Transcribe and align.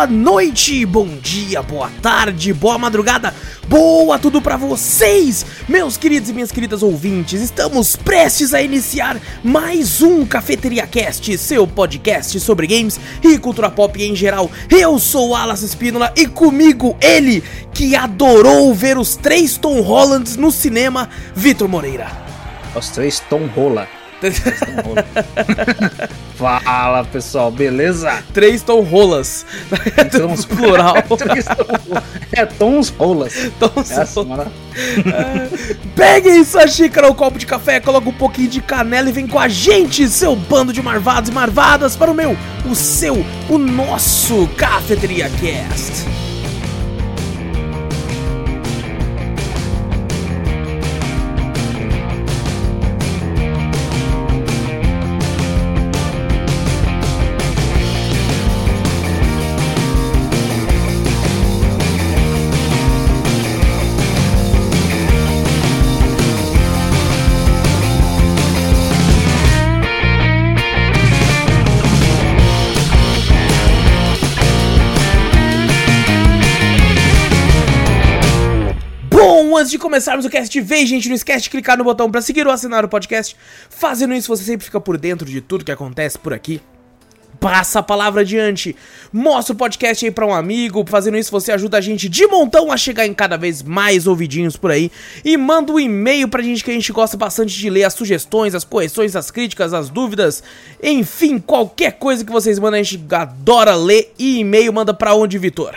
boa 0.00 0.06
noite, 0.06 0.86
bom 0.86 1.06
dia, 1.20 1.60
boa 1.60 1.90
tarde, 2.00 2.54
boa 2.54 2.78
madrugada, 2.78 3.34
boa 3.68 4.18
tudo 4.18 4.40
pra 4.40 4.56
vocês, 4.56 5.44
meus 5.68 5.98
queridos 5.98 6.30
e 6.30 6.32
minhas 6.32 6.50
queridas 6.50 6.82
ouvintes. 6.82 7.42
Estamos 7.42 7.96
prestes 7.96 8.54
a 8.54 8.62
iniciar 8.62 9.20
mais 9.44 10.00
um 10.00 10.24
Cafeteria 10.24 10.86
Cast, 10.86 11.36
seu 11.36 11.66
podcast 11.66 12.40
sobre 12.40 12.66
games 12.66 12.98
e 13.22 13.36
cultura 13.36 13.68
pop 13.68 14.02
em 14.02 14.16
geral. 14.16 14.50
Eu 14.70 14.98
sou 14.98 15.34
Alas 15.34 15.60
Espínola 15.60 16.10
e 16.16 16.26
comigo 16.26 16.96
ele 16.98 17.44
que 17.74 17.94
adorou 17.94 18.72
ver 18.72 18.96
os 18.96 19.16
três 19.16 19.58
Tom 19.58 19.82
Hollands 19.82 20.34
no 20.34 20.50
cinema, 20.50 21.10
Vitor 21.34 21.68
Moreira. 21.68 22.10
Os 22.74 22.88
três 22.88 23.20
Tom 23.28 23.44
Rola. 23.54 23.99
Fala 26.36 27.04
pessoal, 27.04 27.50
beleza? 27.50 28.22
Três 28.32 28.62
tom 28.62 28.80
rolas. 28.80 29.44
Tons 30.10 30.44
plural. 30.46 30.94
é 32.32 32.46
tons 32.46 32.88
rolas. 32.90 33.34
Tons 33.58 33.90
Essa, 33.90 34.20
rolas. 34.20 34.38
mano. 34.38 34.52
É. 35.06 35.74
Peguem 35.94 36.44
sua 36.44 36.66
xícara 36.66 37.08
ou 37.08 37.14
copo 37.14 37.38
de 37.38 37.46
café, 37.46 37.80
coloca 37.80 38.08
um 38.08 38.14
pouquinho 38.14 38.48
de 38.48 38.60
canela 38.60 39.08
e 39.08 39.12
vem 39.12 39.26
com 39.26 39.38
a 39.38 39.48
gente, 39.48 40.08
seu 40.08 40.36
bando 40.36 40.72
de 40.72 40.82
marvados 40.82 41.30
e 41.30 41.32
marvadas, 41.32 41.96
para 41.96 42.10
o 42.10 42.14
meu, 42.14 42.36
o 42.70 42.74
seu, 42.74 43.24
o 43.48 43.58
nosso 43.58 44.48
Cafeteria 44.56 45.30
Cast. 45.30 46.29
Antes 79.60 79.70
de 79.70 79.78
começarmos 79.78 80.24
o 80.24 80.30
cast 80.30 80.58
vez, 80.60 80.88
gente, 80.88 81.08
não 81.08 81.14
esquece 81.14 81.44
de 81.44 81.50
clicar 81.50 81.76
no 81.76 81.84
botão 81.84 82.10
para 82.10 82.22
seguir 82.22 82.46
ou 82.46 82.52
assinar 82.52 82.84
o 82.84 82.88
podcast. 82.88 83.36
Fazendo 83.68 84.14
isso, 84.14 84.28
você 84.28 84.42
sempre 84.42 84.64
fica 84.64 84.80
por 84.80 84.96
dentro 84.96 85.28
de 85.28 85.40
tudo 85.40 85.64
que 85.64 85.70
acontece 85.70 86.18
por 86.18 86.32
aqui. 86.32 86.60
Passa 87.38 87.78
a 87.78 87.82
palavra 87.82 88.20
adiante, 88.20 88.76
mostra 89.10 89.54
o 89.54 89.56
podcast 89.56 90.04
aí 90.04 90.10
pra 90.10 90.26
um 90.26 90.34
amigo. 90.34 90.84
Fazendo 90.86 91.16
isso, 91.16 91.30
você 91.30 91.52
ajuda 91.52 91.78
a 91.78 91.80
gente 91.80 92.08
de 92.08 92.26
montão 92.26 92.70
a 92.70 92.76
chegar 92.76 93.06
em 93.06 93.14
cada 93.14 93.36
vez 93.36 93.62
mais 93.62 94.06
ouvidinhos 94.06 94.56
por 94.56 94.70
aí. 94.70 94.90
E 95.24 95.36
manda 95.36 95.72
um 95.72 95.80
e-mail 95.80 96.28
pra 96.28 96.42
gente 96.42 96.62
que 96.62 96.70
a 96.70 96.74
gente 96.74 96.92
gosta 96.92 97.16
bastante 97.16 97.56
de 97.56 97.70
ler 97.70 97.84
as 97.84 97.94
sugestões, 97.94 98.54
as 98.54 98.64
correções, 98.64 99.16
as 99.16 99.30
críticas, 99.30 99.72
as 99.72 99.88
dúvidas. 99.88 100.42
Enfim, 100.82 101.38
qualquer 101.38 101.92
coisa 101.92 102.24
que 102.24 102.32
vocês 102.32 102.58
mandam, 102.58 102.78
a 102.78 102.82
gente 102.82 103.02
adora 103.14 103.74
ler. 103.74 104.12
E 104.18 104.40
e-mail 104.40 104.72
manda 104.72 104.92
pra 104.92 105.14
onde, 105.14 105.38
Vitor? 105.38 105.74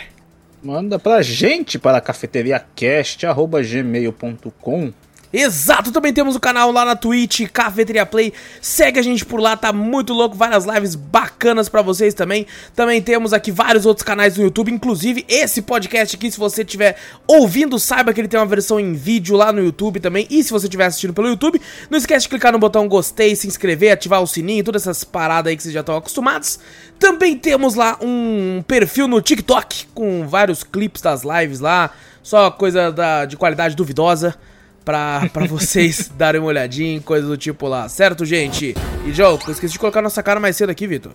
Manda 0.64 0.98
pra 0.98 1.22
gente 1.22 1.78
para 1.78 2.00
cafeteriacast.gmail.com 2.00 4.94
Exato, 5.36 5.92
também 5.92 6.14
temos 6.14 6.36
o 6.36 6.40
canal 6.40 6.72
lá 6.72 6.86
na 6.86 6.96
Twitch, 6.96 7.48
Cafeteria 7.52 8.06
Play. 8.06 8.32
Segue 8.62 9.00
a 9.00 9.02
gente 9.02 9.26
por 9.26 9.40
lá, 9.40 9.58
tá 9.58 9.74
muito 9.74 10.14
louco, 10.14 10.36
várias 10.36 10.64
lives 10.64 10.94
bacanas 10.94 11.68
pra 11.68 11.82
vocês 11.82 12.14
também. 12.14 12.46
Também 12.76 13.02
temos 13.02 13.34
aqui 13.34 13.52
vários 13.52 13.88
outros 13.88 14.06
canais 14.06 14.38
no 14.38 14.44
YouTube, 14.44 14.72
inclusive 14.72 15.26
esse 15.28 15.64
podcast 15.64 16.16
aqui, 16.16 16.30
se 16.30 16.38
você 16.38 16.62
estiver 16.62 16.98
ouvindo, 17.26 17.80
saiba 17.80 18.14
que 18.14 18.22
ele 18.22 18.28
tem 18.28 18.40
uma 18.40 18.46
versão 18.46 18.80
em 18.80 18.94
vídeo 18.94 19.36
lá 19.36 19.52
no 19.52 19.64
YouTube 19.64 20.00
também. 20.00 20.28
E 20.30 20.44
se 20.44 20.52
você 20.52 20.68
estiver 20.68 20.86
assistindo 20.86 21.16
pelo 21.16 21.28
YouTube, 21.28 21.60
não 21.90 21.98
esquece 21.98 22.26
de 22.26 22.30
clicar 22.30 22.52
no 22.52 22.60
botão 22.60 22.88
gostei, 22.88 23.36
se 23.36 23.48
inscrever, 23.48 23.92
ativar 23.92 24.22
o 24.22 24.28
sininho, 24.28 24.64
todas 24.64 24.84
essas 24.84 25.04
paradas 25.04 25.50
aí 25.50 25.58
que 25.58 25.64
vocês 25.64 25.74
já 25.74 25.80
estão 25.80 25.98
acostumados. 25.98 26.60
Também 27.00 27.36
temos 27.36 27.74
lá 27.74 27.98
um 28.00 28.64
perfil 28.68 29.08
no 29.08 29.20
TikTok 29.20 29.88
com 29.96 30.28
vários 30.28 30.64
clipes 30.64 31.02
das 31.02 31.24
lives 31.24 31.60
lá, 31.60 31.90
só 32.22 32.52
coisa 32.52 32.92
da, 32.92 33.26
de 33.26 33.36
qualidade 33.36 33.76
duvidosa 33.76 34.36
pra, 34.86 35.30
pra 35.34 35.46
vocês 35.46 36.10
darem 36.18 36.40
uma 36.42 36.48
olhadinha, 36.48 37.00
coisa 37.02 37.26
do 37.28 37.38
tipo 37.38 37.68
lá, 37.68 37.88
certo, 37.90 38.26
gente? 38.26 38.76
E, 39.06 39.12
Joe, 39.12 39.38
eu 39.46 39.52
esqueci 39.52 39.74
de 39.74 39.80
colocar 39.80 40.02
nossa 40.02 40.22
cara 40.24 40.40
mais 40.40 40.56
cedo 40.56 40.70
aqui, 40.70 40.86
Vitor. 40.88 41.14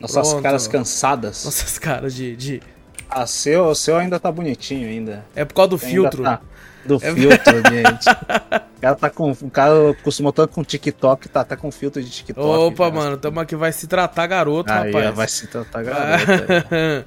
Nossas 0.00 0.28
Pronto. 0.28 0.42
caras 0.42 0.66
cansadas. 0.68 1.44
Nossas 1.44 1.78
caras 1.78 2.14
de, 2.14 2.36
de... 2.36 2.62
A 3.08 3.26
seu, 3.26 3.66
o 3.66 3.74
seu 3.74 3.96
ainda 3.96 4.18
tá 4.18 4.30
bonitinho 4.32 4.88
ainda. 4.88 5.24
É 5.36 5.44
por 5.44 5.54
causa 5.54 5.68
do 5.70 5.76
Ainda 5.76 5.86
filtro. 5.88 6.22
tá- 6.24 6.40
Do 6.84 6.96
É- 6.96 7.14
filtro, 7.14 7.54
gente. 7.70 8.08
O 8.10 8.80
cara 8.80 8.94
tá 8.96 9.08
com. 9.10 9.30
O 9.30 9.50
cara 9.50 9.72
costumou 10.02 10.32
tanto 10.32 10.52
com 10.52 10.64
TikTok, 10.64 11.28
tá, 11.28 11.44
tá 11.44 11.56
com 11.56 11.70
filtro 11.70 12.02
de 12.02 12.10
TikTok. 12.10 12.44
Opa, 12.46 12.84
já. 12.86 12.90
mano, 12.90 13.16
tamo 13.16 13.38
aqui, 13.40 13.54
vai 13.56 13.72
se 13.72 13.86
tratar 13.86 14.26
garoto, 14.26 14.70
Aí, 14.72 14.90
rapaz. 14.92 15.14
vai 15.14 15.28
se 15.28 15.46
tratar 15.46 15.82
garota. 15.84 17.06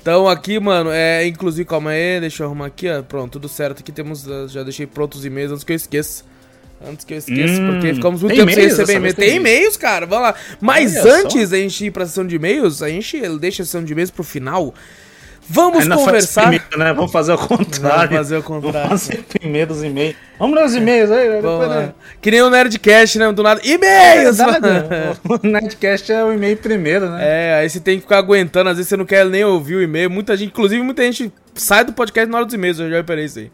então 0.00 0.28
aqui, 0.28 0.58
mano, 0.60 0.90
é, 0.90 1.26
inclusive, 1.26 1.64
calma 1.68 1.90
aí, 1.90 2.20
deixa 2.20 2.42
eu 2.42 2.46
arrumar 2.46 2.66
aqui, 2.66 2.88
ó, 2.88 3.02
pronto, 3.02 3.32
tudo 3.32 3.48
certo, 3.48 3.80
aqui 3.80 3.92
temos, 3.92 4.26
uh, 4.26 4.48
já 4.48 4.62
deixei 4.62 4.86
prontos 4.86 5.20
os 5.20 5.24
e-mails 5.26 5.52
antes 5.52 5.64
que 5.64 5.72
eu 5.72 5.76
esqueça. 5.76 6.24
Antes 6.86 7.04
que 7.04 7.12
eu 7.12 7.18
esqueça, 7.18 7.60
Hum, 7.60 7.72
porque 7.72 7.92
ficamos 7.94 8.22
muito 8.22 8.36
tem 8.36 8.44
tempo 8.46 8.54
sem 8.54 8.62
e-mails? 8.62 8.78
receber 8.78 8.86
Dessa 8.86 8.98
e-mail. 8.98 9.14
vez 9.16 9.28
Tem 9.28 9.36
e-mails, 9.36 9.76
cara, 9.76 10.06
vamos 10.06 10.28
lá. 10.28 10.34
Mas 10.60 10.94
Olha 10.94 11.02
só. 11.02 11.08
antes 11.26 11.50
da 11.50 11.56
gente 11.56 11.84
ir 11.86 11.90
pra 11.90 12.06
sessão 12.06 12.24
de 12.24 12.36
e-mails, 12.36 12.82
a 12.82 12.88
gente 12.88 13.20
deixa 13.40 13.62
a 13.62 13.66
sessão 13.66 13.82
de 13.82 13.92
e-mails 13.92 14.12
pro 14.12 14.22
final. 14.22 14.72
Vamos 15.50 15.86
faz 15.86 16.00
conversar. 16.00 16.42
primeiro, 16.42 16.78
né? 16.78 16.92
Vamos 16.92 17.10
fazer 17.10 17.32
o 17.32 17.38
contrário. 17.38 18.10
Vamos 18.10 18.16
fazer 18.16 18.36
o 18.36 18.42
contrário. 18.42 18.88
Vamos 18.88 19.06
fazer 19.06 19.22
primeiro 19.22 19.72
os 19.72 19.82
e-mails. 19.82 20.16
Vamos 20.38 20.56
ler 20.56 20.64
os 20.66 20.74
e-mails 20.74 21.10
aí, 21.10 21.30
depois, 21.30 21.68
né? 21.70 21.94
Que 22.20 22.30
nem 22.30 22.42
o 22.42 22.50
Nerdcast, 22.50 23.18
né? 23.18 23.32
Do 23.32 23.42
nada. 23.42 23.60
E-mails! 23.64 24.38
Né? 24.38 25.16
O 25.24 25.46
Nerdcast 25.46 26.12
é 26.12 26.22
o 26.22 26.32
e-mail 26.32 26.56
primeiro, 26.58 27.08
né? 27.10 27.18
É, 27.20 27.54
aí 27.60 27.70
você 27.70 27.80
tem 27.80 27.96
que 27.96 28.02
ficar 28.02 28.18
aguentando, 28.18 28.68
às 28.68 28.76
vezes 28.76 28.88
você 28.88 28.96
não 28.96 29.06
quer 29.06 29.24
nem 29.24 29.44
ouvir 29.44 29.76
o 29.76 29.82
e-mail. 29.82 30.10
Muita 30.10 30.36
gente, 30.36 30.50
inclusive 30.50 30.82
muita 30.82 31.02
gente 31.02 31.32
sai 31.54 31.84
do 31.84 31.92
podcast 31.92 32.30
na 32.30 32.36
hora 32.36 32.44
dos 32.44 32.54
e-mails, 32.54 32.78
eu 32.78 32.90
já 32.90 32.96
reparei 32.96 33.24
isso 33.24 33.38
aí. 33.38 33.50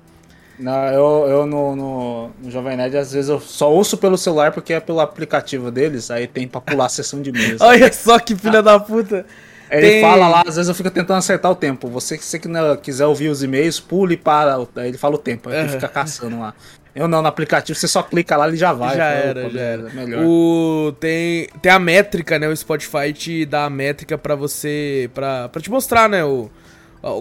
Não, 0.58 0.86
eu, 0.86 1.26
eu 1.28 1.46
no, 1.46 1.74
no, 1.74 2.30
no 2.42 2.50
Jovem 2.50 2.76
Nerd, 2.76 2.96
às 2.96 3.12
vezes 3.12 3.28
eu 3.28 3.40
só 3.40 3.72
ouço 3.72 3.96
pelo 3.96 4.16
celular 4.16 4.52
porque 4.52 4.72
é 4.72 4.80
pelo 4.80 5.00
aplicativo 5.00 5.70
deles, 5.70 6.10
aí 6.10 6.26
tem 6.26 6.46
pra 6.46 6.60
pular 6.60 6.86
a 6.86 6.88
sessão 6.88 7.20
de 7.20 7.30
e-mails. 7.30 7.60
Olha 7.62 7.92
só 7.92 8.18
que 8.18 8.36
filha 8.36 8.62
da 8.62 8.78
puta. 8.78 9.26
Ele 9.70 9.88
tem- 9.90 10.00
fala 10.00 10.28
lá, 10.28 10.42
às 10.46 10.56
vezes 10.56 10.68
eu 10.68 10.74
fico 10.74 10.90
tentando 10.90 11.16
acertar 11.18 11.50
o 11.50 11.54
tempo. 11.54 11.88
Você, 11.88 12.16
você 12.18 12.38
que 12.38 12.46
não 12.48 12.76
quiser 12.76 13.06
ouvir 13.06 13.28
os 13.28 13.42
e-mails, 13.42 13.80
pule 13.80 14.16
para. 14.16 14.56
Aí 14.76 14.88
ele 14.88 14.98
fala 14.98 15.14
o 15.14 15.18
tempo, 15.18 15.48
aí 15.48 15.64
tu 15.66 15.72
fica 15.72 15.88
caçando 15.88 16.38
lá. 16.38 16.54
Eu 16.94 17.08
não, 17.08 17.20
no 17.20 17.26
aplicativo 17.26 17.76
você 17.76 17.88
só 17.88 18.02
clica 18.04 18.36
lá 18.36 18.46
ele 18.46 18.56
já 18.56 18.72
vai. 18.72 18.96
já 18.96 19.06
era, 19.06 19.50
já 19.50 19.60
era. 19.60 19.82
Melhor. 19.90 20.24
O, 20.24 20.92
tem, 21.00 21.48
tem 21.60 21.72
a 21.72 21.78
métrica, 21.78 22.38
né? 22.38 22.46
O 22.46 22.56
Spotify 22.56 23.12
te 23.12 23.44
dá 23.44 23.64
a 23.64 23.70
métrica 23.70 24.16
pra 24.16 24.36
você. 24.36 25.10
Pra, 25.12 25.48
pra 25.48 25.60
te 25.60 25.68
mostrar, 25.70 26.08
né? 26.08 26.24
O- 26.24 26.48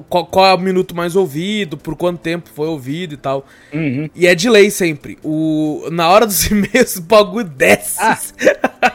qual, 0.09 0.25
qual 0.25 0.45
é 0.47 0.53
o 0.53 0.57
minuto 0.57 0.95
mais 0.95 1.15
ouvido, 1.15 1.77
por 1.77 1.95
quanto 1.95 2.19
tempo 2.19 2.49
foi 2.55 2.67
ouvido 2.67 3.13
e 3.13 3.17
tal. 3.17 3.45
Uhum. 3.73 4.09
E 4.15 4.25
é 4.27 4.33
delay 4.33 4.71
sempre. 4.71 5.17
O, 5.23 5.87
na 5.91 6.07
hora 6.09 6.25
dos 6.25 6.45
e-mails, 6.49 6.95
o 6.95 7.01
bagulho 7.01 7.43
desce. 7.45 7.97
Ah. 7.99 8.17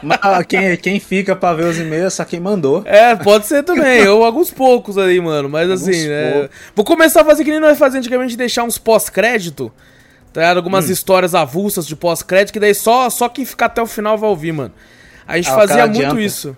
Mas 0.01 0.45
quem, 0.47 0.75
quem 0.77 0.99
fica 0.99 1.35
pra 1.35 1.53
ver 1.53 1.65
os 1.65 1.77
e-mails 1.79 2.05
é 2.05 2.09
só 2.09 2.25
quem 2.25 2.39
mandou. 2.39 2.81
É, 2.85 3.15
pode 3.15 3.45
ser 3.45 3.63
também. 3.63 3.99
Eu, 4.01 4.23
alguns 4.23 4.49
poucos 4.51 4.97
aí, 4.97 5.19
mano. 5.19 5.49
Mas 5.49 5.69
Alguns 5.69 5.87
assim, 5.87 6.07
né? 6.07 6.31
poucos. 6.33 6.49
Vou 6.75 6.85
começar 6.85 7.21
a 7.21 7.25
fazer 7.25 7.43
que 7.43 7.51
nem 7.51 7.59
nós 7.59 7.77
fazíamos 7.77 8.05
antigamente, 8.05 8.35
deixar 8.37 8.63
uns 8.63 8.77
pós-crédito. 8.77 9.71
Tá 10.31 10.41
ligado? 10.41 10.57
Algumas 10.57 10.89
Hum. 10.89 10.91
histórias 10.93 11.33
avulsas 11.35 11.85
de 11.87 11.95
pós-crédito, 11.95 12.53
que 12.53 12.59
daí 12.59 12.73
só, 12.73 13.09
só 13.09 13.27
quem 13.29 13.45
ficar 13.45 13.65
até 13.65 13.81
o 13.81 13.87
final 13.87 14.17
vai 14.17 14.29
ouvir, 14.29 14.51
mano. 14.51 14.71
A 15.27 15.37
gente 15.37 15.49
Ah, 15.49 15.55
fazia 15.55 15.85
muito 15.87 15.97
adianta. 15.97 16.21
isso. 16.21 16.57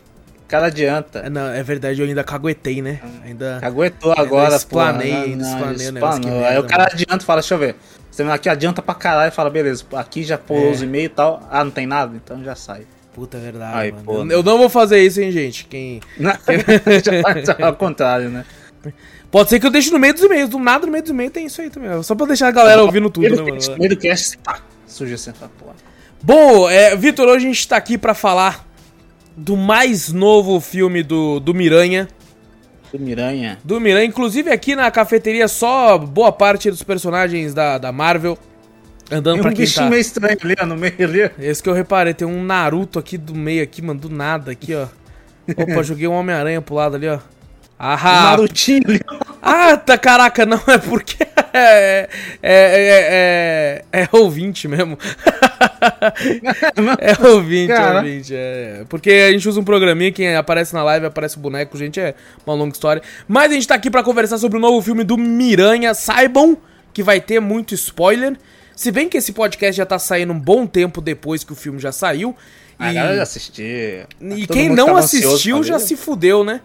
O 0.52 0.58
cara 0.60 0.66
adianta. 0.66 1.20
É, 1.20 1.30
Não, 1.30 1.48
é 1.48 1.64
verdade, 1.64 2.02
eu 2.02 2.06
ainda 2.06 2.26
caguetei, 2.26 2.82
né? 2.82 3.00
Ainda. 3.24 3.60
Aguentou 3.62 4.14
agora, 4.18 4.54
explanei, 4.54 5.10
porra. 5.10 5.24
ainda 5.24 5.44
explanei 5.46 5.88
o 5.88 5.92
negócio, 5.94 6.26
merda, 6.26 6.48
Aí 6.50 6.58
o 6.60 6.64
cara 6.66 6.84
mano. 6.84 6.92
adianta 6.94 7.24
e 7.24 7.26
fala, 7.26 7.40
deixa 7.40 7.54
eu 7.54 7.58
ver. 7.58 7.76
Você 8.12 8.24
aqui 8.24 8.50
adianta 8.50 8.82
pra 8.82 8.94
caralho 8.94 9.30
e 9.30 9.32
fala, 9.34 9.50
beleza, 9.50 9.86
aqui 9.94 10.24
já 10.24 10.38
pôs 10.38 10.62
É. 10.62 10.70
os 10.72 10.82
e-mails 10.82 11.06
e 11.06 11.16
tal. 11.16 11.48
Ah, 11.50 11.64
não 11.64 11.72
tem 11.72 11.88
nada? 11.88 12.14
Então 12.22 12.44
já 12.44 12.54
sai. 12.54 12.82
Puta 13.14 13.38
é 13.38 13.40
verdade, 13.40 13.94
mano. 13.94 14.04
pô, 14.04 14.14
eu, 14.24 14.30
eu 14.30 14.44
não 14.44 14.58
vou 14.58 14.68
fazer 14.68 15.02
isso, 15.02 15.22
hein, 15.22 15.32
gente. 15.32 15.66
Quem. 15.68 16.02
Não, 16.20 16.32
é 16.32 17.64
ao 17.64 17.76
contrário, 17.76 18.28
né? 18.30 18.44
Pode 19.32 19.50
ser 19.50 19.58
que 19.58 19.66
eu 19.66 19.72
deixe 19.72 19.90
no 19.90 20.00
meio 20.00 20.14
dos 20.14 20.24
e-mails. 20.24 20.50
Do 20.50 20.60
nada, 20.60 20.86
no 20.86 20.92
meio 20.92 21.02
dos 21.02 21.12
e-mails 21.12 21.32
tem 21.32 21.46
isso 21.46 21.62
aí 21.62 21.70
também. 21.70 22.04
Só 22.04 22.14
pra 22.14 22.26
deixar 22.26 22.50
a 22.50 22.52
galera 22.52 22.84
ouvindo 22.84 23.08
tudo, 23.12 23.30
né, 23.30 23.42
mano? 23.42 23.90
Do 23.90 23.98
cast, 23.98 24.38
pá, 24.40 24.60
surge 24.86 25.14
assim, 25.14 25.32
porra. 25.32 25.76
Bom, 26.22 26.70
é, 26.70 26.94
Vitor, 26.96 27.28
hoje 27.30 27.46
a 27.46 27.48
gente 27.48 27.68
tá 27.68 27.78
aqui 27.78 27.98
pra 27.98 28.14
falar 28.14 28.66
do 29.42 29.58
mais 29.58 30.12
novo 30.12 30.60
filme 30.62 31.02
do, 31.02 31.40
do 31.40 31.54
Miranha. 31.54 32.08
Do 32.94 33.00
Miranha. 33.00 33.58
Do 33.64 33.80
Miranha, 33.80 34.06
inclusive 34.06 34.52
aqui 34.52 34.76
na 34.76 34.92
cafeteria 34.92 35.48
só 35.48 35.98
boa 35.98 36.32
parte 36.32 36.70
dos 36.70 36.84
personagens 36.84 37.54
da, 37.54 37.78
da 37.78 37.92
Marvel 37.92 38.38
andando 39.10 39.36
Tem 39.36 39.42
pra 39.42 39.52
um 39.52 39.54
quem 39.54 39.66
bichinho 39.66 39.86
tá. 39.86 39.90
meio 39.90 40.02
estranho 40.02 40.38
ali, 40.44 40.56
ó, 40.62 40.66
no 40.66 40.78
meio 40.78 40.94
ali. 41.00 41.32
Esse 41.40 41.62
que 41.62 41.70
eu 41.70 41.74
reparei, 41.74 42.14
tem 42.14 42.28
um 42.28 42.44
Naruto 42.44 43.00
aqui 43.00 43.18
do 43.18 43.34
meio 43.34 43.64
aqui, 43.64 43.82
mano, 43.82 44.00
do 44.00 44.10
nada 44.10 44.52
aqui, 44.52 44.76
ó. 44.76 44.88
Opa, 45.58 45.82
joguei 45.84 46.08
um 46.08 46.14
Homem-Aranha 46.14 46.62
pro 46.62 46.76
lado 46.76 46.96
ali, 46.96 47.08
ó. 47.08 47.20
Ah, 47.84 48.30
Narutinho 48.30 48.84
ali. 48.88 49.02
ah, 49.42 49.76
tá, 49.76 49.98
caraca, 49.98 50.46
não 50.46 50.62
é 50.68 50.78
porque 50.78 51.18
é, 51.52 52.08
é, 52.44 52.54
é, 52.54 53.84
é, 53.92 54.04
é 54.04 54.10
ouvinte 54.12 54.68
mesmo. 54.68 55.00
é 57.00 57.28
ouvinte, 57.28 57.72
é 57.72 57.96
ouvinte. 57.96 58.34
É. 58.36 58.86
Porque 58.88 59.10
a 59.10 59.32
gente 59.32 59.50
usa 59.50 59.60
um 59.60 59.64
programinha, 59.64 60.12
quem 60.12 60.36
aparece 60.36 60.76
na 60.76 60.84
live 60.84 61.08
aparece 61.08 61.38
o 61.38 61.40
boneco, 61.40 61.76
gente, 61.76 62.00
é 62.00 62.14
uma 62.46 62.56
longa 62.56 62.74
história. 62.74 63.02
Mas 63.28 63.50
a 63.50 63.56
gente 63.56 63.68
tá 63.68 63.74
aqui 63.74 63.90
pra 63.90 64.04
conversar 64.04 64.38
sobre 64.38 64.60
o 64.60 64.62
novo 64.62 64.80
filme 64.84 65.04
do 65.04 65.18
Miranha. 65.18 65.96
Saibam 65.96 66.56
que 66.94 67.02
vai 67.02 67.20
ter 67.20 67.40
muito 67.40 67.74
spoiler. 67.74 68.38
Se 68.76 68.92
bem 68.92 69.10
que 69.10 69.18
esse 69.18 69.34
podcast 69.34 69.76
já 69.76 69.88
tá 69.88 69.98
saindo 69.98 70.34
um 70.34 70.40
bom 70.40 70.68
tempo 70.68 71.02
depois 71.02 71.44
que 71.44 71.52
o 71.52 71.56
filme 71.56 71.80
já 71.80 71.92
saiu. 71.92 72.36
A 72.78 72.92
e- 72.92 72.94
galera 72.94 73.16
já 73.16 73.24
assistiu. 73.24 73.66
e 74.36 74.46
quem 74.46 74.70
não 74.70 74.96
assistiu 74.96 75.64
já 75.64 75.80
se 75.80 75.96
fudeu, 75.96 76.44
né? 76.44 76.62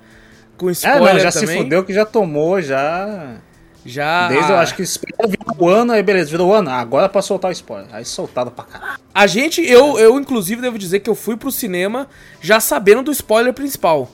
Com 0.56 0.68
É, 0.68 0.72
spoiler 0.72 1.14
não, 1.14 1.20
já 1.20 1.32
também. 1.32 1.48
se 1.48 1.62
fudeu 1.62 1.84
que 1.84 1.92
já 1.92 2.04
tomou, 2.04 2.60
já. 2.60 3.36
Já. 3.84 4.28
Desde 4.28 4.50
eu 4.50 4.56
acho 4.56 4.74
que 4.74 4.82
esperou 4.82 5.28
vir 5.30 5.38
o 5.56 5.68
ano, 5.68 5.92
aí 5.92 6.02
beleza, 6.02 6.30
virou 6.30 6.48
o 6.50 6.52
ano. 6.52 6.70
Agora 6.70 7.06
é 7.06 7.08
pra 7.08 7.22
soltar 7.22 7.50
o 7.50 7.52
spoiler. 7.52 7.86
Aí 7.92 8.04
soltado 8.04 8.50
pra 8.50 8.64
caralho. 8.64 8.98
A 9.14 9.26
gente, 9.28 9.64
eu, 9.64 9.98
eu 9.98 10.18
inclusive 10.18 10.60
devo 10.60 10.76
dizer 10.78 11.00
que 11.00 11.08
eu 11.08 11.14
fui 11.14 11.36
pro 11.36 11.52
cinema 11.52 12.08
já 12.40 12.58
sabendo 12.58 13.04
do 13.04 13.12
spoiler 13.12 13.52
principal. 13.52 14.10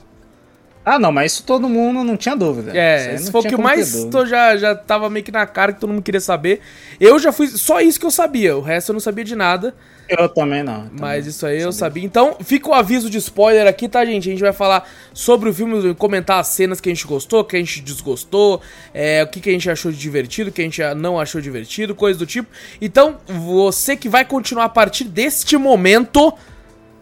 Ah, 0.85 0.99
não, 0.99 1.11
mas 1.11 1.31
isso 1.33 1.43
todo 1.43 1.67
mundo 1.69 2.03
não 2.03 2.17
tinha 2.17 2.35
dúvida. 2.35 2.69
Isso 2.69 2.77
É, 2.77 3.15
esse 3.15 3.31
foi 3.31 3.41
o 3.41 3.43
que 3.43 3.57
mais 3.57 4.05
tô, 4.11 4.25
já, 4.25 4.57
já 4.57 4.75
tava 4.75 5.09
meio 5.09 5.23
que 5.23 5.31
na 5.31 5.45
cara 5.47 5.71
que 5.71 5.79
todo 5.79 5.89
mundo 5.91 6.03
queria 6.03 6.19
saber. 6.19 6.59
Eu 6.99 7.17
já 7.17 7.31
fui. 7.31 7.47
Só 7.47 7.79
isso 7.79 7.99
que 7.99 8.05
eu 8.05 8.11
sabia, 8.11 8.55
o 8.57 8.61
resto 8.61 8.89
eu 8.89 8.93
não 8.93 8.99
sabia 8.99 9.23
de 9.23 9.35
nada. 9.35 9.73
Eu 10.07 10.27
também 10.29 10.63
não. 10.63 10.83
também 10.83 10.99
Mas 10.99 11.25
isso 11.25 11.45
aí 11.45 11.61
eu 11.61 11.71
sabia. 11.71 12.03
Então, 12.03 12.35
fica 12.43 12.69
o 12.69 12.73
aviso 12.73 13.09
de 13.09 13.17
spoiler 13.17 13.67
aqui, 13.67 13.87
tá, 13.87 14.03
gente? 14.05 14.29
A 14.29 14.31
gente 14.31 14.41
vai 14.41 14.53
falar 14.53 14.87
sobre 15.13 15.49
o 15.49 15.53
filme, 15.53 15.93
comentar 15.95 16.39
as 16.39 16.47
cenas 16.47 16.81
que 16.81 16.89
a 16.89 16.93
gente 16.93 17.07
gostou, 17.07 17.43
que 17.43 17.55
a 17.55 17.59
gente 17.59 17.81
desgostou, 17.81 18.61
é, 18.93 19.23
o 19.23 19.27
que, 19.27 19.39
que 19.39 19.49
a 19.49 19.53
gente 19.53 19.69
achou 19.69 19.91
de 19.91 19.97
divertido, 19.97 20.49
o 20.49 20.53
que 20.53 20.61
a 20.61 20.65
gente 20.65 20.81
não 20.95 21.19
achou 21.19 21.39
divertido, 21.39 21.95
coisa 21.95 22.19
do 22.19 22.25
tipo. 22.25 22.49
Então, 22.81 23.17
você 23.25 23.95
que 23.95 24.09
vai 24.09 24.25
continuar 24.25 24.65
a 24.65 24.69
partir 24.69 25.05
deste 25.05 25.57
momento, 25.57 26.33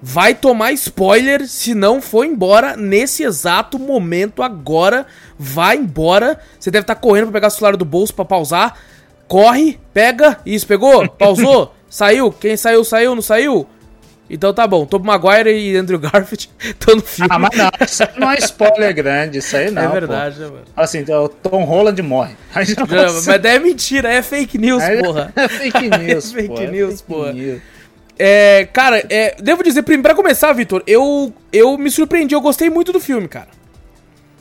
vai 0.01 0.33
tomar 0.33 0.71
spoiler 0.74 1.47
se 1.47 1.75
não 1.75 2.01
for 2.01 2.25
embora 2.25 2.75
nesse 2.75 3.24
exato 3.24 3.77
momento 3.77 4.42
agora. 4.42 5.06
Vai 5.38 5.77
embora. 5.77 6.39
Você 6.59 6.71
deve 6.71 6.83
estar 6.83 6.95
correndo 6.95 7.25
pra 7.25 7.33
pegar 7.33 7.47
o 7.47 7.51
celular 7.51 7.77
do 7.77 7.86
bolso 7.86 8.13
pra 8.13 8.25
pausar. 8.25 8.77
Corre, 9.27 9.80
pega. 9.94 10.39
Isso, 10.45 10.68
pegou? 10.68 11.07
Pausou? 11.18 11.74
Saiu? 11.92 12.32
Quem 12.32 12.58
saiu, 12.58 12.84
saiu, 12.84 13.14
não 13.14 13.22
saiu? 13.22 13.68
Então 14.34 14.54
tá 14.54 14.66
bom. 14.66 14.86
Tobey 14.86 15.06
Maguire 15.06 15.52
e 15.52 15.76
Andrew 15.76 16.00
Garfield 16.00 16.50
estão 16.64 16.96
no 16.96 17.02
filme. 17.02 17.28
Ah, 17.30 17.38
mas 17.38 17.52
não, 17.56 17.70
isso 17.86 18.02
aí 18.02 18.10
não 18.18 18.32
é 18.32 18.38
spoiler 18.38 18.96
grande, 18.96 19.40
isso 19.40 19.58
aí 19.58 19.70
não. 19.70 19.82
é 19.82 19.86
pô. 19.88 19.92
verdade, 19.92 20.40
né, 20.40 20.46
mano? 20.48 20.62
Assim, 20.76 21.04
o 21.04 21.28
Tom 21.28 21.66
Holland 21.66 22.02
morre. 22.02 22.34
Aí 22.56 22.66
você- 22.66 23.30
Mas 23.32 23.42
daí 23.42 23.58
é 23.58 23.60
mentira, 23.60 24.10
é 24.12 24.22
fake 24.22 24.58
news, 24.58 24.82
aí- 24.82 25.04
porra. 25.04 25.34
É 25.36 25.48
fake 25.50 25.90
news, 25.90 26.32
É 26.32 26.36
fake 26.36 26.48
pô, 26.48 26.62
é 26.62 26.68
news, 26.68 27.02
fake 27.02 27.04
porra. 27.14 27.34
news. 27.34 27.62
É, 28.18 28.70
cara, 28.72 29.04
é, 29.10 29.36
devo 29.42 29.64
dizer, 29.64 29.82
pra 29.84 30.16
começar, 30.16 30.54
Vitor, 30.54 30.82
eu, 30.88 31.34
eu 31.52 31.78
me 31.78 31.90
surpreendi, 31.92 32.34
eu 32.34 32.40
gostei 32.42 32.70
muito 32.70 32.94
do 32.94 33.00
filme, 33.02 33.28
cara. 33.28 33.48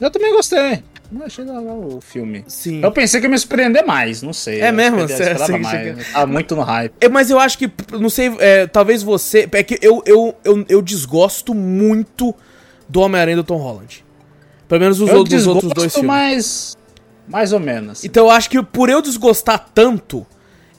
Eu 0.00 0.10
também 0.10 0.32
gostei. 0.34 0.84
Eu 1.12 1.24
achei 1.26 1.44
legal 1.44 1.64
o 1.66 2.00
filme. 2.00 2.44
Sim. 2.46 2.80
Eu 2.82 2.92
pensei 2.92 3.20
que 3.20 3.26
ia 3.26 3.30
me 3.30 3.36
surpreender 3.38 3.84
mais, 3.84 4.22
não 4.22 4.32
sei. 4.32 4.60
É 4.60 4.68
Eu 4.68 4.72
mesmo? 4.72 5.00
esperava 5.00 5.38
Você- 5.38 5.52
você 5.52 5.58
mais. 5.58 5.84
chega- 5.84 6.04
Tá 6.12 6.26
muito 6.26 6.54
no 6.54 6.62
hype. 6.62 6.92
É, 7.00 7.08
mas 7.08 7.30
eu 7.30 7.38
acho 7.40 7.58
que, 7.58 7.70
não 7.98 8.08
sei, 8.08 8.32
é, 8.38 8.66
talvez 8.66 9.02
você. 9.02 9.48
É 9.50 9.62
que 9.64 9.78
eu, 9.82 10.02
eu, 10.06 10.34
eu, 10.44 10.64
eu 10.68 10.80
desgosto 10.82 11.52
muito 11.54 12.32
do 12.88 13.00
Homem-Aranha 13.00 13.36
do 13.38 13.44
Tom 13.44 13.56
Holland. 13.56 14.04
Pelo 14.68 14.80
menos 14.80 15.00
os, 15.00 15.08
Eu 15.08 15.16
outros, 15.18 15.40
os 15.40 15.46
outros 15.48 15.72
dois 15.72 15.92
desgosto, 15.92 16.00
filmes. 16.00 16.06
mas 16.08 16.78
mais 17.26 17.52
ou 17.52 17.58
menos. 17.60 18.04
Então 18.04 18.26
eu 18.26 18.30
acho 18.30 18.48
que 18.48 18.62
por 18.62 18.88
eu 18.88 19.02
desgostar 19.02 19.68
tanto, 19.74 20.24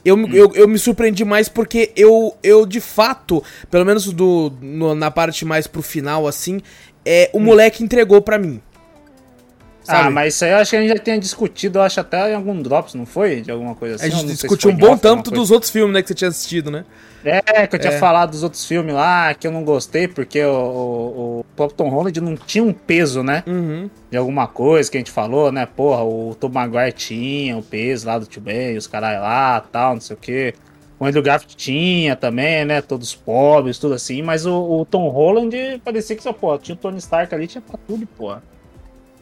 eu, 0.04 0.18
eu, 0.34 0.52
eu 0.54 0.66
me 0.66 0.78
surpreendi 0.78 1.24
mais 1.26 1.48
porque 1.48 1.92
eu, 1.94 2.34
eu 2.42 2.64
de 2.64 2.80
fato, 2.80 3.42
pelo 3.70 3.84
menos 3.84 4.10
do, 4.12 4.50
no- 4.62 4.94
na 4.94 5.10
parte 5.10 5.44
mais 5.44 5.66
pro 5.66 5.82
final, 5.82 6.26
assim, 6.26 6.60
é, 7.04 7.28
o 7.34 7.38
moleque 7.38 7.82
entregou 7.84 8.20
pra 8.22 8.38
mim. 8.38 8.60
Ah, 9.88 10.02
Sabe? 10.02 10.10
mas 10.10 10.34
isso 10.34 10.44
aí 10.44 10.52
eu 10.52 10.56
acho 10.58 10.70
que 10.70 10.76
a 10.76 10.80
gente 10.80 10.88
já 10.96 10.98
tinha 10.98 11.18
discutido, 11.18 11.78
eu 11.78 11.82
acho 11.82 12.00
até 12.00 12.30
em 12.30 12.34
algum 12.34 12.60
Drops, 12.62 12.94
não 12.94 13.04
foi? 13.04 13.40
De 13.40 13.50
alguma 13.50 13.74
coisa 13.74 13.96
assim. 13.96 14.06
A 14.06 14.08
gente 14.10 14.28
se 14.28 14.34
discutiu 14.34 14.70
um 14.70 14.76
bom 14.76 14.96
tanto 14.96 15.30
dos 15.30 15.50
outros 15.50 15.70
filmes, 15.70 15.92
né, 15.92 16.02
que 16.02 16.08
você 16.08 16.14
tinha 16.14 16.28
assistido, 16.28 16.70
né? 16.70 16.84
É, 17.24 17.66
que 17.68 17.76
eu 17.76 17.80
tinha 17.80 17.92
É. 17.92 17.98
falado 17.98 18.30
dos 18.30 18.42
outros 18.42 18.64
filmes 18.64 18.94
lá, 18.94 19.32
que 19.34 19.46
eu 19.46 19.52
não 19.52 19.62
gostei, 19.64 20.08
porque 20.08 20.44
o, 20.44 20.52
o, 20.52 21.40
o 21.40 21.44
próprio 21.54 21.76
Tom 21.76 21.88
Holland 21.88 22.20
não 22.20 22.36
tinha 22.36 22.64
um 22.64 22.72
peso, 22.72 23.22
né? 23.22 23.44
Uhum. 23.46 23.88
De 24.10 24.16
alguma 24.16 24.48
coisa 24.48 24.90
que 24.90 24.96
a 24.96 25.00
gente 25.00 25.10
falou, 25.12 25.52
né? 25.52 25.64
Porra, 25.66 26.02
o 26.02 26.36
Tom 26.38 26.48
Maguire 26.48 26.92
tinha 26.92 27.56
o 27.56 27.62
peso 27.62 28.06
lá 28.08 28.18
do 28.18 28.26
Tio 28.26 28.42
Ben, 28.42 28.76
os 28.76 28.88
caras 28.88 29.20
lá, 29.20 29.60
tal, 29.60 29.94
não 29.94 30.00
sei 30.00 30.14
o 30.16 30.18
quê. 30.18 30.54
O 30.98 31.04
Andrew 31.04 31.22
Garfield 31.22 31.56
tinha 31.56 32.14
também, 32.16 32.64
né? 32.64 32.80
Todos 32.80 33.14
pobres, 33.14 33.78
tudo 33.78 33.94
assim. 33.94 34.20
Mas 34.22 34.44
o, 34.46 34.80
o 34.80 34.84
Tom 34.84 35.08
Holland 35.08 35.80
parecia 35.84 36.14
que, 36.16 36.22
só, 36.22 36.32
pô, 36.32 36.56
tinha 36.58 36.74
o 36.74 36.78
Tony 36.78 36.98
Stark 36.98 37.32
ali, 37.34 37.46
tinha 37.46 37.60
pra 37.62 37.78
tudo, 37.86 38.06
pô. 38.16 38.34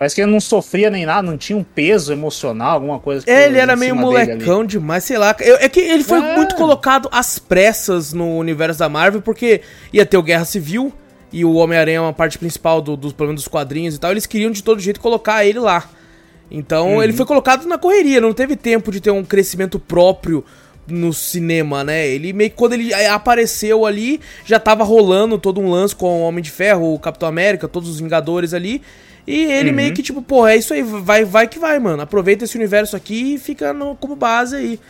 Parece 0.01 0.15
que 0.15 0.23
ele 0.23 0.31
não 0.33 0.41
sofria 0.41 0.89
nem 0.89 1.05
nada, 1.05 1.21
não 1.21 1.37
tinha 1.37 1.59
um 1.59 1.63
peso 1.63 2.11
emocional, 2.11 2.73
alguma 2.73 2.99
coisa. 2.99 3.23
É, 3.31 3.45
ele 3.45 3.59
era 3.59 3.77
meio 3.77 3.95
molecão 3.95 4.65
demais, 4.65 5.05
sei 5.05 5.19
lá. 5.19 5.37
Eu- 5.41 5.57
é 5.57 5.69
que 5.69 5.79
ele 5.79 6.03
foi 6.03 6.21
É. 6.21 6.37
muito 6.37 6.55
colocado 6.55 7.07
às 7.13 7.39
pressas 7.39 8.15
no 8.15 8.39
universo 8.39 8.79
da 8.79 8.89
Marvel, 8.89 9.21
porque 9.21 9.61
ia 9.93 10.07
ter 10.07 10.17
o 10.17 10.23
Guerra 10.23 10.47
Civil 10.47 10.91
e 11.31 11.45
o 11.45 11.53
Homem-Aranha 11.53 11.99
é 11.99 12.01
uma 12.01 12.15
parte 12.15 12.39
principal 12.39 12.81
do, 12.81 12.97
dos, 12.97 13.13
pelo 13.13 13.27
menos 13.29 13.43
dos 13.43 13.49
quadrinhos 13.53 13.95
e 13.95 14.01
tal. 14.01 14.11
Eles 14.11 14.25
queriam 14.25 14.51
de 14.51 14.63
todo 14.65 14.81
jeito 14.81 14.99
colocar 15.01 15.45
ele 15.45 15.59
lá. 15.59 15.87
Então 16.51 16.95
Uhum. 16.95 17.03
ele 17.03 17.13
foi 17.13 17.27
colocado 17.27 17.67
na 17.67 17.77
correria, 17.77 18.23
não 18.23 18.33
teve 18.33 18.57
tempo 18.57 18.91
de 18.91 19.03
ter 19.03 19.11
um 19.11 19.23
crescimento 19.23 19.79
próprio 19.79 20.43
no 20.89 21.13
cinema, 21.13 21.85
né? 21.85 22.09
Ele 22.09 22.33
meio 22.33 22.49
que 22.49 22.57
quando 22.57 22.73
ele 22.73 22.91
eh, 22.91 23.07
apareceu 23.11 23.85
ali, 23.85 24.19
já 24.47 24.59
tava 24.59 24.83
rolando 24.83 25.37
todo 25.37 25.61
um 25.61 25.71
lance 25.71 25.95
com 25.95 26.07
o 26.07 26.23
Homem 26.23 26.43
de 26.43 26.51
Ferro, 26.51 26.95
o 26.95 26.99
Capitão 26.99 27.29
América, 27.29 27.69
todos 27.69 27.89
os 27.91 28.01
Vingadores 28.01 28.55
ali. 28.55 28.81
E 29.31 29.53
ele 29.53 29.71
Uhum. 29.71 29.77
meio 29.77 29.95
que 29.95 30.03
tipo, 30.03 30.21
porra, 30.23 30.53
é 30.53 30.57
isso 30.57 30.73
aí, 30.75 30.83
vai, 30.83 31.25
vai 31.25 31.47
que 31.47 31.59
vai, 31.59 31.79
mano. 31.79 32.03
Aproveita 32.03 32.45
esse 32.45 32.57
universo 32.57 32.97
aqui 32.97 33.35
e 33.35 33.39
fica 33.39 33.73
no- 33.73 33.95
como 33.97 34.17
base 34.17 34.57
aí. 34.57 34.81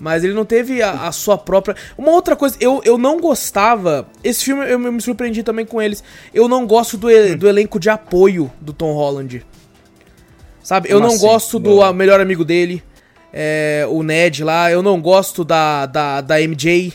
Mas 0.00 0.22
ele 0.22 0.32
não 0.34 0.44
teve 0.44 0.80
a, 0.82 1.08
a 1.08 1.12
sua 1.12 1.36
própria. 1.36 1.74
Uma 1.96 2.12
outra 2.12 2.36
coisa, 2.36 2.56
eu, 2.60 2.80
eu 2.84 2.96
não 2.98 3.18
gostava. 3.20 4.06
Esse 4.22 4.44
filme 4.44 4.70
eu 4.70 4.78
me 4.78 5.00
surpreendi 5.00 5.42
também 5.42 5.64
com 5.66 5.82
eles. 5.82 6.04
Eu 6.32 6.46
não 6.48 6.66
gosto 6.66 6.96
do, 6.96 7.08
Hum. 7.08 7.10
e- 7.10 7.34
do 7.34 7.48
elenco 7.48 7.80
de 7.80 7.90
apoio 7.90 8.52
do 8.60 8.72
Tom 8.72 8.92
Holland. 8.92 9.44
Sabe? 10.62 10.90
eu 10.90 11.00
não 11.00 11.08
assim? 11.08 11.18
gosto 11.26 11.58
do 11.58 11.76
Não. 11.80 11.92
melhor 11.94 12.20
amigo 12.20 12.44
dele, 12.44 12.82
é, 13.32 13.86
o 13.88 14.02
Ned 14.02 14.44
lá. 14.44 14.70
Eu 14.70 14.82
não 14.82 15.00
gosto 15.00 15.44
da, 15.44 15.86
da, 15.86 16.20
da 16.20 16.40
MJ. 16.42 16.92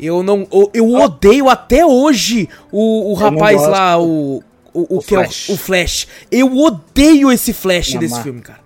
Eu 0.00 0.22
não. 0.22 0.46
Eu, 0.52 0.70
eu 0.74 0.92
odeio 0.94 1.48
até 1.48 1.84
hoje 1.84 2.48
o, 2.72 3.12
o 3.12 3.16
Ah. 3.16 3.30
rapaz 3.30 3.60
lá, 3.62 4.00
o. 4.00 4.42
O, 4.74 4.96
o 4.96 4.98
O 4.98 5.00
que 5.00 5.08
Flash. 5.14 5.48
é 5.48 5.52
o, 5.52 5.54
o 5.54 5.58
Flash. 5.58 6.08
Eu 6.30 6.56
odeio 6.58 7.30
esse 7.32 7.52
Flash 7.52 7.94
Não, 7.94 8.00
desse 8.00 8.14
mas- 8.14 8.22
filme, 8.22 8.40
cara. 8.42 8.60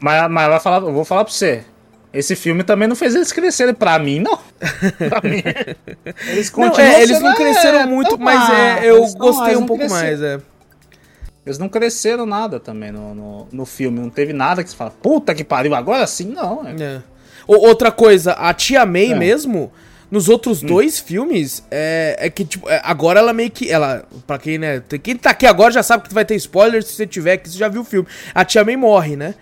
Mas, 0.00 0.28
mas 0.30 0.48
vai 0.48 0.60
falar, 0.60 0.78
eu 0.78 0.92
vou 0.92 1.04
falar 1.04 1.24
pra 1.24 1.32
você. 1.32 1.64
Esse 2.12 2.36
filme 2.36 2.62
também 2.62 2.86
não 2.88 2.94
fez 2.96 3.14
eles 3.14 3.32
crescerem. 3.32 3.72
Pra 3.72 3.98
mim, 3.98 4.18
não. 4.18 4.36
Pra 5.08 5.20
mim. 5.22 5.42
Eles 6.28 6.52
Não, 6.52 6.68
continuam 6.68 6.90
é, 6.90 7.02
eles 7.02 7.20
não 7.20 7.34
cresceram 7.34 7.78
é, 7.80 7.86
muito, 7.86 8.18
mas 8.18 8.50
é, 8.50 8.90
eu 8.90 8.98
Eles 8.98 9.14
gostei 9.14 9.46
eles 9.46 9.56
um 9.56 9.60
não 9.60 9.66
pouco 9.66 9.88
mais, 9.88 10.20
é. 10.20 10.38
Eles 11.46 11.58
não 11.58 11.68
cresceram 11.70 12.26
nada 12.26 12.60
também 12.60 12.92
no, 12.92 13.14
no, 13.14 13.48
no 13.50 13.64
filme. 13.64 13.98
Não 13.98 14.10
teve 14.10 14.32
nada 14.34 14.62
que 14.62 14.68
você 14.70 14.76
fala, 14.76 14.90
puta 14.90 15.34
que 15.34 15.42
pariu, 15.42 15.74
agora 15.74 16.06
sim, 16.06 16.26
não. 16.26 16.66
É. 16.66 16.82
É. 16.82 17.02
Outra 17.46 17.90
coisa, 17.90 18.32
a 18.32 18.52
Tia 18.52 18.84
May 18.84 19.12
É. 19.12 19.14
mesmo, 19.14 19.72
nos 20.12 20.28
Hum. 20.28 20.32
outros 20.32 20.60
dois 20.60 21.00
filmes, 21.00 21.64
é, 21.70 22.16
é 22.18 22.28
que, 22.30 22.44
tipo, 22.44 22.68
é, 22.68 22.82
agora 22.84 23.18
ela 23.18 23.32
meio 23.32 23.50
que. 23.50 23.70
Ela, 23.70 24.04
pra 24.26 24.38
quem, 24.38 24.58
né? 24.58 24.82
Quem 25.02 25.16
tá 25.16 25.30
aqui 25.30 25.46
agora 25.46 25.72
já 25.72 25.82
sabe 25.82 26.06
que 26.06 26.12
vai 26.12 26.24
ter 26.24 26.36
spoiler. 26.36 26.82
Se 26.82 26.92
você 26.92 27.06
tiver 27.06 27.32
aqui, 27.32 27.48
você 27.48 27.56
já 27.56 27.66
viu 27.66 27.80
o 27.80 27.84
filme. 27.84 28.06
A 28.34 28.44
Tia 28.44 28.62
May 28.62 28.76
morre, 28.76 29.16
né? 29.16 29.34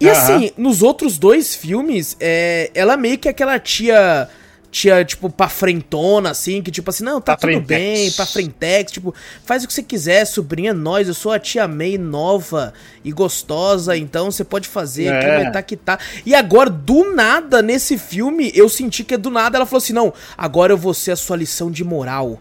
E 0.00 0.10
assim, 0.10 0.50
nos 0.56 0.82
outros 0.82 1.16
dois 1.16 1.54
filmes, 1.54 2.16
é, 2.18 2.68
ela 2.74 2.96
meio 2.96 3.16
que 3.16 3.28
é 3.28 3.30
aquela 3.30 3.58
tia. 3.60 4.28
Tia, 4.74 5.04
tipo, 5.04 5.30
pra 5.30 5.48
frentona, 5.48 6.30
assim, 6.32 6.60
que 6.60 6.68
tipo 6.68 6.90
assim, 6.90 7.04
não, 7.04 7.20
tá 7.20 7.36
tudo 7.36 7.48
frentex. 7.52 7.68
bem, 8.00 8.10
pra 8.10 8.26
frentex, 8.26 8.90
tipo, 8.90 9.14
faz 9.46 9.62
o 9.62 9.68
que 9.68 9.72
você 9.72 9.84
quiser, 9.84 10.24
sobrinha, 10.24 10.70
é 10.70 10.72
nós, 10.72 11.06
eu 11.06 11.14
sou 11.14 11.30
a 11.30 11.38
tia 11.38 11.68
May 11.68 11.96
nova 11.96 12.74
e 13.04 13.12
gostosa, 13.12 13.96
então 13.96 14.32
você 14.32 14.42
pode 14.42 14.66
fazer, 14.66 15.04
É. 15.04 15.36
vai 15.44 15.52
tá 15.52 15.62
que 15.62 15.76
tá. 15.76 15.96
E 16.26 16.34
agora, 16.34 16.68
do 16.68 17.14
nada, 17.14 17.62
nesse 17.62 17.96
filme, 17.96 18.50
eu 18.52 18.68
senti 18.68 19.04
que 19.04 19.16
do 19.16 19.30
nada 19.30 19.56
ela 19.58 19.64
falou 19.64 19.78
assim, 19.78 19.92
não, 19.92 20.12
agora 20.36 20.72
eu 20.72 20.76
vou 20.76 20.92
ser 20.92 21.12
a 21.12 21.16
sua 21.16 21.36
lição 21.36 21.70
de 21.70 21.84
moral. 21.84 22.40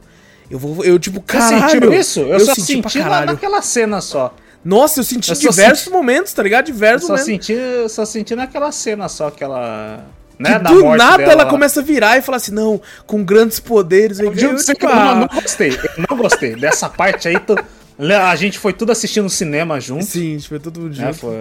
Eu 0.49 0.57
vou, 0.57 0.83
eu 0.83 0.97
tipo, 0.97 1.19
Você 1.19 1.25
caralho. 1.37 1.69
sentiu 1.69 1.93
isso? 1.93 2.19
Eu, 2.21 2.39
só 2.39 2.55
senti 2.55 2.65
senti 2.65 2.97
caralho. 2.99 3.27
naquela 3.27 3.61
cena 3.61 4.01
só. 4.01 4.35
Nossa, 4.65 5.01
eu 5.01 5.03
senti 5.03 5.29
Eu 5.29 5.35
diversos 5.37 5.83
senti- 5.83 5.93
momentos, 5.95 6.33
tá 6.33 6.41
ligado? 6.41 6.67
Eu 6.67 6.73
Diversos 6.73 7.05
só 7.05 7.13
momentos. 7.15 7.45
senti, 7.45 7.53
eu 7.53 7.87
só 7.89 8.05
senti 8.05 8.35
naquela 8.35 8.71
cena 8.71 9.07
só 9.07 9.29
que 9.29 9.43
ela. 9.43 10.03
Que 10.43 10.49
Né, 10.51 10.59
da 10.59 10.69
do 10.71 10.81
morte 10.81 10.97
nada 10.97 11.17
dela 11.17 11.31
ela 11.31 11.43
lá. 11.43 11.49
começa 11.49 11.79
a 11.79 11.83
virar 11.83 12.17
e 12.17 12.21
falar 12.21 12.37
assim, 12.37 12.51
não, 12.53 12.81
com 13.05 13.23
grandes 13.23 13.59
poderes. 13.59 14.19
Eu, 14.19 14.27
Eu 14.27 14.31
eu, 14.31 14.75
que 14.75 14.85
eu 14.85 14.95
não, 14.95 15.15
não 15.15 15.27
gostei. 15.27 15.69
Eu 15.69 16.05
não 16.09 16.17
gostei. 16.17 16.55
Dessa 16.55 16.89
parte 16.89 17.27
aí, 17.27 17.39
tu, 17.39 17.55
A 17.99 18.35
gente 18.35 18.59
foi 18.59 18.73
tudo 18.73 18.91
assistindo 18.91 19.23
no 19.23 19.29
cinema 19.29 19.79
junto. 19.79 20.05
Sim, 20.05 20.31
a 20.31 20.37
gente 20.37 20.49
foi 20.49 20.59
tudo 20.59 20.91
junto. 20.91 21.07
É, 21.07 21.13
foi, 21.13 21.35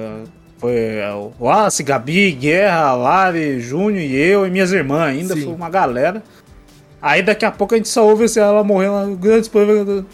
foi 0.58 0.74
é, 0.76 1.10
o 1.12 1.32
Wallace, 1.40 1.82
Gabi, 1.82 2.32
Guerra, 2.32 2.92
Lari, 2.94 3.60
Júnior 3.60 4.02
e 4.02 4.14
eu 4.14 4.46
e 4.46 4.50
minhas 4.50 4.72
irmãs 4.72 5.08
ainda. 5.08 5.34
Sim. 5.34 5.44
Foi 5.44 5.54
uma 5.54 5.70
galera. 5.70 6.22
Aí 7.02 7.20
daqui 7.20 7.44
a 7.44 7.50
pouco 7.50 7.74
a 7.74 7.76
gente 7.76 7.88
só 7.88 8.06
ouve 8.06 8.24
assim, 8.24 8.38
ela 8.38 8.62
morrendo, 8.62 9.16
grandes 9.16 9.50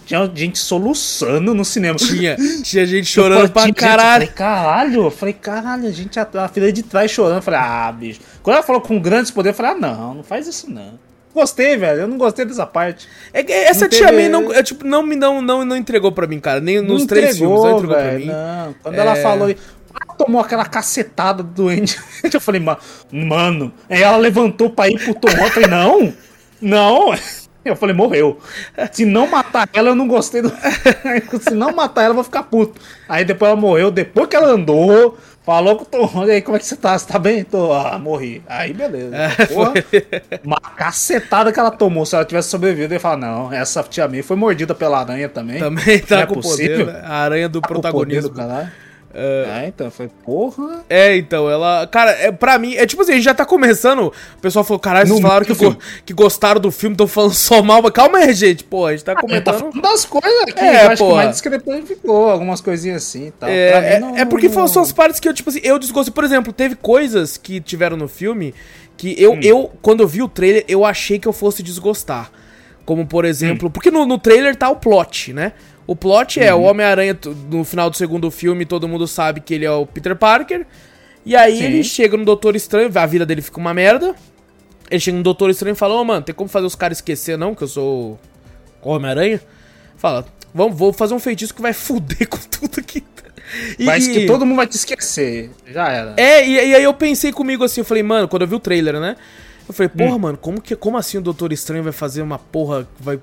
Tinha 0.07 0.30
gente 0.35 0.59
soluçando 0.59 1.54
no 1.54 1.62
cinema. 1.62 1.99
Tinha, 1.99 2.35
tinha 2.64 2.87
gente 2.87 3.04
chorando 3.04 3.42
eu, 3.42 3.50
pra 3.50 3.62
tinha 3.62 3.75
caralho. 3.75 4.25
Gente, 4.25 4.30
eu 4.30 4.37
falei, 4.37 4.54
caralho, 4.54 5.02
eu 5.02 5.11
falei, 5.11 5.35
caralho, 5.35 5.87
a 5.87 5.90
gente, 5.90 6.18
a, 6.18 6.26
a 6.38 6.49
filha 6.49 6.73
de 6.73 6.83
trás 6.83 7.11
chorando. 7.11 7.37
Eu 7.37 7.42
falei, 7.42 7.61
ah, 7.61 7.92
bicho. 7.92 8.21
Quando 8.42 8.57
ela 8.57 8.64
falou 8.64 8.80
com 8.80 8.99
grandes 8.99 9.30
poderes, 9.30 9.59
eu 9.59 9.62
falei, 9.62 9.76
ah, 9.76 9.87
não, 9.87 10.14
não 10.14 10.23
faz 10.23 10.47
isso 10.47 10.71
não. 10.71 10.99
Gostei, 11.35 11.76
velho. 11.76 12.00
Eu 12.00 12.09
não 12.09 12.16
gostei 12.16 12.47
dessa 12.47 12.66
parte. 12.66 13.07
É 13.35 13.42
essa 13.66 13.83
não 13.83 13.90
tia 13.90 14.07
teve... 14.09 14.16
May 14.16 14.28
não, 14.30 14.50
é, 14.50 14.62
tipo, 14.62 14.87
não, 14.87 15.02
me 15.02 15.14
não, 15.14 15.42
não, 15.42 15.66
não 15.66 15.76
entregou 15.76 16.11
pra 16.11 16.26
mim, 16.26 16.40
cara. 16.40 16.59
Nem 16.59 16.80
nos 16.80 17.04
três 17.04 17.37
filmes 17.37 17.62
não 17.62 17.76
entregou 17.76 17.97
véio, 17.97 18.09
pra 18.09 18.18
mim. 18.18 18.26
Não. 18.26 18.75
Quando 18.83 18.95
é... 18.95 18.99
ela 18.99 19.16
falou, 19.16 19.54
tomou 20.16 20.40
aquela 20.40 20.64
cacetada 20.64 21.42
do 21.42 21.68
Andy. 21.68 21.99
Eu 22.33 22.40
falei, 22.40 22.61
mano. 23.12 23.73
Aí 23.88 24.02
ela 24.02 24.16
levantou 24.16 24.71
pra 24.71 24.88
ir 24.88 24.99
pro 24.99 25.14
Tom. 25.14 25.28
Eu 25.28 25.50
falei, 25.50 25.68
não. 25.68 26.12
Não! 26.61 27.15
Eu 27.65 27.77
falei, 27.77 27.95
morreu. 27.95 28.38
Se 28.93 29.05
não 29.05 29.27
matar 29.27 29.69
ela, 29.73 29.91
eu 29.91 29.95
não 29.95 30.09
gostei 30.09 30.41
do. 30.41 30.50
Se 31.43 31.55
não 31.55 31.73
matar 31.75 32.03
ela, 32.03 32.11
eu 32.11 32.15
vou 32.15 32.25
ficar 32.25 32.45
puto. 32.45 32.81
Aí 33.09 33.25
depois 33.25 33.50
ela 33.50 33.61
morreu, 33.61 33.91
depois 33.91 34.27
que 34.29 34.37
ela 34.37 34.49
andou, 34.49 35.19
falou 35.45 35.77
com 35.77 35.83
o 35.83 35.87
Tom, 35.87 36.25
e 36.27 36.31
aí, 36.31 36.43
como 36.43 36.57
é 36.57 36.61
que 36.61 36.67
você 36.67 36.77
tá? 36.77 36.99
Você 36.99 37.07
tá 37.07 37.19
bem? 37.19 37.45
Tô, 37.45 37.73
ah, 37.73 37.99
morri. 37.99 38.43
Aí, 38.49 38.73
beleza. 38.73 39.15
É, 39.15 39.47
Porra, 39.47 39.73
uma 40.45 40.61
cacetada 40.61 41.53
que 41.53 41.61
ela 41.61 41.71
tomou. 41.71 42.07
Se 42.07 42.15
ela 42.15 42.25
tivesse 42.25 42.49
sobrevivido, 42.49 42.95
eu 42.95 42.97
ia 42.97 43.00
falar, 43.00 43.17
não, 43.17 43.53
essa 43.53 43.83
tia 43.83 44.09
minha 44.09 44.25
foi 44.25 44.37
mordida 44.37 44.75
pela 44.75 45.00
aranha 45.00 45.29
também. 45.29 45.59
Também 45.59 45.99
tá 46.00 46.21
é 46.21 46.27
com 46.27 46.35
possível. 46.35 46.87
poder, 46.87 46.93
né? 46.93 47.03
A 47.05 47.17
aranha 47.17 47.49
do 47.49 47.61
tá 47.61 47.69
protagonismo. 47.69 48.31
Poder 48.31 48.47
do 48.47 48.88
é, 49.19 49.67
então, 49.69 49.91
foi 49.91 50.09
porra. 50.25 50.85
É, 50.89 51.17
então, 51.17 51.51
ela. 51.51 51.87
Cara, 51.87 52.13
é, 52.13 52.31
pra 52.31 52.59
mim, 52.59 52.75
é 52.75 52.87
tipo 52.87 53.03
assim, 53.03 53.13
a 53.13 53.15
gente 53.17 53.25
já 53.25 53.35
tá 53.35 53.45
começando. 53.45 54.13
O 54.37 54.41
pessoal 54.41 54.65
falou, 54.65 54.79
caralho, 54.79 55.09
vocês 55.09 55.21
falaram 55.21 55.45
que, 55.45 55.55
go, 55.55 55.77
que 56.07 56.13
gostaram 56.13 56.61
do 56.61 56.71
filme, 56.71 56.95
estão 56.95 57.07
falando 57.07 57.35
só 57.35 57.63
mal. 57.63 57.83
Mas 57.83 57.93
calma 57.93 58.19
aí, 58.19 58.33
gente, 58.33 58.65
pô, 58.65 58.87
a 58.87 58.93
gente 58.93 59.05
tá 59.05 59.15
comentando. 59.15 59.49
Ah, 59.49 59.53
tá 59.53 59.59
falando 59.59 59.83
das 59.83 60.05
coisas 60.05 60.43
aqui, 60.43 60.61
é, 60.61 60.85
eu 60.85 60.91
acho 60.91 61.05
que 61.05 61.15
mais 61.15 61.41
depois 61.41 61.89
ficou, 61.89 62.31
algumas 62.31 62.61
coisinhas 62.61 63.03
assim 63.03 63.27
e 63.27 63.31
tal. 63.33 63.49
É, 63.49 63.95
é, 63.95 64.01
não, 64.01 64.17
é 64.17 64.25
porque 64.25 64.49
não... 64.49 64.69
são 64.69 64.83
as 64.83 64.93
partes 64.93 65.19
que 65.19 65.29
eu, 65.29 65.35
tipo 65.35 65.51
assim, 65.51 65.61
eu 65.63 65.79
desgostei. 65.79 66.13
Por 66.13 66.25
exemplo, 66.25 66.53
teve 66.53 66.75
coisas 66.75 67.37
que 67.37 67.61
tiveram 67.61 67.97
no 67.97 68.09
filme 68.09 68.55
que 68.97 69.15
eu, 69.21 69.33
hum. 69.33 69.41
eu 69.43 69.73
quando 69.81 70.01
eu 70.01 70.09
vi 70.09 70.23
o 70.23 70.29
trailer, 70.29 70.65
eu 70.69 70.85
achei 70.85 71.19
que 71.19 71.27
eu 71.27 71.33
fosse 71.33 71.63
desgostar. 71.63 72.31
Como, 72.85 73.07
por 73.07 73.25
exemplo, 73.25 73.69
hum. 73.69 73.71
porque 73.71 73.91
no, 73.91 74.07
no 74.07 74.19
trailer 74.19 74.57
tá 74.57 74.69
o 74.71 74.77
plot, 74.77 75.33
né? 75.33 75.53
O 75.88 75.97
plot 75.97 76.38
é 76.38 76.54
uhum. 76.54 76.61
o 76.61 76.64
Homem-Aranha, 76.64 77.18
no 77.50 77.64
final 77.64 77.88
do 77.88 77.97
segundo 77.97 78.30
filme, 78.30 78.66
todo 78.66 78.87
mundo 78.87 79.09
sabe 79.09 79.40
que 79.40 79.54
ele 79.54 79.64
é 79.64 79.71
o 79.71 79.87
Peter 79.87 80.14
Parker. 80.14 80.66
E 81.25 81.35
aí 81.35 81.57
Sim. 81.57 81.64
ele 81.64 81.83
chega 81.83 82.14
no 82.14 82.26
Doutor 82.26 82.54
Estranho, 82.54 82.90
a 82.95 83.07
vida 83.07 83.25
dele 83.25 83.40
fica 83.40 83.59
uma 83.59 83.73
merda. 83.73 84.14
Ele 84.90 85.00
chega 85.00 85.16
no 85.16 85.23
Doutor 85.23 85.49
Estranho 85.49 85.73
e 85.73 85.76
fala, 85.76 85.95
ô 85.95 86.00
oh, 86.02 86.04
mano, 86.04 86.23
tem 86.23 86.35
como 86.35 86.47
fazer 86.47 86.66
os 86.66 86.75
caras 86.75 86.99
esquecer 86.99 87.38
não, 87.38 87.54
que 87.54 87.64
eu 87.64 87.68
sou 87.68 88.21
o 88.83 88.90
Homem-Aranha? 88.90 89.40
Fala, 89.97 90.26
vamos, 90.52 90.78
vou 90.78 90.92
fazer 90.92 91.14
um 91.14 91.18
feitiço 91.18 91.54
que 91.54 91.62
vai 91.62 91.73
fuder 91.75 92.28
com 92.28 92.37
tudo 92.37 92.80
aqui. 92.80 93.02
E, 93.78 93.87
Mas 93.87 94.07
que 94.07 94.26
todo 94.26 94.45
mundo 94.45 94.59
vai 94.59 94.66
te 94.66 94.76
esquecer. 94.76 95.50
Já 95.73 95.88
era. 95.88 96.14
É, 96.18 96.47
e, 96.47 96.52
e, 96.52 96.75
aí 96.75 96.85
eu 96.85 96.92
pensei 96.92 97.33
comigo 97.33 97.64
assim, 97.64 97.80
eu 97.80 97.85
falei, 97.87 98.02
mano, 98.02 98.28
quando 98.28 98.42
eu 98.42 98.49
vi 98.49 98.54
o 98.54 98.61
trailer, 98.61 99.00
né? 99.00 99.16
Eu 99.66 99.73
falei, 99.73 99.88
porra, 99.88 100.16
hum. 100.16 100.18
mano, 100.18 100.37
como, 100.37 100.61
que, 100.61 100.76
como 100.76 100.99
assim 100.99 101.16
o 101.16 101.23
Doutor 101.23 101.50
Estranho 101.50 101.83
vai 101.83 101.95
fazer 101.95 102.21
uma 102.21 102.38
porra, 102.38 102.87
vai 103.00 103.18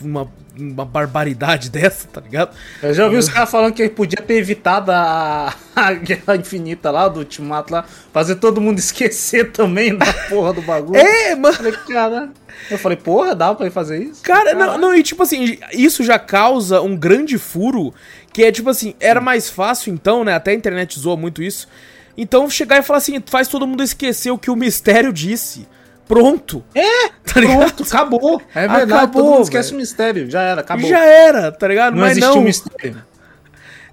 uma, 0.00 0.28
uma 0.58 0.84
barbaridade 0.84 1.68
dessa, 1.70 2.08
tá 2.08 2.20
ligado? 2.20 2.54
Eu 2.82 2.94
já 2.94 3.04
ouvi 3.04 3.16
os 3.16 3.28
caras 3.28 3.50
falando 3.50 3.72
que 3.72 3.88
podia 3.88 4.22
ter 4.22 4.34
evitado 4.34 4.90
a, 4.92 5.54
a 5.74 5.92
Guerra 5.92 6.36
Infinita 6.36 6.90
lá, 6.90 7.08
do 7.08 7.20
Ultimato 7.20 7.72
lá, 7.72 7.84
fazer 8.12 8.36
todo 8.36 8.60
mundo 8.60 8.78
esquecer 8.80 9.52
também 9.52 9.96
da 9.96 10.12
porra 10.28 10.52
do 10.52 10.62
bagulho. 10.62 10.98
é, 10.98 11.34
mano. 11.34 11.48
Eu 11.48 11.54
falei, 11.54 11.72
cara, 11.72 12.30
eu 12.70 12.78
falei, 12.78 12.96
porra, 12.96 13.34
dá 13.34 13.54
pra 13.54 13.66
ele 13.66 13.74
fazer 13.74 14.02
isso? 14.02 14.22
Cara, 14.22 14.54
não, 14.54 14.78
não, 14.78 14.94
e 14.94 15.02
tipo 15.02 15.22
assim, 15.22 15.58
isso 15.72 16.02
já 16.02 16.18
causa 16.18 16.80
um 16.80 16.96
grande 16.96 17.38
furo, 17.38 17.94
que 18.32 18.44
é 18.44 18.52
tipo 18.52 18.70
assim, 18.70 18.94
era 19.00 19.20
mais 19.20 19.48
fácil 19.48 19.92
então, 19.92 20.24
né, 20.24 20.34
até 20.34 20.50
a 20.50 20.54
internet 20.54 20.98
zoa 20.98 21.16
muito 21.16 21.42
isso, 21.42 21.68
então 22.16 22.48
chegar 22.48 22.78
e 22.78 22.82
falar 22.82 22.98
assim, 22.98 23.22
faz 23.26 23.48
todo 23.48 23.66
mundo 23.66 23.82
esquecer 23.82 24.30
o 24.30 24.38
que 24.38 24.50
o 24.50 24.56
mistério 24.56 25.12
disse. 25.12 25.66
Pronto. 26.06 26.64
É, 26.74 27.08
tá 27.24 27.40
pronto, 27.40 27.82
acabou. 27.82 28.42
É 28.54 28.68
verdade, 28.68 28.92
acabou, 28.92 29.22
todo 29.22 29.32
mundo 29.32 29.42
esquece 29.42 29.72
o 29.72 29.76
mistério. 29.76 30.30
Já 30.30 30.42
era, 30.42 30.60
acabou. 30.60 30.88
Já 30.88 31.04
era, 31.04 31.52
tá 31.52 31.66
ligado? 31.68 31.94
Não 31.94 32.00
Mas 32.00 32.18
não. 32.18 32.40
mistério. 32.40 33.04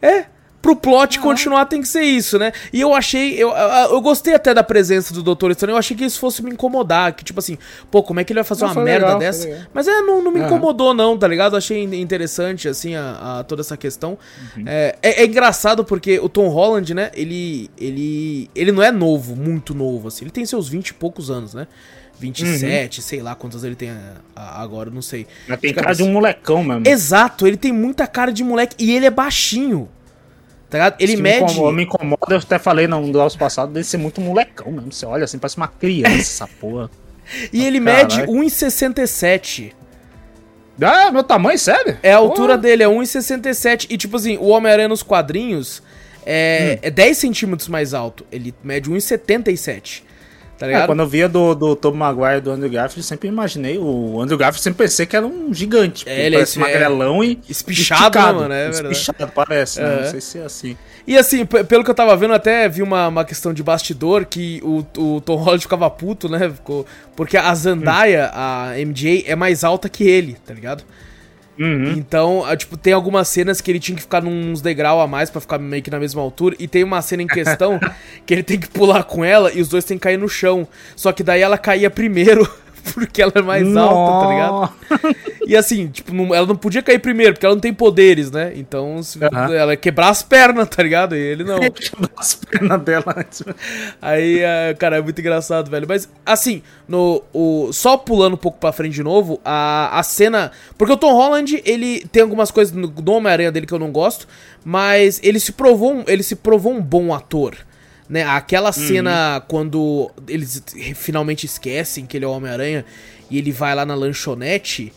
É, 0.02 0.26
pro 0.64 0.78
plot 0.78 1.20
continuar 1.20 1.66
tem 1.66 1.82
que 1.82 1.88
ser 1.90 2.04
isso, 2.04 2.40
né? 2.40 2.54
E 2.72 2.80
eu 2.80 2.96
achei, 2.96 3.36
eu, 3.36 3.50
eu 3.50 4.00
gostei 4.00 4.34
até 4.34 4.54
da 4.54 4.64
presença 4.64 5.14
do 5.14 5.22
Doutor 5.22 5.52
Estranho, 5.52 5.74
eu 5.74 5.78
achei 5.78 5.96
que 5.96 6.06
isso 6.06 6.18
fosse 6.18 6.42
me 6.42 6.52
incomodar, 6.52 7.14
que 7.14 7.24
tipo 7.24 7.38
assim, 7.38 7.58
pô, 7.92 8.02
como 8.02 8.22
é 8.22 8.24
que 8.24 8.32
ele 8.32 8.40
vai 8.40 8.46
fazer 8.46 8.64
não, 8.64 8.72
uma 8.72 8.82
merda 8.82 9.08
legal, 9.08 9.20
dessa? 9.20 9.68
Mas 9.74 9.90
é, 9.90 10.00
não, 10.00 10.22
não 10.22 10.32
me 10.32 10.40
incomodou 10.40 10.94
não, 10.94 11.18
tá 11.18 11.28
ligado? 11.28 11.54
Eu 11.54 11.58
achei 11.58 11.84
interessante, 11.84 12.70
assim, 12.70 12.96
a, 12.96 13.40
a 13.40 13.44
toda 13.44 13.62
essa 13.62 13.76
questão. 13.76 14.18
Uhum. 14.56 14.64
É, 14.66 14.96
é, 15.02 15.22
é, 15.22 15.26
engraçado 15.26 15.84
porque 15.84 16.18
o 16.20 16.30
Tom 16.30 16.48
Holland, 16.48 16.94
né, 16.94 17.12
ele, 17.14 17.70
ele, 17.78 18.50
ele 18.56 18.72
não 18.72 18.82
é 18.82 18.90
novo, 18.90 19.36
muito 19.36 19.76
novo, 19.76 20.08
assim, 20.08 20.24
ele 20.24 20.32
tem 20.32 20.46
seus 20.46 20.70
20 20.70 20.88
e 20.88 20.94
poucos 20.94 21.30
anos, 21.30 21.54
né? 21.54 21.68
27, 22.20 22.98
uhum. 23.00 23.04
sei 23.04 23.22
lá 23.22 23.36
quantos 23.36 23.64
ele 23.64 23.76
tem 23.76 23.92
agora, 24.36 24.90
não 24.90 25.02
sei. 25.02 25.28
Mas 25.48 25.60
tem 25.60 25.74
cara 25.74 25.94
de 25.94 26.04
um 26.04 26.12
molecão 26.12 26.64
mesmo. 26.64 26.88
Exato, 26.88 27.46
ele 27.46 27.58
tem 27.58 27.72
muita 27.72 28.08
cara 28.08 28.32
de 28.32 28.44
moleque 28.44 28.76
e 28.80 28.96
ele 28.96 29.06
é 29.06 29.12
baixinho. 29.12 29.90
Tá 30.70 30.78
ligado? 30.78 30.96
Ele 31.00 31.18
mede. 31.18 31.40
Me 31.40 31.52
incomoda, 31.52 31.76
me 31.76 31.84
incomoda, 31.84 32.34
eu 32.34 32.38
até 32.38 32.58
falei 32.58 32.88
no 32.88 33.06
nosso 33.08 33.38
passado 33.38 33.72
dele 33.72 33.84
ser 33.84 33.98
muito 33.98 34.20
molecão 34.20 34.72
mesmo. 34.72 34.92
Você 34.92 35.06
olha 35.06 35.24
assim, 35.24 35.38
parece 35.38 35.58
uma 35.58 35.68
criança 35.68 36.16
essa 36.16 36.48
porra. 36.60 36.90
E 37.52 37.66
ele 37.66 37.80
mede 37.80 38.22
1,67. 38.24 39.74
Ah, 40.82 41.12
meu 41.12 41.24
tamanho, 41.24 41.60
sério? 41.60 41.98
É 42.02 42.12
a 42.12 42.18
altura 42.18 42.58
dele, 42.58 42.84
é 42.84 42.88
1,67. 42.88 43.88
E 43.90 43.98
tipo 43.98 44.18
assim, 44.18 44.38
o 44.38 44.48
Homem-Aranha 44.48 44.88
nos 44.88 45.04
quadrinhos 45.04 45.84
é, 46.26 46.80
hum. 46.82 46.88
é 46.88 46.90
10 46.90 47.18
centímetros 47.18 47.68
mais 47.68 47.94
alto. 47.94 48.26
Ele 48.32 48.54
mede 48.64 48.90
1,77. 48.90 50.02
Tá 50.64 50.68
ligado? 50.68 50.84
É, 50.84 50.88
quando 50.88 51.02
eu 51.02 51.08
via 51.08 51.28
do, 51.28 51.54
do 51.54 51.76
Tom 51.76 51.92
Maguire 51.92 52.38
e 52.38 52.40
do 52.40 52.50
Andrew 52.50 52.72
Garfield, 52.72 53.06
sempre 53.06 53.28
imaginei. 53.28 53.78
O 53.78 54.22
Andrew 54.22 54.38
Garfield 54.38 54.64
sempre 54.64 54.86
pensei 54.86 55.06
que 55.06 55.14
era 55.14 55.28
um 55.28 55.54
gigante. 55.54 56.08
É, 56.08 56.26
ele 56.26 56.38
parece 56.38 56.58
é 56.58 56.62
magrelão 56.62 57.22
e. 57.22 57.38
Espichado, 57.50 58.02
esticado, 58.02 58.40
mano, 58.40 58.54
é 58.54 58.70
Espichado, 58.70 59.30
parece, 59.36 59.82
né? 59.82 60.04
Não 60.04 60.10
sei 60.10 60.22
se 60.22 60.40
é 60.40 60.46
assim. 60.46 60.78
E 61.06 61.18
assim, 61.18 61.46
pelo 61.46 61.84
que 61.84 61.92
eu 61.92 61.94
tava 61.94 62.16
vendo, 62.16 62.34
até 62.34 62.70
vi 62.70 62.82
uma, 62.82 63.10
uma 63.10 63.26
questão 63.26 63.54
de 63.54 63.62
bastidor 63.62 64.24
que 64.24 64.62
o, 64.64 64.86
o 64.98 65.20
Tom 65.20 65.36
Holland 65.36 65.62
ficava 65.62 65.90
puto, 65.90 66.30
né? 66.30 66.50
Porque 67.14 67.36
a 67.36 67.54
Zendaya, 67.54 68.32
hum. 68.34 68.38
a 68.38 68.74
MJ, 68.78 69.26
é 69.28 69.36
mais 69.36 69.66
alta 69.66 69.90
que 69.90 70.06
ele, 70.06 70.38
tá 70.46 70.54
ligado? 70.54 70.86
Uhum. 71.58 71.92
Então, 71.92 72.44
tipo, 72.58 72.76
tem 72.76 72.94
algumas 72.94 73.28
cenas 73.28 73.62
que 73.62 73.70
ele 73.70 73.80
tinha 73.80 73.96
que 73.96 74.02
ficar 74.02 74.22
nos 74.22 74.62
degrau 74.62 75.00
a 75.00 75.08
mais 75.08 75.30
para 75.30 75.40
ficar 75.42 75.60
meio 75.60 75.84
que 75.84 75.92
na 75.92 76.00
mesma 76.00 76.22
altura. 76.22 76.56
E 76.60 76.68
tem 76.68 76.84
uma 76.84 77.02
cena 77.02 77.24
em 77.24 77.28
questão 77.28 77.80
que 78.26 78.34
ele 78.34 78.44
tem 78.44 78.60
que 78.60 78.68
pular 78.68 79.04
com 79.04 79.24
ela 79.24 79.52
e 79.54 79.62
os 79.62 79.70
dois 79.70 79.86
têm 79.86 79.98
que 79.98 80.04
cair 80.04 80.18
no 80.18 80.30
chão. 80.30 80.68
Só 80.96 81.12
que 81.12 81.24
daí 81.24 81.42
ela 81.42 81.58
caía 81.58 81.90
primeiro. 81.90 82.50
porque 82.94 83.22
ela 83.22 83.32
é 83.36 83.42
mais 83.42 83.68
Nossa. 83.68 83.96
alta, 83.96 84.26
tá 84.26 84.34
ligado? 84.34 85.16
E 85.48 85.56
assim, 85.56 85.88
tipo, 85.88 86.14
não, 86.14 86.34
ela 86.34 86.48
não 86.48 86.56
podia 86.56 86.82
cair 86.82 87.00
primeiro, 87.00 87.34
porque 87.34 87.46
ela 87.46 87.56
não 87.56 87.62
tem 87.62 87.74
poderes, 87.74 88.32
né? 88.32 88.54
Então, 88.56 89.02
se, 89.04 89.18
uhum. 89.18 89.54
ela 89.54 89.74
ia 89.74 89.78
quebrar 89.78 90.10
as 90.10 90.24
pernas, 90.24 90.68
tá 90.70 90.82
ligado? 90.82 91.16
E 91.16 91.20
ele 91.20 91.44
não. 91.44 91.60
quebrar 91.60 92.12
as 92.18 92.36
pernas 92.36 92.82
dela 92.82 93.16
antes. 93.18 93.44
Aí, 94.02 94.42
uh, 94.42 94.78
cara, 94.78 94.98
é 94.98 95.02
muito 95.02 95.20
engraçado, 95.20 95.70
velho. 95.70 95.86
Mas, 95.88 96.10
assim, 96.26 96.62
no, 96.88 97.24
o, 97.34 97.72
só 97.72 97.98
pulando 97.98 98.34
um 98.34 98.38
pouco 98.38 98.58
pra 98.58 98.72
frente 98.72 98.94
de 98.94 99.04
novo, 99.04 99.40
a, 99.44 100.00
a 100.00 100.04
cena. 100.04 100.52
Porque 100.78 100.94
o 100.94 100.98
Tom 100.98 101.14
Holland, 101.14 101.62
ele 101.66 102.06
tem 102.12 102.22
algumas 102.22 102.52
coisas 102.52 102.74
no, 102.74 102.92
Homem-Aranha 103.12 103.52
dele 103.52 103.66
que 103.66 103.74
eu 103.74 103.80
não 103.80 103.92
gosto, 103.92 104.28
mas 104.64 105.20
ele 105.24 105.40
se 105.40 105.52
provou, 105.52 106.04
ele 106.08 106.24
se 106.24 106.36
provou 106.36 106.74
um 106.74 106.82
bom 106.82 107.14
ator 107.14 107.56
né? 108.10 108.24
Aquela 108.24 108.72
cena 108.72 109.36
uhum. 109.36 109.42
quando 109.48 110.12
eles 110.28 110.64
finalmente 110.96 111.46
esquecem 111.46 112.06
que 112.06 112.18
ele 112.18 112.26
é 112.26 112.28
o 112.28 112.32
Homem-Aranha 112.32 112.86
e 113.30 113.38
ele 113.38 113.52
vai 113.52 113.74
lá 113.74 113.86
na 113.86 113.96
lanchonete 113.96 114.94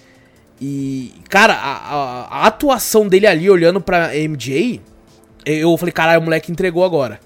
e, 0.60 1.12
cara, 1.28 1.54
a, 1.54 1.76
a, 1.76 2.22
a 2.24 2.46
atuação 2.46 3.06
dele 3.06 3.26
ali 3.26 3.48
olhando 3.50 3.80
pra 3.80 4.14
MJ, 4.14 4.80
eu 5.44 5.76
falei, 5.76 5.92
caralho, 5.92 6.20
o 6.20 6.24
moleque 6.24 6.50
entregou 6.50 6.84
agora. 6.84 7.20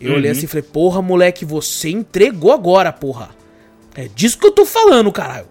Eu 0.00 0.10
uhum. 0.10 0.16
olhei 0.16 0.30
assim 0.30 0.44
e 0.44 0.48
falei, 0.48 0.62
porra, 0.62 1.00
moleque, 1.00 1.44
você 1.44 1.90
entregou 1.90 2.52
agora, 2.52 2.92
porra. 2.92 3.30
É 3.94 4.08
disso 4.08 4.38
que 4.38 4.46
eu 4.46 4.52
tô 4.52 4.66
falando, 4.66 5.10
caralho. 5.12 5.46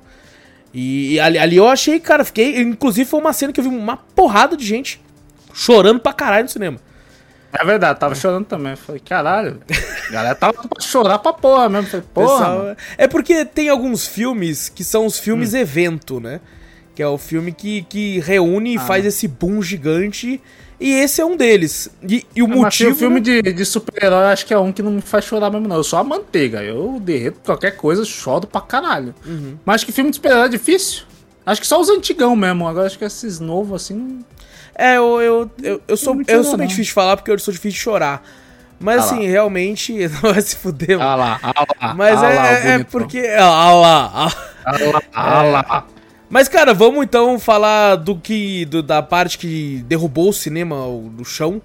E, 0.73 1.13
e 1.13 1.19
ali, 1.19 1.37
ali, 1.37 1.55
eu 1.55 1.67
achei, 1.67 1.99
cara, 1.99 2.23
fiquei. 2.25 2.59
Inclusive 2.59 3.09
foi 3.09 3.19
uma 3.19 3.33
cena 3.33 3.53
que 3.53 3.59
eu 3.59 3.63
vi 3.63 3.69
uma 3.69 3.97
porrada 3.97 4.57
de 4.57 4.65
gente 4.65 5.01
chorando 5.53 5.99
pra 5.99 6.13
caralho 6.13 6.43
no 6.43 6.49
cinema. 6.49 6.77
É 7.59 7.65
verdade, 7.65 7.99
tava 7.99 8.15
chorando 8.15 8.45
também. 8.45 8.75
Falei, 8.75 9.01
caralho. 9.03 9.61
A 10.09 10.11
galera 10.11 10.35
tava 10.35 10.53
pra 10.53 10.81
chorar 10.81 11.19
pra 11.19 11.33
porra 11.33 11.69
mesmo. 11.69 11.87
Falei, 11.87 12.05
porra. 12.13 12.37
Pessoal, 12.37 12.75
é 12.97 13.07
porque 13.07 13.45
tem 13.45 13.69
alguns 13.69 14.05
filmes 14.05 14.69
que 14.69 14.83
são 14.83 15.05
os 15.05 15.17
filmes 15.19 15.53
hum. 15.53 15.57
evento, 15.57 16.19
né? 16.19 16.39
Que 16.93 17.01
é 17.03 17.07
o 17.07 17.17
filme 17.17 17.51
que, 17.51 17.83
que 17.83 18.19
reúne 18.19 18.73
e 18.75 18.77
Ah. 18.77 18.81
faz 18.81 19.05
esse 19.05 19.27
boom 19.27 19.61
gigante. 19.61 20.41
E 20.79 20.91
esse 20.91 21.21
é 21.21 21.25
um 21.25 21.37
deles. 21.37 21.89
E, 22.07 22.25
e 22.35 22.43
o 22.43 22.47
Mas 22.47 22.57
motivo. 22.57 22.91
o 22.91 22.95
filme 22.95 23.15
né? 23.21 23.41
de, 23.41 23.53
de 23.53 23.65
super-herói 23.65 24.25
acho 24.25 24.45
que 24.45 24.53
é 24.53 24.59
um 24.59 24.71
que 24.73 24.81
não 24.81 24.91
me 24.91 25.01
faz 25.01 25.23
chorar 25.23 25.49
mesmo, 25.49 25.67
não. 25.67 25.77
Eu 25.77 25.83
sou 25.83 25.97
a 25.99 26.03
manteiga. 26.03 26.61
Eu 26.61 26.99
derreto 27.01 27.39
qualquer 27.45 27.71
coisa, 27.77 28.03
choro 28.03 28.45
pra 28.45 28.59
caralho. 28.61 29.15
Uhum. 29.25 29.57
Mas 29.65 29.75
acho 29.75 29.85
que 29.85 29.91
filme 29.93 30.09
de 30.09 30.17
super-herói 30.17 30.45
é 30.47 30.49
difícil. 30.49 31.03
Acho 31.45 31.61
que 31.61 31.67
só 31.67 31.79
os 31.79 31.89
antigão 31.89 32.35
mesmo. 32.35 32.67
Agora 32.67 32.87
acho 32.87 32.97
que 32.97 33.05
esses 33.05 33.39
novos, 33.39 33.83
assim. 33.83 34.19
É, 34.77 34.97
eu, 34.97 35.21
eu, 35.21 35.51
eu, 35.63 35.81
eu 35.87 35.97
sou, 35.97 36.15
eu 36.27 36.43
sou 36.43 36.57
bem 36.57 36.67
difícil 36.67 36.85
de 36.89 36.93
falar 36.93 37.15
porque 37.17 37.31
eu 37.31 37.39
sou 37.39 37.53
difícil 37.53 37.77
de 37.77 37.81
chorar. 37.83 38.21
Mas 38.79 38.97
Ah 38.97 39.05
lá. 39.05 39.11
assim, 39.11 39.25
realmente, 39.27 39.93
não 40.21 40.33
vai 40.33 40.41
se 40.41 40.55
fuder. 40.57 40.97
mano. 40.99 41.09
Ah 41.09 41.15
lá, 41.15 41.39
ah 41.41 41.65
lá. 41.81 41.93
Mas 41.93 42.21
ah 42.21 42.29
é, 42.29 42.35
lá, 42.35 42.49
é- 42.51 42.67
é 42.75 42.83
porque. 42.83 43.19
Ah 43.39 43.71
lá, 43.73 44.11
ah. 44.13 44.31
Ah 44.65 44.71
lá, 44.91 45.01
ah 45.13 45.45
É. 45.45 45.51
lá. 45.51 45.87
Mas, 46.29 46.49
cara, 46.49 46.73
vamos 46.73 47.03
então 47.05 47.39
falar 47.39 47.95
do 47.95 48.17
que. 48.17 48.65
do- 48.65 48.83
da 48.83 49.01
parte 49.01 49.37
que 49.37 49.83
derrubou 49.87 50.29
o 50.29 50.33
cinema 50.33 50.75
do 51.11 51.23
chão. 51.23 51.61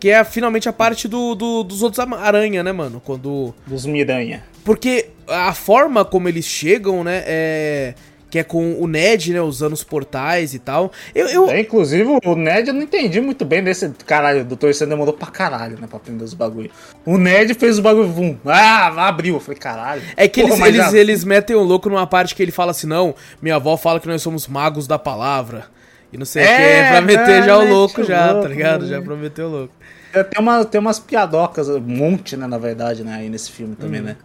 Que 0.00 0.10
é 0.10 0.22
finalmente 0.24 0.68
a 0.68 0.72
parte 0.72 1.08
do, 1.08 1.34
do- 1.34 1.64
dos 1.64 1.82
outros 1.82 1.98
aranha, 1.98 2.62
né, 2.62 2.70
mano? 2.72 3.02
Quando. 3.04 3.52
Dos 3.66 3.84
Miranha. 3.84 4.44
Porque 4.64 5.10
a 5.26 5.52
forma 5.52 6.04
como 6.04 6.28
eles 6.28 6.44
chegam, 6.46 7.02
né, 7.04 7.22
é. 7.26 7.94
Que 8.30 8.40
é 8.40 8.44
com 8.44 8.74
o 8.78 8.86
Ned, 8.86 9.32
né, 9.32 9.40
usando 9.40 9.72
os 9.72 9.82
portais 9.82 10.52
e 10.52 10.58
tal. 10.58 10.92
Eu. 11.14 11.26
eu 11.28 11.48
É, 11.48 11.60
inclusive, 11.60 12.04
o 12.24 12.34
Ned 12.34 12.68
eu 12.68 12.74
não 12.74 12.82
entendi 12.82 13.20
muito 13.22 13.42
bem 13.44 13.64
desse. 13.64 13.88
Caralho, 14.06 14.42
o 14.42 14.44
Doutor 14.44 14.68
Estranho 14.68 14.90
demorou 14.90 15.14
pra 15.14 15.28
caralho, 15.28 15.78
né? 15.80 15.86
Pra 15.86 15.96
aprender 15.96 16.22
os 16.24 16.34
bagulho. 16.34 16.70
O 17.06 17.16
Ned 17.16 17.54
fez 17.54 17.78
o 17.78 17.82
bagulho, 17.82 18.08
vum. 18.08 18.36
Ah, 18.44 19.08
abriu. 19.08 19.34
Eu 19.36 19.40
falei, 19.40 19.58
caralho. 19.58 20.02
é 20.14 20.28
que 20.28 20.42
Porra, 20.42 20.68
eles, 20.68 20.90
já- 20.90 20.98
eles 20.98 21.24
metem 21.24 21.56
o 21.56 21.62
louco 21.62 21.88
numa 21.88 22.06
parte 22.06 22.34
que 22.34 22.42
ele 22.42 22.52
fala 22.52 22.72
assim: 22.72 22.86
não, 22.86 23.14
minha 23.40 23.56
avó 23.56 23.76
fala 23.78 23.98
que 23.98 24.06
nós 24.06 24.20
somos 24.20 24.46
magos 24.46 24.86
da 24.86 24.98
palavra. 24.98 25.64
E 26.12 26.18
não 26.18 26.26
sei 26.26 26.42
o 26.42 26.46
É, 26.46 26.56
que, 26.56 26.62
é 26.62 26.90
pra 26.90 27.00
meter 27.00 27.42
já 27.44 27.56
o 27.58 27.66
louco, 27.68 28.04
já, 28.04 28.28
tá 28.28 28.32
louco, 28.34 28.48
ligado? 28.48 28.82
né? 28.82 28.88
Já 28.88 29.00
prometeu 29.02 29.46
o 29.46 29.50
louco. 29.50 29.74
É, 30.12 30.22
Tem, 30.22 30.40
uma, 30.42 30.64
tem 30.64 30.80
umas 30.80 30.98
piadocas, 30.98 31.68
um 31.68 31.80
monte, 31.80 32.34
né, 32.36 32.46
na 32.46 32.56
verdade, 32.56 33.04
né, 33.04 33.14
aí 33.14 33.28
nesse 33.28 33.52
filme 33.52 33.74
também, 33.76 34.00
né? 34.00 34.16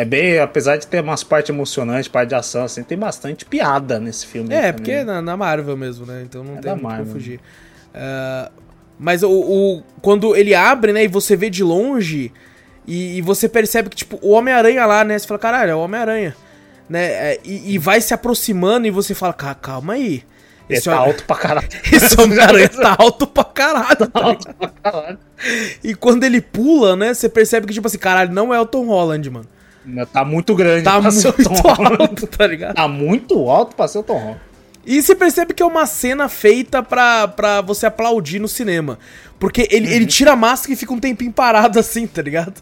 É 0.00 0.04
bem, 0.04 0.38
apesar 0.38 0.76
de 0.76 0.86
ter 0.86 1.02
umas 1.02 1.24
partes 1.24 1.50
emocionantes, 1.50 2.06
parte 2.06 2.28
de 2.28 2.34
ação, 2.36 2.62
assim, 2.64 2.84
tem 2.84 2.96
bastante 2.96 3.44
piada 3.44 3.98
nesse 3.98 4.26
filme. 4.26 4.54
É, 4.54 4.70
porque 4.70 4.92
é 4.92 5.04
na, 5.04 5.20
na 5.20 5.36
Marvel 5.36 5.76
mesmo, 5.76 6.06
né? 6.06 6.22
Então 6.24 6.44
não 6.44 6.58
É 6.58 6.60
tem 6.60 6.78
como 6.78 7.06
fugir. 7.06 7.40
Ah, 7.92 8.50
mas 8.96 9.24
o, 9.24 9.30
o- 9.30 9.82
quando 10.00 10.36
ele 10.36 10.54
abre, 10.54 10.92
né, 10.92 11.02
e 11.04 11.08
você 11.08 11.34
vê 11.36 11.50
de 11.50 11.64
longe, 11.64 12.32
e, 12.86 13.18
e 13.18 13.22
você 13.22 13.48
percebe 13.48 13.88
que, 13.90 13.96
tipo, 13.96 14.18
o 14.22 14.30
Homem-Aranha 14.30 14.86
lá, 14.86 15.02
né? 15.02 15.18
Você 15.18 15.26
fala, 15.26 15.40
caralho, 15.40 15.70
é 15.72 15.74
o 15.74 15.80
Homem-Aranha. 15.80 16.36
Né? 16.88 17.04
é, 17.34 17.40
E, 17.44 17.74
e 17.74 17.78
vai 17.78 18.00
se 18.00 18.14
aproximando 18.14 18.86
e 18.86 18.90
você 18.90 19.14
fala, 19.14 19.32
"Ca- 19.34 19.54
calma 19.56 19.94
aí. 19.94 20.22
Ele 20.68 20.78
Esse, 20.78 20.84
tá 20.88 20.96
ho- 21.02 21.06
alto 21.06 21.24
pra 21.24 21.36
caralho. 21.36 21.68
esse 21.92 22.20
Homem-Aranha 22.20 22.68
tá 22.68 22.94
alto 22.98 23.26
pra 23.26 23.42
caralho. 23.44 23.96
tá 24.06 24.10
alto 24.22 24.54
pra 24.54 24.68
caralho. 24.68 25.18
E 25.82 25.92
quando 25.94 26.22
ele 26.22 26.40
pula, 26.40 26.94
né, 26.94 27.12
você 27.14 27.28
percebe 27.28 27.66
que, 27.66 27.72
tipo 27.74 27.86
assim, 27.88 27.98
caralho, 27.98 28.32
não 28.32 28.54
é 28.54 28.60
o 28.60 28.64
Tom 28.66 28.86
Holland, 28.86 29.28
mano. 29.28 29.46
Tá 30.12 30.24
muito 30.24 30.54
grande 30.54 30.82
Tá 30.84 31.00
pra 31.00 31.10
ser 31.10 31.28
o 31.28 31.34
muito 31.36 31.62
Tom 31.62 31.72
Holland. 31.72 32.02
alto, 32.02 32.26
tá 32.26 32.46
ligado? 32.46 32.74
Tá 32.74 32.88
muito 32.88 33.48
alto 33.50 33.74
pra 33.76 33.88
ser 33.88 33.98
o 33.98 34.02
Tom 34.02 34.18
Holland. 34.18 34.40
E 34.86 35.02
você 35.02 35.14
percebe 35.14 35.52
que 35.52 35.62
é 35.62 35.66
uma 35.66 35.84
cena 35.86 36.28
feita 36.28 36.82
pra, 36.82 37.28
pra 37.28 37.60
você 37.60 37.86
aplaudir 37.86 38.38
no 38.38 38.48
cinema. 38.48 38.98
Porque 39.38 39.68
ele, 39.70 39.86
Uhum. 39.88 39.92
ele 39.94 40.06
tira 40.06 40.32
a 40.32 40.36
máscara 40.36 40.72
e 40.72 40.76
fica 40.76 40.92
um 40.92 40.98
tempinho 40.98 41.32
parado 41.32 41.78
assim, 41.78 42.06
tá 42.06 42.22
ligado? 42.22 42.54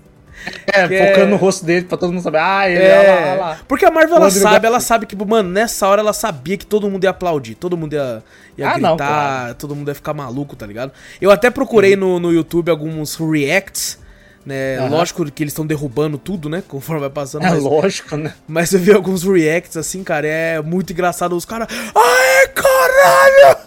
É, 0.67 0.87
Que 0.87 0.99
focando 0.99 1.27
é- 1.27 1.31
no 1.31 1.37
rosto 1.37 1.65
dele 1.65 1.87
pra 1.87 1.97
todo 1.97 2.13
mundo 2.13 2.23
saber. 2.23 2.39
Ah, 2.39 2.69
ele, 2.69 2.79
olha 2.85 3.03
lá, 3.11 3.17
olha 3.33 3.35
lá. 3.41 3.59
Porque 3.67 3.85
a 3.87 3.91
Marvel, 3.91 4.17
ela 4.17 4.31
sabe, 4.31 4.67
ela 4.67 4.81
sabe 4.81 5.07
que, 5.07 5.17
mano, 5.17 5.49
nessa 5.49 5.89
hora 5.89 6.01
ela 6.03 6.13
sabia 6.13 6.57
que 6.57 6.67
todo 6.67 6.91
mundo 6.91 7.03
ia 7.05 7.11
aplaudir, 7.11 7.55
todo 7.55 7.77
mundo 7.77 7.95
ia, 7.95 8.23
ia 8.59 8.69
Ah, 8.69 8.73
gritar, 8.75 8.89
não, 8.89 8.97
claro. 8.97 9.55
todo 9.55 9.75
mundo 9.75 9.89
ia 9.89 9.95
ficar 9.95 10.13
maluco, 10.13 10.55
tá 10.55 10.67
ligado? 10.67 10.93
Eu 11.21 11.31
até 11.31 11.49
procurei 11.51 11.97
no, 11.97 12.21
no 12.21 12.33
YouTube 12.33 12.71
alguns 12.71 13.17
reacts, 13.17 13.99
né? 14.47 14.79
Aham. 14.79 14.89
Lógico 14.89 15.31
que 15.31 15.43
eles 15.43 15.53
estão 15.53 15.67
derrubando 15.67 16.17
tudo, 16.17 16.49
né? 16.49 16.63
Conforme 16.67 17.01
vai 17.01 17.11
passando, 17.11 17.45
É 17.45 17.51
mas, 17.51 17.63
lógico, 17.63 18.17
né? 18.17 18.33
mas 18.47 18.73
eu 18.73 18.79
vi 18.79 18.93
alguns 18.93 19.25
reacts 19.25 19.77
assim, 19.77 20.05
cara, 20.05 20.27
é 20.27 20.63
muito 20.63 20.93
engraçado 20.93 21.37
os 21.37 21.45
caras. 21.45 21.67
Aê, 21.95 22.49
caralho! 22.49 23.59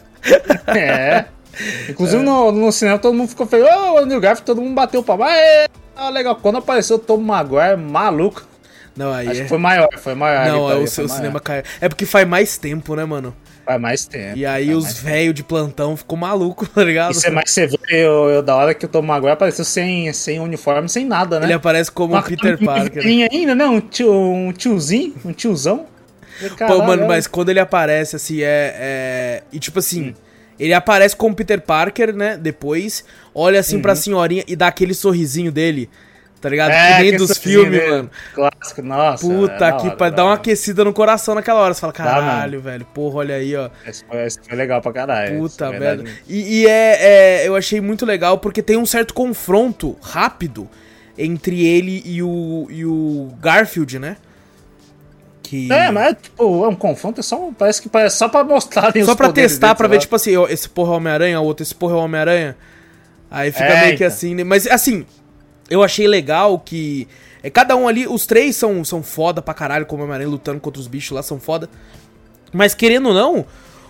É. 0.68 1.26
Inclusive 1.90 2.24
no, 2.24 2.52
no 2.52 2.72
cinema 2.72 2.98
todo 2.98 3.14
mundo 3.14 3.30
ficou 3.30 3.46
feio. 3.46 3.66
Ô, 3.66 3.96
o 3.96 3.98
Andrew 3.98 4.22
Garfield, 4.22 4.46
todo 4.46 4.62
mundo 4.62 4.74
bateu 4.74 5.04
o. 5.06 5.24
Aê! 5.24 5.68
Ah, 5.96 6.10
legal. 6.10 6.36
Quando 6.38 6.58
apareceu 6.60 6.96
o 6.96 7.00
Tom 7.00 7.18
Maguire, 7.18 7.76
maluco. 7.76 8.48
Não, 8.96 9.14
aí 9.14 9.28
Acho 9.28 9.42
é. 9.42 9.44
que 9.44 9.50
foi 9.50 9.58
maior, 9.58 9.88
foi 9.98 10.16
maior. 10.16 10.46
Não, 10.46 10.54
é 10.54 10.58
o 10.58 10.66
gritaria 10.66 10.88
seu 10.88 11.08
cinema 11.10 11.40
caiu. 11.40 11.64
É 11.82 11.90
porque 11.90 12.06
faz 12.06 12.28
mais 12.28 12.58
tempo, 12.58 12.96
né, 12.96 13.04
mano? 13.06 13.36
Faz 13.70 13.80
mais 13.80 14.04
tempo. 14.04 14.36
E 14.36 14.48
aí 14.48 14.74
os 14.74 15.00
velhos 15.00 15.36
de 15.36 15.44
plantão 15.44 15.96
ficou 15.96 16.18
maluco, 16.18 16.66
tá 16.74 16.84
ligado? 16.84 17.12
Isso 17.12 17.28
é 17.28 17.30
mais 17.30 17.52
você 17.52 17.68
vê 17.68 17.78
eu, 17.92 18.28
eu, 18.28 18.42
da 18.42 18.56
hora 18.56 18.74
que 18.74 18.84
o 18.84 18.90
Tom 18.90 19.04
Maguire 19.04 19.32
apareceu 19.32 19.64
sem, 19.64 20.12
sem 20.12 20.40
uniforme, 20.40 20.90
sem 20.90 21.06
nada, 21.06 21.40
né? 21.40 21.46
Ele 21.46 21.54
aparece 21.54 21.92
como 21.92 22.16
Uma 22.16 22.22
o 22.22 22.24
Peter 22.24 22.58
Parker. 22.58 23.06
ainda, 23.06 23.54
né? 23.54 23.68
Um, 23.68 23.80
tio, 23.80 24.12
um 24.12 24.52
tiozinho, 24.52 25.14
um 25.24 25.32
tiozão. 25.32 25.86
Pô, 26.40 26.56
Caralho, 26.56 26.84
mano, 26.84 27.04
é. 27.04 27.08
mas 27.08 27.28
quando 27.28 27.50
ele 27.50 27.60
aparece, 27.60 28.16
assim, 28.16 28.42
é. 28.42 28.74
é... 28.76 29.44
E 29.54 29.60
tipo 29.60 29.78
assim, 29.78 30.16
ele 30.60 30.74
aparece 30.74 31.16
como 31.16 31.36
Peter 31.36 31.62
Parker, 31.62 32.12
né? 32.12 32.38
Depois, 32.38 33.06
olha 33.36 33.60
assim 33.60 33.80
pra 33.80 33.94
senhorinha 33.96 34.44
e 34.48 34.56
dá 34.56 34.66
aquele 34.66 34.96
sorrisinho 34.96 35.52
dele. 35.52 35.88
Tá 36.42 36.48
ligado? 36.48 36.72
É, 36.72 36.98
que 36.98 37.04
nem 37.04 37.18
dos 37.18 37.38
filmes, 37.38 37.86
mano. 37.90 38.10
Clássico, 38.34 38.82
nossa. 38.82 39.28
Puta 39.28 39.66
é 39.68 39.72
que 39.74 39.92
pariu. 39.92 40.16
Dá 40.16 40.24
uma 40.26 40.36
aquecida 40.36 40.86
no 40.86 40.94
coração 40.94 41.36
naquela 41.36 41.60
hora. 41.60 41.74
Você 41.74 41.82
fala, 41.82 41.92
caralho, 41.92 42.62
velho. 42.62 42.86
Porra, 42.86 43.18
olha 43.18 43.36
aí, 43.36 43.56
ó. 43.58 43.70
Esse 43.86 44.06
foi, 44.06 44.56
legal 44.56 44.82
pra 44.82 44.94
caralho. 44.94 45.38
Puta, 45.38 45.66
é 45.66 45.78
velho. 45.80 46.06
E, 46.28 46.62
e 46.62 46.68
é, 46.68 47.42
é- 47.44 47.48
Eu 47.48 47.56
achei 47.58 47.82
muito 47.82 48.06
legal 48.06 48.38
porque 48.38 48.62
tem 48.64 48.78
um 48.78 48.86
certo 48.86 49.14
confronto 49.14 49.98
rápido 50.02 50.70
entre 51.18 51.68
ele 51.68 52.02
e 52.06 52.24
o, 52.24 52.68
e 52.70 52.86
o 52.86 53.34
Garfield, 53.42 54.00
né? 54.00 54.16
Que... 55.44 55.70
É, 55.72 55.92
mas 55.92 56.16
tipo, 56.22 56.64
é 56.64 56.68
um 56.70 56.76
confronto, 56.76 57.20
é 57.20 57.24
só 57.24 57.48
um- 57.48 57.54
parece 57.54 57.82
que 57.82 57.90
parece 57.90 58.16
só 58.18 58.30
pra 58.30 58.44
mostrar 58.44 58.94
Só 59.04 59.16
pra 59.16 59.32
testar, 59.32 59.74
pra 59.76 59.88
ver, 59.88 59.98
tipo 60.00 60.16
assim, 60.16 60.32
esse 60.48 60.70
porra 60.70 60.92
é 60.92 60.94
o 60.94 60.98
Homem-Aranha, 60.98 61.42
o 61.42 61.44
outro, 61.44 61.64
esse 61.64 61.74
porra 61.76 61.94
é 61.94 61.98
o 61.98 62.00
Homem-Aranha. 62.04 62.56
Aí 63.32 63.52
fica 63.52 63.66
É, 63.66 63.82
meio 63.82 63.90
que 63.98 64.04
então. 64.04 64.08
assim, 64.08 64.36
né? 64.36 64.44
Mas 64.44 64.66
assim, 64.68 65.06
eu 65.70 65.84
achei 65.84 66.08
legal 66.08 66.60
que. 66.60 67.08
É, 67.42 67.50
cada 67.50 67.76
um 67.76 67.88
ali, 67.88 68.06
os 68.08 68.26
três 68.26 68.56
são, 68.56 68.84
são 68.84 69.02
foda 69.02 69.42
pra 69.42 69.54
caralho, 69.54 69.86
como 69.86 70.02
o 70.02 70.06
Homem-Aranha 70.06 70.30
lutando 70.30 70.60
contra 70.60 70.80
os 70.80 70.88
bichos 70.88 71.12
lá, 71.12 71.24
são 71.24 71.40
foda. 71.40 71.70
Mas 72.52 72.74
querendo 72.74 73.10
ou 73.10 73.14
não, 73.14 73.46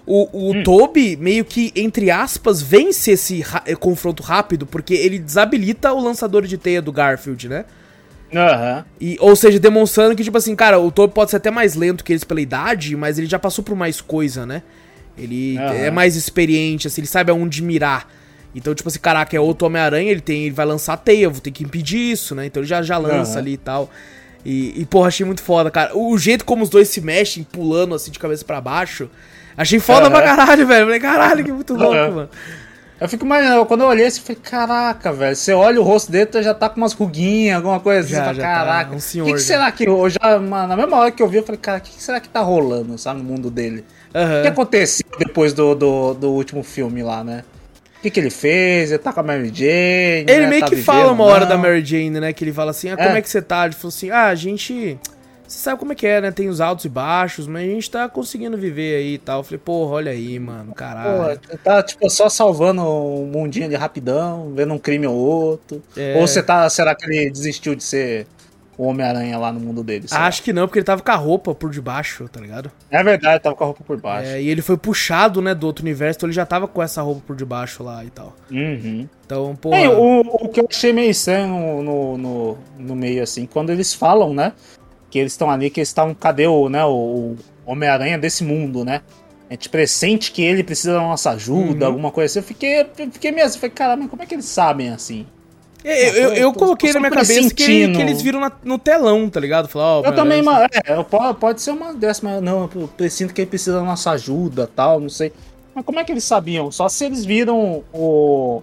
o, 0.05 0.49
o 0.49 0.51
Hum. 0.53 0.63
Toby 0.63 1.15
meio 1.17 1.43
que, 1.43 1.71
entre 1.75 2.11
aspas, 2.11 2.61
vence 2.61 3.11
esse 3.11 3.41
ra- 3.41 3.63
eh, 3.65 3.75
confronto 3.75 4.21
rápido, 4.21 4.65
porque 4.67 4.93
ele 4.93 5.17
desabilita 5.17 5.91
o 5.93 5.99
lançador 5.99 6.45
de 6.45 6.57
teia 6.57 6.81
do 6.81 6.91
Garfield, 6.91 7.49
né? 7.49 7.65
Aham. 8.35 8.85
E, 9.01 9.17
ou 9.19 9.35
seja, 9.35 9.59
demonstrando 9.59 10.15
que, 10.15 10.23
tipo 10.23 10.37
assim, 10.37 10.55
cara, 10.55 10.79
o 10.79 10.91
Toby 10.91 11.13
pode 11.13 11.31
ser 11.31 11.37
até 11.37 11.49
mais 11.49 11.73
lento 11.73 12.03
que 12.03 12.11
eles 12.13 12.23
pela 12.23 12.41
idade, 12.41 12.95
mas 12.95 13.17
ele 13.17 13.27
já 13.27 13.39
passou 13.39 13.63
por 13.63 13.75
mais 13.75 14.01
coisa, 14.01 14.45
né? 14.45 14.61
Ele 15.17 15.57
Aham. 15.57 15.73
é 15.73 15.89
mais 15.91 16.15
experiente, 16.15 16.85
assim, 16.87 17.01
ele 17.01 17.07
sabe 17.07 17.31
aonde 17.31 17.63
mirar. 17.63 18.07
Então, 18.53 18.73
tipo 18.73 18.89
assim, 18.89 18.99
caraca, 18.99 19.35
é 19.35 19.39
outro 19.39 19.67
Homem-Aranha, 19.67 20.11
ele 20.11 20.21
tem, 20.21 20.43
ele 20.45 20.55
vai 20.55 20.65
lançar 20.65 20.93
a 20.93 20.97
teia, 20.97 21.25
eu 21.25 21.31
vou 21.31 21.39
ter 21.39 21.51
que 21.51 21.63
impedir 21.63 22.11
isso, 22.11 22.33
né? 22.33 22.45
Então 22.47 22.61
ele 22.61 22.67
já, 22.67 22.81
já 22.81 22.97
lança 22.97 23.33
Aham. 23.33 23.39
ali 23.39 23.53
e 23.53 23.57
tal. 23.57 23.89
E, 24.45 24.81
e, 24.81 24.85
porra, 24.85 25.09
achei 25.09 25.25
muito 25.25 25.43
foda, 25.43 25.69
cara. 25.69 25.95
O 25.95 26.17
jeito 26.17 26.45
como 26.45 26.63
os 26.63 26.69
dois 26.69 26.87
se 26.89 27.01
mexem, 27.01 27.43
pulando 27.43 27.93
assim 27.93 28.09
de 28.09 28.17
cabeça 28.17 28.43
pra 28.43 28.59
baixo, 28.59 29.09
achei 29.55 29.79
foda 29.79 30.07
Aham. 30.07 30.11
pra 30.11 30.21
caralho, 30.23 30.65
velho. 30.65 30.85
Falei, 30.85 30.99
caralho, 30.99 31.43
que 31.43 31.51
muito 31.51 31.73
louco, 31.73 31.93
Aham. 31.95 32.11
mano. 32.11 32.29
Eu 32.99 33.07
fico 33.07 33.23
imaginando, 33.25 33.65
quando 33.65 33.81
eu 33.81 33.87
olhei 33.87 34.07
assim, 34.07 34.19
eu 34.19 34.25
falei, 34.25 34.41
caraca, 34.43 35.13
velho. 35.13 35.35
Você 35.35 35.53
olha 35.53 35.79
o 35.79 35.83
rosto 35.83 36.11
dele, 36.11 36.29
já 36.43 36.53
tá 36.53 36.67
com 36.67 36.81
umas 36.81 36.91
ruguinhas, 36.91 37.55
alguma 37.57 37.79
coisa 37.79 38.01
assim. 38.01 38.15
Já, 38.15 38.23
fala, 38.23 38.33
já 38.33 38.41
tá, 38.41 38.53
caraca. 38.53 38.95
um 38.95 38.99
senhor 38.99 39.23
O 39.23 39.27
que, 39.27 39.33
que 39.35 39.41
será 39.41 39.71
que. 39.71 39.87
Eu 39.87 40.09
já, 40.09 40.39
mano, 40.39 40.67
na 40.67 40.75
mesma 40.75 40.97
hora 40.97 41.11
que 41.11 41.23
eu 41.23 41.27
vi, 41.27 41.37
eu 41.37 41.43
falei, 41.43 41.59
cara, 41.61 41.77
o 41.77 41.81
que, 41.81 41.91
que 41.91 42.03
será 42.03 42.19
que 42.19 42.27
tá 42.27 42.41
rolando, 42.41 42.97
sabe, 42.97 43.19
no 43.21 43.25
mundo 43.25 43.49
dele? 43.49 43.85
O 44.09 44.41
que 44.41 44.47
aconteceu 44.47 45.05
depois 45.17 45.53
do, 45.53 45.75
do, 45.75 46.13
do 46.13 46.31
último 46.31 46.63
filme 46.63 47.03
lá, 47.03 47.23
né? 47.23 47.43
O 47.99 48.01
que, 48.01 48.09
que 48.09 48.19
ele 48.19 48.29
fez? 48.29 48.91
Ele 48.91 48.97
tá 48.97 49.11
com 49.11 49.19
a 49.19 49.23
Mary 49.23 49.49
Jane. 49.53 50.25
Ele 50.27 50.41
né? 50.41 50.47
meio 50.47 50.61
Tá 50.61 50.69
que 50.69 50.77
fala 50.77 51.11
uma 51.11 51.25
hora 51.25 51.41
não? 51.41 51.49
da 51.49 51.57
Mary 51.57 51.83
Jane, 51.83 52.11
né? 52.11 52.31
Que 52.31 52.45
ele 52.45 52.53
fala 52.53 52.71
assim, 52.71 52.89
ah, 52.89 52.95
como 52.95 53.09
É. 53.09 53.17
é 53.19 53.21
que 53.21 53.29
você 53.29 53.41
tá? 53.41 53.65
Ele 53.65 53.75
falou 53.75 53.89
assim, 53.89 54.09
ah, 54.09 54.27
a 54.27 54.35
gente... 54.35 54.97
Você 55.45 55.57
sabe 55.63 55.79
como 55.79 55.91
é 55.91 55.95
que 55.95 56.05
é, 56.05 56.21
né? 56.21 56.31
Tem 56.31 56.47
os 56.47 56.61
altos 56.61 56.85
e 56.85 56.89
baixos, 56.89 57.47
mas 57.47 57.63
a 57.63 57.65
gente 57.73 57.89
tá 57.89 58.07
conseguindo 58.07 58.55
viver 58.55 58.97
aí 58.97 59.13
e 59.15 59.17
tal. 59.17 59.39
Eu 59.39 59.43
falei, 59.43 59.57
porra, 59.57 59.93
olha 59.95 60.11
aí, 60.11 60.37
mano, 60.39 60.73
caralho. 60.75 61.39
Pô, 61.39 61.57
tá, 61.57 61.81
tipo, 61.81 62.07
só 62.09 62.29
salvando 62.29 62.83
um 62.83 63.25
mundinho 63.25 63.65
ali 63.65 63.75
rapidão, 63.75 64.53
vendo 64.55 64.75
um 64.75 64.77
crime 64.77 65.07
ou 65.07 65.15
outro. 65.15 65.81
É. 65.97 66.15
Ou 66.17 66.27
você 66.27 66.43
tá, 66.43 66.69
será 66.69 66.93
que 66.93 67.03
ele 67.05 67.31
desistiu 67.31 67.73
de 67.73 67.83
ser 67.83 68.27
o 68.79 68.85
Homem-Aranha 68.85 69.37
lá 69.37 69.51
no 69.51 69.59
mundo 69.59 69.83
dele? 69.83 70.07
será? 70.07 70.25
Acho 70.25 70.41
que 70.41 70.53
não, 70.53 70.65
porque 70.65 70.79
ele 70.79 70.85
tava 70.85 71.01
com 71.01 71.11
a 71.11 71.15
roupa 71.15 71.53
por 71.53 71.69
debaixo, 71.69 72.29
tá 72.29 72.39
ligado? 72.39 72.71
É 72.89 73.03
verdade, 73.03 73.43
tava 73.43 73.53
com 73.53 73.63
a 73.65 73.67
roupa 73.67 73.83
por 73.83 73.99
baixo. 73.99 74.29
É, 74.29 74.41
e 74.41 74.47
ele 74.47 74.61
foi 74.61 74.77
puxado, 74.77 75.41
né, 75.41 75.53
do 75.53 75.67
outro 75.67 75.83
universo, 75.83 76.17
então 76.17 76.27
ele 76.27 76.33
já 76.33 76.45
tava 76.45 76.65
com 76.65 76.81
essa 76.81 77.01
roupa 77.01 77.21
por 77.27 77.35
debaixo 77.35 77.83
lá 77.83 78.05
e 78.05 78.09
tal. 78.09 78.33
Uhum. 78.49 79.05
Então, 79.25 79.53
porra... 79.57 79.75
É, 79.75 79.89
o, 79.89 80.21
o 80.21 80.47
que 80.47 80.61
eu 80.61 80.67
achei 80.69 80.93
meio 80.93 81.11
estranho 81.11 81.47
no, 81.49 81.83
no, 81.83 82.17
no, 82.17 82.57
no 82.79 82.95
meio, 82.95 83.21
assim, 83.21 83.45
quando 83.45 83.69
eles 83.69 83.93
falam, 83.93 84.33
né? 84.33 84.53
Que 85.09 85.19
eles 85.19 85.33
estão 85.33 85.51
ali, 85.51 85.69
que 85.69 85.81
eles 85.81 85.89
estavam. 85.89 86.13
Cadê 86.15 86.47
o, 86.47 86.69
né, 86.69 86.85
o 86.85 87.35
Homem-Aranha 87.65 88.17
desse 88.17 88.45
mundo, 88.45 88.85
né? 88.85 89.01
a 89.49 89.53
gente 89.53 89.67
pressente 89.67 90.31
que 90.31 90.43
ele 90.43 90.63
precisa 90.63 90.93
da 90.93 91.01
nossa 91.01 91.31
ajuda, 91.31 91.85
Uhum. 91.85 91.91
alguma 91.91 92.11
coisa 92.11 92.31
assim. 92.31 92.39
Eu 92.39 92.43
fiquei, 92.43 92.81
eu 92.81 93.11
fiquei 93.11 93.31
meio 93.31 93.47
assim, 93.47 93.57
falei, 93.57 93.73
caramba, 93.73 94.07
como 94.07 94.21
é 94.21 94.25
que 94.27 94.35
eles 94.35 94.45
sabem 94.45 94.89
assim? 94.89 95.25
Eu, 95.83 95.91
eu, 95.93 96.13
eu, 96.13 96.33
eu 96.33 96.53
tô- 96.53 96.59
coloquei 96.59 96.89
tô 96.91 96.95
na 96.95 96.99
minha 97.09 97.11
cabeça 97.11 97.53
que, 97.53 97.63
ele- 97.63 97.95
que 97.95 98.01
eles 98.01 98.21
viram 98.21 98.39
na- 98.41 98.51
no 98.63 98.77
telão, 98.77 99.29
tá 99.29 99.39
ligado? 99.39 99.67
Falar, 99.69 99.99
ó, 99.99 100.03
Eu 100.05 100.13
também, 100.13 100.41
mas- 100.41 100.67
mas, 100.73 100.81
é, 100.85 101.03
po- 101.03 101.33
pode 101.35 101.61
ser 101.61 101.71
uma 101.71 101.93
dessas, 101.93 102.21
mas 102.21 102.41
não, 102.41 102.69
eu 102.75 102.87
presinto 102.89 103.33
que 103.33 103.41
ele 103.41 103.49
precisa 103.49 103.77
da 103.79 103.83
nossa 103.83 104.11
ajuda 104.11 104.69
tal, 104.75 104.99
não 104.99 105.09
sei. 105.09 105.31
Mas 105.73 105.85
como 105.85 105.99
é 105.99 106.03
que 106.03 106.11
eles 106.11 106.23
sabiam? 106.25 106.69
Só 106.71 106.89
se 106.89 107.05
eles 107.05 107.23
viram 107.23 107.83
o, 107.93 108.61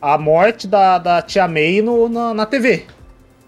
a 0.00 0.16
morte 0.16 0.68
da, 0.68 0.98
da 0.98 1.20
tia 1.22 1.48
May 1.48 1.82
no, 1.82 2.08
na, 2.08 2.32
na 2.32 2.46
TV. 2.46 2.84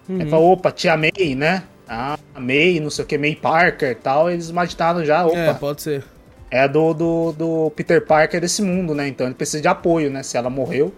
Uhum. 0.09 0.19
Aí 0.21 0.29
falou, 0.29 0.51
opa, 0.53 0.71
tia 0.71 0.97
May, 0.97 1.35
né? 1.35 1.63
Ah, 1.87 2.17
May, 2.37 2.81
não 2.81 2.89
sei 2.89 3.05
o 3.05 3.07
que, 3.07 3.17
May 3.17 3.35
Parker 3.35 3.91
e 3.91 3.95
tal, 3.95 4.29
eles 4.29 4.49
imaginaram 4.49 5.05
já, 5.05 5.25
opa, 5.25 5.37
É, 5.37 5.53
pode 5.53 5.81
ser. 5.81 6.03
é 6.51 6.67
do, 6.67 6.93
do, 6.93 7.31
do 7.31 7.71
Peter 7.73 8.05
Parker 8.05 8.41
desse 8.41 8.61
mundo, 8.61 8.93
né? 8.93 9.07
Então 9.07 9.25
ele 9.25 9.35
precisa 9.35 9.61
de 9.61 9.67
apoio, 9.69 10.09
né? 10.09 10.21
Se 10.23 10.35
ela 10.35 10.49
morreu. 10.49 10.93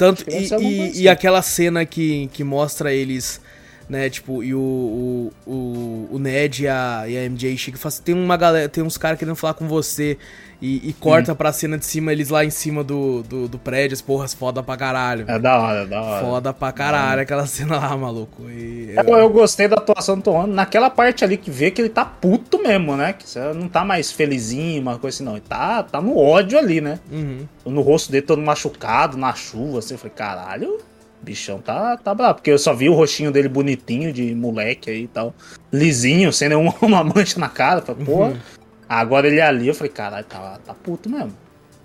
Tanto, 0.00 0.24
Deve 0.24 0.56
e, 0.64 0.66
e- 0.98 1.02
e 1.02 1.08
aquela 1.10 1.42
cena 1.42 1.84
que, 1.84 2.28
que 2.32 2.42
mostra 2.42 2.90
eles, 2.90 3.38
né, 3.86 4.08
tipo, 4.08 4.42
e 4.42 4.54
o, 4.54 4.58
o, 4.58 5.32
o, 5.46 6.08
o 6.12 6.18
Ned 6.18 6.62
e 6.62 6.68
a, 6.68 7.04
e 7.06 7.18
a 7.18 7.24
MJ 7.28 7.54
Chico 7.58 7.76
fala 7.76 7.92
assim, 7.92 8.02
tem 8.02 8.14
uma 8.14 8.34
galera, 8.36 8.66
tem 8.66 8.82
uns 8.82 8.96
caras 8.96 9.18
querendo 9.18 9.36
falar 9.36 9.52
com 9.52 9.68
você 9.68 10.16
e, 10.60 10.90
e 10.90 10.92
corta 10.92 11.34
pra 11.34 11.52
cena 11.52 11.78
de 11.78 11.86
cima, 11.86 12.12
eles 12.12 12.28
lá 12.28 12.44
em 12.44 12.50
cima 12.50 12.84
do, 12.84 13.22
do, 13.22 13.48
do 13.48 13.58
prédio, 13.58 13.94
as 13.94 14.02
porras, 14.02 14.34
foda 14.34 14.62
pra 14.62 14.76
caralho. 14.76 15.24
É 15.26 15.38
da 15.38 15.58
hora, 15.58 15.82
é 15.82 15.86
da 15.86 16.02
hora. 16.02 16.24
Foda 16.24 16.52
pra 16.52 16.70
caralho 16.70 17.22
aquela 17.22 17.46
cena 17.48 17.78
lá, 17.78 17.96
maluco. 17.96 18.42
E, 18.50 18.94
Eu, 18.94 19.16
eu 19.16 19.30
gostei 19.30 19.68
da 19.68 19.76
atuação 19.76 20.16
do 20.16 20.22
Tom 20.22 20.32
Holland 20.32 20.52
naquela 20.52 20.90
parte 20.90 21.24
ali 21.24 21.38
que 21.38 21.50
vê 21.50 21.70
que 21.70 21.80
ele 21.80 21.88
tá 21.88 22.04
puto 22.04 22.62
mesmo, 22.62 22.94
né? 22.94 23.14
Que 23.14 23.26
você 23.28 23.40
não 23.54 23.68
tá 23.68 23.84
mais 23.84 24.12
felizinho, 24.12 24.82
uma 24.82 24.98
coisa 24.98 25.16
assim, 25.16 25.24
não. 25.24 25.32
Ele 25.32 25.44
tá, 25.48 25.82
tá 25.82 26.00
no 26.00 26.18
ódio 26.18 26.58
ali, 26.58 26.80
né? 26.80 26.98
Uhum. 27.10 27.46
No 27.64 27.80
rosto 27.80 28.12
dele 28.12 28.26
todo 28.26 28.42
machucado, 28.42 29.16
na 29.16 29.34
chuva, 29.34 29.78
assim. 29.78 29.94
Eu 29.94 29.98
falei, 29.98 30.14
caralho, 30.14 30.78
bichão 31.22 31.58
tá, 31.58 31.96
tá 31.96 32.14
bravo. 32.14 32.34
Porque 32.34 32.50
eu 32.50 32.58
só 32.58 32.74
vi 32.74 32.90
o 32.90 32.94
rostinho 32.94 33.32
dele 33.32 33.48
bonitinho, 33.48 34.12
de 34.12 34.34
moleque 34.34 34.90
aí 34.90 35.04
e 35.04 35.08
tal. 35.08 35.34
Lisinho, 35.72 36.32
sem 36.32 36.50
nenhuma 36.50 36.74
uma 36.82 37.02
mancha 37.04 37.40
na 37.40 37.48
cara. 37.48 37.80
Eu 37.80 37.86
falei, 37.86 38.04
porra. 38.04 38.28
Uhum. 38.28 38.59
Agora 38.92 39.28
ele 39.28 39.40
ali, 39.40 39.68
eu 39.68 39.74
falei, 39.74 39.92
caralho, 39.92 40.24
tá, 40.24 40.58
tá 40.66 40.74
puto 40.74 41.08
mesmo. 41.08 41.32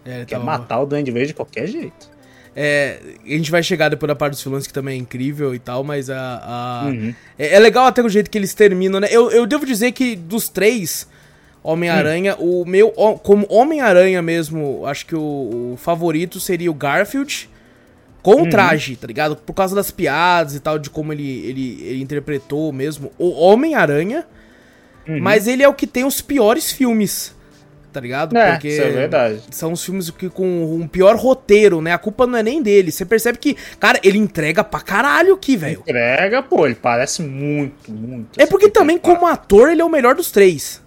É, 0.04 0.18
ele 0.18 0.26
Quer 0.26 0.36
tava- 0.36 0.46
matar 0.46 0.80
o 0.82 0.86
Duende 0.88 1.12
Verde 1.12 1.28
de 1.30 1.34
qualquer 1.36 1.68
jeito. 1.68 2.10
É, 2.56 3.00
a 3.24 3.30
gente 3.30 3.52
vai 3.52 3.62
chegar 3.62 3.89
depois 3.89 4.08
da 4.08 4.15
parte 4.15 4.32
dos 4.34 4.44
vilões 4.44 4.65
que 4.65 4.74
também 4.74 4.96
é 4.98 5.02
incrível 5.02 5.54
e 5.54 5.60
tal, 5.60 5.84
mas 5.84 6.10
a. 6.10 6.18
a- 6.18 6.86
Uhum. 6.88 7.13
é, 7.38 7.56
é 7.56 7.60
legal 7.60 7.86
até 7.86 8.02
o 8.02 8.10
jeito 8.10 8.30
que 8.32 8.38
eles 8.38 8.54
terminam, 8.54 9.00
né? 9.00 9.08
Eu, 9.12 9.30
eu 9.30 9.46
devo 9.46 9.65
dizer 9.65 9.91
que 9.91 10.15
dos 10.15 10.50
três 10.50 11.08
Homem-Aranha, 11.62 12.36
Hum. 12.39 12.62
o 12.62 12.65
meu. 12.65 12.91
Como 13.24 13.46
Homem-Aranha 13.50 14.22
mesmo, 14.22 14.86
acho 14.86 15.06
que 15.06 15.15
o, 15.15 15.74
o 15.74 15.78
favorito 15.78 16.39
seria 16.39 16.70
o 16.72 16.74
Garfield 16.74 17.50
com 18.22 18.36
Uhum. 18.36 18.44
o 18.44 18.50
traje, 18.50 18.96
tá 18.96 19.06
ligado? 19.08 19.36
Por 19.36 19.54
causa 19.54 19.76
das 19.76 19.91
piadas 19.91 20.56
e 20.56 20.60
tal, 20.60 20.80
de 20.80 20.89
como 20.89 21.12
ele, 21.12 21.46
ele, 21.46 21.82
ele 21.84 22.02
interpretou 22.02 22.72
mesmo 22.72 23.12
o 23.18 23.30
Homem-Aranha. 23.32 24.26
Uhum. 25.08 25.20
Mas 25.22 25.48
ele 25.48 25.62
é 25.63 25.68
o 25.68 25.74
que 25.74 25.86
tem 25.88 26.04
os 26.04 26.20
piores 26.22 26.72
filmes, 26.72 27.34
tá 27.94 28.00
ligado? 28.00 28.36
É, 28.38 28.60
isso 28.63 28.82
é 28.82 28.89
verdade. 28.91 29.41
São 29.52 29.72
os 29.72 29.84
filmes 29.84 30.10
que 30.10 30.30
com 30.30 30.76
um 30.76 30.88
pior 30.88 31.15
roteiro, 31.15 31.82
né? 31.82 31.94
A 31.94 31.98
culpa 31.98 32.26
não 32.26 32.38
é 32.38 32.44
nem 32.44 32.62
dele. 32.62 32.91
Você 32.91 33.06
percebe 33.06 33.38
que, 33.38 33.56
cara, 33.80 34.00
ele 34.04 34.18
entrega 34.18 34.63
pra 34.63 34.80
caralho 34.82 35.34
aqui, 35.34 35.56
velho. 35.56 35.80
Entrega, 35.82 36.41
pô, 36.44 36.65
ele 36.65 36.76
parece 36.76 37.22
muito, 37.22 37.91
muito. 37.91 38.39
É 38.39 38.46
porque 38.46 38.65
assim, 38.65 38.74
também, 38.74 38.98
como 38.98 39.28
ator, 39.28 39.70
ele 39.70 39.82
é 39.82 39.86
o 39.86 39.89
melhor 39.89 40.15
dos 40.15 40.32
três. 40.32 40.84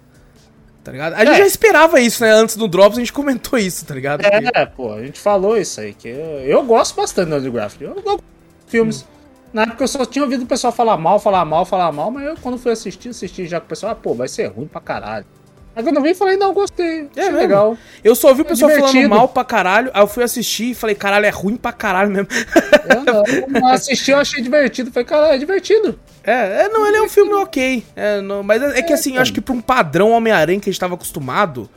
Tá 0.85 0.93
ligado? 0.93 1.13
A 1.15 1.19
gente 1.25 1.35
É. 1.35 1.39
já 1.39 1.47
esperava 1.47 2.01
isso, 2.01 2.23
né? 2.23 2.31
Antes 2.33 2.57
do 2.57 2.67
Drops, 2.67 2.97
a 2.97 3.01
gente 3.01 3.13
comentou 3.13 3.59
isso, 3.59 3.85
tá 3.85 3.95
ligado? 3.95 4.21
Que- 4.23 4.51
É, 4.55 4.65
pô, 4.65 4.95
a 4.95 5.03
gente 5.03 5.21
falou 5.21 5.57
isso 5.59 5.81
aí, 5.81 5.93
que 5.93 6.09
eu, 6.09 6.17
eu 6.41 6.63
gosto 6.63 6.97
bastante 6.97 7.29
do 7.29 7.35
Andrew 7.35 7.53
Garfield. 7.53 7.95
Eu 7.99 8.03
gosto 8.03 8.19
de 8.65 8.71
filmes. 8.71 9.07
Na 9.53 9.63
época 9.63 9.85
eu 9.85 9.89
só 9.89 10.05
tinha 10.05 10.23
ouvido 10.25 10.45
o 10.45 10.47
pessoal 10.47 10.73
falar 10.73 10.97
mal, 10.97 11.19
falar 11.19 11.45
mal, 11.45 11.65
falar 11.65 11.91
mal, 11.93 12.11
mas 12.11 12.25
eu 12.27 12.37
quando 12.43 12.59
fui 12.59 12.71
assistir, 12.73 13.09
assisti 13.09 13.47
já 13.47 13.59
com 13.61 13.67
o 13.67 13.69
pessoal, 13.69 13.93
ah, 13.93 13.95
pô, 13.95 14.15
vai 14.15 14.29
ser 14.29 14.47
ruim 14.49 14.67
pra 14.67 14.81
caralho. 14.81 15.25
Aí 15.75 15.83
quando 15.85 15.97
eu 15.97 16.03
vi, 16.03 16.13
falei, 16.13 16.37
não, 16.37 16.53
gostei, 16.53 17.09
É 17.15 17.23
mesmo? 17.25 17.37
legal. 17.39 17.77
Eu 18.03 18.15
só 18.17 18.29
ouvi 18.29 18.43
o 18.43 18.45
pessoal 18.45 18.69
falando 18.71 18.87
divertido. 18.89 19.15
mal 19.15 19.29
pra 19.29 19.45
caralho, 19.45 19.91
aí 19.95 20.03
eu 20.03 20.09
fui 20.09 20.25
assistir 20.25 20.71
e 20.73 20.75
falei, 20.75 20.97
caralho, 20.97 21.25
é 21.25 21.31
ruim 21.31 21.57
pra 21.57 21.73
caralho 21.73 22.11
mesmo. 22.11 22.27
Eu, 22.89 23.05
não, 23.05 23.61
eu 23.61 23.67
assisti, 23.73 24.11
eu 24.11 24.19
achei 24.19 24.43
divertido. 24.43 24.91
Falei, 24.91 25.07
cara, 25.07 25.35
é 25.35 25.39
divertido. 25.39 25.99
É, 26.25 26.65
é, 26.65 26.69
não, 26.69 26.85
ele 26.87 26.97
é 26.97 27.03
um 27.03 27.09
filme 27.09 27.33
ok. 27.35 27.85
É, 27.95 28.21
não, 28.21 28.43
mas 28.43 28.61
é, 28.61 28.81
é 28.81 28.83
que 28.83 28.93
assim, 28.93 29.17
eu 29.17 29.23
acho 29.23 29.33
que 29.33 29.41
pra 29.41 29.55
um 29.55 29.61
padrão 29.61 30.11
Homem-Aranha 30.11 30.59
que 30.59 30.69
a 30.69 30.73
gente 30.73 30.81
tava 30.81 30.95
acostumado, 30.95 31.71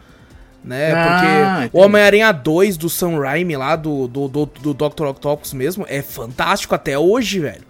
né? 0.64 0.92
Ah, 0.94 1.60
porque 1.64 1.78
o 1.78 1.82
Homem-Aranha 1.82 2.32
2 2.32 2.78
do 2.78 2.90
Sam 2.90 3.20
Raimi 3.20 3.56
lá, 3.56 3.76
do, 3.76 4.08
do, 4.08 4.28
do, 4.28 4.46
do 4.46 4.74
Dr. 4.74 5.06
Octopus 5.06 5.54
mesmo, 5.54 5.86
é 5.90 6.02
fantástico 6.02 6.76
até 6.76 6.98
hoje, 6.98 7.40
velho. 7.40 7.64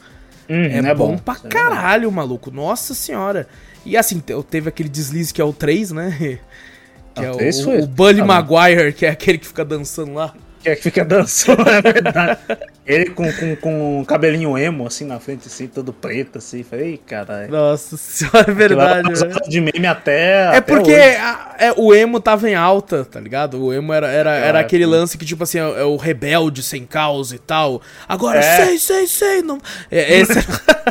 É, 0.49 0.93
bom, 0.93 1.17
pra 1.17 1.33
Isso 1.35 1.47
é 1.47 1.49
caralho, 1.49 2.11
maluco. 2.11 2.51
Nossa 2.51 2.93
senhora. 2.93 3.47
E 3.85 3.95
assim, 3.95 4.19
te- 4.19 4.33
teve 4.49 4.67
aquele 4.67 4.89
deslize 4.89 5.33
que 5.33 5.41
é 5.41 5.45
o 5.45 5.53
3, 5.53 5.91
né? 5.91 6.39
Que 7.13 7.25
Ah, 7.25 7.25
é 7.25 7.31
o 7.31 7.83
o 7.83 7.87
Bully 7.87 8.21
Ah, 8.21 8.25
Maguire, 8.25 8.93
que 8.93 9.05
é 9.05 9.09
aquele 9.09 9.37
que 9.37 9.45
fica 9.45 9.65
dançando 9.65 10.13
lá. 10.13 10.33
Que 10.61 10.69
é 10.69 10.75
que 10.75 10.81
fica 10.83 11.03
dançando, 11.03 11.61
é 11.69 11.81
verdade. 11.81 12.37
Ele 12.85 13.09
com, 13.11 13.31
com, 13.33 13.55
com 13.55 13.99
um 14.01 14.05
cabelinho 14.05 14.57
emo, 14.57 14.85
assim, 14.87 15.05
na 15.05 15.19
frente, 15.19 15.47
assim, 15.47 15.67
todo 15.67 15.93
preto, 15.93 16.37
assim. 16.39 16.61
Falei, 16.63 16.93
"Ih, 16.93 16.97
caralho. 16.97 17.49
Nossa 17.51 17.95
senhora, 17.97 18.51
é 18.51 18.53
verdade, 18.53 19.07
Aquilo 19.11 19.27
né? 19.29 19.35
De 19.47 19.61
meme 19.61 19.87
até. 19.87 20.31
É 20.53 20.57
até 20.57 20.61
porque 20.61 20.93
a- 20.93 21.55
é, 21.57 21.73
o 21.77 21.93
emo 21.93 22.19
tava 22.19 22.49
em 22.49 22.55
alta, 22.55 23.05
tá 23.05 23.19
ligado? 23.19 23.63
O 23.63 23.73
emo 23.73 23.93
era, 23.93 24.07
era, 24.09 24.31
era 24.35 24.57
Ah, 24.59 24.61
aquele 24.61 24.85
lance 24.85 25.17
que, 25.17 25.25
tipo 25.25 25.43
assim, 25.43 25.59
é, 25.59 25.61
é 25.81 25.83
o 25.83 25.95
rebelde 25.95 26.61
sem 26.63 26.85
causa 26.85 27.35
e 27.35 27.39
tal. 27.39 27.81
Agora, 28.07 28.39
É. 28.39 28.65
sei, 28.65 28.77
sei, 28.79 29.07
sei. 29.07 29.41
Não... 29.41 29.59
É, 29.91 30.19
esse 30.19 30.33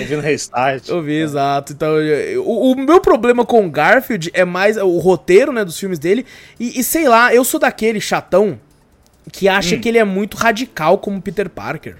Ouvindo 0.00 0.20
restart. 0.20 0.88
eu 0.88 1.02
vi, 1.02 1.20
exato. 1.20 1.72
Então, 1.72 1.98
eu- 2.00 2.44
o, 2.46 2.72
o 2.72 2.76
meu 2.76 3.00
problema 3.00 3.44
com 3.44 3.66
o 3.66 3.70
Garfield 3.70 4.30
é 4.34 4.44
mais 4.44 4.76
o 4.76 4.98
roteiro, 4.98 5.52
né, 5.52 5.64
dos 5.64 5.78
filmes 5.78 5.98
dele. 5.98 6.24
E, 6.58 6.80
e 6.80 6.84
sei 6.84 7.08
lá, 7.08 7.34
eu 7.34 7.44
sou 7.44 7.58
daquele 7.60 8.00
chatão 8.00 8.58
que 9.32 9.48
acha 9.48 9.76
Hum. 9.76 9.80
que 9.80 9.88
ele 9.88 9.98
é 9.98 10.04
muito 10.04 10.36
radical 10.36 10.98
como 10.98 11.20
Peter 11.20 11.48
Parker. 11.48 11.96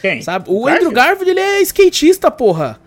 Quem? 0.00 0.22
Sabe? 0.22 0.46
O 0.48 0.66
Andrew 0.66 0.90
Garfield, 0.90 1.30
ele 1.30 1.40
é 1.40 1.60
skatista, 1.62 2.30
porra. 2.30 2.80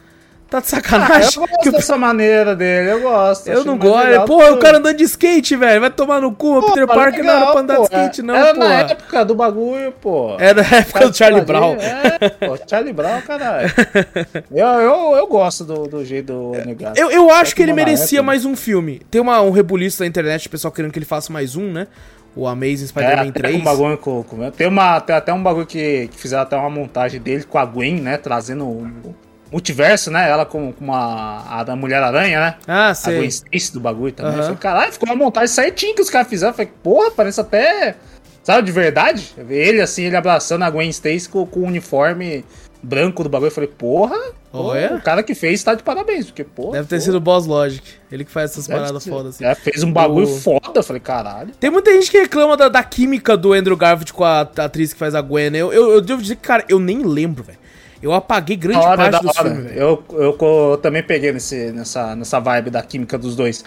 Tá 0.54 0.60
de 0.60 0.66
Ah, 0.68 0.70
sacanagem. 0.70 1.30
eu 1.36 1.42
gosto 1.48 1.60
Que 1.64 1.72
dessa 1.72 1.98
maneira 1.98 2.56
dele, 2.56 2.92
eu 2.92 3.02
gosto. 3.02 3.48
Eu 3.48 3.66
não 3.66 3.76
gosto. 3.76 4.06
legal 4.08 4.28
do 4.28 4.36
o 4.36 4.58
cara 4.60 4.78
andando 4.78 4.98
de 4.98 5.04
skate, 5.06 5.56
velho. 5.56 5.82
Vai 5.82 5.90
tomar 5.90 6.22
no 6.22 6.32
cu. 6.32 6.58
O 6.58 6.62
Pô, 6.62 6.68
Peter 6.68 6.86
pô, 6.88 6.94
Parker 6.94 7.24
não 7.24 7.34
era 7.34 7.52
pra 7.52 7.60
andar 7.62 7.74
de 7.74 7.80
pô. 7.80 7.84
skate, 7.86 8.22
não, 8.22 8.36
Era 8.36 8.54
pô. 8.54 8.60
na 8.60 8.74
época 8.82 9.26
do 9.26 9.34
bagulho, 9.36 9.92
pô. 9.94 10.36
É 10.40 10.54
da 10.54 10.62
época 10.62 11.10
do 11.10 11.18
Charlie 11.18 11.42
Brown. 11.42 11.76
É, 11.80 12.30
pô, 12.30 12.58
Charlie 12.70 12.94
Brown, 12.94 13.20
caralho. 13.22 13.72
eu, 14.52 14.66
eu, 14.68 15.16
eu 15.18 15.28
gosto 15.28 15.64
do, 15.64 15.88
do 15.88 16.06
jeito 16.06 16.32
do 16.34 16.52
Garfield. 16.76 17.00
Eu, 17.00 17.10
eu 17.10 17.30
acho 17.32 17.56
que 17.56 17.64
ele 17.64 17.72
na 17.72 17.76
merecia 17.78 18.20
época. 18.20 18.28
mais 18.28 18.46
um 18.46 18.56
filme. 18.56 19.02
Tem 19.10 19.20
uma, 19.20 19.42
um 19.42 19.50
rebuliço 19.50 20.04
na 20.04 20.08
internet, 20.08 20.46
o 20.48 20.50
pessoal 20.52 20.72
querendo 20.72 20.92
que 20.92 21.00
ele 21.00 21.06
faça 21.06 21.34
mais 21.34 21.56
um, 21.56 21.72
né? 21.72 21.88
O 22.36 22.48
Amazing 22.48 22.84
É, 22.84 22.88
Spider-Man 22.88 23.30
até 23.30 23.40
3. 23.40 23.56
um 23.56 23.64
bagulho 23.64 23.98
com, 23.98 24.24
com- 24.24 24.52
tem, 24.52 24.68
uma, 24.68 25.00
tem 25.02 25.16
até 25.16 25.34
um 25.34 25.42
bagulho 25.42 25.66
que, 25.66 26.08
que 26.12 26.18
fizeram 26.18 26.44
até 26.44 26.56
uma 26.56 26.70
montagem 26.70 27.20
dele 27.20 27.44
com 27.44 27.58
a 27.58 27.66
Gwen, 27.66 28.02
né? 28.02 28.18
Trazendo 28.18 28.66
o 28.66 29.16
multiverso, 29.54 30.12
né? 30.12 30.30
Ela 30.30 30.46
com, 30.46 30.74
com 30.74 30.84
uma, 30.84 31.46
a 31.48 31.64
da 31.64 31.76
Mulher-Aranha, 31.76 32.40
né? 32.40 32.56
Ah, 32.68 32.92
A 32.92 33.12
Gwen. 33.12 33.28
Stacy 33.30 33.72
do 33.72 33.80
bagulho 33.80 34.12
também. 34.12 34.32
Aham. 34.34 34.40
Eu 34.40 34.44
Falei, 34.46 34.58
caralho, 34.60 34.92
ficou 34.92 35.08
uma 35.08 35.16
montagem 35.16 35.48
certinha 35.48 35.96
que 35.96 36.02
os 36.02 36.10
caras 36.10 36.28
fizeram. 36.28 36.52
Eu 36.52 36.56
Falei, 36.56 36.72
porra, 36.84 37.12
parece 37.12 37.40
até. 37.40 37.96
Sabe, 38.44 38.64
de 38.64 38.72
verdade? 38.74 39.34
Ele 39.48 39.80
assim, 39.80 40.04
ele 40.04 40.18
abraçando 40.18 40.64
a 40.64 40.70
Gwen 40.70 40.90
Stacy 40.90 41.30
com, 41.30 41.46
com 41.46 41.62
o 41.62 41.64
uniforme 41.66 42.44
branco 42.82 43.24
do 43.24 43.30
bagulho. 43.30 43.48
Eu 43.48 43.54
falei, 43.54 43.70
porra, 43.70 44.18
pô, 44.52 44.64
Olha. 44.64 44.96
o 44.96 45.02
cara 45.02 45.24
que 45.24 45.34
fez 45.34 45.64
tá 45.64 45.74
de 45.76 45.82
parabéns. 45.84 46.26
Porque, 46.26 46.44
porra. 46.44 46.74
Deve 46.74 46.88
ter 46.90 46.98
pô, 46.98 47.02
sido 47.02 47.16
o 47.18 47.22
Boss 47.22 47.46
Logic. 47.46 47.82
Ele 48.12 48.26
que 48.26 48.32
faz 48.32 48.52
essas 48.52 48.68
deve 48.68 48.80
paradas 48.82 49.08
fodas 49.08 49.36
assim. 49.36 49.46
É, 49.46 49.56
fez 49.56 49.82
um 49.84 49.94
bagulho 49.94 50.26
O- 50.28 50.40
foda. 50.42 50.72
Eu 50.76 50.84
falei, 50.84 51.00
caralho. 51.00 51.52
Tem 51.58 51.70
muita 51.70 51.94
gente 51.94 52.12
que 52.12 52.18
reclama 52.20 52.58
da, 52.58 52.68
da 52.68 52.84
química 52.84 53.38
do 53.38 53.54
Andrew 53.54 53.78
Garfield 53.78 54.12
com 54.12 54.26
a, 54.26 54.40
a 54.42 54.64
atriz 54.66 54.92
que 54.92 55.00
faz 55.00 55.16
a 55.16 55.22
Gwen. 55.22 55.50
né? 55.52 55.60
Eu, 55.60 55.72
eu, 55.72 55.92
eu 55.94 56.02
devo 56.02 56.22
dizer 56.22 56.36
que, 56.36 56.42
cara, 56.42 56.66
eu 56.68 56.80
nem 56.80 57.02
lembro, 57.04 57.44
velho. 57.44 57.63
Eu 58.04 58.12
apaguei 58.12 58.58
grande 58.58 58.80
hora, 58.86 59.10
parte 59.10 59.38
filmes, 59.38 59.64
velho. 59.64 59.80
Eu, 59.80 60.04
eu, 60.12 60.38
eu 60.38 60.80
também 60.82 61.02
peguei 61.02 61.32
nesse, 61.32 61.72
nessa, 61.72 62.14
nessa 62.18 62.38
vibe 62.38 62.70
da 62.70 62.82
química 62.84 63.18
dos 63.18 63.34
dois. 63.34 63.64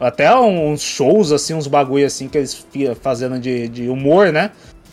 Até 0.00 0.36
uns 0.36 0.82
shows, 0.82 1.30
assim, 1.30 1.54
uns 1.54 1.68
bagulho 1.68 2.04
assim 2.04 2.28
que 2.28 2.36
eles 2.38 2.66
fazendo 3.00 3.38
de, 3.38 3.68
de 3.68 3.88
humor, 3.88 4.32
né? 4.32 4.50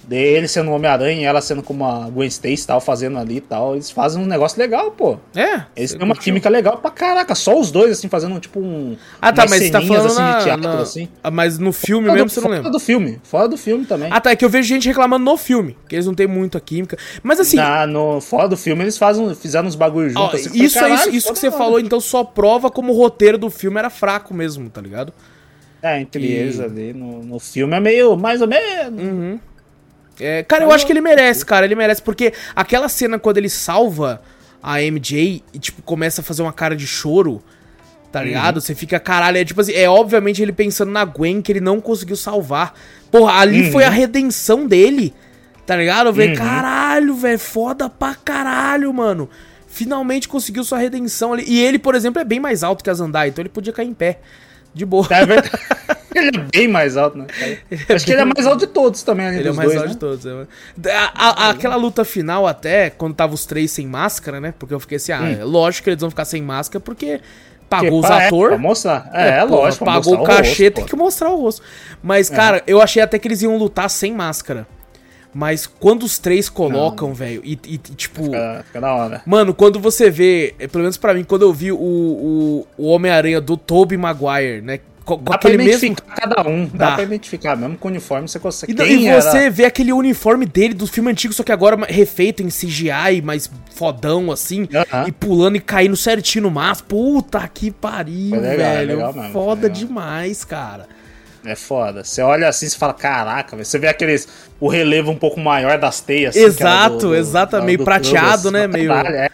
De 0.08 0.16
ele 0.16 0.48
sendo 0.48 0.70
Homem-Aranha 0.72 1.22
e 1.22 1.24
ela 1.24 1.42
sendo 1.42 1.64
como 1.64 1.84
a 1.84 2.08
Gwen 2.10 2.28
Stacy 2.28 2.64
e 2.64 2.68
tal, 2.68 2.80
fazendo 2.80 3.18
ali 3.18 3.38
e 3.38 3.42
tal. 3.42 3.74
Eles 3.74 3.90
fazem 3.90 4.22
um 4.22 4.26
negócio 4.28 4.60
legal, 4.60 4.92
pô. 4.92 5.18
É? 5.36 5.64
Eles 5.76 5.94
têm 5.94 6.04
uma 6.04 6.16
química 6.16 6.48
legal 6.48 6.78
pra 6.78 6.92
caraca. 6.92 7.34
Só 7.34 7.60
os 7.60 7.72
dois, 7.72 7.92
assim, 7.92 8.08
fazendo 8.08 8.40
tipo 8.40 8.60
um. 8.60 8.96
Ah, 9.20 9.34
tá, 9.34 9.46
mas 9.50 9.64
você 9.64 9.72
tá 9.72 9.82
falando 9.82 10.06
assim, 10.06 10.16
de 10.16 10.22
na, 10.22 10.44
teatro, 10.44 10.62
na- 10.70 10.80
assim. 10.82 11.10
Ah, 11.24 11.32
Mas 11.32 11.58
no 11.58 11.74
filme 11.74 12.06
Fora 12.08 12.14
mesmo 12.24 12.28
do- 12.28 12.32
você 12.34 12.40
não 12.40 12.44
fora 12.48 12.56
lembra. 12.58 12.72
do 12.72 12.80
filme. 12.80 13.20
Fora 13.24 13.48
do 13.48 13.58
filme 13.58 13.86
também. 13.86 14.10
Ah, 14.12 14.22
tá, 14.22 14.30
é 14.32 14.36
que 14.36 14.46
eu 14.46 14.50
vejo 14.50 14.68
gente 14.68 14.88
reclamando 14.88 15.26
no 15.26 15.38
filme, 15.38 15.76
que 15.90 15.96
eles 15.96 16.06
não 16.06 16.14
têm 16.14 16.28
muita 16.28 16.60
química. 16.60 16.98
Mas 17.24 17.40
assim, 17.40 17.58
Na- 17.58 17.88
no, 17.88 18.22
fora 18.22 18.48
do 18.48 18.56
filme 18.56 18.84
eles 18.84 18.98
fazem, 19.00 19.34
fizeram 19.34 19.68
uns 19.68 19.76
bagulho 19.76 20.10
junto. 20.10 20.22
ó, 20.22 20.28
assim, 20.28 20.38
isso, 20.38 20.50
falei, 20.50 20.66
isso, 20.66 20.80
"Caralho, 20.80 21.16
isso 21.16 21.34
que 21.34 21.40
você 21.40 21.50
falou, 21.50 21.80
então 21.80 22.00
só 22.00 22.24
prova 22.24 22.70
como 22.70 22.94
o 22.94 22.96
roteiro 22.96 23.38
do 23.40 23.50
filme 23.50 23.80
era 23.80 23.90
fraco 23.90 24.34
mesmo, 24.36 24.70
tá 24.70 24.80
ligado? 24.82 25.12
É, 25.82 26.00
entre 26.02 26.24
E- 26.24 26.32
eles 26.32 26.60
ali 26.60 26.94
no, 26.94 27.24
no 27.24 27.40
filme 27.40 27.76
é 27.76 27.80
meio 27.80 28.16
mais 28.16 28.42
ou 28.42 28.48
menos. 28.48 29.02
Uhum. 29.02 29.40
É, 30.20 30.44
cara, 30.44 30.64
eu 30.64 30.72
acho 30.72 30.86
que 30.86 30.94
ele 30.94 31.02
merece, 31.02 31.46
cara. 31.46 31.66
Ele 31.66 31.76
merece, 31.76 32.02
porque 32.02 32.34
aquela 32.56 32.88
cena 32.90 33.20
quando 33.20 33.38
ele 33.38 33.50
salva 33.50 34.22
a 34.64 34.82
MJ 34.82 35.44
e, 35.54 35.60
tipo, 35.60 35.82
começa 35.82 36.22
a 36.22 36.24
fazer 36.24 36.42
uma 36.42 36.54
cara 36.54 36.76
de 36.76 36.88
choro, 36.88 37.44
tá 38.12 38.24
ligado? 38.24 38.62
Você 38.62 38.74
fica, 38.74 39.00
caralho, 39.00 39.38
é 39.38 39.46
tipo 39.46 39.60
assim, 39.62 39.74
é 39.74 39.90
obviamente 39.90 40.42
ele 40.42 40.54
pensando 40.54 40.92
na 40.92 41.04
Gwen 41.06 41.42
que 41.42 41.52
ele 41.52 41.60
não 41.60 41.82
conseguiu 41.82 42.16
salvar. 42.16 42.74
Porra, 43.12 43.34
ali 43.40 43.64
Uhum. 43.66 43.72
foi 43.72 43.84
a 43.84 43.90
redenção 43.90 44.66
dele, 44.66 45.14
tá 45.66 45.76
ligado? 45.76 46.08
Eu 46.08 46.14
falei, 46.14 46.30
Uhum. 46.30 46.36
caralho, 46.36 47.14
velho, 47.16 47.38
foda 47.40 47.90
pra 47.90 48.16
caralho, 48.16 48.92
mano. 48.94 49.30
Finalmente 49.68 50.30
conseguiu 50.30 50.64
sua 50.64 50.78
redenção 50.78 51.34
ali. 51.34 51.44
E 51.46 51.60
ele, 51.62 51.78
por 51.78 51.94
exemplo, 51.96 52.22
é 52.22 52.24
bem 52.24 52.40
mais 52.40 52.64
alto 52.64 52.84
que 52.84 52.90
a 52.90 52.94
Zandai, 52.94 53.28
então 53.30 53.42
ele 53.42 53.50
podia 53.50 53.74
cair 53.74 53.88
em 53.90 53.94
pé. 53.94 54.20
De 54.76 54.86
boa. 54.86 55.08
É 55.10 55.26
verdade. 55.26 55.50
ele 56.14 56.28
é 56.38 56.40
bem 56.52 56.68
mais 56.68 56.96
alto, 56.98 57.18
né? 57.18 57.26
Acho 57.90 58.06
que 58.06 58.12
ele 58.12 58.22
é 58.22 58.26
mais 58.26 58.46
alto 58.46 58.60
de 58.60 58.68
todos 58.68 59.02
também, 59.04 59.28
Ele 59.28 59.48
é 59.48 59.52
o 59.52 59.56
mais 59.56 59.70
dois, 59.70 59.78
alto 59.82 59.88
né? 59.88 59.94
de 59.94 60.00
todos. 60.00 60.26
é. 60.26 60.92
A- 60.94 61.48
a- 61.48 61.50
aquela 61.50 61.76
luta 61.76 62.06
final 62.06 62.46
até, 62.46 62.90
quando 62.90 63.16
tava 63.16 63.34
os 63.34 63.46
três 63.46 63.72
sem 63.72 63.88
máscara, 63.88 64.40
né? 64.40 64.54
Porque 64.60 64.74
eu 64.74 64.80
fiquei 64.80 64.98
assim, 64.98 65.12
ah, 65.14 65.30
é 65.40 65.44
lógico 65.44 65.86
que 65.86 65.90
eles 65.90 66.02
vão 66.02 66.10
ficar 66.10 66.26
sem 66.26 66.42
máscara, 66.42 66.80
porque 66.80 67.20
pagou 67.70 68.00
os 68.02 68.08
pá, 68.08 68.22
é, 68.24 68.28
atores. 68.28 68.50
pra 68.50 68.58
mostrar. 68.58 69.10
É, 69.14 69.28
é 69.30 69.46
porra, 69.46 69.62
lógico. 69.62 69.86
Pagou 69.86 70.14
o 70.16 70.24
cachê, 70.24 70.66
rosto, 70.66 70.76
tem 70.76 70.86
que 70.86 70.96
mostrar 70.96 71.30
o 71.32 71.42
rosto. 71.42 71.62
Mas, 72.04 72.30
cara, 72.30 72.62
eu 72.68 72.82
achei 72.82 73.02
até 73.02 73.18
que 73.18 73.28
eles 73.28 73.42
iam 73.42 73.58
lutar 73.58 73.90
sem 73.90 74.14
máscara. 74.14 74.68
Mas 75.38 75.68
quando 75.68 76.04
os 76.04 76.18
três 76.18 76.48
colocam, 76.48 77.14
velho, 77.14 77.42
e, 77.44 77.60
e, 77.68 77.78
tipo... 77.78 78.24
Fica, 78.24 78.64
fica 78.68 78.80
da 78.80 78.94
hora. 78.94 79.22
Mano, 79.26 79.54
quando 79.54 79.82
você 79.82 80.10
vê, 80.10 80.56
é, 80.58 80.66
pelo 80.66 80.84
menos 80.84 80.96
pra 80.96 81.14
mim, 81.14 81.26
quando 81.26 81.42
eu 81.42 81.52
vi 81.52 81.74
o, 81.74 81.78
o, 81.78 82.68
o 82.78 82.88
Homem-Aranha 82.88 83.42
do 83.42 83.58
Tobey 83.58 83.98
Maguire, 83.98 84.62
né? 84.62 84.80
Com, 85.04 85.18
Dá 85.18 85.24
pra 85.24 85.36
aquele 85.36 85.58
mesmo 85.58 85.86
identificar 85.86 86.16
cada 86.16 86.50
um. 86.50 86.66
Dá. 86.74 86.90
Dá. 86.90 86.96
pra 86.96 87.04
identificar. 87.04 87.56
Mesmo 87.58 87.78
com 87.78 87.90
o 87.90 87.92
uniforme 87.92 88.28
você 88.30 88.40
consegue. 88.40 88.72
E, 88.72 88.76
Quem 88.76 89.04
e 89.04 89.08
era? 89.08 89.22
você 89.22 89.50
vê 89.52 89.66
aquele 89.66 89.92
uniforme 89.94 90.46
dele 90.46 90.74
do 90.74 90.88
filme 90.88 91.12
antigo, 91.12 91.32
só 91.34 91.44
que 91.44 91.52
agora 91.52 91.86
refeito 91.86 92.42
em 92.42 92.48
CGI, 92.48 93.22
mais 93.22 93.52
fodão, 93.76 94.32
assim, 94.32 94.68
Aham. 94.74 95.06
e 95.08 95.12
pulando 95.12 95.58
e 95.58 95.60
caindo 95.60 95.96
certinho 95.98 96.44
no 96.46 96.50
mas. 96.52 96.82
Puta 96.82 97.46
que 97.48 97.70
pariu, 97.70 98.40
legal, 98.40 98.58
velho. 98.58 98.88
legal 98.96 99.14
mesmo, 99.14 99.32
Foda 99.32 99.68
legal. 99.68 99.78
demais, 99.78 100.44
cara. 100.46 100.88
É 101.46 101.56
foda. 101.56 102.04
Você 102.04 102.22
olha 102.22 102.48
assim 102.48 102.66
e 102.66 102.70
fala, 102.72 102.94
caraca, 102.94 103.56
velho. 103.56 103.66
Você 103.66 103.78
vê 103.78 103.88
aqueles. 103.88 104.28
O 104.60 104.68
relevo 104.68 105.12
um 105.12 105.18
pouco 105.18 105.40
maior 105.40 105.78
das 105.78 106.00
teias. 106.02 106.36
assim, 106.36 106.40
que 106.56 106.64
era 106.64 106.72
Exato, 106.72 107.16
exato, 107.16 107.62
meio 107.64 107.78
do 107.78 107.84
prateado, 107.84 108.50
né, 108.52 108.62
assim, 108.66 108.74
meio- 108.74 108.90
caralho, 108.90 109.16
é. 109.18 109.30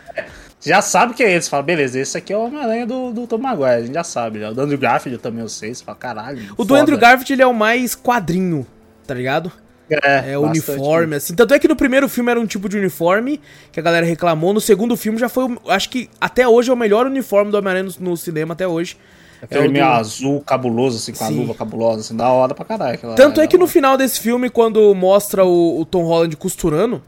Já 0.63 0.81
sabe 0.81 1.13
que 1.13 1.23
é. 1.23 1.39
Você 1.39 1.49
fala, 1.49 1.63
beleza, 1.63 1.99
esse 1.99 2.17
aqui 2.17 2.31
é 2.31 2.37
o 2.37 2.45
Homem-Aranha 2.45 2.85
do, 2.85 3.11
do 3.11 3.25
Tom 3.25 3.37
Maguire. 3.39 3.69
A 3.69 3.81
gente 3.81 3.93
já 3.93 4.03
sabe. 4.03 4.39
Já. 4.39 4.49
O 4.51 4.53
do 4.53 4.61
Andrew 4.61 4.77
Garfield 4.77 5.17
também 5.19 5.41
eu 5.41 5.49
sei. 5.49 5.73
Você 5.73 5.83
fala, 5.83 5.97
caralho. 5.97 6.39
O 6.57 6.63
do 6.63 6.67
foda. 6.67 6.81
Andrew 6.81 6.97
Garfield, 6.97 7.33
ele 7.33 7.41
é 7.41 7.47
o 7.47 7.53
mais 7.53 7.95
quadrinho, 7.95 8.65
tá 9.07 9.13
ligado? 9.13 9.51
É, 9.89 10.31
É 10.33 10.37
uniforme, 10.37 11.15
assim. 11.15 11.35
Tanto 11.35 11.53
é 11.53 11.59
que 11.59 11.67
no 11.67 11.75
primeiro 11.75 12.07
filme 12.07 12.31
era 12.31 12.39
um 12.39 12.45
tipo 12.45 12.69
de 12.69 12.77
uniforme 12.77 13.41
que 13.71 13.79
a 13.79 13.83
galera 13.83 14.05
reclamou. 14.05 14.53
No 14.53 14.61
segundo 14.61 14.95
filme 14.95 15.17
já 15.17 15.27
foi, 15.27 15.57
acho 15.67 15.89
que 15.89 16.09
até 16.19 16.47
hoje 16.47 16.69
é 16.69 16.73
o 16.73 16.77
melhor 16.77 17.05
uniforme 17.07 17.51
do 17.51 17.57
Homem-Aranha 17.57 17.91
no, 17.99 18.11
no 18.11 18.17
cinema 18.17 18.53
até 18.53 18.65
hoje. 18.67 18.95
Aquele 19.41 19.65
É 19.65 19.67
o 19.67 19.71
meio 19.71 19.85
do- 19.85 19.91
azul, 19.91 20.41
cabuloso, 20.41 20.97
assim, 20.97 21.13
com 21.13 21.23
a 21.23 21.27
Sim. 21.27 21.39
luva 21.39 21.53
cabulosa, 21.55 22.01
assim, 22.01 22.15
da 22.15 22.29
hora 22.29 22.53
pra 22.53 22.63
caralho. 22.63 22.93
aquela- 22.95 23.15
Tanto 23.15 23.41
é 23.41 23.47
que 23.47 23.57
no 23.57 23.67
final 23.67 23.97
desse 23.97 24.19
filme, 24.19 24.49
quando 24.49 24.93
mostra 24.93 25.43
o, 25.43 25.79
o 25.81 25.85
Tom 25.85 26.03
Holland 26.03 26.35
costurando, 26.37 27.01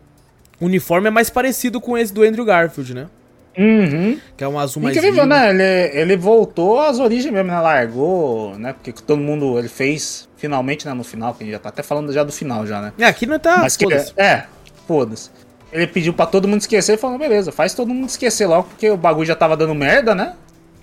o 0.60 0.66
uniforme 0.66 1.08
é 1.08 1.12
mais 1.12 1.30
parecido 1.30 1.80
com 1.80 1.98
esse 1.98 2.12
do 2.14 2.24
Andrew 2.24 2.44
Garfield, 2.46 2.94
né? 2.96 3.08
Uhum. 3.56 4.18
Que 4.36 4.44
é 4.44 4.48
um 4.48 4.58
azul 4.58 4.82
mais 4.82 4.98
Incrível, 4.98 5.28
né? 5.28 5.52
Ele, 5.52 6.00
ele 6.00 6.18
voltou 6.18 6.80
às 6.82 7.00
origens 7.00 7.32
mesmo, 7.32 7.52
né? 7.52 7.60
Largou, 7.60 8.58
né? 8.58 8.74
Porque 8.74 8.92
todo 8.92 9.20
mundo, 9.22 9.60
ele 9.60 9.68
fez, 9.68 10.28
finalmente, 10.36 10.88
né? 10.88 10.94
No 10.96 11.04
final, 11.04 11.36
que 11.36 11.44
a 11.44 11.46
gente 11.46 11.54
já 11.54 11.60
tá 11.60 11.70
até 11.70 11.84
falando 11.84 12.12
já 12.12 12.24
do 12.24 12.32
final 12.32 12.66
já, 12.66 12.82
né? 12.82 12.94
É, 12.98 13.06
aqui 13.06 13.28
não 13.28 13.38
tá... 13.38 13.58
Mas 13.60 13.78
que, 13.78 13.86
é, 14.18 14.46
foda-se. 14.88 15.30
Ele 15.72 15.86
pediu 15.86 16.14
pra 16.14 16.26
todo 16.26 16.48
mundo 16.48 16.62
esquecer 16.62 16.94
e 16.94 16.98
falou, 16.98 17.20
beleza, 17.20 17.52
faz 17.52 17.76
todo 17.76 17.94
mundo 17.94 18.08
esquecer 18.10 18.48
logo, 18.48 18.70
porque 18.70 18.90
o 18.90 18.98
bagulho 18.98 19.26
já 19.28 19.36
tava 19.36 19.56
dando 19.56 19.76
merda, 19.76 20.16
né? 20.16 20.34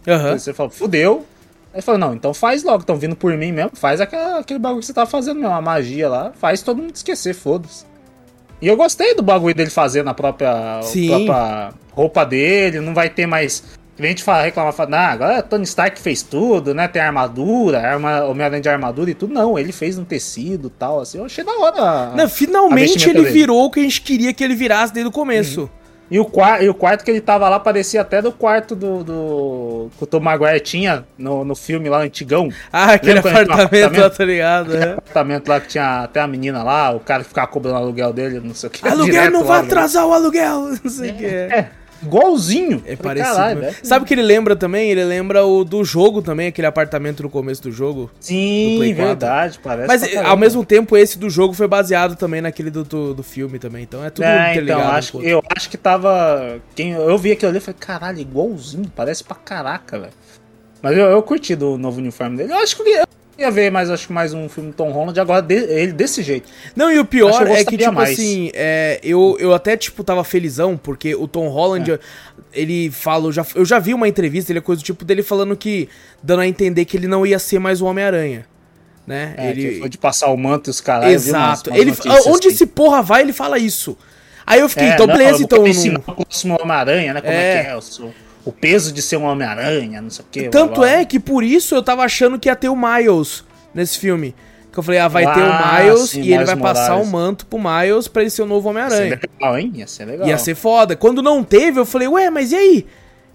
Aí 0.06 0.38
Você 0.38 0.52
falou, 0.54 0.70
fudeu. 0.70 1.26
Aí 1.72 1.80
falou, 1.80 1.98
não, 1.98 2.14
então 2.14 2.34
faz 2.34 2.64
logo, 2.64 2.80
estão 2.80 2.96
vindo 2.96 3.14
por 3.14 3.36
mim 3.36 3.52
mesmo, 3.52 3.70
faz 3.74 4.00
aquela, 4.00 4.40
aquele 4.40 4.58
bagulho 4.58 4.80
que 4.80 4.86
você 4.86 4.92
tava 4.92 5.08
fazendo 5.08 5.38
mesmo, 5.38 5.54
a 5.54 5.60
magia 5.60 6.08
lá, 6.08 6.32
faz 6.32 6.62
todo 6.62 6.82
mundo 6.82 6.94
esquecer, 6.94 7.32
foda-se. 7.32 7.84
E 8.60 8.66
eu 8.66 8.76
gostei 8.76 9.14
do 9.14 9.22
bagulho 9.22 9.54
dele 9.54 9.70
fazer 9.70 10.02
na 10.02 10.12
própria, 10.12 10.80
própria 11.06 11.72
roupa 11.92 12.26
dele, 12.26 12.80
não 12.80 12.92
vai 12.92 13.08
ter 13.08 13.26
mais. 13.26 13.62
A 13.98 14.06
gente 14.06 14.22
fala, 14.22 14.42
reclama, 14.42 14.72
fala, 14.72 14.96
ah, 14.96 15.12
agora 15.12 15.42
Tony 15.42 15.64
Stark 15.64 16.00
fez 16.00 16.22
tudo, 16.22 16.74
né? 16.74 16.88
Tem 16.88 17.00
armadura, 17.00 17.80
arma, 17.80 18.24
Homem-Aranha 18.24 18.62
de 18.62 18.68
armadura 18.68 19.10
e 19.10 19.14
tudo. 19.14 19.32
Não, 19.32 19.58
ele 19.58 19.72
fez 19.72 19.98
um 19.98 20.04
tecido 20.04 20.68
e 20.68 20.70
tal, 20.70 21.00
assim. 21.00 21.18
Eu 21.18 21.26
achei 21.26 21.44
da 21.44 21.52
hora. 21.52 22.16
Não, 22.16 22.28
finalmente 22.28 23.08
ele 23.08 23.20
dele. 23.20 23.30
virou 23.30 23.64
o 23.64 23.70
que 23.70 23.80
a 23.80 23.82
gente 23.82 24.00
queria 24.00 24.32
que 24.32 24.42
ele 24.42 24.54
virasse 24.54 24.92
desde 24.92 25.08
o 25.08 25.12
começo. 25.12 25.70
E 26.10 26.18
o, 26.18 26.24
quarto, 26.24 26.64
e 26.64 26.68
o 26.68 26.74
quarto 26.74 27.04
que 27.04 27.10
ele 27.10 27.20
tava 27.20 27.48
lá 27.48 27.60
parecia 27.60 28.00
até 28.00 28.20
do 28.20 28.32
quarto 28.32 28.74
do, 28.74 29.04
do 29.04 29.90
que 29.96 30.02
o 30.02 30.06
Tom 30.06 30.18
Maguire 30.20 30.58
tinha 30.58 31.04
no, 31.16 31.44
no 31.44 31.54
filme 31.54 31.88
lá, 31.88 31.98
antigão. 32.02 32.48
Ah, 32.72 32.92
aquele 32.94 33.16
um 33.16 33.18
apartamento 33.20 33.48
lá, 33.48 33.64
apartamento? 33.64 34.16
tá 34.16 34.24
ligado? 34.24 34.66
Aquele 34.74 34.84
É. 34.84 34.92
apartamento 34.94 35.48
lá 35.48 35.60
que 35.60 35.68
tinha 35.68 36.02
até 36.02 36.20
a 36.20 36.26
menina 36.26 36.62
lá, 36.64 36.90
o 36.90 36.98
cara 37.00 37.22
que 37.22 37.28
ficava 37.28 37.46
cobrando 37.46 37.76
o 37.78 37.82
aluguel 37.82 38.12
dele, 38.12 38.40
não 38.42 38.54
sei 38.54 38.68
o 38.68 38.70
que. 38.72 38.88
Aluguel 38.88 39.30
não 39.30 39.40
lá, 39.42 39.46
vai 39.46 39.60
né? 39.60 39.66
atrasar 39.66 40.04
o 40.06 40.12
aluguel, 40.12 40.60
não 40.82 40.90
sei 40.90 41.10
o 41.10 41.14
que 41.14 41.26
é. 41.26 41.70
Igualzinho. 42.02 42.82
É 42.86 42.96
Falei, 42.96 43.22
parecido. 43.22 43.60
velho. 43.60 43.76
Sabe 43.82 44.04
o 44.04 44.08
que 44.08 44.14
ele 44.14 44.22
lembra 44.22 44.56
também? 44.56 44.90
Ele 44.90 45.04
lembra 45.04 45.44
o 45.44 45.64
do 45.64 45.84
jogo 45.84 46.22
também, 46.22 46.48
aquele 46.48 46.66
apartamento 46.66 47.22
no 47.22 47.30
começo 47.30 47.62
do 47.62 47.70
jogo. 47.70 48.04
do 48.06 48.10
Sim, 48.24 48.76
4. 48.78 48.94
verdade, 49.06 49.60
parece. 49.62 49.88
Mas 49.88 50.02
eh, 50.02 50.16
ao 50.18 50.36
mesmo 50.36 50.64
tempo, 50.64 50.96
esse 50.96 51.18
do 51.18 51.28
jogo 51.28 51.52
foi 51.54 51.68
baseado 51.68 52.16
também 52.16 52.40
naquele 52.40 52.70
do, 52.70 52.84
do, 52.84 53.14
do 53.14 53.22
filme 53.22 53.58
também. 53.58 53.82
Então 53.82 54.04
é 54.04 54.10
tudo 54.10 54.24
É, 54.24 54.52
interligado. 54.52 54.80
então, 54.82 54.92
acho, 54.94 55.22
eu 55.22 55.42
acho 55.56 55.68
que 55.68 55.76
tava. 55.76 56.58
Quem, 56.74 56.92
eu 56.92 57.18
vi 57.18 57.32
aquilo 57.32 57.50
ali 57.50 57.58
e 57.58 57.60
falei, 57.60 57.76
caralho, 57.78 58.18
igualzinho, 58.20 58.90
parece 58.94 59.22
pra 59.22 59.36
caraca, 59.36 59.98
velho. 59.98 60.12
Mas 60.82 60.96
eu, 60.96 61.04
eu 61.06 61.22
curti 61.22 61.54
do 61.54 61.76
novo 61.76 61.98
uniforme 61.98 62.38
dele. 62.38 62.52
Eu 62.52 62.56
acho 62.58 62.74
que 62.76 62.82
eu 62.82 63.04
ia, 63.40 63.48
eu 63.48 63.52
ver 63.52 63.70
mais, 63.70 63.90
acho 63.90 64.06
que 64.06 64.12
mais 64.12 64.32
um 64.34 64.48
filme 64.48 64.70
do 64.70 64.74
Tom 64.76 64.90
Holland 64.90 65.18
agora 65.18 65.40
de- 65.42 65.54
ele 65.54 65.92
desse 65.92 66.22
jeito. 66.22 66.48
Não, 66.76 66.90
e 66.90 66.98
o 66.98 67.04
pior 67.04 67.36
que 67.36 67.42
eu 67.44 67.54
é 67.54 67.64
que, 67.64 67.76
tipo 67.76 67.92
mais. 67.92 68.10
assim, 68.10 68.50
é, 68.54 69.00
eu, 69.02 69.36
eu 69.40 69.54
até, 69.54 69.76
tipo, 69.76 70.02
tava 70.04 70.22
felizão, 70.24 70.76
porque 70.76 71.14
o 71.14 71.26
Tom 71.28 71.48
Holland, 71.48 71.92
É. 71.92 71.98
ele 72.52 72.90
fala, 72.90 73.26
eu 73.26 73.32
já, 73.32 73.46
eu 73.54 73.64
já 73.64 73.78
vi 73.78 73.94
uma 73.94 74.06
entrevista, 74.08 74.52
ele 74.52 74.58
é 74.58 74.62
coisa 74.62 74.82
do 74.82 74.84
tipo 74.84 75.04
dele 75.04 75.22
falando 75.22 75.56
que, 75.56 75.88
dando 76.22 76.40
a 76.40 76.46
entender 76.46 76.84
que 76.84 76.96
ele 76.96 77.06
não 77.06 77.24
ia 77.26 77.38
ser 77.38 77.58
mais 77.58 77.80
o 77.80 77.86
Homem-Aranha, 77.86 78.46
né? 79.06 79.34
É, 79.36 79.50
ele... 79.50 79.68
que 79.74 79.78
foi 79.80 79.88
de 79.88 79.98
passar 79.98 80.28
o 80.30 80.36
manto 80.36 80.68
e 80.68 80.72
os 80.72 80.80
caras. 80.80 81.10
Exato. 81.12 81.70
ele, 81.74 81.92
onde 82.26 82.48
esse 82.48 82.66
porra 82.66 83.02
vai, 83.02 83.22
ele 83.22 83.32
fala 83.32 83.58
isso. 83.58 83.96
Aí 84.46 84.60
eu 84.60 84.68
fiquei, 84.68 84.88
então 84.88 85.06
beleza, 85.06 85.42
então... 85.42 85.64
ensinar 85.66 86.00
não- 86.06 86.14
o 86.14 86.24
próximo 86.24 86.58
Homem-Aranha, 86.60 87.14
né? 87.14 87.20
Como 87.20 87.32
é, 87.32 87.54
É. 87.56 87.62
que 87.64 87.70
é? 87.70 87.76
O, 87.76 87.80
seu- 87.80 88.12
o 88.44 88.52
peso 88.52 88.92
de 88.92 89.02
ser 89.02 89.16
um 89.16 89.24
Homem-Aranha, 89.24 90.00
não 90.00 90.10
sei 90.10 90.24
o 90.24 90.28
que. 90.30 90.48
Tanto 90.48 90.84
é 90.84 91.04
que 91.04 91.20
por 91.20 91.44
isso 91.44 91.74
eu 91.74 91.82
tava 91.82 92.02
achando 92.02 92.38
que 92.38 92.48
ia 92.48 92.56
ter 92.56 92.68
o 92.68 92.76
Miles 92.76 93.44
nesse 93.74 93.98
filme. 93.98 94.34
Que 94.72 94.78
eu 94.78 94.82
falei, 94.82 95.00
ah, 95.00 95.08
vai 95.08 95.24
Ah, 95.24 95.34
ter 95.34 95.40
o 95.42 95.84
Miles 95.94 96.10
sim, 96.10 96.22
e 96.22 96.32
ele 96.32 96.44
vai 96.44 96.56
passar 96.56 96.94
o 96.94 97.04
Morales. 97.04 97.10
manto 97.10 97.46
pro 97.46 97.58
Miles 97.58 98.06
pra 98.06 98.22
ele 98.22 98.30
ser 98.30 98.42
o 98.42 98.46
novo 98.46 98.68
Ia 98.68 98.74
ser 98.74 98.84
Homem-Aranha. 98.86 99.20
legal, 99.38 99.58
hein? 99.58 99.72
Ia 99.74 99.86
ser 99.86 100.04
legal. 100.04 100.28
Ia 100.28 100.38
ser 100.38 100.54
foda. 100.54 100.94
Quando 100.96 101.20
não 101.22 101.42
teve, 101.42 101.80
eu 101.80 101.84
falei, 101.86 102.06
ué, 102.08 102.30
mas 102.30 102.52
e 102.52 102.56
aí? 102.56 102.86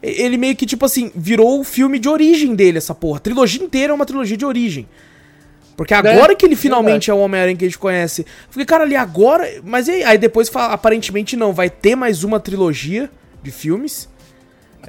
Ele 0.01 0.37
meio 0.37 0.55
que, 0.55 0.65
tipo 0.65 0.85
assim, 0.85 1.11
virou 1.15 1.59
o 1.59 1.63
filme 1.63 1.99
de 1.99 2.07
origem 2.07 2.55
dele, 2.55 2.77
essa 2.77 2.93
porra. 2.95 3.17
A 3.17 3.19
trilogia 3.19 3.61
inteira 3.63 3.91
é 3.91 3.95
uma 3.95 4.05
trilogia 4.05 4.37
de 4.37 4.45
origem. 4.45 4.87
Porque 5.75 5.93
agora 5.93 6.33
que 6.35 6.45
ele 6.45 6.55
finalmente 6.55 7.11
é 7.11 7.13
o 7.13 7.17
Homem-Aranha 7.17 7.57
que 7.57 7.65
a 7.65 7.67
gente 7.67 7.77
conhece. 7.77 8.21
Eu 8.21 8.27
Fiquei, 8.49 8.65
cara, 8.65 8.83
ali 8.83 8.95
agora. 8.95 9.45
Mas 9.61 9.87
e 9.89 9.91
aí? 9.91 10.03
Aí 10.03 10.17
depois 10.17 10.47
fala, 10.47 10.73
aparentemente 10.73 11.35
não, 11.35 11.51
vai 11.51 11.69
ter 11.69 11.95
mais 11.97 12.23
uma 12.23 12.39
trilogia 12.39 13.09
de 13.43 13.51
filmes. 13.51 14.07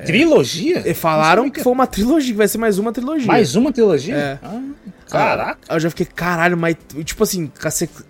Trilogia? 0.05 0.83
E 0.85 0.95
falaram 0.95 1.49
que 1.51 1.63
foi 1.63 1.73
uma 1.73 1.87
trilogia, 1.87 2.33
que 2.33 2.39
vai 2.39 2.49
ser 2.49 2.59
mais 2.59 2.79
uma 2.79 2.93
trilogia. 2.93 3.27
Mais 3.27 3.55
uma 3.57 3.73
trilogia? 3.73 4.15
É. 4.17 4.39
Ah, 4.43 4.61
caraca. 5.09 5.59
Eu 5.71 5.81
já 5.81 5.91
fiquei, 5.91 6.07
caralho, 6.07 6.57
mas, 6.57 6.77
tipo 7.05 7.23
assim, 7.23 7.51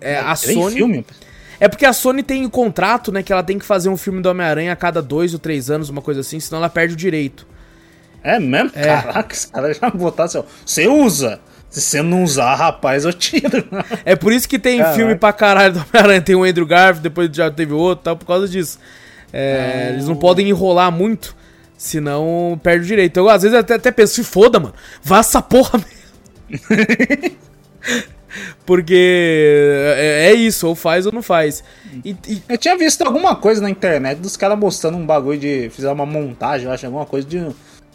é, 0.01 0.17
a 0.19 0.35
Sony. 0.35 0.75
filme? 0.75 1.05
É 1.59 1.67
porque 1.67 1.85
a 1.85 1.93
Sony 1.93 2.21
tem 2.21 2.45
um 2.45 2.49
contrato, 2.49 3.11
né, 3.11 3.23
que 3.23 3.33
ela 3.33 3.41
tem 3.43 3.57
que 3.57 3.65
fazer 3.65 3.89
um 3.89 3.97
filme 3.97 4.21
do 4.21 4.29
Homem-Aranha 4.29 4.71
a 4.73 4.75
cada 4.75 5.01
dois 5.01 5.33
ou 5.33 5.39
três 5.39 5.69
anos, 5.71 5.89
uma 5.89 6.01
coisa 6.01 6.21
assim, 6.21 6.39
senão 6.39 6.59
ela 6.59 6.69
perde 6.69 6.93
o 6.93 6.97
direito. 6.97 7.47
É 8.23 8.39
mesmo? 8.39 8.71
Caraca, 8.71 9.33
os 9.33 9.45
caras 9.45 9.77
já 9.77 9.89
botaram 9.89 10.25
assim, 10.25 10.37
ó. 10.39 10.43
Você 10.65 10.87
usa. 10.87 11.39
Se 11.69 11.81
você 11.81 12.01
não 12.01 12.23
usar, 12.23 12.55
rapaz, 12.55 13.03
eu 13.05 13.11
tiro. 13.13 13.67
É 14.05 14.15
por 14.15 14.31
isso 14.31 14.47
que 14.47 14.57
tem 14.57 14.77
Caraca. 14.79 14.95
filme 14.95 15.15
pra 15.15 15.33
caralho 15.33 15.73
do 15.73 15.79
Homem-Aranha. 15.79 16.21
Tem 16.21 16.35
o 16.35 16.43
Andrew 16.43 16.65
Garfield, 16.65 17.01
depois 17.01 17.29
já 17.33 17.51
teve 17.51 17.73
outro 17.73 18.03
tal, 18.05 18.15
por 18.15 18.25
causa 18.25 18.47
disso. 18.47 18.79
É, 19.33 19.87
Ah. 19.87 19.93
Eles 19.93 20.07
não 20.07 20.15
podem 20.15 20.47
enrolar 20.49 20.91
muito, 20.91 21.35
senão 21.77 22.59
perde 22.61 22.83
o 22.83 22.87
direito. 22.87 23.17
Eu, 23.17 23.29
às 23.29 23.43
vezes, 23.43 23.57
até, 23.57 23.75
até 23.75 23.91
penso, 23.91 24.15
se 24.15 24.23
foda, 24.23 24.59
mano. 24.59 24.73
Vá 25.03 25.19
essa 25.19 25.41
porra 25.41 25.79
mesmo. 26.49 27.37
Porque 28.65 28.93
é, 29.97 30.29
é 30.29 30.33
isso, 30.33 30.67
ou 30.67 30.75
faz 30.75 31.05
ou 31.05 31.11
não 31.11 31.21
faz. 31.21 31.63
E, 32.03 32.15
e- 32.27 32.41
Eu 32.49 32.57
tinha 32.57 32.77
visto 32.77 33.01
alguma 33.01 33.35
coisa 33.35 33.61
na 33.61 33.69
internet 33.69 34.19
dos 34.19 34.35
caras 34.35 34.59
mostrando 34.59 34.97
um 34.97 35.05
bagulho 35.05 35.39
de. 35.39 35.69
Fizeram 35.69 35.95
uma 35.95 36.05
montagem, 36.05 36.67
eu 36.67 36.71
acho, 36.73 36.85
alguma 36.85 37.05
coisa 37.05 37.27
de. 37.27 37.47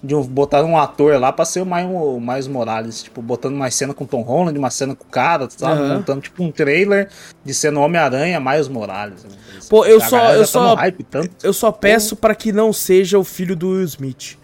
De 0.02 0.14
um, 0.16 0.22
botar 0.22 0.64
um 0.64 0.76
ator 0.76 1.18
lá 1.20 1.32
pra 1.32 1.44
ser 1.44 1.60
o 1.60 1.66
mais, 1.66 1.86
o 1.88 2.18
mais 2.18 2.48
Morales, 2.48 3.04
tipo, 3.04 3.22
botando 3.22 3.54
uma 3.54 3.70
cena 3.70 3.94
com 3.94 4.04
Tom 4.04 4.22
Holland, 4.22 4.58
uma 4.58 4.70
cena 4.70 4.94
com 4.96 5.04
o 5.04 5.08
cara, 5.08 5.48
sabe? 5.48 5.80
Aham. 5.80 5.94
Montando 5.98 6.20
tipo 6.20 6.42
um 6.42 6.50
trailer 6.50 7.08
de 7.44 7.54
sendo 7.54 7.80
Homem-Aranha 7.80 8.40
mais 8.40 8.66
Morales. 8.66 9.24
assim. 9.24 9.36
Pô, 9.68 9.84
eu 9.86 9.98
A 9.98 10.00
só- 10.08 10.32
eu 10.32 10.40
tá 10.40 10.46
só- 10.46 10.70
no 10.70 10.74
hype 10.74 11.04
tanto. 11.04 11.30
Eu 11.42 11.52
só 11.52 11.70
peço 11.70 12.16
pra 12.16 12.34
que 12.34 12.50
não 12.52 12.72
seja 12.72 13.18
o 13.18 13.22
filho 13.24 13.54
do 13.54 13.68
Will 13.70 13.84
Smith. 13.84 14.36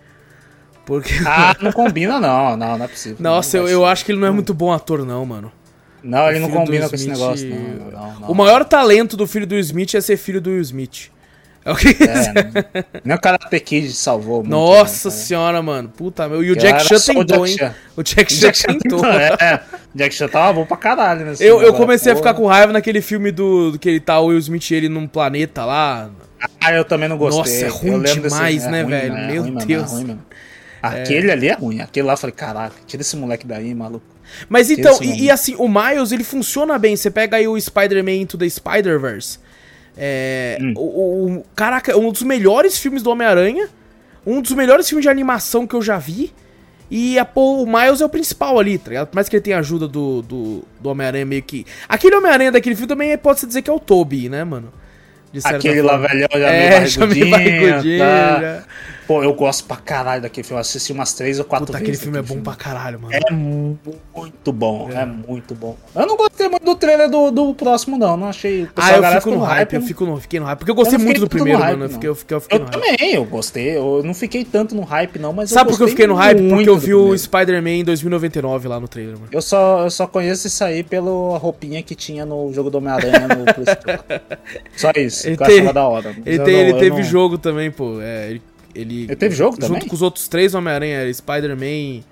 Porque. 0.86 1.12
Ah, 1.26 1.54
não 1.60 1.72
combina 1.72 2.18
não, 2.20 2.56
não, 2.56 2.78
não 2.78 2.84
é 2.84 2.88
possível. 2.88 3.16
Nossa, 3.20 3.56
eu, 3.58 3.68
eu 3.68 3.84
acho 3.84 4.04
que 4.04 4.12
ele 4.12 4.20
não 4.20 4.28
é 4.28 4.30
muito 4.30 4.54
bom 4.54 4.72
ator, 4.72 5.04
não, 5.04 5.26
mano. 5.26 5.52
Não, 6.02 6.30
ele 6.30 6.38
não 6.38 6.48
combina 6.50 6.88
com 6.88 6.94
esse 6.94 7.08
negócio, 7.08 7.48
não, 7.48 7.58
não, 7.58 7.90
não, 8.12 8.20
não. 8.20 8.30
O 8.30 8.34
maior 8.34 8.64
talento 8.64 9.16
do 9.16 9.26
filho 9.26 9.44
do 9.46 9.52
Will 9.56 9.60
Smith 9.60 9.94
é 9.94 10.00
ser 10.00 10.16
filho 10.16 10.40
do 10.40 10.50
Will 10.50 10.60
Smith. 10.60 11.10
É 11.64 11.72
o 11.72 11.76
que. 11.76 11.88
É, 12.02 12.32
né? 12.32 12.84
Nem 13.04 13.16
o 13.16 13.20
Karate 13.20 13.60
Kid 13.60 13.92
salvou 13.92 14.38
muito, 14.38 14.50
Nossa 14.50 15.08
né, 15.08 15.14
senhora, 15.14 15.60
mano. 15.60 15.88
Puta, 15.88 16.28
meu. 16.28 16.42
E 16.42 16.52
o 16.52 16.54
Que 16.54 16.60
Jack 16.60 16.84
Chan 16.84 16.96
o 16.96 17.00
tentou, 17.00 17.46
hein? 17.46 17.56
Chan. 17.58 17.74
O 17.96 18.02
Jack 18.02 18.32
Chan 18.32 18.52
tentou. 18.52 19.04
É, 19.04 19.36
é. 19.40 19.60
Jack 19.94 20.14
Chan 20.14 20.28
tava 20.28 20.52
bom 20.52 20.66
pra 20.66 20.76
caralho, 20.76 21.26
né? 21.26 21.34
Eu, 21.40 21.60
eu 21.62 21.74
comecei 21.74 22.12
a 22.12 22.16
ficar 22.16 22.34
com 22.34 22.46
raiva 22.46 22.72
naquele 22.72 23.00
filme 23.00 23.30
do, 23.30 23.72
do 23.72 23.78
que 23.78 23.88
ele 23.88 24.00
tá 24.00 24.18
o 24.20 24.26
Will 24.26 24.38
Smith 24.38 24.70
e 24.70 24.74
ele 24.74 24.88
num 24.88 25.06
planeta 25.06 25.64
lá. 25.64 26.10
Ah, 26.60 26.72
eu 26.72 26.84
também 26.84 27.08
não 27.08 27.18
gostei. 27.18 27.64
Nossa, 27.64 27.66
é 27.66 27.68
ruim 27.68 28.02
demais, 28.02 28.64
é 28.64 28.70
né, 28.70 28.82
ruim, 28.82 28.90
velho? 28.90 29.16
é 29.16 29.26
Meu 29.26 29.42
ruim 29.42 29.54
Deus. 29.66 29.92
é 29.92 29.94
mesmo. 29.96 30.22
Aquele 30.80 31.30
ali 31.32 31.48
é 31.48 31.54
ruim. 31.54 31.80
Aquele 31.80 32.06
lá 32.06 32.12
eu 32.12 32.16
falei, 32.16 32.34
caraca, 32.34 32.76
tira 32.86 33.00
esse 33.02 33.16
moleque 33.16 33.46
daí, 33.46 33.74
maluco. 33.74 34.06
Mas 34.48 34.70
então, 34.70 34.98
e, 35.02 35.24
e 35.24 35.30
assim, 35.30 35.54
o 35.58 35.68
Miles, 35.68 36.12
ele 36.12 36.24
funciona 36.24 36.78
bem. 36.78 36.96
Você 36.96 37.10
pega 37.10 37.36
aí 37.36 37.48
o 37.48 37.60
Spider-Man 37.60 38.12
Into 38.12 38.38
the 38.38 38.48
Spider-Verse. 38.48 39.38
É. 39.98 40.58
Hum. 40.60 40.72
O, 40.76 40.80
o- 41.38 41.44
Caraca, 41.56 41.92
é 41.92 41.96
um 41.96 42.10
dos 42.12 42.22
melhores 42.22 42.78
filmes 42.78 43.02
do 43.02 43.10
Homem-Aranha. 43.10 43.68
Um 44.26 44.40
dos 44.40 44.52
melhores 44.52 44.88
filmes 44.88 45.02
de 45.04 45.08
animação 45.08 45.66
que 45.66 45.74
eu 45.74 45.82
já 45.82 45.98
vi. 45.98 46.32
E 46.90 47.18
a, 47.18 47.24
pô, 47.24 47.62
o 47.62 47.66
Miles 47.66 48.00
é 48.00 48.04
o 48.04 48.08
principal 48.08 48.58
ali, 48.58 48.78
tá 48.78 48.88
ligado? 48.90 49.08
Por 49.08 49.14
mais 49.16 49.28
que 49.28 49.36
ele 49.36 49.42
tenha 49.42 49.58
ajuda 49.58 49.86
do, 49.86 50.22
do, 50.22 50.64
do 50.80 50.88
Homem-Aranha 50.88 51.26
meio 51.26 51.42
que. 51.42 51.66
Aquele 51.88 52.16
Homem-Aranha 52.16 52.52
daquele 52.52 52.74
filme 52.74 52.88
também 52.88 53.16
pode-se 53.18 53.46
dizer 53.46 53.60
que 53.62 53.68
é 53.68 53.72
o 53.72 53.78
Toby, 53.80 54.28
né, 54.28 54.44
mano? 54.44 54.72
Aquele 55.44 55.82
lá 55.82 55.98
velhão 55.98 56.28
já 56.32 56.48
É, 56.50 56.78
meio 56.78 56.86
já 56.88 57.06
meio 57.06 57.30
barrigudinho. 57.30 57.30
barrigudinho, 57.30 57.98
tá? 57.98 58.40
já. 58.40 58.64
Pô, 59.08 59.22
eu 59.24 59.32
gosto 59.32 59.64
pra 59.64 59.78
caralho 59.78 60.20
daquele 60.20 60.46
filme. 60.46 60.58
Eu 60.58 60.60
assisti 60.60 60.92
umas 60.92 61.14
três 61.14 61.38
ou 61.38 61.44
quatro 61.46 61.64
Puta, 61.66 61.78
aquele 61.78 61.92
vezes. 61.92 62.02
filme 62.04 62.18
é 62.18 62.22
bom 62.22 62.40
pra 62.42 62.54
caralho, 62.54 63.00
mano. 63.00 63.14
É 63.14 63.32
muito 63.32 64.52
bom, 64.52 64.90
é. 64.92 65.06
muito 65.06 65.54
bom. 65.54 65.76
Eu 65.96 66.06
não 66.06 66.14
gostei 66.14 66.46
muito 66.46 66.62
do 66.62 66.74
trailer 66.74 67.08
do, 67.08 67.30
do 67.30 67.54
próximo, 67.54 67.96
não. 67.96 68.18
Não 68.18 68.28
achei. 68.28 68.64
o 68.64 68.68
pessoal, 68.68 69.02
Ah, 69.02 69.14
eu 69.14 69.20
fico 69.22 69.30
no 69.30 69.38
hype, 69.38 69.72
eu 69.72 69.80
fico 69.82 70.04
no, 70.04 70.20
fiquei 70.20 70.38
no 70.38 70.44
hype. 70.44 70.58
Porque 70.58 70.70
eu 70.70 70.74
gostei 70.74 70.96
Eu 70.98 71.00
muito 71.02 71.20
do 71.20 71.26
primeiro, 71.28 71.58
hype, 71.58 71.70
mano. 71.72 71.84
Eu 71.86 71.88
fiquei, 71.90 72.08
eu 72.10 72.14
fiquei, 72.14 72.36
eu 72.36 72.40
fiquei 72.42 72.58
Eu 72.58 72.60
no 72.64 72.70
hype. 72.70 72.74
também, 72.98 73.14
eu 73.14 73.24
gostei. 73.24 73.76
Eu 73.78 74.02
não 74.04 74.12
fiquei 74.12 74.44
tanto 74.44 74.74
no 74.74 74.82
hype, 74.82 75.18
não, 75.18 75.32
mas 75.32 75.48
Sabe 75.48 75.70
por 75.70 75.78
que 75.78 75.82
eu 75.84 75.88
fiquei 75.88 76.06
no 76.06 76.14
hype? 76.14 76.46
Porque 76.46 76.68
eu 76.68 76.76
vi 76.76 76.92
o. 76.94 77.16
Spider-Man 77.16 77.70
em 77.70 77.84
2099 77.84 78.68
lá 78.68 78.78
no 78.78 78.86
trailer, 78.88 79.14
mano. 79.14 79.28
Eu 79.32 79.40
só, 79.40 79.84
eu 79.84 79.90
só 79.90 80.06
conheço 80.06 80.46
isso 80.46 80.62
aí 80.62 80.82
pela 80.82 81.10
roupinha 81.38 81.82
que 81.82 81.94
tinha 81.94 82.26
no 82.26 82.52
jogo 82.52 82.68
do 82.68 82.76
Homem-Aranha 82.76 83.26
no 83.26 83.44
PlayStation. 83.54 84.04
Só 84.76 84.90
isso, 84.96 85.26
Ele 85.26 85.36
que 85.38 85.42
eu 85.42 85.46
teve- 85.46 85.58
achava 85.60 85.72
da 85.72 85.88
hora. 85.88 86.10
Ele, 86.26 86.38
eu 86.40 86.44
tem- 86.44 86.54
não- 86.54 86.60
ele 86.60 86.70
eu 86.72 86.78
teve 86.78 86.96
não- 86.96 87.02
jogo 87.02 87.38
também, 87.38 87.70
pô. 87.70 88.00
É, 88.00 88.30
ele, 88.30 88.42
ele, 88.80 89.04
Ele 89.04 89.16
teve 89.16 89.34
jogo 89.34 89.52
junto 89.60 89.66
também? 89.66 89.88
com 89.88 89.94
os 89.94 90.02
outros 90.02 90.28
três 90.28 90.54
Homem-Aranha, 90.54 91.12
Spider-Man 91.12 92.02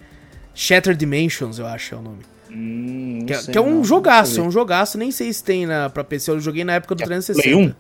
Shattered 0.55 0.99
Dimensions, 0.99 1.59
eu 1.59 1.67
acho 1.67 1.95
é 1.95 1.99
o 1.99 2.03
nome. 2.03 2.19
Hum, 2.51 3.19
não 3.21 3.27
Que, 3.27 3.33
é- 3.33 3.37
sei 3.37 3.53
que 3.53 3.59
é 3.59 3.61
um 3.61 3.77
não, 3.77 3.85
jogaço, 3.85 4.41
é 4.41 4.43
um 4.43 4.51
jogaço, 4.51 4.97
nem 4.97 5.11
sei 5.11 5.33
se 5.33 5.43
tem 5.45 5.67
na, 5.67 5.91
pra 5.91 6.03
PC, 6.05 6.31
eu 6.31 6.41
joguei 6.41 6.65
na 6.65 6.75
época 6.75 6.95
do 6.95 7.03
É 7.03 7.07
360. 7.07 7.43
Play 7.43 7.55
1? 7.55 7.75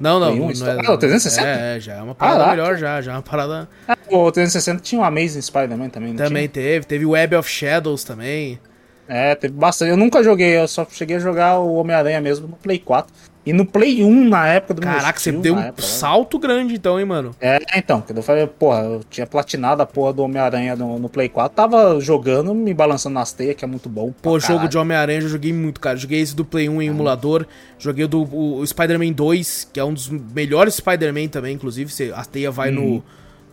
Não, 0.00 0.20
não, 0.20 0.28
Play 0.28 0.40
1 0.40 0.44
não, 0.44 0.50
está- 0.52 0.72
é, 0.72 0.86
Ah, 0.86 0.92
o 0.92 0.98
360? 0.98 1.46
É, 1.46 1.76
é, 1.76 1.80
já 1.80 1.94
é 1.94 2.02
uma 2.02 2.14
parada 2.14 2.38
Caraca. 2.38 2.56
melhor 2.56 2.76
já, 2.78 3.00
já 3.02 3.12
é 3.12 3.14
uma 3.16 3.22
parada... 3.22 3.68
Ah, 3.86 3.96
o 4.08 4.30
360 4.30 4.80
tinha 4.80 5.00
o 5.00 5.04
Amazing 5.04 5.42
Spider-Man 5.42 5.88
também, 5.90 6.10
não 6.10 6.16
Também 6.24 6.48
tinha? 6.48 6.64
teve, 6.64 6.86
teve 6.86 7.04
Web 7.04 7.34
of 7.36 7.50
Shadows 7.50 8.04
também. 8.04 8.58
É, 9.08 9.34
teve 9.34 9.54
bastante. 9.54 9.90
Eu 9.90 9.96
nunca 9.96 10.22
joguei, 10.22 10.58
eu 10.58 10.68
só 10.68 10.86
cheguei 10.90 11.16
a 11.16 11.20
jogar 11.20 11.58
o 11.58 11.74
Homem-Aranha 11.74 12.20
mesmo 12.20 12.46
no 12.46 12.56
Play 12.56 12.78
4. 12.78 13.12
E 13.46 13.52
no 13.54 13.64
Play 13.64 14.04
1, 14.04 14.28
na 14.28 14.46
época 14.46 14.74
do 14.74 14.82
meu 14.82 14.94
Caraca, 14.94 15.18
você 15.18 15.32
deu 15.32 15.54
um 15.54 15.58
época, 15.58 15.80
né? 15.80 15.88
salto 15.88 16.38
grande 16.38 16.74
então, 16.74 17.00
hein, 17.00 17.06
mano. 17.06 17.34
É, 17.40 17.58
então, 17.78 18.02
quando 18.02 18.18
eu 18.18 18.22
falei, 18.22 18.46
porra, 18.46 18.80
eu 18.82 19.00
tinha 19.08 19.26
platinado 19.26 19.80
a 19.80 19.86
porra 19.86 20.12
do 20.12 20.22
Homem-Aranha 20.22 20.76
no, 20.76 20.98
no 20.98 21.08
Play 21.08 21.30
4, 21.30 21.56
tava 21.56 21.98
jogando, 21.98 22.54
me 22.54 22.74
balançando 22.74 23.14
nas 23.14 23.32
teias, 23.32 23.56
que 23.56 23.64
é 23.64 23.68
muito 23.68 23.88
bom. 23.88 24.12
Pô, 24.20 24.32
pra 24.32 24.40
jogo 24.40 24.46
caralho. 24.54 24.68
de 24.68 24.76
Homem-Aranha 24.76 25.20
eu 25.20 25.28
joguei 25.30 25.54
muito, 25.54 25.80
cara. 25.80 25.96
Joguei 25.96 26.20
esse 26.20 26.36
do 26.36 26.44
Play 26.44 26.68
1 26.68 26.82
em 26.82 26.86
emulador. 26.88 27.46
Joguei 27.78 28.04
o 28.04 28.08
do 28.08 28.22
o, 28.22 28.66
Spider-Man 28.66 29.12
2, 29.12 29.70
que 29.72 29.80
é 29.80 29.84
um 29.84 29.94
dos 29.94 30.10
melhores 30.10 30.74
Spider-Man 30.74 31.28
também, 31.28 31.54
inclusive. 31.54 31.90
Você, 31.90 32.12
a 32.14 32.26
teia 32.26 32.50
vai 32.50 32.68
Uhum. 32.68 32.96
no, 32.96 33.04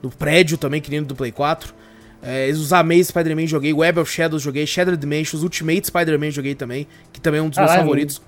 no 0.04 0.10
prédio 0.10 0.58
também, 0.58 0.82
que 0.82 0.92
nem 0.92 1.02
do 1.02 1.16
Play 1.16 1.32
4. 1.32 1.74
É, 2.22 2.50
os 2.50 2.74
Amazing 2.74 3.04
Spider-Man 3.04 3.48
joguei, 3.48 3.74
Web 3.74 4.00
of 4.00 4.12
Shadows 4.12 4.42
joguei, 4.42 4.66
Shattered 4.66 5.00
Dimensions, 5.00 5.44
Ultimate 5.44 5.88
Spider-Man 5.88 6.32
joguei 6.32 6.56
também, 6.56 6.88
que 7.14 7.22
também 7.22 7.40
é 7.40 7.44
um 7.44 7.50
dos 7.50 7.58
meus 7.58 7.72
favoritos. 7.72 8.22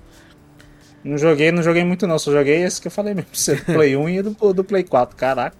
Não 1.02 1.16
joguei, 1.16 1.50
não 1.50 1.62
joguei 1.62 1.84
muito 1.84 2.06
não, 2.06 2.18
só 2.18 2.32
joguei 2.32 2.62
esse 2.62 2.80
que 2.80 2.88
eu 2.88 2.92
falei 2.92 3.14
mesmo, 3.14 3.30
do 3.66 3.72
Play 3.72 3.96
1 3.96 4.08
e 4.08 4.22
do, 4.22 4.52
do 4.52 4.64
Play 4.64 4.84
4, 4.84 5.16
caraca. 5.16 5.56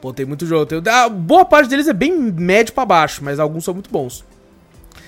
Pô, 0.00 0.12
tem 0.12 0.26
muito 0.26 0.46
jogo. 0.46 0.66
Tem, 0.66 0.82
a 0.92 1.08
boa 1.08 1.44
parte 1.46 1.68
deles 1.68 1.88
é 1.88 1.92
bem 1.92 2.12
médio 2.12 2.74
pra 2.74 2.84
baixo, 2.84 3.24
mas 3.24 3.40
alguns 3.40 3.64
são 3.64 3.72
muito 3.72 3.90
bons. 3.90 4.24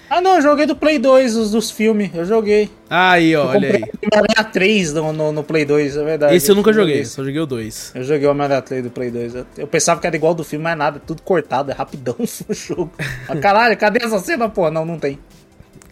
Ah 0.09 0.21
não, 0.21 0.37
eu 0.37 0.43
joguei 0.43 0.67
do 0.67 0.77
Play 0.77 0.99
2, 1.01 1.35
os 1.37 1.51
dos 1.51 1.69
filmes, 1.71 2.11
eu 2.15 2.25
joguei. 2.25 2.71
Aí, 2.89 3.35
ó, 3.35 3.45
Eu 3.45 3.49
olha 3.49 3.69
aí. 3.75 3.83
o 3.83 4.17
Homem-Aranha 4.17 4.45
3 4.53 4.93
no, 4.93 5.13
no, 5.13 5.33
no 5.33 5.43
Play 5.43 5.65
2, 5.65 5.97
é 5.97 6.05
verdade. 6.05 6.35
Esse 6.37 6.49
eu 6.51 6.55
nunca 6.55 6.73
joguei, 6.73 6.95
joguei. 6.99 7.05
só 7.07 7.25
joguei 7.25 7.41
o 7.41 7.47
2. 7.47 7.93
Eu 7.97 8.05
joguei 8.05 8.29
o 8.29 8.31
Homem-Aranha 8.31 8.63
3 8.63 8.85
do 8.85 8.91
Play 8.91 9.11
2. 9.11 9.35
Eu, 9.35 9.47
eu 9.59 9.67
pensava 9.67 10.01
que 10.01 10.07
era 10.07 10.15
igual 10.15 10.33
do 10.33 10.45
filme, 10.45 10.63
mas 10.63 10.79
nada, 10.79 10.99
é 10.99 11.01
tudo 11.05 11.23
cortado, 11.23 11.73
é 11.73 11.75
rapidão 11.75 12.15
o 12.21 12.55
jogo. 12.55 12.93
Mas 13.29 13.41
caralho, 13.41 13.77
cadê 13.77 14.05
essa 14.05 14.19
cena, 14.21 14.49
pô? 14.49 14.71
Não, 14.71 14.85
não 14.85 14.97
tem. 14.99 15.19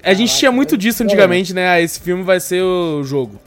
A 0.02 0.14
gente 0.14 0.36
tinha 0.36 0.52
muito 0.52 0.74
é 0.76 0.78
disso 0.78 0.98
foda. 0.98 1.10
antigamente, 1.10 1.52
né? 1.52 1.66
Ah, 1.68 1.80
esse 1.80 1.98
filme 1.98 2.22
vai 2.22 2.38
ser 2.38 2.62
o 2.62 3.02
jogo. 3.02 3.40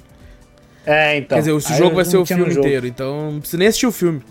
É, 0.86 1.18
então. 1.18 1.36
Quer 1.38 1.42
dizer, 1.44 1.56
esse 1.56 1.72
Aí 1.74 1.78
jogo 1.78 1.96
vai 1.96 2.04
ser 2.06 2.18
o 2.18 2.26
filme 2.26 2.50
jogo. 2.52 2.66
inteiro, 2.66 2.88
então 2.88 3.32
não 3.32 3.40
precisa 3.40 3.58
nem 3.58 3.68
assistir 3.68 3.86
o 3.88 3.92
filme. 3.92 4.22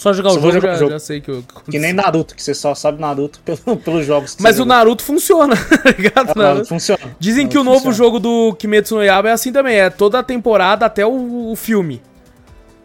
Só 0.00 0.14
jogar 0.14 0.30
Só 0.30 0.38
o 0.38 0.40
jogo, 0.40 0.52
jogar 0.54 0.72
já, 0.72 0.78
jogo. 0.78 0.90
já 0.92 0.98
sei 0.98 1.20
que, 1.20 1.30
o 1.30 1.42
que 1.42 1.72
Que 1.72 1.78
nem. 1.78 1.92
Naruto, 1.92 2.34
que 2.34 2.42
você 2.42 2.54
só 2.54 2.74
sabe 2.74 2.98
Naruto 2.98 3.38
pelo, 3.44 3.76
pelos 3.76 4.06
jogos 4.06 4.34
que 4.34 4.42
Mas 4.42 4.56
você 4.56 4.62
o. 4.62 4.64
Naruto 4.64 5.02
funciona, 5.04 5.54
tá 5.84 5.90
ligado? 5.90 6.28
É, 6.30 6.32
o 6.32 6.38
Naruto 6.38 6.68
funciona. 6.68 7.00
Dizem 7.18 7.46
que 7.46 7.58
o 7.58 7.62
Naruto 7.62 7.70
novo 7.84 7.84
funciona. 7.94 7.96
jogo 8.12 8.18
do 8.18 8.54
Kimetsu 8.54 8.94
no 8.94 9.04
Yaiba 9.04 9.28
é 9.28 9.32
assim 9.32 9.52
também, 9.52 9.76
é 9.76 9.90
toda 9.90 10.18
a 10.18 10.22
temporada 10.22 10.86
até 10.86 11.04
o, 11.04 11.50
o 11.50 11.54
filme. 11.54 12.00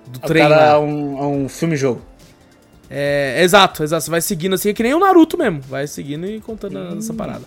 Do 0.07 0.17
O 0.17 0.21
trem 0.27 0.43
cara 0.47 0.71
é 0.73 0.77
um, 0.77 1.17
é 1.17 1.23
um 1.25 1.47
filme-jogo. 1.47 2.01
É, 2.89 3.41
exato, 3.41 3.81
exato. 3.81 4.03
Você 4.03 4.11
vai 4.11 4.19
seguindo 4.21 4.53
assim, 4.55 4.69
é 4.69 4.73
que 4.73 4.83
nem 4.83 4.93
o 4.93 4.99
Naruto 4.99 5.37
mesmo. 5.37 5.61
Vai 5.61 5.87
seguindo 5.87 6.25
e 6.27 6.41
contando 6.41 6.97
essa 6.97 7.13
parada. 7.13 7.43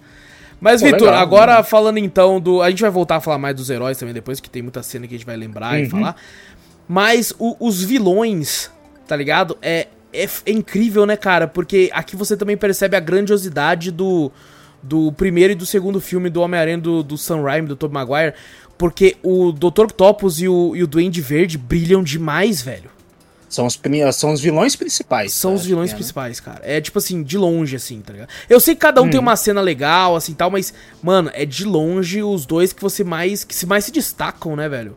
Mas, 0.61 0.81
Vitor, 0.81 1.11
agora 1.13 1.59
né? 1.59 1.63
falando 1.63 1.99
então 1.99 2.41
do. 2.41 2.63
A 2.63 2.71
gente 2.71 2.81
vai 2.81 2.91
voltar 2.91 3.17
a 3.17 3.21
falar 3.21 3.39
mais 3.39 3.55
dos 3.55 3.69
heróis 3.71 3.97
também 3.99 4.15
depois, 4.15 4.41
que 4.41 4.49
tem 4.49 4.63
muita 4.63 4.83
cena 4.83 5.07
que 5.07 5.15
a 5.15 5.19
gente 5.19 5.27
vai 5.27 5.37
lembrar 5.37 5.79
e 5.79 5.85
Uhum. 5.85 5.91
falar. 5.91 6.17
Mas 6.89 7.33
o- 7.39 7.55
os 7.61 7.83
vilões, 7.83 8.71
tá 9.09 9.17
ligado? 9.17 9.57
É, 9.61 9.89
é, 10.13 10.29
é 10.47 10.53
incrível, 10.53 11.05
né, 11.07 11.17
cara? 11.17 11.49
Porque 11.49 11.91
aqui 11.93 12.15
você 12.15 12.37
também 12.37 12.57
percebe 12.57 12.97
a 12.97 13.01
grandiosidade 13.01 13.91
do, 13.91 14.31
do 14.83 15.11
primeiro 15.13 15.55
e 15.55 15.57
do 15.57 15.67
segundo 15.67 16.01
filme 16.01 16.31
do 16.31 16.43
Homem-Aranha 16.43 16.79
do, 16.79 17.03
do 17.03 17.17
Sam 17.19 17.43
Raimi, 17.43 17.67
do 17.67 17.75
Tobey 17.75 17.95
Maguire. 17.95 18.35
Porque 18.77 19.17
o 19.25 19.51
Dr. 19.51 19.85
Octopus 19.87 20.41
e 20.41 20.49
o, 20.49 20.77
e 20.77 20.85
o 20.85 20.87
Duende 20.87 21.21
Verde 21.21 21.59
brilham 21.59 22.03
demais, 22.03 22.63
velho. 22.63 22.91
São 23.49 23.67
os, 23.67 23.81
são 24.15 24.33
os 24.33 24.41
vilões 24.41 24.77
principais. 24.77 25.33
São 25.33 25.55
os 25.55 25.61
acho 25.61 25.69
vilões 25.69 25.91
é, 25.91 25.93
né? 25.95 25.97
principais, 25.97 26.39
cara. 26.39 26.61
É 26.63 26.81
tipo 26.81 26.99
assim, 26.99 27.23
de 27.23 27.39
longe, 27.39 27.75
assim, 27.75 28.01
tá 28.03 28.13
ligado? 28.13 28.29
Eu 28.49 28.61
sei 28.61 28.75
que 28.75 28.81
cada 28.83 29.01
um 29.01 29.05
Uhum. 29.05 29.11
tem 29.11 29.19
uma 29.19 29.37
cena 29.37 29.61
legal, 29.63 30.15
assim 30.15 30.35
tal, 30.35 30.51
mas, 30.51 30.75
mano, 31.03 31.31
é 31.33 31.47
de 31.47 31.65
longe 31.65 32.23
os 32.23 32.45
dois 32.45 32.75
que 32.75 32.83
você 32.83 33.03
mais. 33.03 33.45
que 33.45 33.55
se 33.55 33.65
mais 33.65 33.87
se 33.87 33.91
destacam, 33.91 34.55
né, 34.55 34.69
velho? 34.69 34.95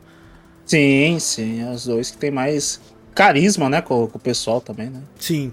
Sim, 0.65 1.17
sim. 1.19 1.63
Os 1.69 1.85
dois 1.85 2.11
que 2.11 2.17
tem 2.17 2.29
mais 2.29 2.79
carisma, 3.13 3.69
né, 3.69 3.81
com, 3.81 4.07
com 4.07 4.17
o 4.17 4.21
pessoal 4.21 4.61
também, 4.61 4.89
né? 4.89 4.99
Sim. 5.19 5.51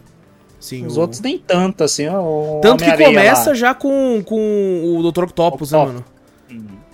Sim. 0.61 0.87
Os 0.87 0.97
o- 0.97 1.01
outros 1.03 1.21
nem 1.21 1.39
tanto, 1.39 1.85
assim. 1.85 2.09
O 2.09 2.59
Tanto 2.63 2.83
que 2.85 2.91
começa 3.05 3.51
lá. 3.51 3.55
já 3.55 3.75
com, 3.75 4.23
com 4.25 4.97
o 4.99 5.11
Dr. 5.13 5.25
Octopus, 5.25 5.71
né, 5.73 5.79
mano? 5.79 6.05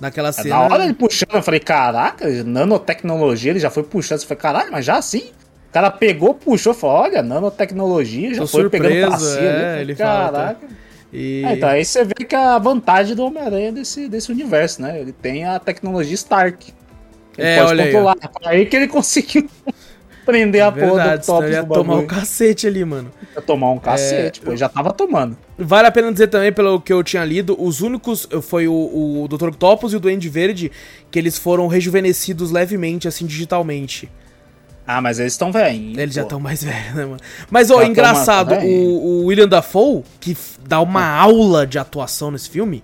Naquela 0.01 0.29
É, 0.29 0.33
cena. 0.33 0.49
Na 0.51 0.61
hora 0.63 0.85
ele 0.85 0.93
puxando, 0.95 1.35
eu 1.35 1.43
falei, 1.43 1.61
caraca, 1.61 2.27
nanotecnologia, 2.45 3.53
ele 3.53 3.61
já 3.61 3.71
foi 3.71 3.83
puxando. 3.85 4.19
Você 4.19 4.27
falei, 4.27 4.41
caralho, 4.41 4.73
mas 4.73 4.85
já 4.85 4.97
assim? 4.99 5.31
O 5.71 5.73
cara 5.73 5.91
pegou, 5.91 6.35
puxou, 6.35 6.75
falou, 6.75 6.97
olha, 7.03 7.23
nanotecnologia, 7.23 8.35
já 8.35 8.43
Tô 8.43 8.47
foi 8.49 8.69
pegando 8.69 8.91
surpreso, 8.93 9.11
passeio 9.13 9.49
é, 9.49 9.61
falei, 9.61 9.81
ele 9.81 9.95
fala, 9.95 10.27
tá? 10.27 10.33
Caraca. 10.33 10.67
E... 11.13 11.43
É, 11.47 11.53
então, 11.55 11.69
aí 11.69 11.85
você 11.85 12.05
vê 12.05 12.15
que 12.29 12.35
a 12.35 12.59
vantagem 12.59 13.15
do 13.17 13.25
Homem-Aranha 13.25 13.73
desse, 13.73 14.09
desse 14.09 14.31
universo, 14.33 14.83
né? 14.83 15.01
Ele 15.01 15.13
tem 15.13 15.45
a 15.47 15.59
tecnologia 15.59 16.15
Stark. 16.15 16.73
Ele 17.39 17.47
É, 17.49 17.59
pode 17.59 17.71
olha 17.71 17.85
aí, 17.85 17.93
controlar. 17.93 18.17
aí 18.45 18.67
que 18.67 18.77
ele 18.77 18.89
conseguiu 18.89 19.49
prender 20.25 20.63
a 20.63 20.73
porra 20.73 20.87
do 20.87 20.95
Verdade, 20.97 21.27
top 21.27 21.45
ele 21.45 21.55
ia 21.55 21.63
do 21.63 21.75
tomar 21.75 21.93
bagulho. 21.95 22.09
cacete 22.09 22.67
ali, 22.67 22.85
mano. 22.85 23.11
Ia 23.35 23.43
tomar 23.43 23.71
um 23.71 23.79
cacete, 23.79 24.41
pô, 24.41 24.51
ele 24.51 24.57
já 24.57 24.69
tava 24.69 24.93
tomando. 24.93 25.37
Vale 25.59 25.87
a 25.87 25.91
pena 25.91 26.11
dizer 26.13 26.29
também, 26.29 26.53
pelo 26.53 26.81
que 26.81 26.93
eu 26.93 27.03
tinha 27.03 27.25
lido, 27.25 27.57
os 27.61 27.81
únicos 27.81 28.29
foi 28.43 28.67
o, 28.69 28.73
o 28.73 29.29
Dr. 29.29 29.49
Octopus 29.49 29.93
e 29.93 29.97
o 29.97 30.01
Duende 30.01 30.29
Verde 30.29 30.71
que 31.11 31.19
eles 31.19 31.37
foram 31.39 31.67
rejuvenescidos 31.67 32.51
levemente, 32.51 33.07
assim, 33.07 33.27
digitalmente. 33.27 34.11
Ah, 34.87 35.01
mas 35.01 35.19
eles 35.19 35.33
estão 35.33 35.51
velhinhos. 35.51 35.97
Eles 35.97 36.15
já 36.15 36.23
pô. 36.23 36.27
estão 36.27 36.41
mais 36.41 36.63
velhos, 36.65 36.95
né, 36.95 37.05
mano? 37.07 37.21
Mas, 37.51 37.71
ó, 37.71 37.81
Já 37.81 37.87
engraçado, 37.87 38.55
o, 38.57 39.23
o 39.23 39.25
William 39.27 39.49
Dafoe, 39.49 40.03
que 40.21 40.37
dá 40.67 40.81
uma 40.81 41.07
aula 41.07 41.67
de 41.67 41.79
atuação 41.79 42.31
nesse 42.31 42.51
filme, 42.51 42.83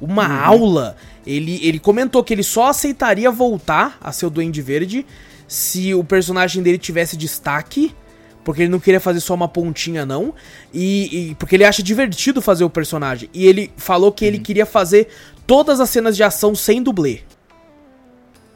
uma 0.00 0.26
Uhum. 0.26 0.44
aula, 0.44 0.96
ele, 1.26 1.60
ele 1.62 1.78
comentou 1.78 2.24
que 2.24 2.32
ele 2.32 2.42
só 2.42 2.68
aceitaria 2.68 3.30
voltar 3.30 3.98
a 4.00 4.10
ser 4.12 4.26
o 4.26 4.30
Duende 4.30 4.60
Verde 4.62 5.04
se 5.52 5.94
o 5.94 6.02
personagem 6.02 6.62
dele 6.62 6.78
tivesse 6.78 7.14
destaque, 7.14 7.94
porque 8.42 8.62
ele 8.62 8.70
não 8.70 8.80
queria 8.80 8.98
fazer 9.00 9.20
só 9.20 9.34
uma 9.34 9.46
pontinha, 9.46 10.06
não, 10.06 10.34
e, 10.72 11.30
e- 11.30 11.34
porque 11.34 11.54
ele 11.56 11.64
acha 11.64 11.82
divertido 11.82 12.40
fazer 12.40 12.64
o 12.64 12.70
personagem. 12.70 13.28
E 13.34 13.46
ele 13.46 13.70
falou 13.76 14.10
que 14.10 14.24
Uhum. 14.24 14.28
ele 14.28 14.38
queria 14.38 14.64
fazer 14.64 15.08
todas 15.46 15.78
as 15.78 15.90
cenas 15.90 16.16
de 16.16 16.22
ação 16.22 16.54
sem 16.54 16.82
dublê. 16.82 17.20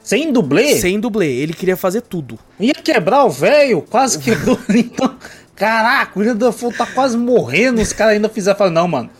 Sem 0.02 0.32
dublê? 0.32 0.76
Sem 0.78 0.98
dublê, 0.98 1.30
ele 1.34 1.52
queria 1.52 1.76
fazer 1.76 2.00
tudo. 2.00 2.38
Ia 2.58 2.72
quebrar 2.74 3.24
o 3.24 3.30
velho, 3.30 3.82
quase 3.82 4.18
quebrou. 4.18 4.58
então, 4.74 5.16
caraca, 5.54 6.12
o 6.16 6.20
William 6.20 6.36
Dafoe 6.36 6.72
tá 6.72 6.86
quase 6.86 7.16
morrendo. 7.18 7.80
Os 7.82 7.92
caras 7.92 8.14
ainda 8.14 8.28
fizeram. 8.28 8.56
Falaram, 8.56 8.74
não, 8.74 8.88
mano. 8.88 9.10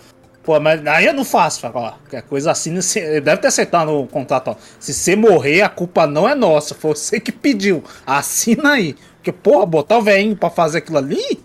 Pô, 0.47 0.61
mas 0.61 0.87
aí 0.87 1.07
eu 1.07 1.13
não 1.13 1.25
faço. 1.25 1.61
Fala, 1.61 1.99
ó, 2.01 2.09
que 2.09 2.23
coisa 2.23 2.53
assim. 2.53 2.73
deve 2.73 3.39
ter 3.39 3.49
aceitado 3.49 3.91
no 3.91 4.07
contrato, 4.07 4.53
ó. 4.53 4.57
Se 4.79 4.95
você 4.95 5.17
morrer, 5.17 5.63
a 5.63 5.69
culpa 5.69 6.07
não 6.07 6.29
é 6.29 6.37
nossa. 6.37 6.73
Foi 6.73 6.95
você 6.95 7.19
que 7.19 7.33
pediu. 7.33 7.83
Assina 8.07 8.75
aí. 8.75 8.95
Porque, 9.17 9.33
porra, 9.33 9.67
botar 9.67 9.99
o 9.99 10.03
velhinho 10.03 10.37
pra 10.37 10.49
fazer 10.49 10.79
aquilo 10.79 10.99
ali. 10.99 11.41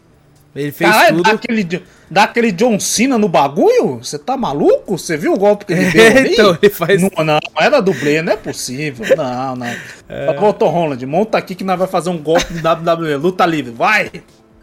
Ele 0.55 0.71
fez 0.71 0.91
Caralho, 0.91 1.17
tudo. 1.17 1.23
dá 1.23 1.31
aquele, 1.31 1.83
dá 2.11 2.23
aquele 2.23 2.51
John 2.51 2.79
Cena 2.79 3.17
no 3.17 3.27
bagulho? 3.27 4.03
Você 4.03 4.19
tá 4.19 4.37
maluco? 4.37 4.97
Você 4.99 5.17
viu 5.17 5.33
o 5.33 5.37
golpe 5.39 5.65
que 5.65 5.73
ele 5.73 5.89
deu 5.89 6.05
ali? 6.05 6.33
então, 6.33 6.57
ele 6.61 6.71
faz. 6.71 7.01
Não, 7.01 7.23
não, 7.25 7.39
era 7.57 7.81
dublê, 7.81 8.21
não 8.21 8.33
é 8.33 8.37
possível. 8.37 9.03
Não, 9.17 9.55
não. 9.55 9.67
É. 10.09 10.53
Tom 10.53 10.69
Holland, 10.69 11.03
monta 11.07 11.37
aqui 11.37 11.55
que 11.55 11.63
nós 11.63 11.79
vai 11.79 11.87
fazer 11.87 12.09
um 12.11 12.17
golpe 12.17 12.53
de 12.53 12.61
WWE, 12.61 13.15
luta 13.15 13.45
livre, 13.45 13.71
vai! 13.71 14.11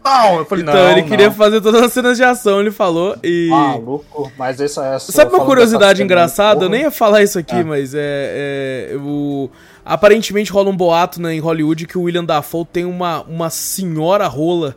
Não, 0.03 0.37
eu 0.37 0.45
falei, 0.45 0.63
Então, 0.63 0.73
não, 0.73 0.91
ele 0.91 1.03
queria 1.03 1.27
não. 1.27 1.33
fazer 1.35 1.61
todas 1.61 1.83
as 1.83 1.93
cenas 1.93 2.17
de 2.17 2.23
ação, 2.23 2.59
ele 2.59 2.71
falou. 2.71 3.15
E. 3.23 3.47
Maluco, 3.49 4.31
mas 4.37 4.59
essa 4.59 4.85
é 4.85 4.99
Sabe 4.99 5.33
uma 5.33 5.45
curiosidade 5.45 6.01
engraçada? 6.01 6.65
Eu 6.65 6.69
nem 6.69 6.81
ia 6.81 6.91
falar 6.91 7.21
isso 7.21 7.37
aqui, 7.37 7.55
Ah. 7.55 7.63
mas 7.65 7.93
é. 7.93 8.91
é 8.93 8.97
o... 8.97 9.49
Aparentemente 9.85 10.51
rola 10.51 10.69
um 10.69 10.75
boato 10.77 11.21
né, 11.21 11.33
em 11.33 11.39
Hollywood 11.39 11.87
que 11.87 11.97
o 11.97 12.03
William 12.03 12.23
Dafoe 12.23 12.65
tem 12.65 12.85
uma, 12.85 13.21
uma 13.23 13.49
senhora 13.49 14.27
rola 14.27 14.75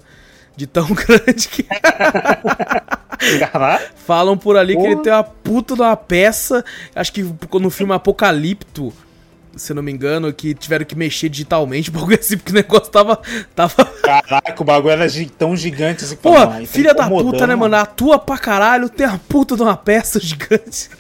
de 0.57 0.67
tão 0.67 0.87
grande 0.93 1.49
que 1.49 1.67
falam 3.97 4.37
por 4.37 4.57
ali 4.57 4.75
que 4.75 4.81
Porra. 4.81 4.93
ele 4.93 5.01
tem 5.03 5.13
uma 5.13 5.25
puta 5.25 5.75
de 5.75 5.81
uma 5.83 5.97
peça. 5.97 6.65
Acho 6.95 7.13
que 7.13 7.23
no 7.61 7.71
filme 7.71 7.93
Apocalipto, 7.93 8.93
se 9.57 9.73
eu 9.73 9.77
não 9.77 9.83
me 9.83 9.93
engano, 9.93 10.33
que 10.33 10.55
tiveram 10.55 10.85
que 10.85 10.95
mexer 10.95 11.29
digitalmente, 11.29 11.91
pouco 11.93 12.13
assim, 12.15 12.37
porque 12.37 12.53
o 12.53 12.55
negócio 12.55 12.91
tava. 12.91 13.21
tava... 13.55 13.85
caraca, 14.03 14.63
o 14.63 14.65
bagulho 14.65 14.93
era 14.93 15.07
tão 15.39 15.57
gigante 15.57 16.05
assim. 16.05 16.17
Pô, 16.17 16.37
aí 16.37 16.67
tá 16.67 16.73
filha 16.73 16.95
da 16.95 17.09
puta, 17.09 17.47
né, 17.47 17.55
mano? 17.55 17.77
Atua 17.77 18.19
pra 18.19 18.39
caralho, 18.39 18.89
tem 18.89 19.07
a 19.07 19.19
puta 19.29 19.57
de 19.57 19.63
uma 19.63 19.77
peça 19.77 20.19
gigante. 20.21 20.91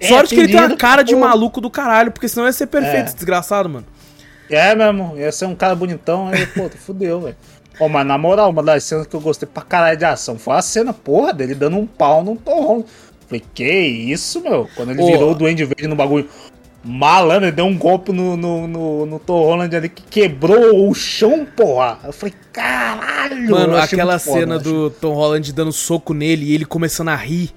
É, 0.00 0.08
Sorte 0.08 0.34
que 0.34 0.40
ele 0.40 0.52
tem 0.52 0.60
uma 0.60 0.76
cara 0.76 1.02
de 1.02 1.14
pô. 1.14 1.20
maluco 1.20 1.60
do 1.60 1.70
caralho, 1.70 2.12
porque 2.12 2.28
senão 2.28 2.46
ia 2.46 2.52
ser 2.52 2.66
perfeito, 2.66 2.96
É. 2.96 3.04
esse 3.06 3.14
desgraçado, 3.16 3.68
mano. 3.68 3.86
É 4.50 4.74
mesmo, 4.74 5.14
ia 5.16 5.30
ser 5.32 5.46
um 5.46 5.54
cara 5.54 5.74
bonitão, 5.74 6.28
aí, 6.28 6.46
pô, 6.46 6.68
fudeu, 6.78 7.20
velho. 7.20 7.36
Ó, 7.80 7.88
mas 7.88 8.06
na 8.06 8.18
moral, 8.18 8.50
uma 8.50 8.62
das 8.62 8.82
cenas 8.84 9.06
que 9.06 9.14
eu 9.14 9.20
gostei 9.20 9.48
pra 9.52 9.62
caralho 9.62 9.96
de 9.96 10.04
ação 10.04 10.38
foi 10.38 10.54
a 10.56 10.62
cena, 10.62 10.92
porra, 10.92 11.32
dele 11.32 11.54
dando 11.54 11.76
um 11.76 11.86
pau 11.86 12.24
num 12.24 12.34
torrão. 12.36 12.84
Falei, 13.26 13.44
que 13.54 13.64
isso, 13.70 14.40
meu? 14.40 14.68
Quando 14.74 14.90
ele 14.90 15.02
Ô. 15.02 15.06
virou 15.06 15.32
o 15.32 15.34
Duende 15.34 15.64
Verde 15.64 15.86
no 15.86 15.94
bagulho. 15.94 16.28
Malandro, 16.84 17.46
ele 17.46 17.52
deu 17.56 17.66
um 17.66 17.76
golpe 17.76 18.12
no, 18.12 18.36
no, 18.36 18.66
no, 18.68 19.06
no 19.06 19.18
Tom 19.18 19.42
Holland 19.42 19.74
ali 19.76 19.88
que 19.88 20.02
quebrou 20.04 20.88
o 20.88 20.94
chão, 20.94 21.46
porra. 21.56 21.98
Eu 22.04 22.12
falei, 22.12 22.34
caralho! 22.52 23.50
Mano, 23.50 23.76
aquela 23.76 24.18
foda, 24.18 24.40
cena 24.40 24.58
do 24.58 24.88
Tom 24.90 25.12
Holland 25.12 25.52
dando 25.52 25.72
soco 25.72 26.14
nele 26.14 26.46
e 26.46 26.54
ele 26.54 26.64
começando 26.64 27.08
a 27.08 27.16
rir. 27.16 27.50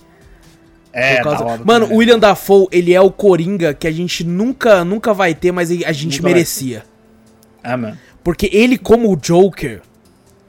É, 0.94 1.22
causa- 1.22 1.46
hora 1.46 1.62
Mano, 1.64 1.86
o 1.88 1.98
William 1.98 2.20
Dafoe, 2.20 2.68
ele 2.72 2.94
é 2.94 3.00
o 3.00 3.10
Coringa 3.12 3.74
que 3.74 3.88
a 3.88 3.92
gente 3.92 4.24
nunca, 4.24 4.84
nunca 4.84 5.14
vai 5.14 5.34
ter, 5.34 5.52
mas 5.52 5.70
a 5.72 5.92
gente 5.92 6.18
Nunca 6.18 6.28
merecia. 6.34 6.84
É, 7.64 7.76
mano. 7.76 7.98
Porque 8.24 8.50
ele, 8.52 8.78
como 8.78 9.12
o 9.12 9.16
Joker, 9.16 9.82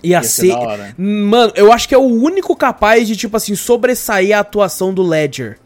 ia, 0.03 0.16
Ia 0.18 0.23
ser 0.25 0.53
ser. 0.53 0.95
Mano, 0.99 1.53
eu 1.55 1.73
acho 1.73 1.89
que 1.89 1.95
é 1.95 1.99
o 1.99 2.03
único 2.03 2.57
capaz 2.57 3.07
de, 3.07 3.14
tipo 3.16 3.37
assim, 3.37 3.55
sobressair 3.55 4.37
a 4.37 4.41
atuação 4.41 4.93
do 4.93 5.03
Ledger. 5.03 5.59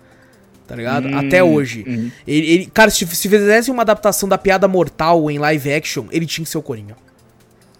Tá 0.66 0.74
ligado? 0.74 1.06
Hum, 1.08 1.16
Até 1.18 1.42
hoje. 1.44 1.84
hum. 1.86 2.10
Ele, 2.26 2.46
ele- 2.50 2.66
cara, 2.66 2.90
se, 2.90 3.06
se 3.06 3.28
fizesse 3.28 3.70
uma 3.70 3.82
adaptação 3.82 4.28
da 4.28 4.36
piada 4.36 4.66
mortal 4.66 5.30
em 5.30 5.38
live 5.38 5.72
action, 5.72 6.06
ele 6.10 6.26
tinha 6.26 6.44
que 6.44 6.50
ser 6.50 6.58
o 6.58 6.62
Coringa. 6.62 6.96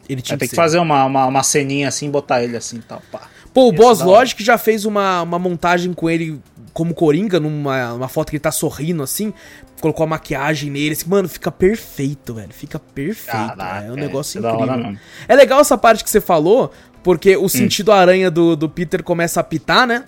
Ele 0.09 0.23
tinha 0.23 0.39
que 0.39 0.45
que 0.45 0.51
ser. 0.51 0.57
fazer 0.57 0.79
uma, 0.79 1.05
uma, 1.05 1.27
uma 1.27 1.43
ceninha 1.43 1.89
assim, 1.89 2.09
botar 2.11 2.43
ele 2.45 2.57
assim 2.57 2.77
e 2.77 2.83
tal, 2.83 3.03
pá. 3.11 3.23
Pô, 3.53 3.71
o 3.71 3.73
Ia 3.73 3.77
Boss 3.79 4.01
hora. 4.01 4.11
Logic 4.11 4.45
já 4.45 4.57
fez 4.57 4.85
uma, 4.85 5.23
uma 5.23 5.39
montagem 5.39 5.93
com 5.93 6.09
ele 6.09 6.41
como 6.73 6.95
Coringa, 6.95 7.41
numa 7.41 7.95
uma 7.95 8.07
foto 8.07 8.31
que 8.31 8.37
ele 8.37 8.41
tá 8.43 8.53
sorrindo 8.53 9.03
assim. 9.03 9.33
Colocou 9.81 10.05
a 10.05 10.07
maquiagem 10.07 10.71
nele. 10.71 10.93
Assim, 10.93 11.09
mano, 11.09 11.29
fica 11.29 11.51
perfeito, 11.51 12.35
velho. 12.35 12.53
Fica 12.53 12.79
perfeito. 12.79 13.33
Caraca, 13.57 13.85
é 13.87 13.91
um 13.91 13.97
é, 13.97 14.01
negócio 14.01 14.39
é 14.39 14.47
hora 14.47 14.57
incrível. 14.63 14.77
mesmo. 14.91 14.99
É 15.27 15.35
legal 15.35 15.61
essa 15.61 15.77
parte 15.77 16.05
que 16.05 16.11
você 16.11 16.21
falou, 16.21 16.71
porque 17.03 17.37
Hum. 17.37 17.45
o 17.45 17.49
sentido 17.49 17.91
aranha 17.91 18.31
do, 18.31 18.55
do 18.55 18.69
Peter 18.69 19.03
começa 19.03 19.41
a 19.41 19.43
apitar, 19.43 19.87
né? 19.89 20.05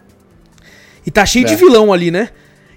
E 1.05 1.11
tá 1.11 1.25
cheio 1.27 1.45
de 1.47 1.55
É. 1.55 1.57
vilão 1.57 1.93
ali, 1.93 2.11
né? 2.11 2.29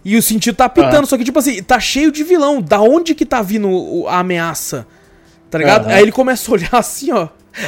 E 0.03 0.17
o 0.17 0.21
sentido 0.21 0.55
tá 0.55 0.65
apitando, 0.65 0.95
Aham. 0.95 1.05
só 1.05 1.17
que, 1.17 1.23
tipo 1.23 1.37
assim, 1.39 1.61
tá 1.61 1.79
cheio 1.79 2.11
de 2.11 2.23
vilão. 2.23 2.61
Da 2.61 2.81
onde 2.81 3.13
que 3.13 3.25
tá 3.25 3.41
vindo 3.41 4.05
a 4.07 4.19
ameaça? 4.19 4.87
Tá 5.49 5.57
ligado? 5.57 5.85
Aham. 5.85 5.93
Aí 5.93 6.01
ele 6.01 6.11
começa 6.11 6.49
a 6.49 6.53
olhar 6.53 6.69
assim, 6.75 7.11
ó. 7.11 7.27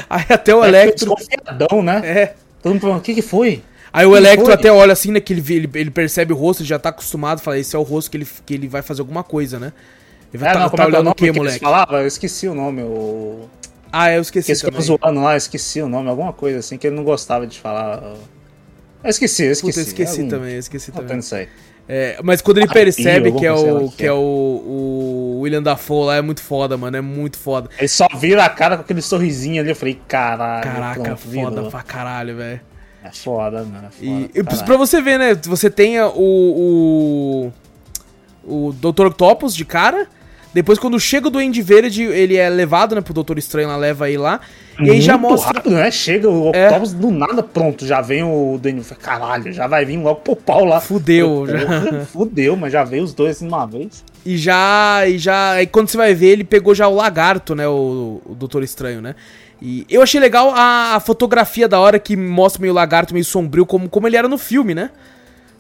Aí 0.10 0.26
até 0.30 0.56
o 0.56 0.64
É, 0.64 0.68
Electro. 0.70 1.14
Desconfiadão, 1.16 1.84
né? 1.84 2.02
É. 2.04 2.36
Todo 2.62 2.72
mundo 2.74 2.82
falando, 2.82 2.98
o 3.00 3.02
que 3.02 3.14
que 3.14 3.22
foi? 3.22 3.62
Aí 3.92 4.06
o 4.06 4.10
Quem 4.10 4.18
Electro 4.18 4.46
foi? 4.46 4.54
até 4.56 4.72
olha 4.72 4.94
assim, 4.94 5.12
né? 5.12 5.20
Que 5.20 5.34
ele, 5.34 5.54
ele, 5.54 5.70
ele 5.76 5.92
percebe 5.92 6.34
o 6.34 6.36
rosto, 6.36 6.62
ele 6.62 6.70
já 6.70 6.80
tá 6.80 6.90
acostumado, 6.90 7.40
fala, 7.42 7.60
esse 7.60 7.76
é 7.76 7.80
o 7.80 7.84
rosto 7.84 8.10
que 8.10 8.18
ele, 8.18 8.28
que 8.46 8.54
ele 8.56 8.68
vai 8.68 8.82
fazer 8.82 9.02
alguma 9.02 9.24
coisa, 9.24 9.60
né? 9.60 9.72
Ele 10.34 10.40
vai 10.42 10.50
É, 10.50 10.54
tá, 10.54 10.60
não, 10.60 10.66
tá 10.66 10.72
como 10.72 10.82
é 10.82 10.86
que 10.86 10.90
é 10.90 10.96
o 10.96 10.96
olhando 10.96 11.04
nome 11.06 11.12
o 11.12 11.16
que, 11.16 11.32
que 11.32 11.38
moleque? 11.38 11.60
falavam? 11.60 12.00
Eu 12.00 12.08
esqueci 12.08 12.48
o 12.48 12.56
nome, 12.56 12.82
o... 12.82 13.48
Ah, 13.92 14.10
eu 14.12 14.16
Que 14.16 14.40
esqueci 14.40 14.56
ficavam 14.56 14.82
também. 14.82 14.98
zoando 15.00 15.22
lá, 15.22 15.34
eu 15.34 15.38
esqueci 15.38 15.82
o 15.84 15.88
nome, 15.88 16.10
alguma 16.10 16.34
coisa 16.34 16.58
assim, 16.58 16.80
que 16.80 16.88
ele 16.88 16.96
não 16.96 17.04
gostava 17.04 17.46
de 17.46 17.60
falar. 17.60 18.02
Eu 19.04 19.10
esqueci, 19.10 19.44
eu 19.44 19.52
esqueci. 19.52 19.72
Puta, 19.74 19.80
eu 19.82 19.84
esqueci 19.92 20.18
Algum- 20.22 20.30
também, 20.30 20.54
eu 20.54 20.60
esqueci 20.60 20.90
Não, 20.92 20.98
também. 21.02 21.20
isso 21.20 21.36
aí. 21.36 21.48
É, 21.88 22.18
mas 22.24 22.42
quando 22.42 22.60
ele 22.60 22.68
Ah, 22.70 22.74
percebe 22.74 23.32
que 23.34 23.46
é 23.46 23.52
o 23.52 23.90
que 23.90 24.04
é 24.04 24.08
é. 24.08 24.12
o, 24.14 24.16
o 24.18 25.40
William 25.42 25.62
Dafoe 25.62 26.06
lá, 26.06 26.16
é 26.16 26.22
muito 26.22 26.42
foda, 26.42 26.78
mano, 26.78 26.96
é 26.96 27.02
muito 27.02 27.38
foda. 27.38 27.70
Ele 27.78 27.88
só 27.90 28.08
vira 28.18 28.46
a 28.46 28.50
cara 28.50 28.78
com 28.78 28.84
aquele 28.84 29.02
sorrisinho 29.02 29.62
ali, 29.62 29.70
eu 29.70 29.76
falei, 29.76 30.00
caralho. 30.08 30.64
Caraca, 30.64 31.02
pronto, 31.04 31.18
foda 31.20 31.52
virou. 31.56 31.70
pra 31.70 31.82
caralho, 31.84 32.38
velho. 32.38 32.62
É 33.04 33.12
foda, 33.12 33.64
mano. 33.66 33.88
É 33.88 33.92
foda, 33.92 34.30
E, 34.34 34.44
caralho. 34.44 34.66
pra 34.66 34.78
você 34.78 35.02
ver, 35.02 35.20
né? 35.20 35.36
Você 35.44 35.70
tem 35.70 36.00
o. 36.02 36.14
O. 36.16 37.54
O 38.46 38.74
Dr. 38.74 39.08
Octopus 39.08 39.54
de 39.56 39.66
cara. 39.66 40.08
Depois, 40.54 40.78
quando 40.78 40.99
chega 40.99 41.28
o 41.28 41.32
Duende 41.32 41.62
Verde, 41.64 42.04
ele 42.04 42.36
é 42.38 42.47
levado, 42.47 42.93
né? 42.93 43.01
Pro 43.01 43.14
Doutor 43.14 43.39
Estranho 43.39 43.68
lá, 43.70 43.76
leva 43.76 44.06
aí 44.06 44.18
lá. 44.18 44.39
E 44.80 44.89
aí 44.91 45.01
já 45.01 45.18
Muito 45.18 45.32
mostra. 45.32 45.54
rápido, 45.58 45.74
né? 45.76 45.89
Chega 45.89 46.30
o 46.30 46.51
É. 46.54 46.68
Octopus 46.68 46.93
do 46.93 47.10
nada, 47.10 47.41
pronto, 47.41 47.86
já 47.88 48.01
vem 48.01 48.24
o 48.24 48.60
Daniel. 48.62 48.84
Caralho, 49.01 49.51
já 49.51 49.66
vai 49.68 49.84
vir 49.84 49.97
logo 49.97 50.22
pro 50.22 50.36
pau 50.36 50.64
lá. 50.64 50.80
Fudeu, 50.80 51.45
já. 51.47 51.60
Porra, 51.60 52.06
Fudeu, 52.12 52.56
mas 52.56 52.72
já 52.72 52.84
veio 52.84 53.04
os 53.04 53.14
dois 53.14 53.32
assim 53.38 53.47
de 53.47 53.54
uma 53.54 53.66
vez. 53.66 54.04
E 54.26 54.38
já. 54.38 55.04
E 55.08 55.18
já. 55.18 55.54
Aí 55.54 55.66
quando 55.68 55.88
você 55.89 55.97
vai 55.97 56.14
ver, 56.14 56.28
ele 56.28 56.43
pegou 56.43 56.76
já 56.76 56.88
o 56.88 56.93
lagarto, 56.95 57.56
né? 57.56 57.68
O, 57.68 58.22
o 58.26 58.36
Doutor 58.36 58.62
Estranho, 58.64 59.01
né? 59.01 59.16
E 59.62 59.86
eu 59.89 60.01
achei 60.01 60.20
legal 60.20 60.51
a, 60.54 60.95
a 60.95 60.99
fotografia 60.99 61.68
da 61.68 61.80
hora 61.80 61.97
que 61.97 62.16
mostra 62.18 62.62
meio 62.62 62.74
lagarto, 62.74 63.14
meio 63.14 63.26
sombrio, 63.26 63.66
como, 63.66 63.88
como 63.89 64.08
ele 64.08 64.18
era 64.18 64.28
no 64.28 64.38
filme, 64.38 64.76
né? 64.76 64.91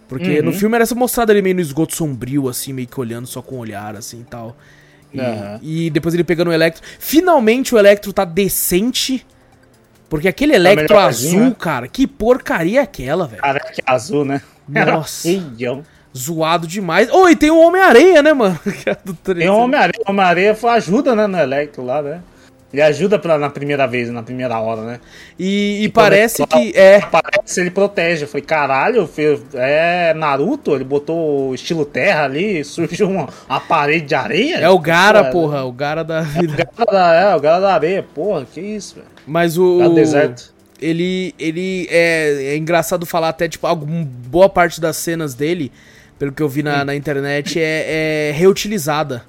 Porque 0.07 0.39
Uhum. 0.39 0.45
no 0.45 0.51
filme 0.53 0.75
era 0.75 0.85
mostrado 0.95 1.31
ele 1.31 1.41
meio 1.41 1.55
no 1.55 1.61
esgoto 1.61 1.95
sombrio, 1.95 2.47
assim, 2.49 2.73
meio 2.73 2.87
que 2.87 2.99
olhando 2.99 3.25
só 3.25 3.41
com 3.41 3.55
o 3.55 3.59
olhar, 3.59 3.95
assim 3.95 4.19
e 4.19 4.23
tal. 4.25 4.55
E, 5.13 5.19
Aham. 5.19 5.59
e 5.61 5.89
depois 5.89 6.13
ele 6.13 6.23
pegando 6.23 6.49
o 6.49 6.53
Electro. 6.53 6.83
Finalmente 6.99 7.73
o 7.75 7.77
Electro 7.77 8.11
tá 8.11 8.25
decente. 8.25 9.25
Porque 10.09 10.27
aquele 10.27 10.53
Electro 10.53 10.97
azul, 10.99 11.39
né? 11.39 11.55
cara, 11.57 11.87
que 11.87 12.05
porcaria 12.05 12.79
é 12.79 12.83
aquela, 12.83 13.27
velho? 13.27 13.41
Careca 13.41 13.71
azul, 13.85 14.23
né? 14.25 14.41
Nossa. 14.67 15.29
Zoado 16.15 16.67
demais. 16.67 17.09
Oh, 17.11 17.27
e 17.27 17.35
tem 17.35 17.49
o 17.49 17.59
Homem-Areia, 17.59 18.21
né, 18.21 18.33
mano? 18.33 18.59
Que 18.83 18.89
é 18.89 18.95
Tem 19.33 19.49
o 19.49 19.57
Homem-Areia. 19.57 20.03
O 20.05 20.11
Homem-Areia 20.11 20.55
foi- 20.55 20.69
ajuda, 20.71 21.15
né, 21.15 21.25
no 21.25 21.37
Electro 21.39 21.83
lá, 21.83 22.01
né? 22.01 22.21
Ele 22.73 22.81
ajuda 22.81 23.19
pra, 23.19 23.37
na 23.37 23.51
primeira 23.51 23.85
vez, 23.85 24.09
na 24.09 24.23
primeira 24.23 24.59
hora, 24.59 24.81
né? 24.81 24.99
E, 25.37 25.83
e 25.83 25.89
parece 25.89 26.41
ele- 26.41 26.71
que. 26.71 26.77
É. 26.77 26.95
Aparece, 26.97 27.61
ele 27.61 27.69
protege. 27.69 28.23
Eu 28.23 28.27
falei, 28.27 28.43
caralho, 28.43 29.05
fez- 29.05 29.41
é 29.53 30.11
Naruto, 30.15 30.73
ele 30.73 30.83
botou 30.83 31.49
o 31.49 31.53
estilo 31.55 31.85
terra 31.85 32.23
ali, 32.23 32.63
surgiu 32.65 33.07
uma, 33.09 33.29
uma 33.47 33.59
parede 33.59 34.07
de 34.07 34.15
areia. 34.15 34.55
É 34.57 34.67
o 34.69 34.79
Gara, 34.79 35.25
porra. 35.25 35.63
O 35.63 35.71
Gara 35.71 36.03
da 36.03 36.17
É 36.17 36.21
o 36.21 36.25
vida. 36.25 36.67
Gara 36.75 36.91
da, 36.91 37.13
é, 37.13 37.35
o 37.35 37.39
Gara 37.39 37.59
da 37.59 37.73
areia, 37.75 38.01
porra, 38.01 38.43
que 38.51 38.59
isso, 38.59 38.95
velho. 38.95 39.07
Mas 39.27 39.55
o. 39.55 39.77
Gara 39.77 39.89
do 39.89 39.95
deserto. 39.95 40.51
Ele. 40.81 41.35
Ele 41.37 41.87
é, 41.91 42.53
é 42.53 42.57
engraçado 42.57 43.05
falar 43.05 43.29
até, 43.29 43.47
tipo, 43.47 43.67
alguma 43.67 44.03
boa 44.03 44.49
parte 44.49 44.81
das 44.81 44.97
cenas 44.97 45.35
dele, 45.35 45.71
pelo 46.17 46.31
que 46.31 46.41
eu 46.41 46.49
vi 46.49 46.63
na, 46.63 46.83
na 46.83 46.95
internet, 46.95 47.59
é, 47.61 48.29
é 48.29 48.31
reutilizada 48.35 49.23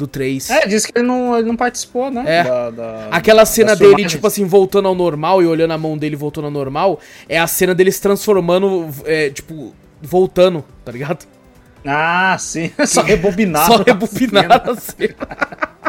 do 0.00 0.06
3. 0.08 0.50
É, 0.50 0.66
disse 0.66 0.90
que 0.92 0.98
ele 0.98 1.06
não, 1.06 1.38
ele 1.38 1.46
não 1.46 1.56
participou, 1.56 2.10
né? 2.10 2.24
É. 2.26 2.42
da- 2.44 2.70
da- 2.70 3.08
Aquela 3.10 3.44
cena 3.44 3.76
dele, 3.76 4.04
tipo 4.06 4.26
assim, 4.26 4.44
voltando 4.44 4.88
ao 4.88 4.94
normal 4.94 5.42
e 5.42 5.46
olhando 5.46 5.70
a 5.72 5.78
mão 5.78 5.96
dele 5.96 6.16
voltando 6.16 6.46
ao 6.46 6.50
normal, 6.50 6.98
é 7.28 7.38
a 7.38 7.46
cena 7.46 7.74
dele 7.74 7.92
se 7.92 8.00
transformando, 8.00 8.88
é, 9.04 9.30
tipo, 9.30 9.72
voltando, 10.02 10.64
tá 10.84 10.90
ligado? 10.92 11.26
Ah, 11.86 12.36
sim. 12.38 12.70
Só 12.86 13.02
rebobinado. 13.06 13.72
Só 13.72 13.82
rebobinaram 13.82 14.72
a 14.72 14.76
cena. 14.76 15.14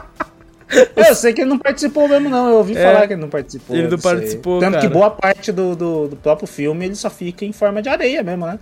Eu 0.96 1.14
sei 1.16 1.34
que 1.34 1.42
ele 1.42 1.50
não 1.50 1.60
participou 1.60 2.08
mesmo, 2.08 2.30
não. 2.30 2.48
Eu 2.50 2.56
ouvi 2.58 2.78
É. 2.78 2.82
falar 2.82 3.06
que 3.06 3.12
ele 3.14 3.22
não 3.22 3.28
participou. 3.30 3.76
Ele 3.76 3.90
não 3.90 3.98
participou, 4.00 4.60
Tanto 4.62 4.76
cara. 4.76 4.88
que 4.88 4.94
boa 4.94 5.10
parte 5.10 5.52
do, 5.52 5.76
do, 5.76 6.08
do 6.08 6.16
próprio 6.16 6.48
filme 6.48 6.86
ele 6.86 6.96
só 6.96 7.10
fica 7.10 7.44
em 7.44 7.52
forma 7.52 7.82
de 7.82 7.90
areia 7.90 8.24
mesmo, 8.24 8.46
né? 8.46 8.58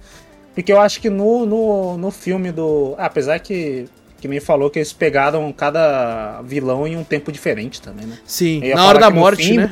Porque 0.56 0.72
eu 0.74 0.82
acho 0.82 1.00
que 1.00 1.10
no, 1.10 1.46
no, 1.46 1.98
no 1.98 2.10
filme 2.10 2.52
do. 2.52 2.96
ah, 2.98 3.06
apesar 3.06 3.38
que. 3.40 3.86
Que 4.20 4.28
me 4.28 4.40
falou 4.40 4.70
que 4.70 4.80
eles 4.80 4.92
pegaram 4.92 5.52
cada 5.54 6.42
vilão 6.42 6.86
em 6.86 6.98
um 6.98 7.04
tempo 7.04 7.32
diferente 7.32 7.82
também, 7.82 8.06
né? 8.06 8.18
Sim, 8.26 8.62
na 8.74 8.86
hora 8.86 9.00
da 9.00 9.08
que 9.08 9.14
morte, 9.14 9.44
fim 9.44 9.58
né? 9.58 9.70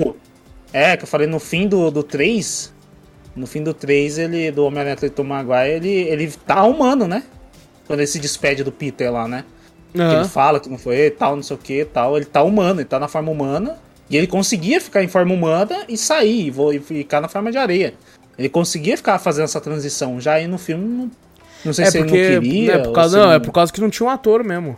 É, 0.71 0.95
que 0.95 1.03
eu 1.03 1.07
falei 1.07 1.27
no 1.27 1.39
fim 1.39 1.67
do, 1.67 1.91
do 1.91 2.03
3. 2.03 2.73
No 3.35 3.45
fim 3.45 3.61
do 3.61 3.73
3, 3.73 4.17
ele, 4.17 4.51
do 4.51 4.65
Homem-Aranha 4.65 4.95
do 4.95 5.09
Tom 5.09 5.23
Maguire, 5.23 5.75
ele, 5.75 5.89
ele 5.89 6.31
tá 6.45 6.63
humano, 6.63 7.07
né? 7.07 7.23
Quando 7.85 7.99
ele 7.99 8.07
se 8.07 8.19
despede 8.19 8.63
do 8.63 8.71
Peter 8.71 9.11
lá, 9.11 9.27
né? 9.27 9.43
Que 9.93 10.01
Aham. 10.01 10.19
ele 10.19 10.27
fala 10.27 10.59
que 10.59 10.69
não 10.69 10.77
foi 10.77 10.95
ele, 10.97 11.11
tal, 11.11 11.35
não 11.35 11.43
sei 11.43 11.55
o 11.55 11.59
que, 11.59 11.85
tal. 11.85 12.17
Ele 12.17 12.25
tá 12.25 12.41
humano, 12.43 12.79
ele 12.79 12.87
tá 12.87 12.99
na 12.99 13.07
forma 13.07 13.31
humana. 13.31 13.77
E 14.09 14.15
ele 14.15 14.27
conseguia 14.27 14.79
ficar 14.79 15.03
em 15.03 15.07
forma 15.07 15.33
humana 15.33 15.83
e 15.87 15.97
sair, 15.97 16.51
e 16.51 16.75
e 16.75 16.79
ficar 16.79 17.21
na 17.21 17.27
forma 17.27 17.51
de 17.51 17.57
areia. 17.57 17.93
Ele 18.37 18.49
conseguia 18.49 18.95
ficar 18.95 19.19
fazendo 19.19 19.45
essa 19.45 19.59
transição. 19.59 20.19
Já 20.21 20.33
aí 20.33 20.47
no 20.47 20.57
filme, 20.57 21.09
não, 21.67 21.73
sei 21.73 21.85
É 21.85 21.91
se 21.91 21.97
porque. 21.99 22.15
ele 22.17 22.35
não 22.35 22.41
queria. 22.41 22.73
é, 22.73 22.77
por 22.79 22.91
causa, 22.93 23.19
não, 23.19 23.31
é 23.33 23.39
por 23.39 23.51
causa 23.51 23.71
que 23.71 23.79
não 23.81 23.89
tinha 23.89 24.07
um 24.07 24.09
ator 24.09 24.43
mesmo. 24.43 24.75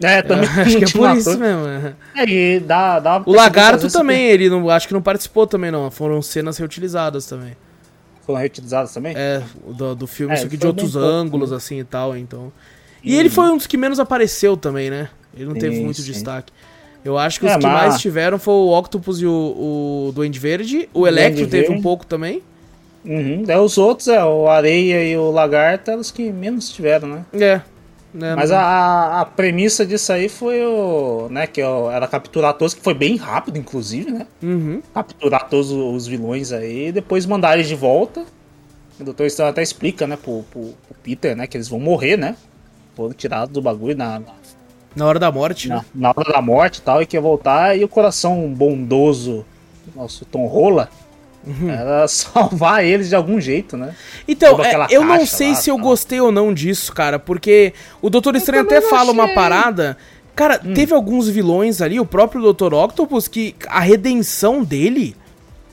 É, 0.00 0.22
também 0.22 0.48
Acho 0.60 0.78
que 0.78 0.84
é 0.84 0.86
tinha 0.86 1.02
um 1.02 1.08
por 1.08 1.16
isso 1.18 1.30
ator. 1.30 1.40
mesmo. 1.40 1.66
é. 1.66 1.94
É, 2.22 2.24
e 2.28 2.60
dá, 2.60 3.00
dá 3.00 3.22
O 3.26 3.32
Lagarto 3.32 3.90
também, 3.90 4.26
ele 4.28 4.48
não, 4.48 4.68
acho 4.70 4.86
que 4.86 4.94
não 4.94 5.02
participou 5.02 5.46
também, 5.46 5.70
não. 5.72 5.90
Foram 5.90 6.22
cenas 6.22 6.56
reutilizadas 6.58 7.26
também. 7.26 7.56
Foram 8.24 8.38
reutilizados 8.40 8.92
também? 8.92 9.14
É, 9.16 9.42
do, 9.66 9.94
do 9.96 10.06
filme, 10.06 10.34
É, 10.34 10.36
isso 10.36 10.46
aqui 10.46 10.56
de 10.56 10.66
outros 10.66 10.92
pouco, 10.92 11.04
ângulos, 11.06 11.50
né? 11.50 11.56
assim 11.56 11.80
e 11.80 11.84
tal, 11.84 12.16
então. 12.16 12.52
E 13.02 13.16
ele 13.16 13.28
foi 13.30 13.44
um 13.50 13.56
dos 13.56 13.66
que 13.66 13.76
menos 13.76 13.98
apareceu 13.98 14.56
também, 14.56 14.90
né? 14.90 15.08
Ele 15.34 15.46
não 15.46 15.54
teve 15.54 15.76
Sim, 15.76 15.84
muito 15.84 16.00
sim. 16.02 16.12
destaque. 16.12 16.52
Eu 17.04 17.16
acho 17.16 17.40
que 17.40 17.46
É, 17.46 17.50
os 17.50 17.56
que 17.56 17.62
mas- 17.62 17.72
mais 17.90 18.00
tiveram 18.00 18.38
foi 18.38 18.52
o 18.54 18.76
Octopus 18.78 19.20
e 19.22 19.26
o, 19.26 19.30
o 20.08 20.12
Duende 20.14 20.38
Verde. 20.38 20.88
O 20.92 21.00
Duende 21.00 21.18
Electro 21.18 21.46
teve 21.46 21.66
um 21.66 21.70
Verde. 21.70 21.82
pouco 21.82 22.04
também. 22.04 22.42
Uhum. 23.04 23.42
Daí 23.44 23.56
os 23.58 23.78
outros, 23.78 24.08
é, 24.08 24.22
o 24.24 24.48
Areia 24.48 25.04
e 25.04 25.16
o 25.16 25.30
Lagarto 25.30 25.90
eram 25.90 26.00
os 26.00 26.10
que 26.10 26.30
menos 26.32 26.68
tiveram, 26.70 27.08
né? 27.08 27.24
É. 27.32 27.60
né, 28.12 28.34
Mas 28.34 28.50
não- 28.50 28.58
a, 28.58 29.20
a 29.20 29.24
premissa 29.24 29.86
disso 29.86 30.12
aí 30.12 30.28
foi 30.28 30.64
o. 30.64 31.28
né, 31.30 31.46
que 31.46 31.62
ó, 31.62 31.90
era 31.90 32.06
capturar 32.06 32.54
todos, 32.54 32.74
que 32.74 32.82
foi 32.82 32.94
bem 32.94 33.16
rápido, 33.16 33.58
inclusive, 33.58 34.10
né? 34.10 34.26
Uhum. 34.42 34.82
Capturar 34.92 35.48
todos 35.48 35.70
os 35.70 36.06
vilões 36.06 36.52
aí, 36.52 36.88
e 36.88 36.92
depois 36.92 37.24
mandar 37.26 37.54
eles 37.54 37.68
de 37.68 37.74
volta. 37.76 38.24
O 39.00 39.04
Dr. 39.04 39.22
Estranho 39.24 39.50
até 39.50 39.62
explica, 39.62 40.06
né, 40.06 40.16
pro, 40.16 40.42
pro, 40.50 40.60
pro 40.62 40.96
Peter, 41.02 41.36
né, 41.36 41.46
que 41.46 41.56
eles 41.56 41.68
vão 41.68 41.78
morrer, 41.78 42.16
né? 42.16 42.34
Foram 42.96 43.12
tirados 43.14 43.54
do 43.54 43.62
bagulho 43.62 43.96
na, 43.96 44.18
na, 44.18 44.32
Na 44.96 45.06
hora 45.06 45.20
da 45.20 45.30
morte, 45.30 45.68
né? 45.68 45.76
na, 45.94 46.08
na 46.08 46.14
hora 46.16 46.32
da 46.32 46.42
morte 46.42 46.78
e 46.78 46.82
tal, 46.82 47.00
e 47.00 47.06
que 47.06 47.16
ia 47.16 47.20
voltar, 47.20 47.78
e 47.78 47.84
o 47.84 47.88
coração 47.88 48.52
bondoso, 48.52 49.46
nosso 49.94 50.24
Tom 50.24 50.46
Rola. 50.48 50.88
Era 51.68 52.06
salvar 52.08 52.84
eles 52.84 53.08
de 53.08 53.14
algum 53.14 53.40
jeito, 53.40 53.76
né? 53.76 53.94
Então, 54.26 54.62
é, 54.64 54.86
eu 54.90 55.04
não 55.04 55.24
sei 55.26 55.50
lá, 55.50 55.54
se 55.54 55.70
eu 55.70 55.76
tal. 55.76 55.84
gostei 55.84 56.20
ou 56.20 56.30
não 56.32 56.52
disso, 56.52 56.92
cara, 56.92 57.18
porque 57.18 57.72
o 58.02 58.10
Doutor 58.10 58.36
Estranho 58.36 58.62
até 58.64 58.80
fala 58.80 59.12
uma 59.12 59.24
achei. 59.24 59.34
parada. 59.34 59.96
Cara, 60.36 60.60
Hum. 60.64 60.72
teve 60.72 60.94
alguns 60.94 61.28
vilões 61.28 61.82
ali, 61.82 61.98
o 61.98 62.06
próprio 62.06 62.52
Dr. 62.52 62.72
Octopus, 62.72 63.26
que 63.26 63.56
a 63.66 63.80
redenção 63.80 64.62
dele 64.62 65.16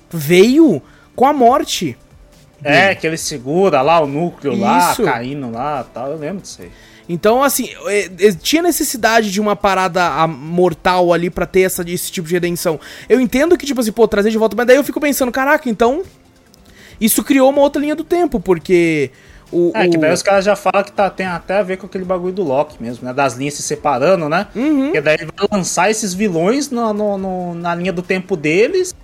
veio 0.10 0.82
com 1.16 1.26
a 1.28 1.34
morte. 1.34 1.98
É, 2.64 2.96
que 2.96 3.06
ele 3.06 3.18
segura 3.18 3.82
lá 3.82 4.00
o 4.00 4.08
núcleo 4.08 4.58
lá, 4.58 4.92
Isso. 4.92 5.04
caindo 5.04 5.52
lá 5.52 5.86
tal. 5.94 6.12
Eu 6.12 6.18
lembro 6.18 6.42
disso 6.42 6.62
aí. 6.64 6.72
Então, 7.08 7.44
assim, 7.44 7.70
é, 7.86 8.10
é, 8.20 8.32
tinha 8.32 8.62
necessidade 8.64 9.32
de 9.32 9.40
uma 9.40 9.56
parada 9.56 10.26
mortal 10.28 11.14
ali 11.14 11.30
pra 11.30 11.46
ter 11.46 11.62
essa, 11.62 11.84
esse 11.90 12.12
tipo 12.12 12.28
de 12.28 12.34
redenção. 12.34 12.80
Eu 13.08 13.20
entendo 13.22 13.58
que, 13.58 13.66
tipo 13.66 13.80
assim, 13.80 13.92
pô, 13.92 14.08
trazer 14.08 14.32
de 14.32 14.38
volta, 14.38 14.56
mas 14.56 14.66
daí 14.66 14.76
eu 14.76 14.84
fico 14.84 15.00
pensando, 15.00 15.32
caraca, 15.32 15.70
então. 15.70 16.02
Isso 17.00 17.24
criou 17.24 17.50
uma 17.50 17.62
outra 17.62 17.82
linha 17.82 17.96
do 17.96 18.04
tempo, 18.04 18.40
porque. 18.40 19.12
O, 19.52 19.72
É, 19.76 19.88
que 19.88 19.98
o- 19.98 20.00
daí 20.00 20.12
os 20.12 20.24
caras 20.24 20.44
já 20.44 20.56
falam 20.56 20.84
que 20.84 20.92
tá, 20.92 21.08
tem 21.10 21.26
até 21.28 21.60
a 21.60 21.62
ver 21.64 21.78
com 21.78 21.86
aquele 21.86 22.04
bagulho 22.04 22.34
do 22.34 22.44
Loki 22.44 22.82
mesmo, 22.82 23.06
né? 23.06 23.14
Das 23.14 23.36
linhas 23.36 23.54
se 23.54 23.62
separando, 23.62 24.28
né? 24.28 24.48
Uhum. 24.56 24.92
Que 24.92 25.00
daí 25.02 25.18
ele 25.20 25.26
vai 25.38 25.48
lançar 25.52 25.92
esses 25.92 26.14
vilões 26.14 26.72
no, 26.72 26.92
no- 26.94 27.18
no- 27.18 27.54
na 27.54 27.76
linha 27.76 27.94
do 27.94 28.02
tempo 28.02 28.36
deles, 28.36 28.96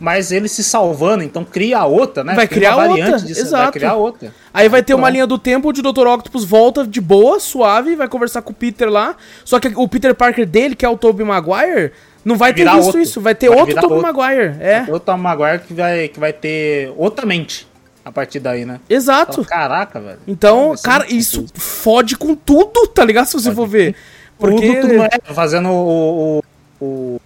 mas 0.00 0.32
eles 0.32 0.50
se 0.50 0.64
salvando, 0.64 1.22
então 1.22 1.44
cria 1.44 1.84
outra, 1.84 2.24
né? 2.24 2.34
Vai 2.34 2.48
Cria 2.48 2.70
criar 2.70 2.76
uma 2.76 2.86
outra, 2.88 3.18
Vai 3.18 3.30
exato. 3.30 3.72
criar 3.72 3.94
outra. 3.94 4.34
Aí 4.52 4.68
vai 4.68 4.82
ter 4.82 4.94
uma 4.94 5.02
Pronto. 5.02 5.12
linha 5.12 5.26
do 5.26 5.38
tempo 5.38 5.68
onde 5.68 5.80
o 5.80 5.92
Dr. 5.92 6.06
Octopus 6.06 6.44
volta 6.44 6.86
de 6.86 7.00
boa, 7.00 7.38
suave, 7.38 7.94
vai 7.94 8.08
conversar 8.08 8.40
com 8.42 8.50
o 8.50 8.54
Peter 8.54 8.88
lá. 8.88 9.14
Só 9.44 9.60
que 9.60 9.68
o 9.76 9.86
Peter 9.86 10.14
Parker 10.14 10.46
dele, 10.46 10.74
que 10.74 10.84
é 10.84 10.88
o 10.88 10.96
Tobey 10.96 11.24
Maguire, 11.26 11.92
não 12.24 12.36
vai 12.36 12.52
ter 12.52 12.60
virar 12.62 12.76
visto 12.76 12.86
outro. 12.86 13.00
isso. 13.02 13.20
Vai 13.20 13.34
ter 13.34 13.48
Vai 13.50 13.58
outro 13.58 13.74
Tobey 13.74 13.98
outro. 13.98 14.12
Maguire. 14.20 14.54
É, 14.60 14.86
O 14.88 14.98
Tom 14.98 15.18
Maguire 15.18 15.58
que 15.60 15.74
vai, 15.74 16.08
que 16.08 16.18
vai 16.18 16.32
ter 16.32 16.92
outra 16.96 17.26
mente 17.26 17.68
a 18.04 18.10
partir 18.10 18.40
daí, 18.40 18.64
né? 18.64 18.80
exato. 18.88 19.44
Fala, 19.44 19.46
Caraca, 19.46 20.00
velho. 20.00 20.18
Então, 20.26 20.68
Vai 20.68 20.76
ser 20.78 20.82
cara, 20.82 21.06
isso 21.08 21.42
confuso. 21.42 21.60
fode 21.60 22.16
com 22.16 22.34
tudo, 22.34 22.86
tá 22.88 23.04
ligado? 23.04 23.26
Se 23.26 23.34
você 23.34 23.54
for 23.54 23.66
ver. 23.66 23.94
Porque. 24.38 24.76
Tudo, 24.76 24.88
tudo 24.88 25.02
é 25.04 25.34
fazendo 25.34 25.68
o, 25.68 26.42
o, 26.80 26.84
o- 26.86 27.20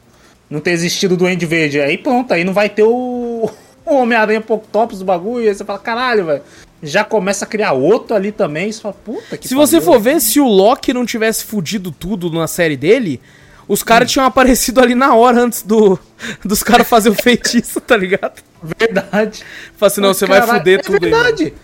Não 0.50 0.60
ter 0.60 0.70
existido 0.72 1.16
do 1.16 1.20
Duende 1.20 1.46
Verde. 1.46 1.80
Aí 1.80 1.96
pronto, 1.98 2.32
aí 2.32 2.44
não 2.44 2.52
vai 2.52 2.68
ter 2.68 2.82
o. 2.84 3.50
O 3.86 3.96
Homem-Aranha 3.96 4.40
Tops 4.72 5.00
do 5.00 5.04
bagulho. 5.04 5.46
Aí 5.46 5.54
você 5.54 5.62
fala, 5.62 5.78
caralho, 5.78 6.24
velho. 6.24 6.40
Já 6.82 7.04
começa 7.04 7.44
a 7.44 7.48
criar 7.48 7.72
outro 7.72 8.16
ali 8.16 8.32
também. 8.32 8.72
Você 8.72 8.80
fala, 8.80 8.94
puta 8.94 9.36
que 9.36 9.46
Se 9.46 9.54
você 9.54 9.76
pariu. 9.76 9.92
for 9.92 10.00
ver, 10.00 10.22
se 10.22 10.40
o 10.40 10.48
Loki 10.48 10.94
não 10.94 11.04
tivesse 11.04 11.44
fudido 11.44 11.92
tudo 11.92 12.30
na 12.30 12.46
série 12.46 12.78
dele, 12.78 13.20
os 13.68 13.82
caras 13.82 14.10
tinham 14.10 14.24
aparecido 14.24 14.80
ali 14.80 14.94
na 14.94 15.14
hora 15.14 15.38
antes 15.42 15.60
do 15.60 15.98
dos 16.42 16.62
caras 16.62 16.88
fazer 16.88 17.10
o 17.10 17.14
feitiço, 17.22 17.78
tá 17.78 17.94
ligado? 17.94 18.42
Verdade. 18.80 19.44
Fala 19.76 19.92
assim, 19.92 20.00
não, 20.00 20.14
você 20.14 20.24
vai 20.24 20.40
Caralho, 20.40 20.58
fuder 20.60 20.78
é 20.78 20.82
tudo 20.82 21.04
aí. 21.04 21.10
mano. 21.10 21.24
verdade. 21.24 21.54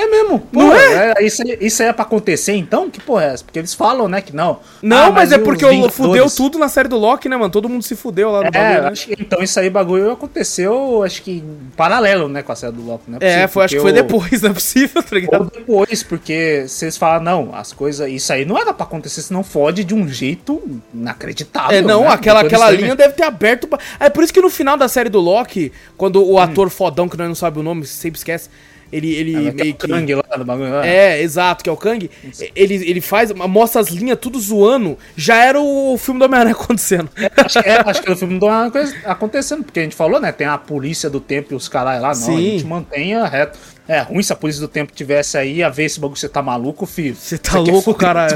É 0.00 0.06
mesmo. 0.06 0.38
Pô, 0.38 0.60
Não 0.60 0.74
é? 0.74 1.14
Isso, 1.22 1.42
aí- 1.42 1.58
isso 1.60 1.82
aí 1.82 1.88
é 1.88 1.92
pra 1.92 2.04
acontecer 2.04 2.52
então? 2.54 2.88
Que 2.88 3.00
porra 3.00 3.24
é 3.24 3.26
essa? 3.34 3.42
Porque 3.44 3.58
eles 3.58 3.74
falam, 3.74 4.06
né, 4.08 4.20
que 4.20 4.34
não. 4.34 4.60
Não, 4.80 5.06
Ah, 5.06 5.10
mas, 5.10 5.32
é 5.32 5.36
e 5.36 5.38
os 5.38 5.44
porque 5.44 5.64
o 5.64 5.90
fudeu 5.90 6.30
tudo 6.30 6.58
na 6.58 6.68
série 6.68 6.88
do 6.88 6.96
Loki, 6.96 7.28
né, 7.28 7.36
mano? 7.36 7.50
Todo 7.50 7.68
mundo 7.68 7.82
se 7.82 7.96
fudeu 7.96 8.30
lá 8.30 8.40
no 8.42 8.46
É, 8.46 8.50
bagulho, 8.50 8.82
né? 8.82 8.88
acho 8.90 9.06
que, 9.08 9.16
então 9.18 9.42
isso 9.42 9.58
aí 9.58 9.68
bagulho 9.68 10.12
aconteceu, 10.12 11.02
acho 11.02 11.22
que 11.22 11.38
em 11.38 11.58
paralelo, 11.76 12.28
né, 12.28 12.42
com 12.42 12.52
a 12.52 12.56
série 12.56 12.72
do 12.72 12.84
Loki, 12.84 13.10
né? 13.10 13.18
É, 13.20 13.48
foi, 13.48 13.64
acho 13.64 13.74
que 13.74 13.80
foi 13.80 13.92
depois, 13.92 14.40
não 14.42 14.50
é 14.50 14.54
possível, 14.54 15.02
tá 15.02 15.08
Ou 15.12 15.18
ligado? 15.18 15.50
depois, 15.52 16.02
porque 16.02 16.64
vocês 16.68 16.96
falam, 16.96 17.22
não, 17.22 17.54
as 17.54 17.72
coisas. 17.72 18.08
Isso 18.10 18.32
aí 18.32 18.44
não 18.44 18.56
era 18.56 18.72
pra 18.72 18.86
acontecer, 18.86 19.22
senão 19.22 19.42
fode 19.42 19.82
de 19.82 19.94
um 19.94 20.06
jeito 20.08 20.62
inacreditável. 20.94 21.76
É, 21.76 21.82
não, 21.82 22.02
né? 22.02 22.08
aquela, 22.08 22.40
aquela 22.40 22.70
linha 22.70 22.94
deve 22.94 23.14
ter 23.14 23.24
aberto. 23.24 23.66
pra- 23.66 23.78
É 23.98 24.08
por 24.08 24.22
isso 24.22 24.32
que 24.32 24.40
no 24.40 24.50
final 24.50 24.76
da 24.76 24.88
série 24.88 25.08
do 25.08 25.18
Loki, 25.20 25.72
quando 25.96 26.24
o 26.24 26.38
ator 26.38 26.70
fodão, 26.70 27.08
que 27.08 27.16
nós 27.16 27.26
não 27.28 27.34
sabe 27.34 27.58
o 27.58 27.62
nome, 27.62 27.86
sempre 27.86 28.18
esquece, 28.18 28.48
ele, 28.92 29.14
ele 29.14 29.36
Ah, 29.36 29.52
meio 29.52 29.74
que. 29.74 29.88
Kang 29.88 30.14
lá 30.14 30.36
do 30.36 30.44
bagulho 30.44 30.70
lá. 30.70 30.86
É, 30.86 31.20
exato, 31.22 31.62
que 31.64 31.70
é 31.70 31.72
o 31.72 31.76
Kang. 31.76 32.10
Ele, 32.54 32.74
ele 32.74 33.00
faz, 33.00 33.32
mostra 33.32 33.80
as 33.80 33.88
linhas 33.88 34.18
tudo 34.20 34.38
zoando. 34.40 34.98
Já 35.16 35.36
era 35.36 35.60
o 35.60 35.96
filme 35.98 36.18
do 36.20 36.24
Homem-Aranha 36.26 36.54
acontecendo. 36.58 37.08
Acho, 37.36 37.62
que, 37.62 37.68
é, 37.68 37.82
acho 37.84 38.02
que 38.02 38.10
o 38.10 38.16
filme 38.16 38.38
uma 38.42 38.70
coisa 38.70 38.94
acontecendo, 39.04 39.64
porque 39.64 39.80
a 39.80 39.82
gente 39.82 39.94
falou, 39.96 40.20
né? 40.20 40.32
Tem 40.32 40.46
a 40.46 40.56
polícia 40.58 41.10
do 41.10 41.20
tempo 41.20 41.52
e 41.52 41.56
os 41.56 41.68
caras 41.68 42.00
lá, 42.00 42.08
não. 42.08 42.14
Sim. 42.14 42.36
A 42.36 42.40
gente 42.52 42.64
mantenha 42.66 43.24
reto. 43.26 43.58
É 43.90 44.00
ruim 44.02 44.22
se 44.22 44.30
a 44.30 44.36
polícia 44.36 44.60
do 44.60 44.68
tempo 44.68 44.92
tivesse 44.94 45.38
aí 45.38 45.62
a 45.62 45.70
ver 45.70 45.84
esse 45.84 45.98
bagulho, 45.98 46.18
você 46.20 46.28
tá 46.28 46.42
maluco, 46.42 46.84
filho. 46.84 47.14
Você 47.16 47.38
tá 47.38 47.52
Você 47.52 47.70
louco, 47.70 47.94
cara. 47.94 48.28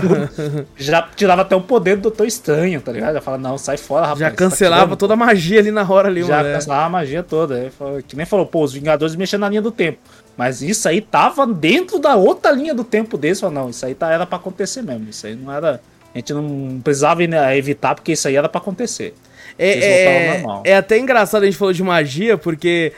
Já 0.78 1.02
tirava 1.14 1.42
até 1.42 1.54
o 1.54 1.60
poder 1.60 1.96
do 1.96 2.02
Doutor 2.02 2.26
Estranho, 2.26 2.80
tá 2.80 2.90
ligado? 2.90 3.12
Já 3.14 3.20
fala, 3.20 3.36
não, 3.36 3.58
sai 3.58 3.76
fora, 3.76 4.02
rapaz. 4.06 4.20
Já 4.20 4.30
tá 4.30 4.36
cancelava 4.36 4.82
tirando 4.84 4.96
toda 4.98 5.12
a 5.12 5.16
magia 5.16 5.58
ali 5.60 5.70
na 5.70 5.82
hora 5.88 6.08
ali, 6.08 6.22
Já 6.22 6.38
mano. 6.38 6.48
é. 6.48 6.54
cancelava 6.54 6.86
a 6.86 6.88
magia 6.88 7.22
toda. 7.22 7.70
Falou- 7.78 8.02
Que 8.02 8.16
nem 8.16 8.24
falou, 8.24 8.46
pô, 8.46 8.62
os 8.64 8.72
Vingadores 8.72 9.14
mexendo 9.14 9.40
na 9.42 9.48
linha 9.50 9.60
do 9.60 9.70
tempo. 9.70 9.98
Mas 10.36 10.62
isso 10.62 10.88
aí 10.88 11.00
tava 11.00 11.46
dentro 11.46 11.98
da 11.98 12.16
outra 12.16 12.52
linha 12.52 12.74
do 12.74 12.84
tempo 12.84 13.18
deles. 13.18 13.40
Falou, 13.40 13.54
não, 13.54 13.70
isso 13.70 13.84
aí 13.84 13.94
tá, 13.94 14.10
era 14.10 14.26
pra 14.26 14.38
acontecer 14.38 14.82
mesmo. 14.82 15.08
Isso 15.10 15.26
aí 15.26 15.34
não 15.34 15.52
era. 15.52 15.80
A 16.14 16.18
gente 16.18 16.32
não 16.32 16.80
precisava 16.82 17.22
evitar, 17.56 17.94
porque 17.94 18.12
isso 18.12 18.28
aí 18.28 18.36
era 18.36 18.48
pra 18.48 18.60
acontecer. 18.60 19.14
É, 19.58 20.38
normal. 20.38 20.62
é, 20.64 20.70
é 20.70 20.76
até 20.76 20.98
engraçado 20.98 21.42
a 21.42 21.46
gente 21.46 21.58
falou 21.58 21.72
de 21.72 21.82
magia, 21.82 22.38
porque 22.38 22.92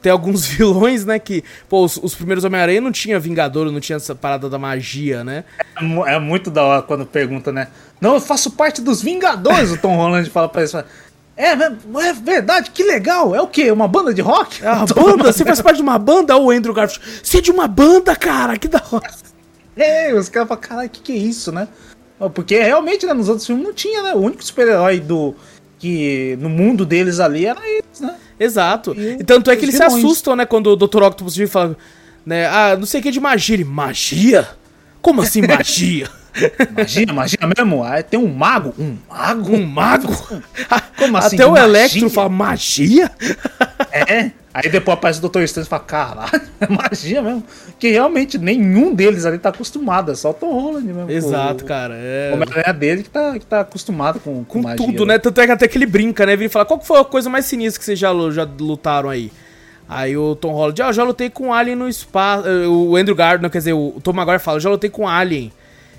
tem 0.00 0.10
alguns 0.10 0.46
vilões, 0.46 1.04
né, 1.04 1.18
que... 1.18 1.44
Pô, 1.68 1.84
os, 1.84 1.96
os 1.96 2.14
primeiros 2.14 2.44
Homem-Aranha 2.44 2.80
não 2.80 2.92
tinha 2.92 3.18
Vingador, 3.18 3.70
não 3.70 3.80
tinha 3.80 3.96
essa 3.96 4.14
parada 4.14 4.48
da 4.48 4.58
magia, 4.58 5.22
né? 5.22 5.44
É 5.80 6.14
É 6.14 6.18
muito 6.18 6.50
da 6.50 6.64
hora 6.64 6.82
quando 6.82 7.06
pergunta, 7.06 7.52
né? 7.52 7.68
Não, 8.00 8.14
eu 8.14 8.20
faço 8.20 8.52
parte 8.52 8.80
dos 8.80 9.02
Vingadores, 9.02 9.70
o 9.70 9.78
Tom 9.78 9.96
Holland 9.96 10.28
fala 10.30 10.48
pra 10.48 10.62
eles. 10.62 10.74
Fala, 11.40 12.04
É, 12.04 12.08
é 12.08 12.12
verdade, 12.12 12.70
que 12.70 12.82
legal. 12.82 13.34
É 13.34 13.40
o 13.40 13.46
quê? 13.46 13.70
Uma 13.70 13.88
banda 13.88 14.12
de 14.12 14.20
rock? 14.20 14.64
É 14.64 14.70
uma 14.70 14.86
banda? 14.86 15.32
Você 15.32 15.44
faz 15.44 15.60
parte 15.60 15.76
de 15.76 15.82
uma 15.82 15.98
banda? 15.98 16.36
Ô, 16.36 16.50
Andrew 16.50 16.74
Garfield, 16.74 17.20
você 17.22 17.38
é 17.38 17.40
de 17.40 17.50
uma 17.50 17.66
banda, 17.66 18.14
cara, 18.14 18.56
que 18.58 18.68
da 18.68 18.82
hora. 18.90 19.10
É, 19.76 20.12
os 20.14 20.28
caras 20.28 20.48
falam, 20.48 20.62
caralho, 20.62 20.88
o 20.88 20.90
que, 20.90 21.00
que 21.00 21.12
é 21.12 21.16
isso, 21.16 21.50
né? 21.50 21.68
Porque 22.34 22.58
realmente, 22.58 23.06
né, 23.06 23.14
nos 23.14 23.28
outros 23.28 23.46
filmes 23.46 23.64
não 23.64 23.72
tinha, 23.72 24.02
né? 24.02 24.12
O 24.12 24.18
único 24.18 24.44
super-herói 24.44 25.00
do. 25.00 25.34
que 25.78 26.36
no 26.38 26.50
mundo 26.50 26.84
deles 26.84 27.18
ali 27.18 27.46
era 27.46 27.60
eles, 27.66 28.00
né? 28.00 28.14
Exato. 28.38 28.94
E 28.94 29.12
E 29.20 29.24
tanto 29.24 29.50
é 29.50 29.56
que 29.56 29.64
eles 29.64 29.76
se 29.76 29.82
assustam, 29.82 30.36
né, 30.36 30.44
quando 30.44 30.66
o 30.66 30.76
Dr. 30.76 31.02
Octopus 31.02 31.34
vira 31.36 31.48
e 31.48 31.50
fala, 31.50 31.76
né, 32.26 32.46
ah, 32.46 32.76
não 32.78 32.84
sei 32.84 33.00
o 33.00 33.02
que 33.02 33.10
de 33.10 33.20
magia. 33.20 33.56
Ele, 33.56 33.64
magia? 33.64 34.48
Como 35.00 35.22
assim 35.22 35.40
magia? 35.48 36.10
Magia, 36.76 37.06
magia 37.12 37.38
mesmo? 37.56 37.82
Ah, 37.84 38.02
tem 38.02 38.18
um 38.18 38.28
mago? 38.32 38.74
Um 38.78 38.96
mago? 39.08 39.54
Um 39.56 39.66
mago? 39.66 40.08
Como 40.98 41.16
assim, 41.16 41.36
Até 41.36 41.46
o 41.46 41.56
Electro 41.56 42.00
magia? 42.02 42.10
fala, 42.10 42.28
magia? 42.28 43.10
É. 43.92 44.30
Aí 44.54 44.68
depois 44.70 44.96
aparece 44.96 45.18
o 45.24 45.28
Dr. 45.28 45.40
Strange 45.42 45.66
e 45.66 45.70
fala, 45.70 45.82
caralho, 45.82 46.40
é 46.60 46.66
magia 46.70 47.20
mesmo. 47.22 47.42
Que 47.78 47.90
realmente 47.90 48.38
nenhum 48.38 48.94
deles 48.94 49.24
ali 49.26 49.36
tá 49.38 49.48
acostumado, 49.48 50.12
é 50.12 50.14
só 50.14 50.30
o 50.30 50.34
Tom 50.34 50.52
Holland 50.52 50.86
mesmo. 50.86 51.10
Exato, 51.10 51.64
O- 51.64 51.66
cara. 51.66 51.94
O 51.94 52.60
É... 52.68 52.72
Dele 52.72 53.02
que 53.02 53.10
tá, 53.10 53.36
que 53.38 53.44
tá 53.46 53.60
acostumado 53.60 54.20
com, 54.20 54.44
Com 54.44 54.62
magia, 54.62 54.76
tudo, 54.86 55.04
né? 55.04 55.18
Tanto 55.18 55.40
é 55.40 55.46
que 55.46 55.52
até 55.52 55.66
que 55.68 55.76
ele 55.78 55.86
brinca, 55.86 56.24
né? 56.24 56.36
Vira 56.36 56.46
e 56.46 56.48
fala, 56.48 56.64
qual 56.64 56.80
foi 56.80 57.00
a 57.00 57.04
coisa 57.04 57.28
mais 57.28 57.46
sinistra 57.46 57.78
que 57.80 57.84
vocês 57.84 57.98
já, 57.98 58.10
já 58.30 58.48
lutaram 58.58 59.08
aí? 59.08 59.32
Aí 59.88 60.16
o 60.16 60.36
Tom 60.36 60.52
Holland, 60.52 60.80
ah, 60.82 60.86
eu 60.88 60.92
já 60.92 61.02
lutei 61.02 61.28
com 61.30 61.52
Alien 61.52 61.74
no 61.76 61.88
espaço. 61.88 62.46
eh, 62.46 62.66
O 62.68 62.94
Andrew 62.96 63.16
Gardner, 63.16 63.50
quer 63.50 63.58
dizer, 63.58 63.72
o 63.72 64.00
Tom 64.02 64.12
Maguire 64.12 64.38
fala, 64.38 64.56
eu 64.58 64.60
já 64.60 64.70
lutei 64.70 64.88
com 64.90 65.08
Alien. 65.08 65.50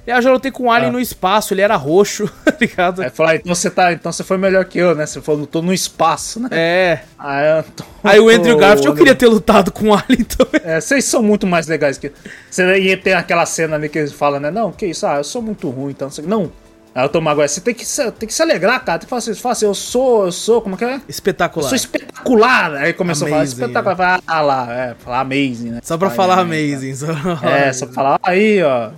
Ele, 0.06 0.16
ah, 0.16 0.18
eu 0.18 0.22
já 0.24 0.32
lutei 0.32 0.52
com 0.52 0.64
um 0.64 0.72
Alien 0.72 0.90
Ah. 0.90 0.94
no 0.94 1.00
espaço, 1.00 1.54
ele 1.54 1.62
era 1.62 1.76
roxo, 1.76 2.28
tá 2.44 2.54
ligado? 2.60 3.02
Aí 3.04 3.10
fala, 3.12 3.36
então 3.36 3.54
você 3.54 3.70
tá, 3.70 3.94
então 3.94 4.12
você 4.12 4.24
foi 4.24 4.38
melhor 4.38 4.66
que 4.66 4.80
eu, 4.80 4.96
né? 4.96 5.06
Você 5.06 5.22
falou, 5.22 5.42
lutou 5.42 5.62
no 5.62 5.72
espaço, 5.74 6.40
né? 6.40 6.50
É. 6.52 7.00
Aí, 7.20 7.58
eu 7.60 7.64
tô- 7.64 7.84
Aí 8.04 8.20
o 8.20 8.30
Andrew 8.30 8.56
tô- 8.56 8.60
Garfield, 8.62 8.88
eu 8.88 8.96
queria 8.96 9.16
ter 9.16 9.28
lutado 9.28 9.72
com 9.72 9.90
o 9.90 9.94
Alien 9.94 10.24
também. 10.26 10.62
É, 10.64 10.82
vocês 10.82 11.06
são 11.06 11.22
muito 11.22 11.46
mais 11.46 11.68
legais 11.68 11.98
que. 11.98 12.12
Você 12.50 12.80
ia 12.80 12.98
ter 12.98 13.14
aquela 13.14 13.46
cena 13.46 13.76
ali 13.76 13.90
que 13.90 14.00
eles 14.00 14.12
falam, 14.12 14.40
né? 14.40 14.50
Não, 14.50 14.72
que 14.72 14.88
isso? 14.88 15.06
Ah, 15.06 15.18
eu 15.18 15.24
sou 15.24 15.42
muito 15.42 15.70
ruim, 15.70 15.92
então. 15.92 16.10
Não. 16.24 16.52
Aí 16.94 17.06
o 17.06 17.10
Tom 17.10 17.22
Maguire, 17.22 17.48
você 17.48 17.62
tem 17.62 17.74
que, 17.74 17.86
se, 17.86 18.12
tem 18.12 18.28
que 18.28 18.34
se 18.34 18.42
alegrar, 18.42 18.84
cara. 18.84 19.00
Tem 19.00 19.06
que 19.06 19.10
falar 19.10 19.20
assim, 19.20 19.34
fala 19.36 19.54
assim, 19.54 19.66
eu 19.66 19.74
sou, 19.74 20.26
eu 20.26 20.32
sou, 20.32 20.62
como 20.62 20.76
é 20.76 20.78
que 20.78 20.84
é? 20.84 20.96
Eu 20.96 21.02
Espetacular. 21.08 21.70
sou 21.70 21.76
espetacular. 21.76 22.74
Aí 22.76 22.92
começou 22.92 23.28
a 23.28 23.30
falar 23.30 23.42
Amazing, 23.44 23.54
espetacular. 23.62 23.96
Fala, 23.96 24.20
Ah 24.28 24.42
lá, 24.42 24.74
é, 24.74 24.96
falar 24.96 25.20
amazing, 25.22 25.70
né? 25.70 25.80
Só 25.84 25.98
pra 25.98 26.10
falar 26.10 26.40
amazing. 26.40 26.94
Só 26.96 27.06
pra 27.06 27.14
É, 27.32 27.36
falar 27.38 27.74
só 27.74 27.86
pra 27.86 27.96
falar, 27.96 28.20
aí, 28.24 28.62
ó. 28.64 28.90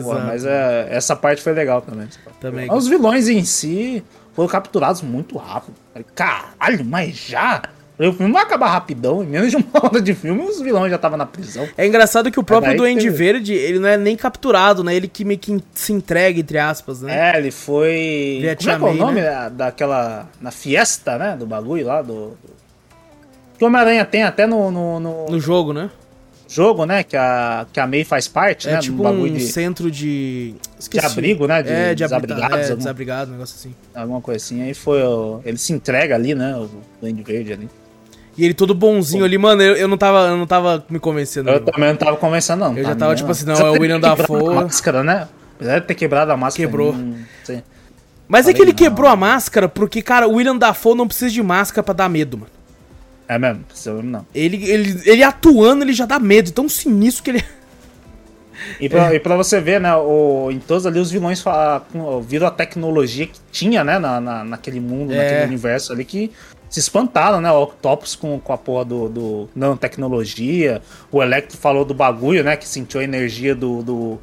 Pô, 0.00 0.12
Exato. 0.12 0.26
mas 0.26 0.44
é, 0.44 0.88
essa 0.90 1.14
parte 1.14 1.42
foi 1.42 1.52
legal 1.52 1.82
também. 1.82 2.08
Também. 2.40 2.72
Os 2.72 2.88
vilões 2.88 3.28
em 3.28 3.44
si 3.44 4.02
foram 4.34 4.48
capturados 4.48 5.02
muito 5.02 5.36
rápido. 5.36 5.74
Caralho, 6.14 6.84
mas 6.84 7.14
já? 7.16 7.62
O 7.98 8.12
filme 8.12 8.32
vai 8.32 8.42
acabar 8.42 8.68
rapidão. 8.68 9.22
Em 9.22 9.26
menos 9.26 9.50
de 9.50 9.56
uma 9.56 9.66
hora 9.84 10.00
de 10.00 10.12
filme, 10.14 10.42
os 10.42 10.60
vilões 10.60 10.90
já 10.90 10.96
estavam 10.96 11.16
na 11.18 11.26
prisão. 11.26 11.68
É 11.76 11.86
engraçado 11.86 12.30
que 12.32 12.40
o 12.40 12.42
próprio 12.42 12.70
daí 12.70 12.76
Duende 12.78 13.04
que- 13.04 13.10
Verde, 13.10 13.52
ele 13.54 13.78
não 13.78 13.88
é 13.88 13.96
nem 13.96 14.16
capturado, 14.16 14.82
né? 14.82 14.94
Ele 14.94 15.06
que 15.06 15.24
meio 15.24 15.38
que 15.38 15.62
se 15.74 15.92
entrega, 15.92 16.40
entre 16.40 16.58
aspas, 16.58 17.02
né? 17.02 17.34
É, 17.34 17.38
ele 17.38 17.50
foi. 17.50 18.38
Como 18.40 18.50
é 18.50 18.56
que 18.56 18.70
é 18.70 18.76
o 18.76 18.94
nome 18.94 19.20
né? 19.20 19.30
da- 19.30 19.48
daquela. 19.50 20.28
Na 20.40 20.50
fiesta, 20.50 21.16
né? 21.18 21.36
Do 21.36 21.46
bagulho 21.46 21.86
lá, 21.86 22.02
do. 22.02 22.30
do... 22.30 22.36
Que 23.58 23.62
o 23.62 23.68
Homem-Aranha 23.68 24.04
tem 24.04 24.24
até 24.24 24.46
no, 24.46 24.70
no, 24.72 24.98
no 24.98 25.26
No 25.26 25.38
jogo, 25.38 25.72
né? 25.72 25.88
Jogo, 26.52 26.84
né? 26.84 27.02
Que 27.02 27.16
a, 27.16 27.66
que 27.72 27.80
a 27.80 27.86
May 27.86 28.04
faz 28.04 28.28
parte, 28.28 28.68
É 28.68 28.72
né? 28.72 28.78
tipo 28.80 29.02
bagulho 29.02 29.32
um 29.32 29.36
de, 29.36 29.40
centro 29.46 29.90
de... 29.90 30.54
de 30.90 31.00
abrigo, 31.00 31.46
né? 31.46 31.62
De, 31.62 31.70
é, 31.70 31.88
de 31.94 32.02
desabrigados, 32.04 32.42
abrigado, 32.44 32.58
é, 32.58 32.62
alguma, 32.62 32.76
desabrigado, 32.76 33.28
um 33.28 33.32
negócio 33.32 33.56
assim. 33.58 33.74
alguma 33.94 34.20
coisa 34.20 34.36
assim. 34.44 34.62
Aí 34.62 34.74
foi. 34.74 35.02
o- 35.02 35.40
Ele 35.44 35.56
se 35.56 35.72
entrega 35.72 36.14
ali, 36.14 36.34
né? 36.34 36.54
O 36.56 36.68
Duende 37.00 37.22
Verde 37.22 37.52
ali. 37.52 37.68
E 38.36 38.44
ele 38.44 38.54
todo 38.54 38.74
bonzinho 38.74 39.24
ali, 39.24 39.36
mano, 39.36 39.62
eu, 39.62 39.74
eu, 39.76 39.86
não 39.88 39.98
tava, 39.98 40.28
eu 40.28 40.36
não 40.36 40.46
tava 40.46 40.84
me 40.88 40.98
convencendo. 40.98 41.50
Eu 41.50 41.60
não. 41.60 41.66
também 41.66 41.88
não 41.90 41.96
tava 41.96 42.16
convencendo, 42.16 42.60
não. 42.64 42.76
Eu 42.76 42.84
já 42.84 42.94
tava 42.94 43.14
tipo 43.14 43.30
assim, 43.30 43.44
não, 43.44 43.54
é 43.54 43.70
o 43.70 43.72
William 43.72 44.00
quebrado 44.00 44.16
Dafoe. 44.22 44.48
A 44.56 44.60
máscara, 44.62 45.02
né? 45.02 45.28
Apesar 45.56 45.78
de 45.80 45.86
ter 45.86 45.94
quebrado 45.94 46.32
a 46.32 46.36
máscara. 46.36 46.66
Quebrou. 46.66 46.92
não 46.94 47.16
sei. 47.44 47.62
Mas 48.26 48.48
é 48.48 48.52
que 48.52 48.58
Falei, 48.60 48.70
ele 48.72 48.76
quebrou 48.78 49.06
não. 49.06 49.12
a 49.12 49.16
máscara 49.16 49.68
porque, 49.68 50.00
cara, 50.00 50.26
o 50.26 50.36
William 50.36 50.56
Dafoe 50.56 50.94
não 50.96 51.06
precisa 51.06 51.30
de 51.30 51.42
máscara 51.42 51.82
pra 51.82 51.92
dar 51.92 52.08
medo, 52.08 52.38
mano. 52.38 52.50
É 53.34 53.38
mesmo, 53.38 53.64
precisa 53.64 53.92
mesmo 53.94 54.10
não. 54.10 54.26
Ele, 54.34 54.64
ele, 54.70 55.00
ele 55.04 55.22
atuando, 55.22 55.84
ele 55.84 55.92
já 55.92 56.06
dá 56.06 56.18
medo. 56.18 56.50
Tão 56.52 56.68
sinistro 56.68 57.24
que 57.24 57.30
ele... 57.30 57.44
E 58.78 58.88
pra, 58.88 59.12
e 59.12 59.18
pra 59.18 59.36
você 59.36 59.60
ver, 59.60 59.80
né, 59.80 59.92
o, 59.96 60.48
em 60.52 60.60
todos 60.60 60.86
ali 60.86 61.00
os 61.00 61.10
vilões 61.10 61.40
fa- 61.40 61.82
com- 61.92 62.20
viram 62.20 62.46
a 62.46 62.50
tecnologia 62.50 63.26
que 63.26 63.38
tinha, 63.50 63.82
né, 63.82 63.98
na, 63.98 64.20
na- 64.20 64.44
naquele 64.44 64.78
mundo, 64.78 65.12
É. 65.12 65.16
naquele 65.16 65.44
universo 65.46 65.92
ali 65.92 66.04
que 66.04 66.30
se 66.70 66.78
espantaram, 66.78 67.40
né, 67.40 67.50
o 67.50 67.62
Octopus 67.64 68.14
com, 68.14 68.38
com 68.38 68.52
a 68.52 68.56
porra 68.58 68.84
do, 68.84 69.08
do 69.08 69.48
nanotecnologia, 69.54 70.80
o 71.10 71.20
Electro 71.22 71.58
falou 71.58 71.84
do 71.84 71.92
bagulho, 71.92 72.44
né, 72.44 72.56
que 72.56 72.66
sentiu 72.68 73.00
a 73.00 73.04
energia 73.04 73.52
do, 73.54 73.82
do, 73.82 74.20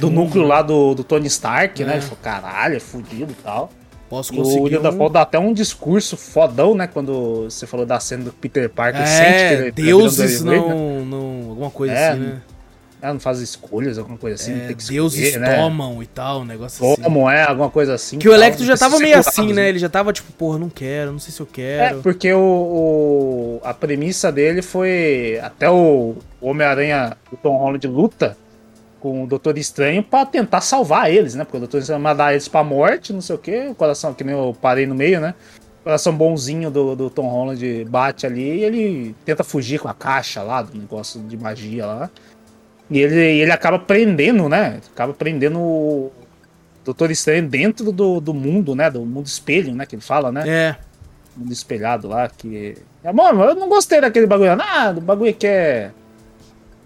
do 0.00 0.10
núcleo 0.10 0.42
né? 0.44 0.48
lá 0.48 0.62
do, 0.62 0.94
do 0.94 1.04
Tony 1.04 1.26
Stark, 1.26 1.84
né, 1.84 1.92
É. 1.92 1.96
ele 1.96 2.02
falou, 2.02 2.18
caralho, 2.22 2.76
é 2.76 2.80
fudido 2.80 3.32
e 3.38 3.42
tal. 3.42 3.70
Posso 4.12 4.30
E 4.34 4.36
o 4.38 4.42
conseguir 4.42 4.60
William 4.64 4.80
um... 4.80 4.82
Dafoe 4.82 5.10
dá 5.10 5.22
até 5.22 5.38
um 5.38 5.54
discurso 5.54 6.18
fodão, 6.18 6.74
né, 6.74 6.86
quando 6.86 7.44
você 7.44 7.66
falou 7.66 7.86
da 7.86 7.98
cena 7.98 8.24
do 8.24 8.32
Peter 8.32 8.68
Parker, 8.68 9.06
sente 9.06 9.22
que 9.22 9.24
É, 9.24 9.52
ele 9.54 9.72
tá 9.72 9.82
deuses 9.82 10.42
ele, 10.42 10.50
né? 10.50 10.56
não, 10.58 11.04
não... 11.06 11.48
Alguma 11.50 11.70
coisa 11.70 11.94
É, 11.94 12.08
assim, 12.10 12.20
né? 12.20 12.42
É, 13.00 13.06
não 13.10 13.18
faz 13.18 13.40
escolhas, 13.40 13.96
alguma 13.96 14.18
coisa 14.18 14.36
assim, 14.36 14.52
É, 14.54 14.66
tem 14.66 14.76
que 14.76 14.84
deuses 14.86 15.18
escolher, 15.18 15.40
né? 15.40 15.56
tomam 15.62 16.02
e 16.02 16.06
tal, 16.06 16.42
um 16.42 16.44
negócio 16.44 16.92
assim. 16.92 17.02
Como 17.02 17.28
é, 17.30 17.42
alguma 17.42 17.70
coisa 17.70 17.94
assim. 17.94 18.18
Que 18.18 18.28
o 18.28 18.34
Electro 18.34 18.66
já 18.66 18.76
tava 18.76 18.98
meio 18.98 19.18
assim, 19.18 19.50
né? 19.54 19.70
Ele 19.70 19.78
já 19.78 19.88
tava 19.88 20.12
tipo, 20.12 20.30
porra, 20.32 20.58
não 20.58 20.68
quero, 20.68 21.10
não 21.10 21.18
sei 21.18 21.32
se 21.32 21.40
eu 21.40 21.48
É, 21.50 21.54
quero. 21.54 22.02
porque 22.02 22.30
o, 22.34 22.38
o- 22.38 23.60
a 23.64 23.72
premissa 23.72 24.30
dele 24.30 24.60
foi 24.60 25.40
até 25.42 25.70
o 25.70 26.16
Homem-Aranha, 26.38 27.16
o 27.32 27.36
Tom 27.38 27.56
Holland 27.56 27.86
luta 27.86 28.36
com 29.02 29.24
o 29.24 29.26
Doutor 29.26 29.58
Estranho 29.58 30.00
pra 30.00 30.24
tentar 30.24 30.60
salvar 30.60 31.10
eles, 31.10 31.34
né? 31.34 31.42
Porque 31.42 31.56
o 31.56 31.60
Doutor 31.60 31.78
Estranho 31.78 32.00
vai 32.00 32.12
mandar 32.12 32.32
eles 32.32 32.46
pra 32.46 32.62
morte, 32.62 33.12
não 33.12 33.20
sei 33.20 33.34
o 33.34 33.38
que, 33.38 33.66
o 33.66 33.74
coração, 33.74 34.14
que 34.14 34.22
nem 34.22 34.32
eu 34.32 34.56
parei 34.62 34.86
no 34.86 34.94
meio, 34.94 35.20
né? 35.20 35.34
O 35.80 35.82
coração 35.82 36.16
bonzinho 36.16 36.70
do, 36.70 36.94
do 36.94 37.10
Tom 37.10 37.26
Holland 37.26 37.84
bate 37.86 38.24
ali 38.24 38.60
e 38.60 38.64
ele 38.64 39.16
tenta 39.24 39.42
fugir 39.42 39.80
com 39.80 39.88
a 39.88 39.94
caixa 39.94 40.40
lá, 40.44 40.62
do 40.62 40.78
negócio 40.78 41.20
de 41.22 41.36
magia 41.36 41.84
lá. 41.84 42.10
E 42.88 43.00
ele, 43.00 43.40
ele 43.40 43.50
acaba 43.50 43.76
prendendo, 43.76 44.48
né? 44.48 44.78
Acaba 44.94 45.12
prendendo 45.12 45.58
o 45.58 46.12
Doutor 46.84 47.10
Estranho 47.10 47.48
dentro 47.48 47.90
do, 47.90 48.20
do 48.20 48.32
mundo, 48.32 48.76
né? 48.76 48.88
Do 48.88 49.00
mundo 49.04 49.26
espelho, 49.26 49.74
né? 49.74 49.84
Que 49.84 49.96
ele 49.96 50.02
fala, 50.02 50.30
né? 50.30 50.48
É. 50.48 50.76
mundo 51.36 51.52
espelhado 51.52 52.06
lá, 52.06 52.28
que. 52.28 52.76
É, 53.02 53.12
mano, 53.12 53.42
eu 53.42 53.56
não 53.56 53.68
gostei 53.68 54.00
daquele 54.00 54.28
bagulho. 54.28 54.52
Ah, 54.52 54.92
do 54.92 55.00
bagulho 55.00 55.34
que 55.34 55.46
é. 55.48 55.90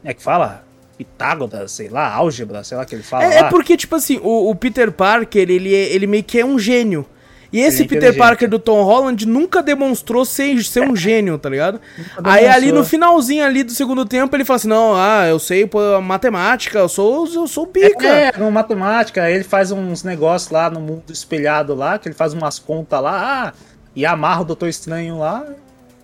É 0.03 0.15
que 0.15 0.23
fala? 0.23 0.66
Pitágoras, 0.97 1.73
sei 1.73 1.89
lá, 1.89 2.13
álgebra, 2.13 2.65
sei 2.65 2.77
lá 2.77 2.85
que 2.85 2.95
ele 2.95 3.03
fala. 3.03 3.25
É, 3.25 3.39
é 3.39 3.45
porque, 3.45 3.77
tipo 3.77 3.95
assim, 3.95 4.19
o, 4.23 4.51
o 4.51 4.55
Peter 4.55 4.91
Parker, 4.91 5.49
ele, 5.51 5.75
é- 5.75 5.93
ele 5.93 6.07
meio 6.07 6.25
que 6.25 6.41
é 6.41 6.45
um 6.45 6.59
gênio. 6.59 7.05
E 7.53 7.61
esse 7.61 7.85
é 7.85 7.87
Peter. 7.87 8.17
Parker 8.17 8.49
do 8.51 8.59
Tom 8.59 8.83
Holland 8.83 9.25
nunca 9.27 9.63
demonstrou 9.63 10.25
ser, 10.25 10.63
ser 10.65 10.81
um 10.81 10.97
gênio, 10.97 11.39
tá 11.39 11.49
ligado? 11.49 11.81
Aí 12.23 12.47
ali 12.47 12.73
no 12.73 12.85
finalzinho 12.85 13.45
ali 13.45 13.63
do 13.63 13.73
segundo 13.73 14.05
tempo 14.05 14.35
ele 14.35 14.45
fala 14.45 14.57
assim, 14.57 14.69
não, 14.69 14.95
ah, 14.97 15.27
eu 15.29 15.39
sei 15.39 15.65
pô, 15.65 15.79
matemática, 16.01 16.79
eu 16.79 16.89
sou, 16.89 17.27
eu 17.33 17.47
sou 17.47 17.67
pica. 17.67 18.07
É, 18.07 18.33
com 18.33 18.51
matemática, 18.51 19.23
aí 19.23 19.35
ele 19.35 19.45
faz 19.45 19.71
uns 19.71 20.03
negócios 20.03 20.51
lá 20.51 20.69
no 20.69 20.81
mundo 20.81 21.05
espelhado 21.13 21.75
lá, 21.75 21.99
que 21.99 22.09
ele 22.09 22.15
faz 22.17 22.35
umas 22.35 22.59
contas 22.59 23.01
lá, 23.01 23.47
ah, 23.49 23.53
e 23.95 24.05
amarra 24.05 24.43
o 24.43 24.45
Doutor 24.45 24.69
Estranho 24.69 25.19
lá, 25.19 25.47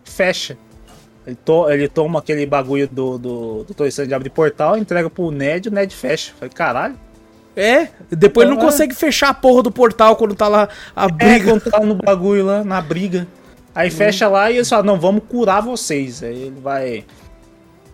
fecha. 0.05 0.57
Ele, 1.27 1.37
to- 1.37 1.71
ele 1.71 1.89
toma 1.89 2.19
aquele 2.19 2.45
bagulho 2.47 2.89
do, 2.89 3.17
do 3.19 3.65
Doutor 3.65 3.87
Estranho 3.87 4.09
de 4.09 4.15
abrir 4.15 4.31
portal, 4.31 4.77
entrega 4.77 5.09
pro 5.09 5.31
Ned, 5.31 5.69
o 5.69 5.73
Ned 5.73 5.95
fecha. 5.95 6.33
Falei, 6.39 6.53
caralho. 6.53 6.97
É, 7.55 7.89
depois 8.11 8.47
ele 8.47 8.57
não 8.57 8.63
É. 8.63 8.65
consegue 8.65 8.95
fechar 8.95 9.29
a 9.29 9.35
porra 9.35 9.63
do 9.63 9.71
portal 9.71 10.17
quando 10.17 10.35
tá 10.35 10.49
lá 10.49 10.69
a 10.97 11.05
É, 11.05 11.09
briga. 11.09 11.45
quando 11.51 11.71
tá 11.71 11.81
no 11.81 11.95
bagulho 11.95 12.45
lá, 12.47 12.65
na 12.65 12.81
briga. 12.81 13.27
Aí 13.75 13.91
fecha 13.91 14.27
lá 14.29 14.51
e 14.51 14.57
eles 14.57 14.69
falam, 14.69 14.85
não, 14.87 14.99
vamos 15.01 15.23
curar 15.29 15.61
vocês. 15.63 16.23
Aí 16.23 16.43
ele 16.45 16.61
vai. 16.61 17.05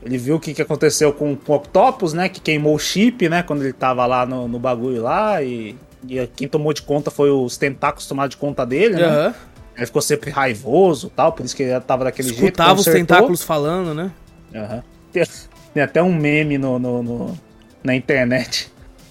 Ele 0.03 0.17
viu 0.17 0.37
o 0.37 0.41
que, 0.41 0.55
que 0.55 0.63
aconteceu 0.63 1.13
com, 1.13 1.35
com 1.37 1.53
o 1.53 1.57
Octopus, 1.57 2.13
né? 2.13 2.29
Que 2.29 2.41
queimou 2.41 2.75
o 2.75 2.79
chip, 2.79 3.29
né? 3.29 3.43
Quando 3.43 3.63
ele 3.63 3.73
tava 3.73 4.07
lá 4.07 4.25
no, 4.25 4.47
no 4.49 4.59
bagulho 4.59 5.03
lá. 5.03 5.43
E, 5.43 5.77
e 6.09 6.25
quem 6.37 6.47
tomou 6.49 6.73
de 6.73 6.83
conta 6.83 7.11
foi 7.11 7.31
os 7.31 7.57
tentáculos 7.57 8.07
tomaram 8.07 8.29
de 8.29 8.37
conta 8.37 8.65
dele, 8.65 8.95
né? 8.95 9.05
Aham. 9.05 9.35
Ele 9.79 9.87
ficou 9.87 10.03
sempre 10.03 10.31
raivoso 10.31 11.09
tal, 11.15 11.33
por 11.33 11.47
isso 11.47 11.57
que 11.57 11.63
ele 11.63 11.81
tava 11.81 12.05
daquele 12.05 12.29
jeito. 12.29 12.43
Escutava 12.43 12.79
os 12.79 12.85
tentáculos 12.85 13.43
falando, 13.43 13.95
né? 13.95 14.11
Aham. 14.55 14.83
Tem, 15.13 15.25
tem 15.73 15.83
até 15.83 16.03
um 16.03 16.13
meme 16.13 16.59
no, 16.59 16.79
no- 16.79 17.03
no- 17.03 17.39
na 17.83 17.95
internet. 17.95 18.71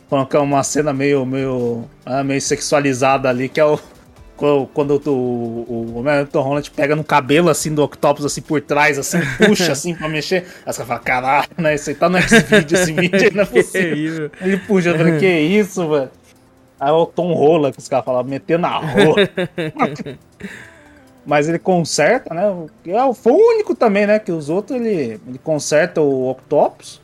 Falando 0.10 0.28
que 0.28 0.36
é 0.38 0.40
uma 0.40 0.64
cena 0.64 0.94
meio, 0.94 1.26
meio, 1.26 1.86
ah, 2.06 2.24
meio 2.24 2.40
sexualizada 2.42 3.30
ali, 3.30 3.50
que 3.50 3.60
é 3.60 3.66
o. 3.66 3.80
Quando 4.74 5.02
o, 5.08 5.10
o, 5.10 6.00
o 6.00 6.26
Tom 6.28 6.42
Holland 6.44 6.70
pega 6.70 6.96
no 6.96 7.04
cabelo 7.04 7.50
assim 7.50 7.74
do 7.74 7.82
Octopus 7.84 8.24
assim 8.24 8.40
por 8.40 8.62
trás, 8.62 9.00
assim, 9.00 9.18
puxa 9.44 9.72
assim 9.72 9.96
pra 9.96 10.08
mexer. 10.08 10.46
Aí 10.64 10.72
você 10.72 10.86
fala, 10.86 11.00
caralho, 11.00 11.48
né? 11.58 11.74
Isso 11.74 11.90
aí 11.90 11.96
tá 11.96 12.08
no 12.08 12.20
X-Video, 12.20 12.78
esse 12.78 12.92
vídeo 12.94 13.20
aí 13.20 13.34
não 13.34 13.42
é 13.42 13.46
possível. 13.48 14.30
Ele 14.40 14.58
puxa, 14.60 14.90
eu 14.90 14.98
falei, 14.98 15.18
que 15.18 15.28
isso, 15.40 15.90
velho? 15.90 16.12
Aí 16.80 16.90
é 16.90 16.92
o 16.94 17.06
Tom 17.06 17.34
Rola, 17.34 17.72
que 17.72 17.80
os 17.80 17.88
caras 17.88 18.06
falavam, 18.06 18.30
meter 18.30 18.60
na 18.60 18.78
rola. 18.78 19.16
Mas 21.26 21.50
ele 21.50 21.60
conserta, 21.60 22.34
né? 22.34 22.44
É, 22.88 23.14
Foi 23.14 23.34
o 23.34 23.36
único 23.56 23.76
também, 23.76 24.08
né? 24.08 24.18
Que 24.18 24.32
os 24.32 24.50
outros 24.50 24.80
ele, 24.80 25.20
ele 25.28 25.38
conserta 25.44 26.00
o 26.02 26.30
Octopus. 26.30 27.02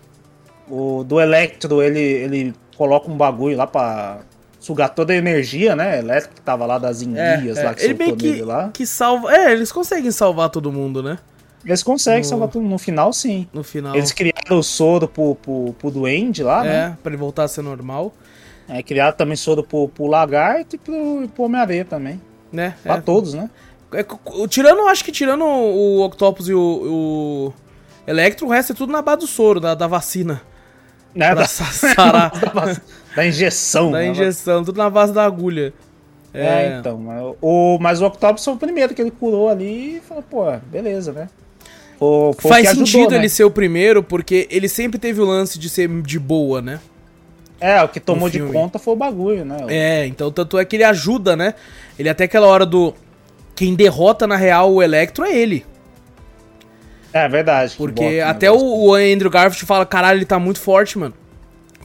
O 0.70 1.04
do 1.04 1.20
Electro 1.20 1.82
ele, 1.82 2.00
ele 2.00 2.54
coloca 2.78 3.12
um 3.12 3.18
bagulho 3.18 3.58
lá 3.58 3.68
pra 3.68 4.20
sugar 4.60 4.90
toda 4.90 5.12
a 5.12 5.16
energia, 5.18 5.76
né? 5.76 6.00
Elétrica 6.00 6.36
que 6.36 6.42
tava 6.42 6.66
lá 6.66 6.78
das 6.78 7.02
enguias 7.02 7.58
É, 7.58 7.64
lá 7.64 7.72
é. 7.72 7.74
que 7.74 7.84
Ele 7.84 7.94
meio 7.96 8.16
que, 8.16 8.42
lá. 8.42 8.70
que 8.74 8.86
salva. 8.88 9.36
É, 9.36 9.52
eles 9.52 9.74
conseguem 9.74 10.10
salvar 10.10 10.50
todo 10.50 10.72
mundo, 10.72 11.04
né? 11.04 11.18
Eles 11.66 11.84
conseguem 11.84 12.20
No- 12.22 12.26
salvar 12.26 12.48
tudo. 12.48 12.66
No 12.66 12.78
final, 12.78 13.12
sim. 13.12 13.46
No 13.54 13.62
final. 13.64 13.94
Eles 13.94 14.14
criaram 14.14 14.58
o 14.58 14.64
soro 14.64 15.06
pro, 15.08 15.36
pro, 15.36 15.76
pro 15.78 15.92
Duende 15.92 16.44
lá, 16.44 16.64
né? 16.64 16.76
É, 16.94 16.98
pra 17.04 17.10
ele 17.12 17.18
voltar 17.18 17.44
a 17.44 17.48
ser 17.50 17.62
normal. 17.62 18.14
É, 18.68 18.82
criaram 18.82 19.16
também 19.16 19.36
soro 19.36 19.64
pro, 19.64 19.88
pro 19.90 20.08
Lagarto 20.08 20.76
e 20.76 20.80
pro, 20.80 21.28
pro 21.36 21.44
Homem-Aranha 21.46 21.86
também. 21.86 22.22
Né? 22.52 22.76
Pra 22.84 22.96
É. 22.96 23.02
todos, 23.02 23.34
né? 23.34 23.50
É, 23.94 24.06
tirando, 24.48 24.88
acho 24.88 25.04
que 25.04 25.12
tirando 25.12 25.44
o 25.44 26.04
Octopus 26.06 26.48
e 26.50 26.54
o, 26.54 26.60
o 26.60 27.54
Electro, 28.08 28.48
o 28.48 28.50
resto 28.50 28.74
é 28.74 28.76
tudo 28.76 28.92
na 28.92 29.02
base 29.02 29.20
do 29.20 29.28
soro, 29.28 29.60
da, 29.60 29.76
da 29.76 29.86
vacina. 29.88 30.42
né? 31.14 31.28
Pra 31.28 31.42
Da, 31.42 31.48
sa- 31.48 31.66
sarar, 31.66 32.32
da 33.16 33.26
injeção. 33.26 33.92
da 33.92 34.00
né? 34.00 34.08
injeção, 34.08 34.64
tudo 34.64 34.78
na 34.78 34.90
base 34.90 35.14
da 35.14 35.24
agulha. 35.26 35.74
É, 36.34 36.78
então. 36.80 36.98
mas 36.98 37.36
O, 37.42 37.78
mas 37.80 38.02
o 38.02 38.06
Octopus 38.08 38.44
foi 38.44 38.54
o 38.56 38.58
primeiro 38.58 38.96
que 38.96 39.02
ele 39.02 39.12
curou 39.12 39.50
ali 39.50 39.98
e 39.98 40.00
falou, 40.02 40.24
pô, 40.24 40.46
beleza, 40.72 41.12
né? 41.12 41.30
O 42.00 42.34
Faz 42.34 42.68
ajudou, 42.70 42.86
sentido 42.88 43.12
né? 43.12 43.18
ele 43.18 43.30
ser 43.30 43.44
o 43.44 43.52
primeiro, 43.52 44.02
porque 44.02 44.48
ele 44.50 44.68
sempre 44.68 44.98
teve 44.98 45.22
o 45.22 45.26
lance 45.26 45.60
de 45.60 45.70
ser 45.70 45.88
de 46.02 46.18
boa, 46.20 46.60
né? 46.62 46.80
É, 47.64 47.82
o 47.82 47.88
que 47.88 48.02
tomou 48.02 48.30
de 48.30 48.42
conta 48.42 48.78
foi 48.78 48.94
o 48.94 48.98
bagulho, 48.98 49.46
né? 49.46 49.56
É, 49.70 50.06
então 50.06 50.30
tanto 50.30 50.60
é 50.60 50.66
que 50.66 50.76
ele 50.76 50.84
ajuda, 50.84 51.34
né? 51.34 51.54
Ele 51.98 52.10
até 52.10 52.26
aquela 52.26 52.46
hora 52.46 52.66
do. 52.66 52.94
Quem 53.56 53.74
derrota 53.74 54.28
na 54.28 54.36
real 54.36 54.74
o 54.74 54.84
Electro 54.84 55.24
é 55.24 55.34
ele. 55.34 55.66
É, 57.14 57.26
verdade. 57.30 57.72
que 57.72 57.78
Porque 57.78 58.20
bota 58.20 58.30
até 58.30 58.52
o, 58.52 58.58
o 58.58 58.94
Andrew 58.96 59.32
Garfield 59.32 59.66
fala: 59.66 59.86
caralho, 59.86 60.18
ele 60.18 60.26
tá 60.26 60.38
muito 60.38 60.60
forte, 60.60 60.98
mano. 60.98 61.14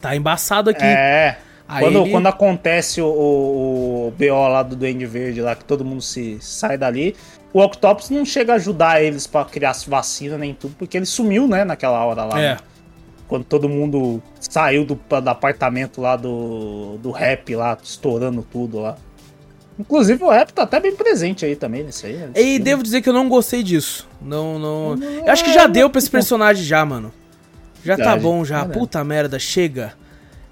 Tá 0.01 0.17
embaçado 0.17 0.69
aqui. 0.71 0.83
É. 0.85 1.37
Aí 1.69 1.85
Quando, 1.85 2.01
ele- 2.01 2.11
quando 2.11 2.27
acontece 2.27 3.01
o, 3.01 3.07
o, 3.07 4.09
o 4.09 4.15
BO 4.19 4.49
lá 4.49 4.65
do 4.65 4.75
Duende 4.75 5.07
Verde, 5.07 5.41
lá 5.41 5.55
que 5.55 5.65
todo 5.65 5.85
mundo 5.85 6.03
se 6.03 6.39
sai 6.41 6.77
dali, 6.77 7.15
o 7.53 7.61
Octopus 7.61 8.11
não 8.11 8.25
chega 8.25 8.55
a 8.55 8.57
ajudar 8.57 9.01
eles 9.01 9.29
pra 9.29 9.45
criar 9.45 9.71
as 9.71 9.85
vacinas 9.85 10.41
nem 10.41 10.53
tudo, 10.55 10.75
porque 10.77 10.97
ele 10.97 11.07
sumiu, 11.07 11.47
né, 11.47 11.65
naquela 11.65 12.05
hora 12.05 12.25
lá. 12.25 12.41
É. 12.41 12.49
né? 12.55 12.59
Quando 13.29 13.45
todo 13.45 13.69
mundo 13.69 14.23
saiu 14.41 14.85
do, 14.85 14.95
do 14.95 15.29
apartamento 15.29 16.01
lá 16.01 16.17
do, 16.17 16.97
do 17.03 17.11
rap 17.11 17.55
lá, 17.55 17.77
estourando 17.83 18.43
tudo 18.43 18.81
lá. 18.81 18.97
Inclusive 19.79 20.25
o 20.25 20.31
rap 20.31 20.51
tá 20.53 20.63
até 20.65 20.81
bem 20.81 20.97
presente 20.97 21.45
aí 21.45 21.55
também 21.55 21.85
nesse 21.85 22.07
aí. 22.07 22.15
né, 22.15 22.27
nesse 22.29 22.41
E 22.41 22.45
filme. 22.45 22.59
devo 22.59 22.83
dizer 22.83 23.01
que 23.03 23.09
eu 23.09 23.13
não 23.13 23.29
gostei 23.29 23.63
disso. 23.63 24.09
Não, 24.21 24.59
não. 24.59 24.99
Eu 25.25 25.31
acho 25.31 25.45
que 25.45 25.53
já 25.53 25.67
deu 25.67 25.89
pra 25.89 25.99
esse 26.01 26.11
personagem 26.11 26.65
já, 26.65 26.85
mano. 26.85 27.13
Já 27.85 27.97
tá 27.97 28.17
bom 28.17 28.45
já. 28.45 28.63
É, 28.63 28.65
né? 28.67 28.75
Puta 28.75 29.05
merda, 29.05 29.39
chega. 29.39 29.93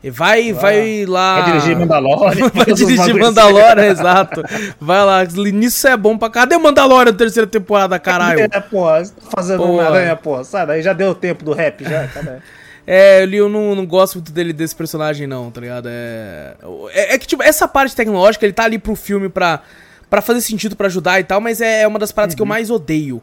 E 0.05 0.11
vai, 0.11 0.53
vai 0.53 1.05
lá. 1.07 1.41
Vai 1.41 1.51
dirigir 1.53 1.77
Mandalorian. 1.77 2.49
Vai 2.55 2.67
dirigir 2.67 2.97
bagulhos 2.99 3.27
Mandalorian, 3.27 3.87
exato. 3.87 4.43
Vai 4.81 5.05
lá, 5.05 5.25
nisso 5.25 5.89
é 5.89 5.97
bom 5.97 6.17
pra 6.17 6.31
cá. 6.31 6.41
Cadê 6.43 6.55
o 6.55 6.61
Mandalorian 6.61 7.11
na 7.11 7.19
terceira 7.19 7.47
temporada, 7.49 7.99
caralho? 7.99 8.41
É, 8.41 8.61
porra, 8.61 9.03
tá 9.03 9.11
fazendo 9.35 9.59
Porra. 9.59 9.73
Homem-Aranha, 9.73 10.15
porra. 10.15 10.45
Sai 10.45 10.65
daí, 10.67 10.83
já 10.83 10.93
deu 10.93 11.11
o 11.11 11.15
tempo 11.15 11.45
do 11.45 11.53
rap, 11.53 11.83
já, 11.83 12.07
cadê? 12.07 12.37
É, 12.87 13.25
eu 13.25 13.49
não, 13.49 13.75
não 13.75 13.85
gosto 13.85 14.15
muito 14.15 14.31
dele, 14.31 14.53
desse 14.53 14.75
personagem, 14.75 15.27
não, 15.27 15.51
tá 15.51 15.61
ligado? 15.61 15.89
É, 15.91 16.55
é, 16.93 17.15
é 17.15 17.19
que, 17.19 17.27
tipo, 17.27 17.43
essa 17.43 17.67
parte 17.67 17.97
tecnológica, 17.97 18.47
ele 18.47 18.53
tá 18.53 18.65
ali 18.65 18.79
pro 18.79 18.95
filme 18.95 19.29
pra, 19.29 19.63
pra 20.09 20.23
fazer 20.23 20.41
sentido, 20.41 20.77
pra 20.77 20.87
ajudar 20.87 21.19
e 21.19 21.25
tal, 21.25 21.41
mas 21.41 21.61
é 21.61 21.87
uma 21.87 21.99
das 21.99 22.13
paradas 22.13 22.35
que 22.35 22.43
eu 22.43 22.47
mais 22.47 22.71
odeio. 22.71 23.21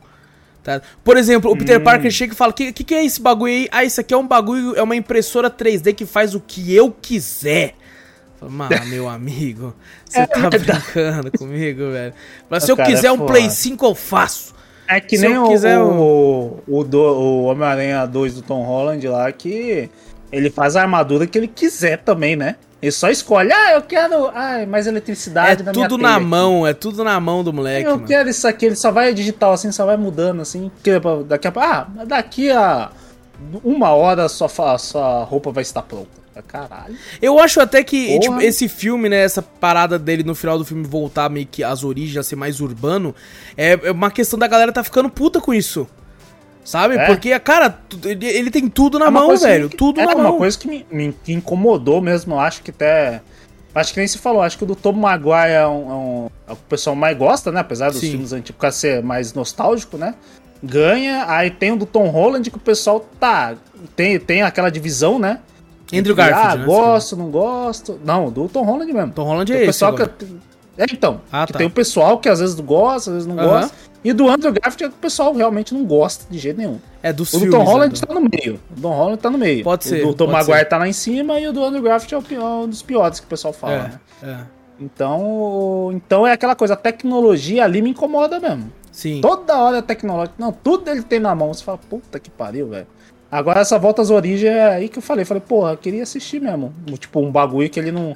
Tá? 0.63 0.81
Por 1.03 1.17
exemplo, 1.17 1.51
o 1.51 1.57
Peter 1.57 1.81
Parker 1.81 2.09
chega 2.09 2.33
e 2.33 2.35
fala: 2.35 2.53
que, 2.53 2.71
que 2.71 2.83
que 2.85 2.95
é 2.95 3.03
esse 3.03 3.21
bagulho 3.21 3.51
aí? 3.51 3.67
Ah, 3.69 3.83
isso 3.83 3.99
aqui 3.99 4.13
é 4.13 4.17
um 4.17 4.25
bagulho, 4.25 4.75
é 4.75 4.81
uma 4.81 4.95
impressora 4.95 5.49
3D 5.49 5.93
que 5.93 6.05
faz 6.05 6.33
o 6.33 6.39
que 6.39 6.73
eu 6.73 6.89
quiser. 6.89 7.75
Mano, 8.41 8.73
meu 8.87 9.09
amigo, 9.09 9.73
você 10.05 10.25
tá 10.25 10.49
brincando 10.49 11.31
comigo, 11.37 11.91
velho. 11.91 12.13
Fala, 12.49 12.59
se 12.61 12.71
eu 12.71 12.77
Cara, 12.77 12.89
quiser 12.89 13.07
é 13.07 13.11
um. 13.11 13.25
Play 13.25 13.49
5, 13.49 13.85
eu 13.85 13.95
faço. 13.95 14.53
É 14.87 14.99
que 14.99 15.17
Se 15.17 15.23
nem 15.27 15.35
eu 15.35 15.43
o, 15.43 15.47
quiser 15.49 15.79
o, 15.79 16.59
o, 16.67 16.83
do- 16.83 16.99
o 17.01 17.43
Homem-Aranha 17.45 18.05
2 18.05 18.35
do 18.35 18.41
Tom 18.41 18.63
Holland 18.63 19.07
lá, 19.07 19.31
que 19.31 19.89
ele 20.31 20.49
faz 20.49 20.75
a 20.75 20.81
armadura 20.81 21.25
que 21.27 21.37
ele 21.37 21.47
quiser 21.47 21.97
também, 21.99 22.35
né? 22.35 22.55
Ele 22.81 22.91
só 22.91 23.09
escolhe, 23.09 23.49
ah, 23.53 23.73
eu 23.75 23.81
quero 23.83 24.29
ai, 24.33 24.65
mais 24.65 24.85
É 24.87 24.89
eletricidade 24.89 25.63
na 25.63 25.71
minha 25.71 25.87
tudo 25.87 26.01
na 26.01 26.17
aqui. 26.17 26.25
mão, 26.25 26.67
é 26.67 26.73
tudo 26.73 27.01
na 27.03 27.17
mão 27.17 27.41
do 27.41 27.53
moleque, 27.53 27.87
Eu 27.87 27.95
mano. 27.95 28.05
quero 28.05 28.27
isso 28.29 28.45
aqui, 28.45 28.65
ele 28.65 28.75
só 28.75 28.91
vai 28.91 29.13
digital 29.13 29.53
assim, 29.53 29.71
só 29.71 29.85
vai 29.85 29.95
mudando 29.95 30.41
assim. 30.41 30.69
Daqui 31.27 31.47
a 31.47 31.51
ah, 31.55 31.87
daqui 32.05 32.51
a 32.51 32.91
uma 33.63 33.91
hora 33.91 34.27
sua, 34.27 34.49
sua 34.77 35.23
roupa 35.23 35.49
vai 35.51 35.61
estar 35.61 35.81
pronta. 35.83 36.22
Caralho. 36.41 36.95
Eu 37.21 37.37
acho 37.39 37.61
até 37.61 37.83
que 37.83 38.19
tipo, 38.19 38.41
esse 38.41 38.67
filme, 38.67 39.07
né, 39.09 39.17
essa 39.17 39.41
parada 39.41 39.99
dele 39.99 40.23
no 40.23 40.33
final 40.33 40.57
do 40.57 40.65
filme 40.65 40.83
voltar 40.85 41.29
meio 41.29 41.45
que 41.45 41.63
às 41.63 41.83
origens, 41.83 42.17
a 42.17 42.23
ser 42.23 42.35
mais 42.35 42.59
urbano, 42.59 43.13
é 43.55 43.79
é 43.83 43.91
uma 43.91 44.09
questão 44.09 44.39
da 44.39 44.47
galera 44.47 44.71
tá 44.71 44.83
ficando 44.83 45.09
puta 45.09 45.39
com 45.39 45.53
isso. 45.53 45.87
Sabe? 46.65 46.95
É? 46.95 47.05
Porque, 47.07 47.37
cara, 47.41 47.77
ele, 48.05 48.49
tem 48.49 48.69
tudo 48.69 48.97
na 48.97 49.05
É 49.05 49.09
uma 49.09 49.19
mão, 49.27 49.35
velho. 49.37 49.69
que- 49.69 49.75
tudo 49.75 49.99
é 49.99 50.05
na 50.05 50.13
uma 50.15 50.23
mão. 50.29 50.37
coisa 50.37 50.57
que 50.57 50.65
me, 50.67 50.85
me- 50.89 51.13
que 51.23 51.33
incomodou 51.33 52.01
mesmo, 52.01 52.35
eu 52.35 52.39
acho 52.39 52.63
que 52.63 52.71
até. 52.71 53.21
Acho 53.75 53.91
que 53.93 53.99
nem 53.99 54.07
se 54.07 54.17
falou, 54.17 54.41
acho 54.41 54.57
que 54.57 54.63
o 54.63 54.67
do 54.67 54.75
Tom 54.75 54.93
Maguire 54.93 55.49
é, 55.51 55.67
um, 55.67 55.91
é 55.91 55.93
um- 55.95 56.29
é 56.47 56.51
o 56.53 56.55
que 56.55 56.61
o 56.61 56.69
pessoal 56.69 56.95
mais 56.95 57.17
gosta, 57.17 57.51
né? 57.51 57.59
Apesar 57.59 57.89
dos 57.91 57.99
Sim. 57.99 58.11
filmes 58.11 58.31
antigos 58.31 58.75
ser 58.75 59.03
mais 59.03 59.33
nostálgico, 59.33 59.97
né? 59.97 60.15
Ganha, 60.63 61.25
aí 61.27 61.49
tem 61.51 61.71
o 61.73 61.75
do 61.75 61.85
Tom 61.85 62.07
Holland 62.07 62.49
que 62.49 62.55
o 62.55 62.59
pessoal 62.61 63.05
tá. 63.19 63.55
Tem, 63.95 64.17
tem 64.17 64.41
aquela 64.43 64.69
divisão, 64.69 65.19
né? 65.19 65.39
Andrew 65.99 66.15
Garfield, 66.15 66.47
Ah, 66.47 66.55
né? 66.55 66.65
gosto, 66.65 67.15
não 67.17 67.29
gosto. 67.29 67.99
Não, 68.03 68.29
do 68.31 68.47
Tom 68.49 68.63
Holland 68.63 68.91
mesmo. 68.93 69.11
Tom 69.13 69.23
Holland 69.23 69.51
é 69.51 69.55
o 69.55 69.57
esse. 69.57 69.65
pessoal 69.67 69.93
agora. 69.93 70.09
que. 70.17 70.25
É, 70.77 70.85
então. 70.91 71.21
Ah, 71.31 71.45
que 71.45 71.53
tá. 71.53 71.59
Tem 71.59 71.67
o 71.67 71.71
pessoal 71.71 72.17
que 72.17 72.27
às 72.27 72.39
vezes 72.39 72.59
gosta, 72.59 73.11
às 73.11 73.13
vezes 73.15 73.27
não 73.27 73.37
Aham. 73.37 73.61
gosta. 73.61 73.75
E 74.03 74.11
do 74.11 74.27
Andrew 74.27 74.51
Garfield 74.51 74.83
é 74.85 74.89
que 74.89 74.95
o 74.95 74.99
pessoal 74.99 75.33
realmente 75.33 75.73
não 75.73 75.85
gosta 75.85 76.25
de 76.29 76.37
jeito 76.37 76.57
nenhum. 76.57 76.77
É 77.01 77.13
dos 77.13 77.31
O 77.33 77.39
do. 77.39 77.49
Tom 77.51 77.63
Holland 77.63 77.93
né? 78.01 78.05
tá 78.05 78.13
no 78.13 78.21
meio. 78.21 78.59
O 78.77 78.81
Tom 78.81 78.91
Holland 78.91 79.17
tá 79.21 79.29
no 79.29 79.37
meio. 79.37 79.63
Pode 79.63 79.85
ser, 79.85 80.03
O 80.03 80.07
do 80.09 80.13
Tom 80.13 80.27
Maguire 80.27 80.59
ser. 80.59 80.65
tá 80.65 80.77
lá 80.77 80.87
em 80.87 80.93
cima 80.93 81.39
e 81.39 81.47
o 81.47 81.53
do 81.53 81.63
Andrew 81.63 81.81
Garfield 81.81 82.15
é 82.15 82.17
o 82.17 82.21
pior, 82.21 82.63
um 82.63 82.67
dos 82.67 82.81
piores 82.81 83.19
que 83.21 83.25
o 83.25 83.29
pessoal 83.29 83.53
fala, 83.53 83.83
né? 83.83 83.99
É, 84.21 84.27
é. 84.29 84.37
Então, 84.79 85.91
então 85.93 86.27
é 86.27 86.31
aquela 86.33 86.55
coisa, 86.55 86.73
a 86.73 86.77
tecnologia 86.77 87.63
ali 87.63 87.81
me 87.81 87.91
incomoda 87.91 88.39
mesmo. 88.39 88.71
Sim. 88.91 89.21
Toda 89.21 89.57
hora 89.57 89.77
é 89.77 89.81
tecnológica. 89.81 90.35
Não, 90.37 90.51
tudo 90.51 90.89
ele 90.89 91.01
tem 91.01 91.19
na 91.19 91.33
mão. 91.33 91.53
Você 91.53 91.63
fala, 91.63 91.77
puta 91.89 92.19
que 92.19 92.29
pariu, 92.29 92.67
velho. 92.67 92.87
Agora 93.33 93.61
essa 93.61 93.79
volta 93.79 93.99
às 93.99 94.11
origens 94.11 94.51
é 94.51 94.63
aí 94.63 94.87
que 94.87 94.99
eu 94.99 95.01
falei. 95.01 95.25
Falei, 95.25 95.41
porra, 95.41 95.71
eu 95.71 95.77
queria 95.77 96.03
assistir 96.03 96.39
mesmo. 96.39 96.71
Tipo, 96.99 97.19
um 97.19 97.31
bagulho 97.31 97.67
que 97.67 97.79
ele 97.79 97.91
não. 97.91 98.15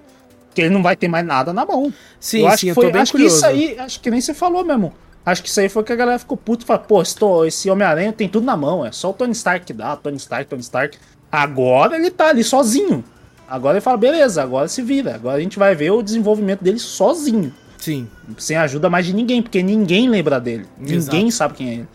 Que 0.53 0.61
ele 0.61 0.69
não 0.69 0.83
vai 0.83 0.95
ter 0.95 1.07
mais 1.07 1.25
nada 1.25 1.51
na 1.51 1.65
mão. 1.65 1.91
Sim, 2.19 2.41
eu 2.41 2.47
acho 2.47 2.57
sim, 2.57 2.65
que 2.67 2.69
eu 2.69 2.75
foi, 2.75 2.91
bem 2.91 3.01
acho 3.01 3.11
curioso. 3.13 3.33
que 3.33 3.37
isso 3.37 3.45
aí, 3.47 3.79
acho 3.79 3.99
que 3.99 4.11
nem 4.11 4.21
você 4.21 4.31
falou 4.35 4.63
mesmo. 4.63 4.93
Acho 5.25 5.41
que 5.41 5.49
isso 5.49 5.59
aí 5.59 5.69
foi 5.69 5.83
que 5.83 5.91
a 5.91 5.95
galera 5.95 6.19
ficou 6.19 6.37
puto 6.37 6.63
e 6.63 6.67
falou, 6.67 6.83
pô, 6.83 7.45
esse 7.45 7.69
Homem-Aranha 7.69 8.13
tem 8.13 8.29
tudo 8.29 8.45
na 8.45 8.55
mão, 8.55 8.85
é 8.85 8.91
só 8.91 9.09
o 9.09 9.13
Tony 9.13 9.33
Stark 9.33 9.65
que 9.65 9.73
dá, 9.73 9.95
Tony 9.95 10.17
Stark, 10.17 10.45
Tony 10.45 10.61
Stark. 10.61 10.97
Agora 11.31 11.97
ele 11.97 12.11
tá 12.11 12.29
ali 12.29 12.43
sozinho. 12.43 13.03
Agora 13.49 13.77
ele 13.77 13.81
fala, 13.81 13.97
beleza, 13.97 14.41
agora 14.41 14.67
se 14.67 14.81
vira. 14.81 15.15
Agora 15.15 15.37
a 15.37 15.41
gente 15.41 15.57
vai 15.57 15.73
ver 15.73 15.91
o 15.91 16.01
desenvolvimento 16.01 16.63
dele 16.63 16.79
sozinho. 16.79 17.53
Sim. 17.77 18.07
Sem 18.37 18.55
ajuda 18.55 18.89
mais 18.89 19.05
de 19.05 19.13
ninguém, 19.13 19.41
porque 19.41 19.61
ninguém 19.63 20.09
lembra 20.09 20.39
dele. 20.39 20.65
Exato. 20.81 21.15
Ninguém 21.15 21.31
sabe 21.31 21.53
quem 21.55 21.69
é 21.69 21.73
ele. 21.73 21.87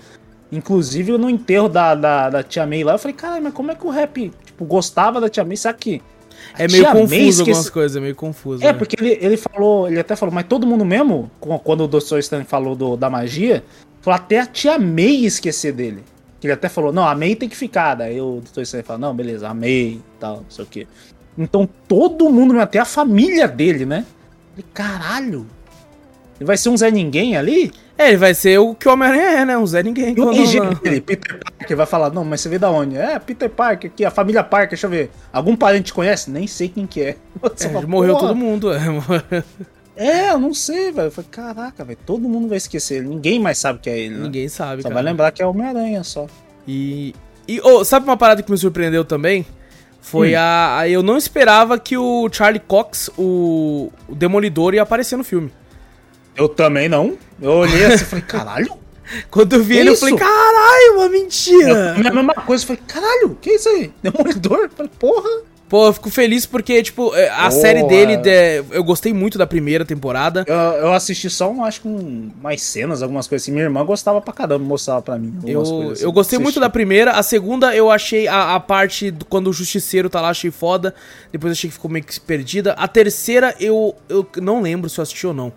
Inclusive, 0.53 1.16
no 1.16 1.30
enterro 1.30 1.66
da, 1.68 1.94
da, 1.94 2.28
da 2.28 2.42
Tia 2.42 2.66
May 2.66 2.84
lá, 2.84 2.92
eu 2.92 2.98
falei, 2.98 3.16
caralho, 3.16 3.42
mas 3.42 3.55
como 3.55 3.70
é 3.70 3.74
que 3.74 3.86
o 3.86 3.90
rap, 3.90 4.30
tipo, 4.44 4.64
gostava 4.66 5.18
da 5.18 5.28
Tia 5.30 5.44
May? 5.44 5.57
Será 5.57 5.72
que... 5.72 6.03
É 6.59 6.68
meio 6.68 6.82
Tia 6.82 6.92
confuso 6.92 7.42
algumas 7.42 7.70
coisas, 7.70 7.96
é 7.96 8.00
meio 8.00 8.14
confuso. 8.14 8.62
É, 8.62 8.66
né? 8.66 8.72
porque 8.74 8.96
ele, 9.00 9.16
ele 9.20 9.36
falou, 9.38 9.88
ele 9.88 9.98
até 9.98 10.14
falou, 10.14 10.34
mas 10.34 10.44
todo 10.46 10.66
mundo 10.66 10.84
mesmo, 10.84 11.30
quando 11.64 11.84
o 11.84 11.88
Dr. 11.88 12.18
Stan 12.18 12.44
falou 12.44 12.74
do- 12.74 12.96
da 12.96 13.09
magia, 13.09 13.64
falou 14.03 14.16
até 14.16 14.40
a 14.40 14.46
Tia 14.46 14.78
May 14.78 15.24
esquecer 15.24 15.72
dele. 15.72 16.05
Ele 16.42 16.53
até 16.53 16.68
falou, 16.68 16.92
não, 16.92 17.07
a 17.07 17.14
May 17.14 17.36
tem 17.36 17.48
que 17.48 17.57
ficar. 17.57 17.94
Daí 17.94 18.20
o 18.20 18.42
Dr. 18.42 18.62
Stan 18.62 18.82
falou, 18.82 19.00
não, 19.00 19.14
beleza, 19.14 19.48
a 19.48 19.55
May 19.55 19.70
e 19.70 20.03
tal, 20.18 20.38
não 20.38 20.50
sei 20.50 20.64
o 20.64 20.68
quê. 20.68 20.86
Então 21.38 21.66
todo 21.88 22.28
mundo, 22.28 22.61
até 22.61 22.78
a 22.78 22.84
família 22.84 23.46
dele, 23.48 23.86
né? 23.86 24.05
Falei, 24.50 24.66
caralho, 24.74 25.46
ele 26.43 26.47
vai 26.47 26.57
ser 26.57 26.68
um 26.68 26.76
Zé 26.76 26.90
Ninguém 26.90 27.36
ali? 27.36 27.72
É, 27.97 28.09
ele 28.09 28.16
vai 28.16 28.34
ser 28.34 28.59
o 28.59 28.74
que 28.74 28.88
o 28.88 28.93
Homem-Aranha 28.93 29.22
é, 29.40 29.45
né? 29.45 29.57
Um 29.57 29.66
Zé 29.66 29.82
Ninguém. 29.82 30.14
E 30.16 30.20
o 30.20 30.30
RG 30.32 30.61
dele, 30.82 31.01
Peter 31.01 31.38
Parker, 31.59 31.76
vai 31.76 31.86
falar, 31.86 32.11
não, 32.12 32.24
mas 32.24 32.40
você 32.40 32.49
veio 32.49 32.61
da 32.61 32.70
onde? 32.70 32.97
É, 32.97 33.18
Peter 33.18 33.49
Parker 33.49 33.90
aqui, 33.90 34.05
a 34.05 34.11
família 34.11 34.43
Parker, 34.43 34.70
deixa 34.70 34.86
eu 34.86 34.90
ver. 34.90 35.11
Algum 35.32 35.55
parente 35.57 35.93
conhece? 35.95 36.30
Nem 36.30 36.47
sei 36.47 36.68
quem 36.68 36.86
que 36.86 37.01
é. 37.01 37.16
É, 37.61 37.68
fala, 37.68 37.86
morreu 37.86 38.14
"Porra, 38.14 38.28
todo 38.28 38.36
mundo. 38.36 38.70
É. 38.72 38.80
É, 39.97 40.30
eu 40.30 40.38
não 40.38 40.55
sei, 40.55 40.90
velho. 40.90 41.09
Eu 41.09 41.12
falei, 41.12 41.28
caraca, 41.30 41.84
velho, 41.84 41.99
todo 42.07 42.28
mundo 42.28 42.49
vai 42.49 42.57
esquecer. 42.57 43.03
Ninguém 43.03 43.38
mais 43.38 43.59
sabe 43.59 43.78
que 43.78 43.90
é 43.90 43.99
ele, 43.99 44.16
né? 44.16 44.22
Ninguém 44.24 44.49
sabe, 44.49 44.82
Só 44.82 44.88
cara. 44.88 44.95
vai 45.03 45.05
lembrar 45.05 45.30
que 45.32 45.43
é 45.43 45.47
Homem-Aranha 45.47 46.03
só. 46.03 46.26
E. 46.66 47.14
E 47.47 47.61
oh, 47.62 47.84
sabe 47.84 48.07
uma 48.07 48.16
parada 48.16 48.43
que 48.43 48.51
me 48.51 48.57
surpreendeu 48.57 49.05
também? 49.05 49.45
Foi 50.01 50.34
Hum. 50.34 50.38
a, 50.38 50.78
a- 50.78 50.88
Eu 50.88 51.03
não 51.03 51.16
esperava 51.16 51.78
que 51.78 51.97
o 51.97 52.28
Charlie 52.32 52.61
Cox, 52.66 53.11
o, 53.18 53.93
o 54.09 54.14
Demolidor, 54.14 54.74
ia 54.74 54.82
aparecer 54.82 55.16
no 55.16 55.24
filme. 55.24 55.53
Eu 56.37 56.49
também 56.49 56.89
não. 56.89 57.16
Eu 57.41 57.53
olhei 57.53 57.85
assim 57.85 58.05
e 58.05 58.07
falei, 58.09 58.24
caralho? 58.24 58.72
Quando 59.30 59.53
eu 59.55 59.62
vi 59.62 59.74
Que 59.74 59.80
ele, 59.80 59.89
eu 59.91 59.93
isso? 59.95 60.01
falei, 60.01 60.16
caralho, 60.16 60.95
uma 60.97 61.09
mentira! 61.09 61.95
A 61.95 61.99
mesma 62.12 62.35
coisa, 62.35 62.62
eu 62.64 62.66
falei, 62.68 62.83
caralho, 62.87 63.37
que 63.41 63.51
isso 63.51 63.68
aí? 63.68 63.93
Demolidor? 64.03 64.59
Eu 64.64 64.70
falei, 64.70 64.91
porra. 64.99 65.28
Pô, 65.68 65.87
eu 65.87 65.93
fico 65.95 66.11
feliz 66.11 66.45
porque, 66.45 66.83
tipo, 66.83 67.14
é, 67.14 67.30
a 67.30 67.45
Pô, 67.45 67.51
série 67.51 67.83
dele, 67.85 68.12
é. 68.12 68.16
de- 68.18 68.64
eu 68.76 68.85
gostei 68.85 69.11
muito 69.14 69.39
da 69.39 69.47
primeira 69.47 69.87
temporada. 69.87 70.45
Eu, 70.47 70.55
eu 70.55 70.93
assisti 70.93 71.30
só, 71.30 71.51
um, 71.51 71.64
acho 71.64 71.80
que 71.80 71.89
um, 71.89 72.30
mais 72.43 72.61
cenas, 72.61 73.03
algumas 73.03 73.26
coisas 73.26 73.45
assim. 73.45 73.53
Minha 73.53 73.64
irmã 73.64 73.83
gostava 73.83 74.20
pra 74.20 74.35
caramba, 74.35 74.62
mostrava 74.62 75.01
pra 75.01 75.18
mim. 75.18 75.33
algumas 75.39 75.68
Eu, 75.70 75.74
coisas 75.76 75.93
assim. 75.95 76.05
eu 76.05 76.12
gostei 76.12 76.39
muito 76.39 76.61
da 76.61 76.68
primeira. 76.68 77.12
A 77.12 77.22
segunda 77.22 77.74
eu 77.74 77.91
achei 77.91 78.28
a, 78.28 78.55
a 78.55 78.61
parte 78.61 79.11
do- 79.11 79.24
quando 79.24 79.49
o 79.49 79.53
justiceiro 79.53 80.11
tá 80.11 80.20
lá, 80.20 80.28
achei 80.28 80.51
foda. 80.51 80.95
Depois 81.33 81.53
achei 81.53 81.70
que 81.70 81.74
ficou 81.74 81.91
meio 81.91 82.05
que 82.05 82.20
perdida. 82.20 82.72
A 82.74 82.87
terceira 82.87 83.55
eu, 83.59 83.95
eu 84.11 84.26
não 84.43 84.61
lembro 84.61 84.91
se 84.91 85.01
eu 85.01 85.03
assisti 85.03 85.26
ou 85.26 85.33
não. 85.33 85.51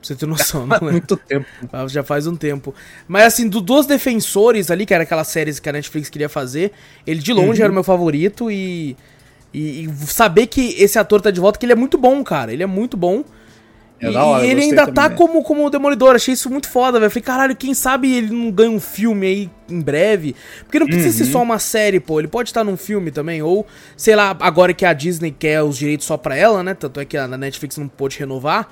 Pra 0.00 0.06
você 0.06 0.14
ter 0.14 0.26
noção, 0.26 0.66
não 0.66 0.76
Há 0.76 0.78
lembro. 0.78 0.92
muito 0.92 1.16
tempo. 1.16 1.46
Ah, 1.72 1.86
Já 1.88 2.02
faz 2.04 2.26
um 2.26 2.36
tempo. 2.36 2.72
Mas 3.08 3.24
assim, 3.24 3.48
do, 3.48 3.60
dos 3.60 3.84
defensores 3.86 4.70
ali, 4.70 4.86
que 4.86 4.94
era 4.94 5.02
aquelas 5.02 5.26
séries 5.28 5.58
que 5.58 5.68
a 5.68 5.72
Netflix 5.72 6.08
queria 6.08 6.28
fazer, 6.28 6.72
ele 7.06 7.20
de 7.20 7.32
longe 7.32 7.58
Uhum. 7.60 7.64
era 7.64 7.70
o 7.70 7.74
meu 7.74 7.82
favorito 7.84 8.50
e, 8.50 8.96
e. 9.52 9.84
e 9.84 9.90
saber 10.06 10.46
que 10.46 10.74
esse 10.80 10.98
ator 10.98 11.20
tá 11.20 11.30
de 11.32 11.40
volta, 11.40 11.58
que 11.58 11.66
ele 11.66 11.72
é 11.72 11.76
muito 11.76 11.98
bom, 11.98 12.22
cara. 12.22 12.52
Ele 12.52 12.62
é 12.62 12.66
muito 12.66 12.96
bom. 12.96 13.24
É 14.00 14.12
e 14.12 14.14
hora, 14.14 14.46
e 14.46 14.50
ele 14.50 14.62
ainda 14.62 14.86
tá 14.92 15.08
né? 15.08 15.16
como, 15.16 15.42
como 15.42 15.66
o 15.66 15.70
Demolidor. 15.70 16.14
Achei 16.14 16.32
isso 16.34 16.48
muito 16.48 16.68
foda, 16.68 17.00
velho. 17.00 17.10
Falei, 17.10 17.22
caralho, 17.24 17.56
quem 17.56 17.74
sabe 17.74 18.14
ele 18.16 18.32
não 18.32 18.52
ganha 18.52 18.70
um 18.70 18.78
filme 18.78 19.26
aí 19.26 19.50
em 19.68 19.80
breve. 19.80 20.36
Porque 20.60 20.78
não 20.78 20.86
precisa 20.86 21.18
ser 21.18 21.24
Uhum. 21.24 21.32
só 21.32 21.42
uma 21.42 21.58
série, 21.58 21.98
pô. 21.98 22.20
Ele 22.20 22.28
pode 22.28 22.50
estar 22.50 22.62
num 22.62 22.76
filme 22.76 23.10
também. 23.10 23.42
Ou, 23.42 23.66
sei 23.96 24.14
lá, 24.14 24.36
agora 24.38 24.72
que 24.72 24.84
a 24.86 24.92
Disney 24.92 25.32
quer 25.36 25.60
os 25.64 25.76
direitos 25.76 26.06
só 26.06 26.16
pra 26.16 26.36
ela, 26.36 26.62
né? 26.62 26.74
Tanto 26.74 27.00
é 27.00 27.04
que 27.04 27.16
a 27.16 27.26
Netflix 27.26 27.76
não 27.76 27.88
pôde 27.88 28.16
renovar. 28.20 28.68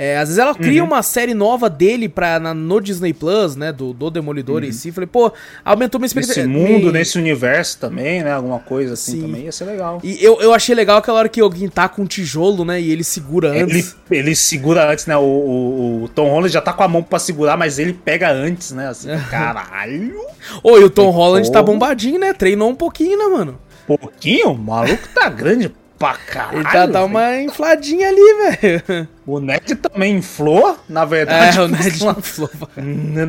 É, 0.00 0.16
às 0.16 0.28
vezes 0.28 0.38
ela 0.38 0.54
cria 0.54 0.80
Uhum. 0.82 0.86
uma 0.88 1.02
série 1.02 1.34
nova 1.34 1.68
dele 1.68 2.08
pra, 2.08 2.38
na- 2.38 2.54
no 2.54 2.80
Disney 2.80 3.12
Plus, 3.12 3.56
né? 3.56 3.72
Do, 3.72 3.92
do 3.92 4.10
Demolidor 4.12 4.62
em 4.62 4.70
si. 4.70 4.92
Falei, 4.92 5.08
pô, 5.08 5.32
aumentou 5.64 5.98
minha 5.98 6.06
expectativa. 6.06 6.46
Nesse 6.46 6.56
mundo, 6.72 6.86
Me- 6.86 6.92
nesse 6.92 7.18
universo 7.18 7.78
também, 7.80 8.22
né? 8.22 8.32
Alguma 8.32 8.60
coisa 8.60 8.94
assim 8.94 9.12
Sim. 9.16 9.22
também 9.22 9.44
ia 9.46 9.50
ser 9.52 9.64
legal. 9.64 10.00
E 10.04 10.22
eu, 10.24 10.40
eu 10.40 10.54
achei 10.54 10.72
legal 10.72 10.98
aquela 10.98 11.18
hora 11.18 11.28
que 11.28 11.40
alguém 11.40 11.68
tá 11.68 11.88
com 11.88 12.02
um 12.02 12.06
tijolo, 12.06 12.64
né? 12.64 12.80
E 12.80 12.92
ele 12.92 13.02
segura 13.02 13.48
Ele, 13.48 13.62
antes. 13.78 13.96
ele 14.08 14.36
segura 14.36 14.88
antes, 14.88 15.06
né? 15.06 15.16
O, 15.16 15.20
o- 15.22 16.02
o 16.04 16.08
Tom 16.08 16.28
Holland 16.30 16.52
já 16.52 16.60
tá 16.60 16.72
com 16.72 16.84
a 16.84 16.88
mão 16.88 17.02
pra 17.02 17.18
segurar, 17.18 17.56
mas 17.56 17.80
ele 17.80 17.92
pega 17.92 18.30
antes, 18.30 18.70
né? 18.70 18.86
Assim, 18.88 19.08
caralho. 19.28 20.14
Ô, 20.62 20.78
e 20.78 20.84
o 20.84 20.90
Tom 20.90 21.10
Holland 21.10 21.50
tá 21.50 21.58
Pô. 21.60 21.72
bombadinho, 21.72 22.20
né? 22.20 22.32
Treinou 22.32 22.70
um 22.70 22.74
pouquinho, 22.76 23.18
né, 23.18 23.24
mano? 23.36 23.58
Pouquinho? 23.84 24.50
O 24.52 24.58
maluco 24.58 25.08
tá 25.14 25.28
grande 25.28 25.72
pra 25.98 26.14
caralho. 26.14 26.58
Ele 26.58 26.64
tá, 26.70 26.86
tá 26.88 27.04
uma 27.04 27.36
infladinha 27.40 28.08
ali, 28.08 28.20
velho. 28.60 29.08
O 29.26 29.40
Ned 29.40 29.74
também 29.76 30.16
inflou, 30.16 30.78
na 30.88 31.04
verdade. 31.04 31.58
É, 31.58 31.60
o 31.62 31.68
Ned 31.68 32.02
uma- 32.02 32.12
inflou. 32.18 32.50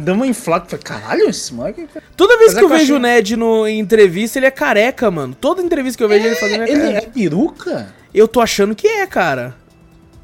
Deu 0.04 0.14
uma 0.14 0.28
inflada. 0.28 0.66
Falei, 0.68 0.84
caralho, 0.84 1.30
esse 1.30 1.54
moleque. 1.54 1.88
Toda 2.16 2.38
vez 2.38 2.54
que 2.54 2.60
é 2.60 2.64
eu 2.64 2.68
que 2.68 2.74
eu 2.74 2.78
vejo 2.78 2.94
o 2.94 2.98
achei- 2.98 3.10
Ned 3.16 3.36
no, 3.36 3.68
em 3.68 3.80
entrevista, 3.80 4.38
ele 4.40 4.46
é 4.46 4.52
careca, 4.52 5.10
mano. 5.10 5.34
Toda 5.34 5.62
entrevista 5.62 5.98
que 5.98 6.04
eu 6.04 6.10
vejo 6.10 6.26
ele 6.28 6.36
fazendo 6.36 6.64
é 6.64 6.70
Ele 6.70 6.82
careca. 6.82 6.98
é 7.08 7.10
peruca? 7.10 7.94
Eu 8.14 8.28
tô 8.28 8.40
achando 8.42 8.76
que 8.76 8.88
é, 8.88 9.06
cara. 9.08 9.56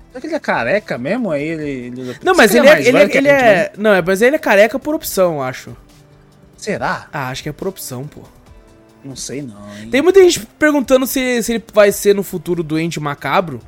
Será 0.10 0.22
que 0.22 0.28
ele 0.28 0.36
é 0.36 0.40
careca 0.40 0.98
mesmo? 0.98 1.32
Aí 1.32 1.44
ele. 1.44 1.70
ele- 2.00 2.16
Não, 2.24 2.34
mas 2.36 2.54
ele 2.56 2.68
é. 2.68 2.80
Ele, 2.80 2.98
é, 2.98 3.02
ele 3.04 3.12
gente, 3.12 3.28
é 3.28 3.32
né? 3.34 3.70
não, 3.78 3.94
é, 3.94 4.02
mas 4.02 4.22
ele 4.22 4.36
é 4.36 4.40
careca 4.40 4.80
por 4.80 4.96
opção, 4.96 5.36
eu 5.36 5.42
acho. 5.42 5.76
Será? 6.58 7.08
Ah, 7.12 7.30
acho 7.30 7.44
que 7.44 7.50
é 7.50 7.52
por 7.52 7.68
opção, 7.68 8.06
pô. 8.06 8.22
Não 9.06 9.16
sei 9.16 9.42
não. 9.44 9.56
hein? 9.80 9.88
Tem 9.90 10.02
muita 10.02 10.20
gente 10.22 10.46
perguntando 10.60 11.06
se, 11.06 11.42
se 11.44 11.54
ele 11.54 11.64
vai 11.74 11.92
ser 11.92 12.16
no 12.16 12.24
futuro 12.24 12.64
doente 12.64 13.00
macabro. 13.00 13.60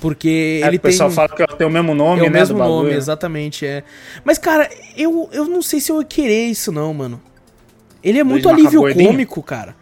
Porque 0.00 0.60
É, 0.62 0.66
ele 0.68 0.76
o 0.76 0.80
pessoal 0.80 1.08
tem. 1.08 1.16
fala 1.16 1.28
que 1.28 1.56
tem 1.56 1.66
o 1.66 1.70
mesmo 1.70 1.94
nome, 1.94 2.20
É 2.20 2.28
o 2.28 2.30
né? 2.30 2.38
mesmo 2.40 2.56
do 2.58 2.64
nome, 2.64 2.92
exatamente, 2.92 3.64
é. 3.66 3.82
Mas, 4.24 4.38
cara, 4.38 4.68
eu, 4.96 5.28
eu 5.32 5.44
não 5.46 5.60
sei 5.62 5.80
se 5.80 5.90
eu 5.90 5.98
ia 6.00 6.04
querer 6.06 6.46
isso, 6.46 6.70
não, 6.70 6.92
mano. 6.94 7.20
Ele 8.02 8.18
é 8.18 8.24
muito 8.24 8.44
macaco 8.44 8.60
alívio 8.60 8.80
gordinho? 8.80 9.08
cômico, 9.10 9.42
cara. 9.42 9.74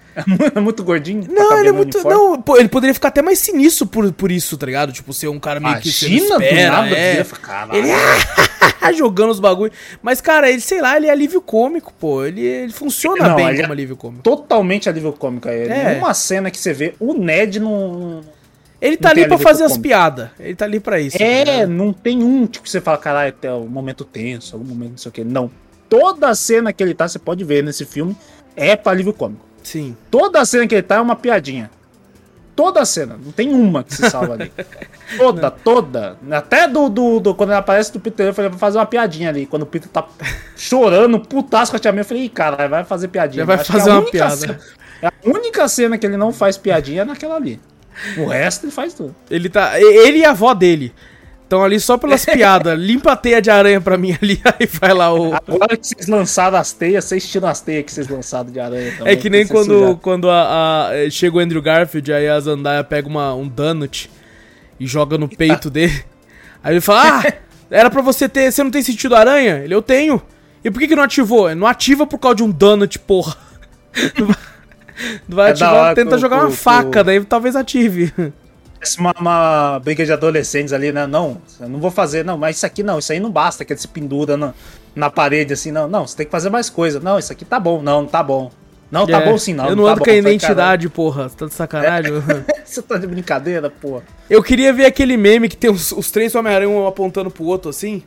É 0.55 0.61
muito 0.61 0.83
gordinho. 0.83 1.27
Não, 1.31 1.59
ele 1.59 1.69
é 1.69 1.73
muito. 1.73 1.99
uniforme. 1.99 2.17
Não, 2.19 2.41
pô, 2.41 2.57
ele 2.57 2.69
poderia 2.71 2.95
ficar 2.95 3.09
até 3.09 3.21
mais 3.21 3.39
sinistro 3.39 3.87
por, 3.87 4.11
por 4.15 4.33
isso, 4.33 4.57
tá 4.57 4.65
ligado? 4.65 4.91
Tipo, 4.91 5.13
ser 5.13 5.29
um 5.29 5.39
cara 5.39 5.61
meio 5.61 5.79
que 5.79 5.93
você 5.93 6.09
não 6.09 6.17
Imagina 6.17 6.39
do 6.39 6.43
espera, 6.45 6.71
nada. 6.71 6.97
é. 6.97 7.27
Ele 7.75 7.91
é 7.91 7.95
jogando 8.97 9.31
os 9.31 9.41
bagulho. 9.41 9.73
Mas, 10.03 10.21
cara, 10.21 10.51
ele, 10.51 10.61
sei 10.61 10.81
lá, 10.81 10.97
ele 10.97 11.07
é 11.07 11.11
alívio 11.11 11.41
cômico, 11.41 11.93
pô. 11.99 12.25
Ele, 12.25 12.41
ele 12.41 12.73
funciona 12.73 13.29
Não, 13.29 13.37
bem 13.37 13.49
ele 13.49 13.59
é- 13.59 13.63
como 13.63 13.73
alívio 13.73 13.97
cômico. 13.97 14.23
Totalmente 14.23 14.89
alívio 14.89 15.13
cômico. 15.13 15.49
É. 15.49 15.67
É. 15.67 15.85
Nenhuma 15.91 16.15
cena 16.15 16.51
que 16.51 16.59
você 16.59 16.73
vê 16.73 16.95
o 16.99 17.15
Ned 17.15 17.61
não. 17.61 18.21
Ele 18.81 18.97
tá 18.97 19.09
não 19.09 19.23
ali 19.23 19.27
pra 19.29 19.39
fazer 19.39 19.65
as 19.65 19.79
piadas. 19.79 20.29
Ele 20.39 20.55
tá 20.55 20.65
ali 20.67 20.79
pra 20.79 21.01
isso. 21.01 21.17
É, 21.21 21.45
ligado? 21.45 21.69
não 21.71 21.93
tem 21.93 22.23
um 22.23 22.47
tipo 22.47 22.65
que 22.65 22.71
você 22.71 22.81
fala, 22.81 22.99
caralho, 22.99 23.35
é 23.41 23.53
um 23.53 23.67
momento 23.67 24.05
tenso, 24.05 24.55
algum 24.55 24.67
momento 24.69 24.91
não 24.91 24.99
sei 24.99 25.09
o 25.09 25.13
que. 25.13 25.25
Não. 25.25 25.51
Toda 25.89 26.35
cena 26.35 26.73
que 26.73 26.83
ele 26.83 26.95
tá, 26.95 27.09
você 27.09 27.19
pode 27.19 27.43
ver 27.43 27.63
nesse 27.63 27.85
filme, 27.85 28.15
é 28.55 28.77
pra 28.77 28.93
alívio 28.93 29.13
cômico. 29.13 29.45
Sim. 29.63 29.97
Toda 30.11 30.45
cena 30.45 30.67
que 30.67 30.75
ele 30.75 30.83
tá 30.83 30.97
é 30.97 31.01
uma 31.01 31.17
piadinha. 31.17 31.71
Toda 32.57 32.85
cena, 32.87 33.19
não 33.23 33.31
tem 33.33 33.53
uma 33.53 33.85
que 33.85 33.95
se 33.95 34.09
salva 34.09 34.33
ali. 34.33 34.51
Toda, 35.19 35.51
toda. 35.51 36.17
Até 36.33 36.67
do, 36.67 36.89
do, 36.89 37.21
do- 37.21 37.35
quando 37.35 37.51
ele 37.51 37.59
aparece 37.59 37.93
do 37.93 38.01
Peter, 38.01 38.27
eu 38.27 38.35
falei, 38.35 38.51
vai 38.51 38.59
fazer 38.59 38.79
uma 38.79 38.87
piadinha 38.87 39.29
ali. 39.29 39.47
Quando 39.47 39.63
o 39.63 39.67
Peter 39.67 39.89
tá 39.89 40.05
chorando, 40.57 41.21
putaço 41.21 41.71
com 41.71 41.77
a 41.77 41.81
tia 41.81 41.93
May, 41.93 42.01
eu 42.01 42.05
falei, 42.05 42.29
cara, 42.29 42.67
vai 42.67 42.83
fazer 42.83 43.09
piadinha. 43.09 43.43
Já 43.43 43.47
vai 43.47 43.57
Acho 43.57 43.67
que 43.67 43.73
fazer 43.73 43.91
a 43.91 43.99
uma 44.01 44.11
piada. 44.11 44.35
cena- 44.37 44.59
é 45.03 45.07
a 45.09 45.13
única 45.25 45.69
cena 45.69 45.99
que 45.99 46.07
ele 46.07 46.17
não 46.17 46.33
faz 46.33 46.57
piadinha 46.57 47.03
é 47.03 47.05
naquela 47.05 47.37
ali. 47.37 47.61
O 48.17 48.27
resto 48.27 48.65
ele 48.65 48.73
faz 48.73 48.95
tudo. 48.95 49.15
Ele 49.31 49.49
tá. 49.49 49.79
Ele 49.81 50.19
e 50.19 50.25
a 50.25 50.31
avó 50.31 50.53
dele. 50.55 50.93
Estão 51.47 51.63
ali 51.63 51.79
só 51.79 51.97
pelas 51.97 52.25
piadas. 52.27 52.77
Limpa 52.77 53.13
a 53.13 53.17
teia 53.17 53.41
de 53.41 53.49
aranha 53.51 53.81
pra 53.81 53.97
mim 53.97 54.17
ali, 54.21 54.41
aí 54.59 54.67
vai 54.67 54.93
lá 54.93 55.15
o. 55.15 55.33
Agora 55.35 55.77
que 55.77 55.87
vocês 55.87 56.09
lançaram 56.09 56.59
as 56.59 56.73
teias, 56.73 57.05
vocês 57.05 57.29
tiram 57.31 57.49
as 57.49 57.61
teias 57.61 57.85
que 57.85 57.93
vocês 57.93 58.09
lançaram 58.09 58.51
de 58.51 58.59
aranha 58.59 58.93
também. 58.99 59.13
É 59.13 59.17
que 59.17 59.31
nem 59.31 59.47
quando, 59.47 59.97
quando 60.03 60.29
a, 60.29 60.89
a- 60.89 61.11
chega 61.11 61.37
o 61.37 61.39
Andrew 61.39 61.63
Garfield, 61.63 62.13
aí 62.13 62.29
a 62.29 62.41
Zendaya 62.41 62.83
pega 62.83 63.09
uma, 63.09 63.33
um 63.35 63.47
donut 63.47 64.11
e 64.81 64.87
joga 64.89 65.17
no 65.17 65.29
peito 65.29 65.71
dele. 65.71 66.05
Aí 66.65 66.75
ele 66.75 66.81
fala, 66.81 67.21
ah, 67.25 67.33
era 67.71 67.89
pra 67.91 68.03
você 68.03 68.29
ter, 68.29 68.51
você 68.51 68.65
não 68.65 68.71
tem 68.73 68.83
sentido 68.83 69.15
aranha? 69.15 69.59
Ele, 69.63 69.73
eu 69.75 69.81
tenho. 69.83 70.21
E 70.65 70.71
por 70.71 70.81
que 70.81 70.89
que 70.89 70.97
não 70.97 71.05
ativou? 71.05 71.55
Não 71.55 71.67
ativa 71.69 72.05
por 72.09 72.19
causa 72.19 72.37
de 72.39 72.43
um 72.43 72.51
donut, 72.51 72.99
porra. 72.99 73.37
Não 74.19 74.27
vai, 74.27 74.37
não 75.29 75.37
vai 75.37 75.49
É 75.49 75.53
ativar, 75.53 75.75
hora 75.75 75.95
tenta 75.95 76.17
o- 76.17 76.19
jogar 76.19 76.39
que 76.39 76.43
uma 76.47 76.51
o- 76.51 76.53
faca, 76.53 77.05
daí 77.05 77.25
talvez 77.25 77.55
ative. 77.55 78.13
Parece 78.79 78.99
uma, 78.99 79.13
uma 79.19 79.81
briga 79.83 80.05
de 80.05 80.13
adolescentes 80.13 80.73
ali, 80.73 80.93
né? 80.93 81.07
Não, 81.07 81.39
eu 81.61 81.69
não 81.69 81.81
vou 81.81 81.91
fazer, 81.91 82.25
não, 82.25 82.37
mas 82.39 82.57
isso 82.57 82.67
aqui 82.67 82.83
não, 82.83 82.99
isso 82.99 83.11
aí 83.13 83.19
não 83.21 83.31
basta, 83.31 83.65
que 83.65 83.73
ele 83.73 83.81
se 83.81 83.89
pendura 83.89 84.37
na, 84.37 84.53
na 84.95 85.11
parede 85.11 85.53
assim, 85.53 85.73
não, 85.73 85.89
não, 85.89 86.07
você 86.07 86.17
tem 86.17 86.27
que 86.27 86.33
fazer 86.33 86.51
mais 86.51 86.69
coisa. 86.71 87.01
Não, 87.01 87.19
isso 87.19 87.33
aqui 87.33 87.45
tá 87.45 87.59
bom, 87.59 87.83
não, 87.83 88.03
não 88.03 88.09
tá 88.09 88.23
bom. 88.23 88.51
Não, 88.91 89.05
tá 89.07 89.21
É, 89.21 89.25
bom 89.25 89.37
sim, 89.37 89.53
não. 89.53 89.69
Eu 89.69 89.75
não 89.75 89.85
tá 89.85 89.91
ando 89.93 89.99
bom. 89.99 90.05
com 90.05 90.11
a 90.11 90.15
falei, 90.15 90.21
identidade, 90.21 90.89
porra. 90.89 91.29
Você 91.29 91.37
tá 91.37 91.47
de 91.47 91.55
sacanagem? 91.55 92.21
"Caralho, 92.21 92.45
Você 92.65 92.81
tá 92.83 92.97
de 92.97 93.07
brincadeira, 93.07 93.69
pô. 93.69 94.01
Eu 94.31 94.43
queria 94.45 94.73
ver 94.73 94.87
aquele 94.87 95.17
meme 95.17 95.49
que 95.49 95.57
tem 95.57 95.69
os, 95.71 95.91
os 95.91 96.11
três 96.13 96.35
Homem-Aranha 96.37 96.71
um 96.71 96.87
apontando 96.87 97.29
pro 97.31 97.45
outro 97.45 97.69
assim. 97.71 98.05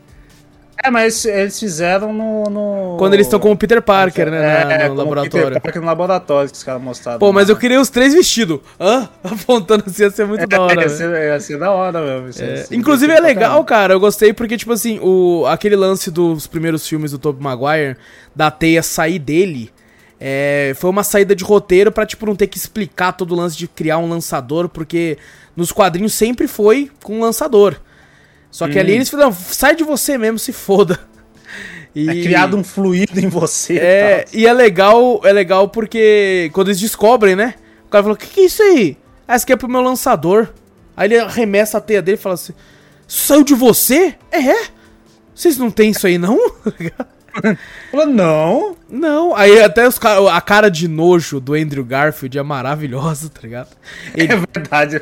É, 0.84 0.90
mas 0.90 1.26
eles 1.26 1.60
fizeram 1.60 2.14
no. 2.14 2.44
no- 2.46 2.96
Quando 2.98 3.14
eles 3.14 3.28
estão 3.28 3.40
com 3.40 3.52
o 3.52 3.58
Peter 3.58 3.82
Parker, 3.82 4.32
né? 4.32 4.40
na- 4.40 4.74
É, 4.74 4.88
no 4.88 4.94
laboratório. 4.94 5.48
Peter 5.48 5.62
Parker 5.62 5.82
no 5.82 5.88
laboratório 5.88 6.50
que 6.50 6.56
os 6.56 6.64
caras 6.64 6.82
mostraram. 6.82 7.20
Pô, 7.20 7.34
mas 7.34 7.48
lá. 7.48 7.54
eu 7.54 7.58
queria 7.58 7.82
os 7.82 7.90
três 7.90 8.14
vestidos. 8.14 8.60
Hã? 8.80 9.10
Apontando 9.24 9.84
assim 9.88 10.04
ia 10.04 10.10
ser 10.10 10.26
muito 10.26 10.48
da 10.48 10.62
hora. 10.62 10.82
É, 10.82 10.84
ia, 10.86 10.90
ser, 10.90 11.10
ia 11.10 11.40
ser 11.40 11.60
da 11.60 11.72
hora 11.72 12.00
mesmo. 12.02 12.30
isso- 12.30 12.44
É, 12.44 12.54
isso- 12.62 12.74
inclusive 12.76 13.12
é 13.12 13.20
legal, 13.20 13.64
cara. 13.66 13.94
Eu 13.94 14.00
gostei 14.00 14.32
porque, 14.32 14.56
tipo 14.58 14.72
assim, 14.72 15.00
o, 15.02 15.46
aquele 15.48 15.76
lance 15.76 16.10
dos 16.10 16.48
primeiros 16.48 16.88
filmes 16.88 17.12
do 17.12 17.18
Tobey 17.20 17.44
Maguire, 17.44 17.98
da 18.36 18.50
teia 18.50 18.82
sair 18.82 19.20
dele, 19.20 19.72
é, 20.20 20.74
foi 20.78 20.90
uma 20.90 21.04
saída 21.04 21.36
de 21.36 21.44
roteiro 21.44 21.92
pra, 21.92 22.06
tipo, 22.06 22.26
não 22.26 22.36
ter 22.36 22.48
que 22.48 22.58
explicar 22.58 23.12
todo 23.14 23.34
o 23.34 23.36
lance 23.36 23.58
de 23.58 23.68
criar 23.68 23.98
um 23.98 24.08
lançador, 24.10 24.70
porque 24.70 25.18
nos 25.56 25.72
quadrinhos 25.74 26.14
sempre 26.14 26.48
foi 26.48 26.90
com 27.04 27.18
um 27.18 27.22
lançador. 27.22 27.76
Só 28.52 28.68
que 28.68 28.80
ali 28.80 28.94
eles 28.94 29.10
falaram, 29.10 29.32
sai 29.32 29.76
de 29.76 29.84
você 29.84 30.18
mesmo, 30.18 30.40
se 30.40 30.52
foda. 30.52 31.00
E... 31.94 32.10
É 32.10 32.24
criado 32.24 32.58
um 32.58 32.64
fluido 32.64 33.20
em 33.20 33.28
você. 33.28 33.78
É, 33.78 34.20
tá? 34.20 34.32
e 34.34 34.46
é 34.46 34.54
legal, 34.54 35.22
é 35.24 35.32
legal 35.32 35.70
porque 35.70 36.50
quando 36.54 36.68
eles 36.68 36.80
descobrem, 36.80 37.36
né? 37.36 37.56
O 37.86 37.90
cara 37.90 38.04
falou: 38.04 38.18
"Que 38.18 38.28
que 38.28 38.42
é 38.42 38.46
isso 38.46 38.62
aí?" 38.62 38.98
Ah, 39.28 39.36
isso 39.36 39.44
aqui 39.44 39.54
é 39.54 39.58
pro 39.58 39.68
meu 39.68 39.82
lançador. 39.82 40.50
Aí 40.96 41.08
ele 41.08 41.20
arremessa 41.20 41.78
a 41.78 41.82
teia 41.82 42.02
dele 42.02 42.18
e 42.18 42.22
fala 42.22 42.36
assim: 42.36 42.54
"Isso 43.08 43.26
saiu 43.26 43.44
de 43.44 43.56
você?" 43.56 44.16
É. 44.32 44.68
Vocês 45.34 45.58
não 45.58 45.72
tem 45.72 45.92
isso 45.92 46.06
aí 46.06 46.18
não? 46.18 46.38
Falou, 47.92 48.06
não. 48.08 48.76
não. 48.90 49.36
Aí 49.36 49.62
até 49.62 49.88
os 49.88 50.00
a 50.32 50.42
cara 50.42 50.70
de 50.70 50.88
nojo 50.88 51.40
do 51.40 51.54
Andrew 51.54 51.84
Garfield 51.84 52.38
é 52.38 52.44
maravilhosa, 52.44 53.30
tá 53.30 53.40
ligado? 53.44 53.70
Ele, 54.16 54.32
É 54.34 54.36
verdade. 54.36 55.02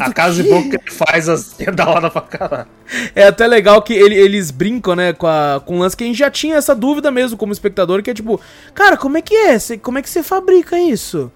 A 0.00 0.12
casa 0.12 0.42
de 0.42 0.48
boca 0.48 0.68
que 0.70 0.76
ele 0.76 0.90
faz 0.90 1.28
assim, 1.28 1.64
é 1.66 1.70
da 1.70 1.88
hora 1.88 2.10
pra 2.10 2.20
caralho. 2.22 2.66
É 3.14 3.26
até 3.26 3.46
legal 3.46 3.80
que 3.82 3.92
ele- 3.92 4.14
eles 4.16 4.50
brincam, 4.50 4.94
né, 4.96 5.12
com, 5.12 5.26
a, 5.26 5.60
com 5.64 5.76
o 5.76 5.78
lance 5.80 5.96
que 5.96 6.04
a 6.04 6.06
gente 6.06 6.18
já 6.18 6.30
tinha 6.30 6.56
essa 6.56 6.74
dúvida 6.74 7.10
mesmo 7.10 7.36
como 7.36 7.52
espectador, 7.52 8.02
que 8.02 8.10
é 8.10 8.14
tipo, 8.14 8.40
cara, 8.74 8.96
como 8.96 9.16
é 9.18 9.22
que 9.22 9.34
é? 9.34 9.58
Cê- 9.58 9.78
como 9.78 9.98
é 9.98 10.02
que 10.02 10.08
você 10.10 10.22
fabrica 10.22 10.78
isso? 10.78 11.30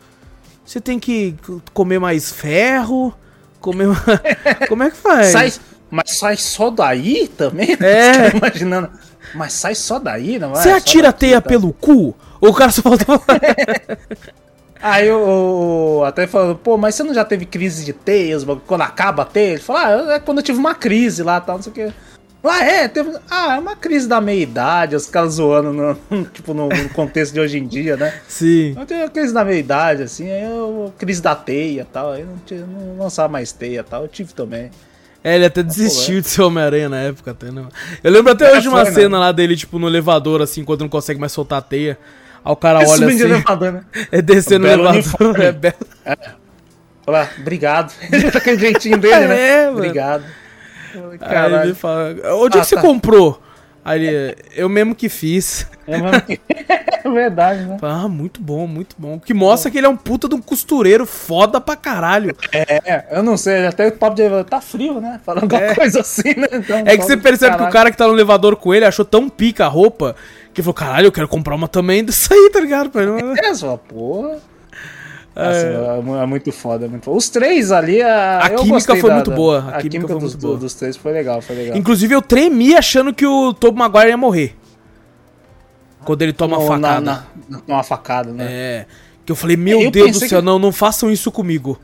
Você 0.65 0.81
tem 0.81 0.99
que 0.99 1.35
comer 1.73 1.99
mais 1.99 2.31
ferro? 2.31 3.15
Comer 3.61 3.89
Como 4.69 4.83
é 4.85 4.91
que 4.91 4.97
faz? 4.97 5.27
Sai, 5.29 5.53
mas 5.91 6.19
sai 6.19 6.37
só 6.37 6.71
daí 6.71 7.29
também? 7.29 7.77
É. 7.81 8.31
Tá 8.31 8.37
imaginando. 8.37 8.91
Mas 9.35 9.53
sai 9.53 9.75
só 9.75 9.99
daí, 9.99 10.39
não 10.39 10.53
vai? 10.53 10.63
Você 10.63 10.71
atira 10.71 11.09
a 11.11 11.13
teia 11.13 11.41
tá? 11.41 11.49
pelo 11.49 11.73
cu? 11.73 12.15
O 12.41 12.53
cara 12.53 12.71
só 12.71 12.83
faltou. 12.83 13.21
Aí 14.81 15.11
o, 15.11 16.05
até 16.07 16.29
falou, 16.29 16.55
pô, 16.55 16.77
mas 16.77 16.95
você 16.95 17.03
não 17.03 17.13
já 17.13 17.25
teve 17.25 17.45
crise 17.45 17.85
de 17.85 17.93
teias, 17.93 18.47
quando 18.65 18.83
acaba 18.83 19.25
a 19.25 19.27
teia? 19.27 19.55
Ele 19.55 19.61
falou, 19.61 19.83
ah, 19.83 20.15
é 20.15 20.21
quando 20.21 20.39
eu 20.39 20.45
tive 20.45 20.59
uma 20.59 20.73
crise 20.73 21.25
lá, 21.25 21.41
tal, 21.41 21.57
não 21.57 21.63
sei 21.65 21.73
o 21.73 21.75
que. 21.75 21.93
Ah, 22.45 22.65
é, 22.65 22.87
teve. 22.87 23.13
Ah, 23.29 23.57
é 23.57 23.59
uma 23.59 23.75
crise 23.75 24.07
da 24.07 24.21
meia-idade, 24.21 24.95
os 24.95 25.07
caras 25.07 25.35
zoando 25.35 25.73
no, 25.73 26.25
tipo, 26.33 26.55
no, 26.55 26.69
contexto 26.95 27.35
de 27.35 27.41
hoje 27.41 27.59
em 27.59 27.67
dia, 27.67 27.97
né? 27.97 28.21
Sim. 28.29 28.77
Eu 28.77 28.97
uma 28.97 29.09
crise 29.09 29.35
da 29.35 29.45
meia-idade, 29.45 30.05
assim, 30.05 30.31
aí 30.31 30.45
eu. 30.45 30.93
Crise 30.97 31.21
da 31.21 31.35
teia 31.35 31.83
e 31.83 31.85
tal. 31.85 32.13
Aí 32.13 32.25
não, 32.25 32.67
não 32.67 32.99
lançava 32.99 33.29
mais 33.29 33.51
teia 33.51 33.81
e 33.81 33.83
tal. 33.83 34.03
Eu 34.03 34.09
tive 34.09 34.33
também. 34.33 34.71
É, 35.29 35.35
ele 35.35 35.45
até 35.45 35.63
desistiu 35.63 36.23
de 36.23 36.29
ser 36.29 36.41
Homem-Aranha 36.41 36.89
na 36.89 36.97
época, 37.01 37.33
até, 37.33 37.51
né? 37.51 37.67
Eu 38.03 38.11
lembro 38.11 38.33
até 38.33 38.47
é, 38.47 38.53
hoje 38.53 38.63
de 38.63 38.69
uma 38.69 38.83
foi, 38.87 38.95
cena 38.95 39.11
né? 39.11 39.19
lá 39.19 39.31
dele, 39.31 39.55
tipo, 39.57 39.79
no 39.79 39.87
elevador, 39.87 40.41
assim, 40.41 40.65
quando 40.65 40.81
não 40.81 40.89
consegue 40.89 41.21
mais 41.21 41.33
soltar 41.33 41.59
a 41.59 41.63
teia. 41.63 41.99
Aí 42.43 42.51
o 42.51 42.57
cara 42.57 42.83
é 42.83 42.89
olha 42.89 43.07
assim. 43.07 43.21
Elevador, 43.21 43.73
né? 43.73 43.83
É 44.11 44.23
descendo 44.23 44.67
no 44.67 44.73
elevador. 44.73 44.95
Uniforme. 44.95 45.45
É 45.45 45.53
belo. 45.53 45.75
É. 46.07 46.17
Olá, 47.07 47.29
obrigado. 47.39 47.93
Aquele 48.35 48.59
jeitinho 48.59 48.97
dele, 48.97 49.27
né? 49.27 49.51
É, 49.51 49.65
mano. 49.67 49.77
Obrigado. 49.77 50.25
Caralho. 51.21 51.57
Aí 51.57 51.67
ele 51.67 51.75
fala, 51.75 52.17
onde 52.37 52.57
ah, 52.57 52.61
é 52.61 52.63
que 52.63 52.69
você 52.69 52.77
tá. 52.77 52.81
comprou? 52.81 53.43
Aí 53.85 54.07
ele, 54.07 54.37
eu 54.57 54.69
mesmo 54.71 54.95
que 54.95 55.11
fiz. 55.11 55.67
É 55.87 55.99
mesmo 56.01 56.23
que... 56.23 56.41
é 57.05 57.11
verdade, 57.11 57.65
né? 57.65 57.77
Ah, 57.83 58.09
muito 58.09 58.41
bom, 58.41 58.67
muito 58.67 58.97
bom. 58.99 59.19
Que 59.19 59.33
mostra 59.35 59.71
que 59.71 59.79
ele 59.79 59.87
é 59.87 59.91
um 59.91 59.97
puta 59.97 60.29
de 60.29 60.35
um 60.35 60.41
costureiro 60.41 61.07
foda 61.07 61.61
pra 61.61 61.77
caralho. 61.77 62.37
É, 62.53 63.07
eu 63.11 63.23
não 63.23 63.37
sei, 63.37 63.67
até 63.67 63.89
o 63.89 63.93
papo 63.93 64.17
de 64.17 64.45
tá 64.45 64.61
frio, 64.61 65.01
né? 65.01 65.21
Falando 65.25 65.53
é. 65.53 65.57
alguma 65.57 65.75
coisa 65.75 66.01
assim, 66.01 66.35
né? 66.37 66.49
Então, 66.53 66.79
é 66.85 66.97
que 66.97 67.05
você 67.05 67.17
percebe 67.17 67.57
que 67.57 67.63
o 67.63 67.71
cara 67.71 67.91
que 67.91 67.97
tá 67.97 68.07
no 68.07 68.15
elevador 68.15 68.57
com 68.57 68.75
ele 68.75 68.85
achou 68.85 69.05
tão 69.05 69.29
pica 69.29 69.65
a 69.65 69.69
roupa 69.69 70.17
que 70.53 70.63
falou, 70.63 70.75
caralho, 70.75 71.07
eu 71.07 71.13
quero 71.13 71.29
comprar 71.29 71.55
uma 71.55 71.69
também 71.69 72.05
disso 72.05 72.33
aí, 72.33 72.51
tá 72.53 72.61
ligado? 72.61 72.91
É, 73.43 73.55
só, 73.55 73.77
porra. 73.77 74.39
Nossa, 75.39 75.67
é. 76.19 76.23
é. 76.23 76.27
muito 76.27 76.51
foda, 76.51 76.87
é 76.87 76.89
muito 76.89 77.05
foda. 77.05 77.17
Os 77.17 77.29
três 77.29 77.71
ali, 77.71 78.03
a, 78.03 78.39
a 78.39 78.51
química 78.51 78.97
foi 78.97 79.09
da, 79.09 79.15
muito 79.15 79.31
boa. 79.31 79.59
A, 79.59 79.77
a 79.77 79.81
química, 79.81 80.07
química 80.07 80.15
dos, 80.17 80.35
boa. 80.35 80.57
dos 80.57 80.75
três 80.75 80.97
foi 80.97 81.13
legal, 81.13 81.41
foi 81.41 81.55
legal. 81.55 81.77
Inclusive, 81.77 82.13
eu 82.13 82.21
tremi 82.21 82.75
achando 82.75 83.15
que 83.15 83.25
o 83.25 83.55
Tobey 83.55 83.79
Maguire 83.79 84.09
ia 84.09 84.17
morrer. 84.17 84.57
Quando 86.09 86.23
ele 86.23 86.33
toma 86.33 86.57
a 86.57 86.61
facada. 86.61 87.01
Na, 87.03 87.23
na, 87.51 87.61
uma 87.69 87.83
facada, 87.83 88.33
né? 88.33 88.47
É. 88.49 88.87
Que 89.27 89.31
eu 89.31 89.37
falei, 89.37 89.59
meu 89.59 89.83
eu 89.83 89.91
Deus 89.91 90.13
do 90.13 90.21
céu, 90.21 90.41
que... 90.41 90.47
não, 90.47 90.59
não 90.59 90.73
façam 90.73 91.11
isso 91.11 91.31
comigo. 91.31 91.79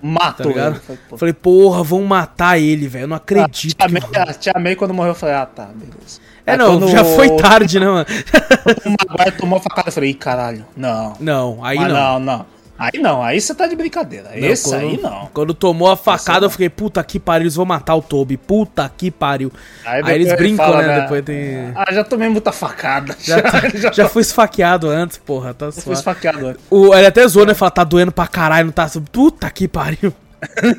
Matou, 0.00 0.54
tá? 0.54 0.76
Falei, 1.16 1.34
porra, 1.34 1.82
vão 1.82 2.04
matar 2.04 2.56
ele, 2.56 2.86
velho. 2.86 3.02
Eu 3.02 3.08
não 3.08 3.16
acredito. 3.16 3.74
Ah, 3.80 3.88
te, 3.88 3.90
amei, 3.90 4.00
que... 4.00 4.38
te 4.38 4.50
amei 4.54 4.76
quando 4.76 4.94
morreu, 4.94 5.10
eu 5.10 5.14
falei, 5.16 5.34
ah, 5.34 5.44
tá, 5.44 5.64
beleza. 5.74 6.20
É, 6.46 6.52
é 6.52 6.56
não, 6.56 6.86
já 6.86 7.04
foi 7.04 7.36
tarde, 7.36 7.80
né, 7.80 7.86
mano? 7.86 8.06
o 8.86 8.90
Maguire 8.90 9.36
tomou 9.36 9.58
a 9.58 9.60
facada, 9.60 9.88
eu 9.88 9.92
falei, 9.92 10.14
caralho, 10.14 10.64
não. 10.76 11.14
Não, 11.18 11.64
aí 11.64 11.76
Mas 11.76 11.88
não. 11.88 11.96
Não, 11.96 12.20
não. 12.20 12.46
Aí 12.76 12.98
não, 13.00 13.22
aí 13.22 13.40
você 13.40 13.54
tá 13.54 13.68
de 13.68 13.76
brincadeira. 13.76 14.30
Não, 14.34 14.48
Esse 14.48 14.64
quando, 14.64 14.80
aí 14.80 15.00
não. 15.00 15.28
Quando 15.32 15.54
tomou 15.54 15.90
a 15.90 15.96
facada, 15.96 16.46
eu 16.46 16.50
fiquei, 16.50 16.68
puta 16.68 17.02
que 17.04 17.20
pariu, 17.20 17.44
eles 17.44 17.54
vão 17.54 17.64
matar 17.64 17.94
o 17.94 18.02
Toby. 18.02 18.36
Puta 18.36 18.90
que 18.96 19.12
pariu. 19.12 19.52
Aí, 19.84 20.02
aí 20.04 20.14
eles 20.16 20.32
brincam, 20.34 20.66
fala, 20.66 20.82
né? 20.82 21.00
Depois 21.02 21.24
tem. 21.24 21.72
Ah, 21.76 21.92
já 21.92 22.02
tomei 22.02 22.28
muita 22.28 22.50
facada. 22.50 23.14
Já, 23.24 23.38
já, 23.38 23.68
já, 23.74 23.92
já 23.92 24.08
fui 24.08 24.22
esfaqueado 24.22 24.88
antes, 24.88 25.18
porra. 25.18 25.54
Tá 25.54 25.70
já 25.70 25.80
fui 25.80 25.94
esfaqueado 25.94 26.48
antes. 26.48 26.60
O, 26.68 26.94
ele 26.94 27.06
até 27.06 27.26
zoou, 27.26 27.46
né? 27.46 27.54
Fala, 27.54 27.70
tá 27.70 27.84
doendo 27.84 28.12
pra 28.12 28.26
caralho, 28.26 28.66
não 28.66 28.72
tá. 28.72 28.90
Puta 29.10 29.48
que 29.50 29.68
pariu. 29.68 30.12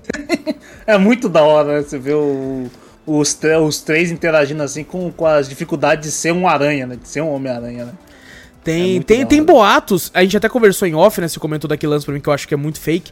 é 0.85 0.97
muito 0.97 1.29
da 1.29 1.43
hora, 1.43 1.77
né? 1.77 1.81
Você 1.81 1.97
vê 1.97 2.13
o, 2.13 2.69
os, 3.05 3.39
os 3.61 3.81
três 3.81 4.11
interagindo 4.11 4.61
assim 4.61 4.83
com, 4.83 5.11
com 5.11 5.25
as 5.25 5.47
dificuldades 5.47 6.05
de 6.05 6.11
ser 6.11 6.33
um 6.33 6.47
aranha, 6.47 6.85
né? 6.85 6.97
De 7.01 7.07
ser 7.07 7.21
um 7.21 7.33
Homem-Aranha, 7.33 7.85
né? 7.85 7.91
Tem, 8.65 8.97
é 8.97 8.99
tem, 9.03 9.25
tem 9.27 9.43
boatos, 9.43 10.09
a 10.11 10.23
gente 10.23 10.35
até 10.35 10.49
conversou 10.49 10.87
em 10.87 10.95
off, 10.95 11.21
né? 11.21 11.27
Você 11.27 11.39
comentou 11.39 11.67
daquele 11.67 11.91
lance 11.91 12.03
pra 12.03 12.15
mim 12.15 12.19
que 12.19 12.27
eu 12.27 12.33
acho 12.33 12.47
que 12.47 12.53
é 12.55 12.57
muito 12.57 12.81
fake. 12.81 13.11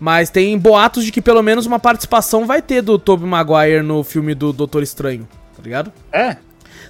Mas 0.00 0.30
tem 0.30 0.58
boatos 0.58 1.04
de 1.04 1.12
que 1.12 1.20
pelo 1.20 1.42
menos 1.42 1.66
uma 1.66 1.78
participação 1.78 2.46
vai 2.46 2.62
ter 2.62 2.80
do 2.80 2.98
Tobey 2.98 3.28
Maguire 3.28 3.82
no 3.82 4.02
filme 4.02 4.34
do 4.34 4.50
Doutor 4.50 4.82
Estranho, 4.82 5.28
tá 5.54 5.62
ligado? 5.62 5.92
É. 6.10 6.38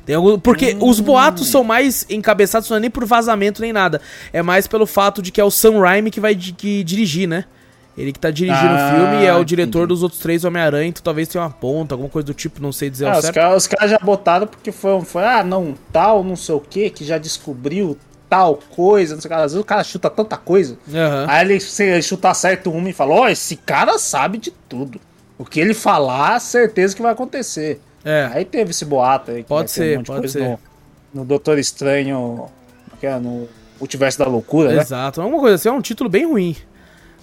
Tem 0.06 0.14
algum, 0.14 0.38
porque 0.38 0.76
hum. 0.80 0.88
os 0.88 1.00
boatos 1.00 1.48
são 1.48 1.64
mais 1.64 2.06
encabeçados, 2.08 2.70
não 2.70 2.76
é 2.76 2.80
nem 2.80 2.90
por 2.90 3.04
vazamento 3.04 3.60
nem 3.60 3.72
nada. 3.72 4.00
É 4.32 4.42
mais 4.42 4.68
pelo 4.68 4.86
fato 4.86 5.20
de 5.20 5.32
que 5.32 5.40
é 5.40 5.44
o 5.44 5.50
Sam 5.50 5.80
Raimi 5.80 6.10
que 6.12 6.20
vai 6.20 6.36
que 6.36 6.84
dirigir, 6.84 7.28
né? 7.28 7.44
Ele 7.96 8.12
que 8.12 8.18
tá 8.18 8.30
dirigindo 8.30 8.74
ah, 8.74 8.92
o 8.92 8.96
filme 8.96 9.24
é 9.24 9.34
o 9.34 9.44
diretor 9.44 9.78
entendi. 9.78 9.88
dos 9.88 10.02
outros 10.02 10.20
três 10.20 10.44
Homem-Aranha, 10.44 10.88
então 10.88 11.02
talvez 11.02 11.28
tenha 11.28 11.44
uma 11.44 11.50
ponta, 11.50 11.94
alguma 11.94 12.10
coisa 12.10 12.26
do 12.26 12.34
tipo, 12.34 12.60
não 12.60 12.72
sei 12.72 12.90
dizer 12.90 13.06
ah, 13.06 13.18
os 13.18 13.24
certo. 13.24 13.56
os 13.56 13.66
caras 13.68 13.90
já 13.90 13.98
botaram 14.02 14.48
porque 14.48 14.72
foi, 14.72 15.00
foi, 15.02 15.24
ah, 15.24 15.44
não, 15.44 15.74
tal, 15.92 16.24
não 16.24 16.34
sei 16.34 16.54
o 16.56 16.60
que, 16.60 16.90
que 16.90 17.04
já 17.04 17.18
descobriu 17.18 17.96
tal 18.28 18.58
coisa, 18.74 19.14
não 19.14 19.22
sei 19.22 19.28
o 19.28 19.34
que. 19.34 19.34
Às 19.34 19.52
vezes 19.52 19.58
o 19.58 19.64
cara 19.64 19.84
chuta 19.84 20.10
tanta 20.10 20.36
coisa. 20.36 20.76
Uhum. 20.88 21.24
Aí 21.28 21.44
ele, 21.44 21.60
se 21.60 22.02
chuta 22.02 22.34
certo 22.34 22.70
uma 22.72 22.90
e 22.90 22.92
fala, 22.92 23.14
ó, 23.14 23.22
oh, 23.22 23.28
esse 23.28 23.54
cara 23.54 23.96
sabe 23.96 24.38
de 24.38 24.50
tudo. 24.50 25.00
O 25.38 25.44
que 25.44 25.60
ele 25.60 25.74
falar, 25.74 26.40
certeza 26.40 26.96
que 26.96 27.02
vai 27.02 27.12
acontecer. 27.12 27.80
É. 28.04 28.28
Aí 28.32 28.44
teve 28.44 28.72
esse 28.72 28.84
boato 28.84 29.30
aí. 29.30 29.44
Pode 29.44 29.70
ser, 29.70 29.98
um 29.98 30.02
pode 30.02 30.28
ser. 30.28 30.42
No, 30.42 30.58
no 31.14 31.24
Doutor 31.24 31.58
Estranho, 31.58 32.48
que 32.98 33.06
é 33.06 33.18
no 33.18 33.48
Multiverso 33.78 34.18
da 34.18 34.26
Loucura, 34.26 34.70
Exato. 34.72 34.78
né? 34.78 34.82
Exato. 34.82 35.22
Alguma 35.22 35.40
coisa 35.40 35.54
assim, 35.54 35.68
é 35.68 35.72
um 35.72 35.80
título 35.80 36.10
bem 36.10 36.26
ruim. 36.26 36.56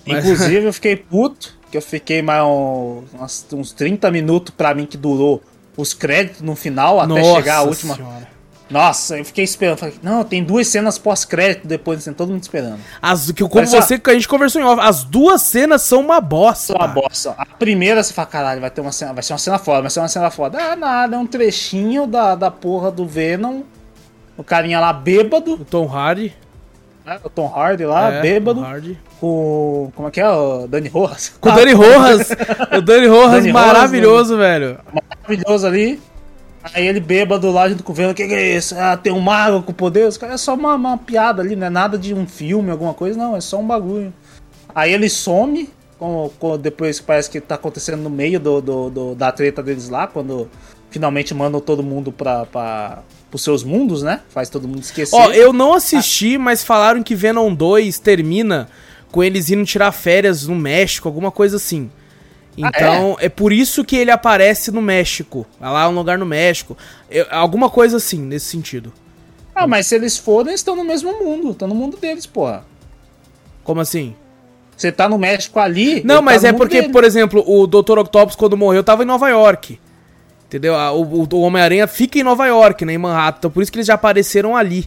Inclusive, 0.06 0.66
eu 0.66 0.74
fiquei 0.74 0.96
puto, 0.96 1.58
que 1.70 1.78
eu 1.78 1.82
fiquei 1.82 2.22
mais 2.22 2.44
uns, 2.44 3.46
uns 3.54 3.72
30 3.72 4.10
minutos 4.12 4.54
pra 4.56 4.74
mim 4.74 4.86
que 4.86 4.98
durou 4.98 5.42
os 5.78 5.94
créditos 5.94 6.42
no 6.42 6.56
final, 6.56 7.00
até 7.00 7.14
Nossa 7.14 7.36
chegar 7.36 7.58
a 7.58 7.62
última. 7.62 7.96
Senhora. 7.96 8.32
Nossa, 8.72 9.18
eu 9.18 9.26
fiquei 9.26 9.44
esperando. 9.44 9.78
Falei, 9.78 9.96
não, 10.02 10.24
tem 10.24 10.42
duas 10.42 10.66
cenas 10.68 10.98
pós-crédito 10.98 11.68
depois, 11.68 12.00
assim, 12.00 12.14
todo 12.14 12.32
mundo 12.32 12.42
esperando. 12.42 12.80
As, 13.02 13.30
que, 13.32 13.44
como 13.44 13.54
Parece 13.54 13.76
você, 13.76 13.96
a... 13.96 14.10
a 14.10 14.14
gente 14.14 14.28
conversou 14.28 14.62
em 14.62 14.64
off, 14.64 14.82
as 14.82 15.04
duas 15.04 15.42
cenas 15.42 15.82
são 15.82 16.00
uma 16.00 16.22
bosta. 16.22 16.68
São 16.68 16.78
uma 16.78 16.88
bosta. 16.88 17.36
A 17.38 17.46
primeira 17.46 18.02
você 18.02 18.14
fala, 18.14 18.28
caralho, 18.28 18.62
vai 18.62 18.72
ter 18.72 18.80
uma 18.80 18.94
cena, 18.94 19.12
vai 19.12 19.22
ser 19.22 19.34
uma 19.34 19.40
cena 19.40 19.60
foda, 19.60 19.82
vai 19.82 19.92
ser 19.92 20.00
uma 20.00 20.08
cena 20.08 20.32
foda. 20.32 20.58
Ah, 20.58 20.76
nada, 20.78 21.18
é 21.18 21.20
um 21.20 21.28
trechinho 21.28 22.08
da, 22.08 22.34
da 22.34 22.50
porra 22.50 22.90
do 22.90 23.06
Venom. 23.06 23.64
O 24.38 24.44
carinha 24.44 24.80
lá 24.80 24.94
bêbado. 24.94 25.56
O 25.56 25.66
Tom 25.66 25.86
Hardy. 25.86 26.34
É, 27.06 27.20
o 27.24 27.30
Tom 27.30 27.48
Hardy 27.48 27.86
lá, 27.86 28.14
é, 28.14 28.22
bêbado. 28.22 28.62
Hardy. 28.62 28.98
Com. 29.20 29.92
Como 29.96 30.08
é 30.08 30.12
que 30.12 30.22
é? 30.22 30.30
O 30.30 30.68
Dani 30.68 30.88
Rojas. 30.88 31.34
Com 31.40 31.50
o 31.50 31.56
Dani 31.56 31.74
Rojas. 31.74 32.30
o 32.78 32.82
Dani 32.82 33.08
Rojas, 33.08 33.32
Dani 33.32 33.54
maravilhoso, 33.54 34.36
Rojas, 34.36 34.38
velho. 34.38 34.78
Maravilhoso 34.94 35.68
ali. 35.68 36.00
Aí 36.64 36.86
ele 36.86 37.00
bêbado 37.00 37.50
lá 37.52 37.68
junto 37.68 37.84
com 37.84 37.92
o 37.92 37.96
Venom, 37.96 38.12
o 38.12 38.14
que, 38.14 38.28
que, 38.28 38.34
é 38.34 38.56
isso? 38.56 38.76
Ah, 38.78 38.96
tem 38.96 39.12
um 39.12 39.20
mago 39.20 39.64
com 39.64 39.74
poder? 39.74 40.10
É 40.22 40.38
só 40.38 40.54
uma, 40.54 40.76
uma 40.76 40.98
piada 40.98 41.42
ali, 41.42 41.56
não 41.56 41.68
é 41.68 41.70
nada 41.72 41.98
de 41.98 42.14
um 42.14 42.28
filme, 42.28 42.70
alguma 42.70 42.94
coisa, 42.94 43.18
não, 43.18 43.36
é 43.36 43.42
só 43.42 43.60
um 43.60 43.66
bagulho. 43.66 44.14
Aí 44.74 44.94
ele 44.94 45.10
some, 45.10 45.70
com, 45.98 46.30
com, 46.38 46.58
depois 46.60 47.00
que 47.00 47.06
parece 47.06 47.32
que 47.32 47.42
tá 47.42 47.56
acontecendo 47.56 48.02
no 48.02 48.12
meio 48.12 48.40
do, 48.40 48.62
do, 48.62 48.90
do, 48.92 49.16
da 49.16 49.32
treta 49.32 49.64
deles 49.64 49.90
lá, 49.90 50.06
quando 50.06 50.48
finalmente 50.92 51.34
mandam 51.34 51.60
todo 51.60 51.82
mundo 51.82 52.12
pra, 52.12 52.46
pra, 52.46 53.02
pros 53.32 53.44
seus 53.44 53.64
mundos, 53.64 54.04
né? 54.04 54.20
Faz 54.30 54.50
todo 54.50 54.68
mundo 54.68 54.84
esquecer. 54.84 55.16
Ó, 55.16 55.32
eu 55.32 55.54
não 55.54 55.74
assisti, 55.74 56.36
ah. 56.36 56.40
mas 56.40 56.64
falaram 56.64 57.02
que 57.02 57.16
Venom 57.16 57.56
2 57.56 57.98
termina 57.98 58.68
com 59.10 59.24
eles 59.24 59.50
indo 59.50 59.66
tirar 59.66 59.92
férias 59.94 60.46
no 60.46 60.56
México, 60.56 61.08
alguma 61.08 61.32
coisa 61.32 61.56
assim. 61.56 61.90
Então, 62.58 63.16
ah, 63.18 63.24
é? 63.24 63.26
é? 63.28 63.30
por 63.30 63.54
isso 63.54 63.84
que 63.86 63.96
ele 63.96 64.12
aparece 64.12 64.70
no 64.72 64.82
México. 64.82 65.48
Lá 65.60 65.88
um 65.88 65.96
lugar 65.96 66.20
no 66.20 66.26
México. 66.26 66.78
Eu, 67.10 67.26
alguma 67.32 67.70
coisa 67.70 67.98
assim, 67.98 68.20
nesse 68.20 68.48
sentido. 68.48 68.92
Ah, 69.56 69.66
mas 69.66 69.88
se 69.88 69.96
eles 69.96 70.18
forem, 70.18 70.50
eles 70.50 70.60
estão 70.60 70.76
no 70.76 70.84
mesmo 70.84 71.12
mundo. 71.24 71.52
Estão 71.52 71.68
no 71.68 71.76
mundo 71.76 71.98
deles, 71.98 72.26
porra. 72.26 72.66
Como 73.64 73.80
assim? 73.80 74.14
Você 74.76 74.92
tá 74.92 75.08
no 75.08 75.18
México 75.18 75.60
ali. 75.60 76.04
Não, 76.04 76.22
mas 76.22 76.42
tá 76.42 76.50
é 76.50 76.54
porque, 76.54 76.82
dele. 76.82 76.94
por 76.94 77.06
exemplo, 77.06 77.44
o 77.48 77.66
Dr. 77.66 78.00
Octopus, 78.00 78.36
quando 78.36 78.58
morreu, 78.58 78.84
tava 78.84 79.04
em 79.04 79.06
Nova 79.06 79.30
York. 79.30 79.80
Entendeu? 80.52 80.74
O, 80.74 81.26
o 81.34 81.42
Homem-Aranha 81.44 81.88
fica 81.88 82.20
em 82.20 82.24
Nova 82.24 82.46
York, 82.46 82.84
né? 82.84 82.92
Em 82.92 82.98
Manhattan. 82.98 83.38
Então 83.38 83.52
por 83.52 83.64
isso 83.64 83.72
que 83.72 83.78
eles 83.78 83.88
já 83.88 83.94
apareceram 83.94 84.54
ali. 84.54 84.86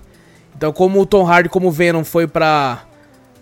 Então, 0.55 0.71
como 0.75 1.01
o 1.01 1.07
Tom 1.07 1.27
Hardy, 1.27 1.49
como 1.49 1.69
o 1.69 1.71
Venom, 1.71 2.05
foi 2.05 2.27
pra 2.27 2.83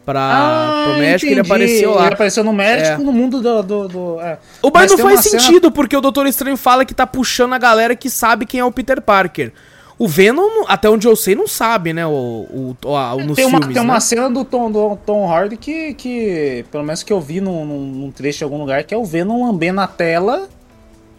pra, 0.05 0.21
ah, 0.21 0.85
pro 0.85 0.99
México, 0.99 1.27
entendi. 1.27 1.33
ele 1.33 1.41
apareceu 1.41 1.95
lá. 1.95 2.07
Ele 2.07 2.15
apareceu 2.15 2.45
no 2.45 2.53
México, 2.53 3.03
é. 3.03 3.05
no 3.05 3.13
mundo 3.13 3.41
do. 3.41 3.63
do, 3.63 3.89
do 3.89 4.21
é. 4.21 4.39
O 4.63 4.71
mas, 4.73 4.93
não 4.93 4.99
faz 4.99 5.21
sentido, 5.21 5.63
cena... 5.63 5.71
porque 5.73 5.97
o 5.97 6.01
Doutor 6.01 6.27
Estranho 6.27 6.57
fala 6.57 6.85
que 6.85 6.95
tá 6.95 7.07
puxando 7.07 7.55
a 7.55 7.59
galera 7.59 7.97
que 7.97 8.09
sabe 8.09 8.47
quem 8.47 8.61
é 8.61 8.65
o 8.65 8.71
Peter 8.71 9.01
Parker. 9.03 9.53
O 9.99 10.09
Venom, 10.09 10.65
até 10.69 10.89
onde 10.89 11.07
eu 11.07 11.15
sei, 11.15 11.35
não 11.35 11.47
sabe, 11.49 11.93
né? 11.93 12.07
O, 12.07 12.11
o, 12.11 12.77
nos 13.25 13.37
tem 13.37 13.45
uma, 13.45 13.59
filmes, 13.59 13.75
Tem 13.75 13.83
uma 13.83 13.95
né? 13.95 14.01
cena 14.01 14.31
do 14.31 14.45
Tom, 14.45 14.71
do 14.71 14.97
Tom 14.97 15.31
Hardy 15.31 15.57
que, 15.57 15.95
que, 15.95 16.65
pelo 16.73 16.83
menos 16.83 17.03
que 17.03 17.13
eu 17.13 17.21
vi 17.21 17.41
num, 17.41 17.65
num 17.65 18.11
trecho 18.11 18.43
em 18.43 18.47
algum 18.47 18.59
lugar, 18.59 18.83
que 18.85 18.95
é 18.95 18.97
o 18.97 19.05
Venom 19.05 19.47
lambendo 19.47 19.81
a 19.81 19.87
tela 19.87 20.49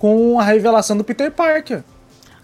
com 0.03 0.37
a 0.37 0.43
revelação 0.43 0.97
do 0.97 1.03
Peter 1.05 1.31
Parker. 1.31 1.81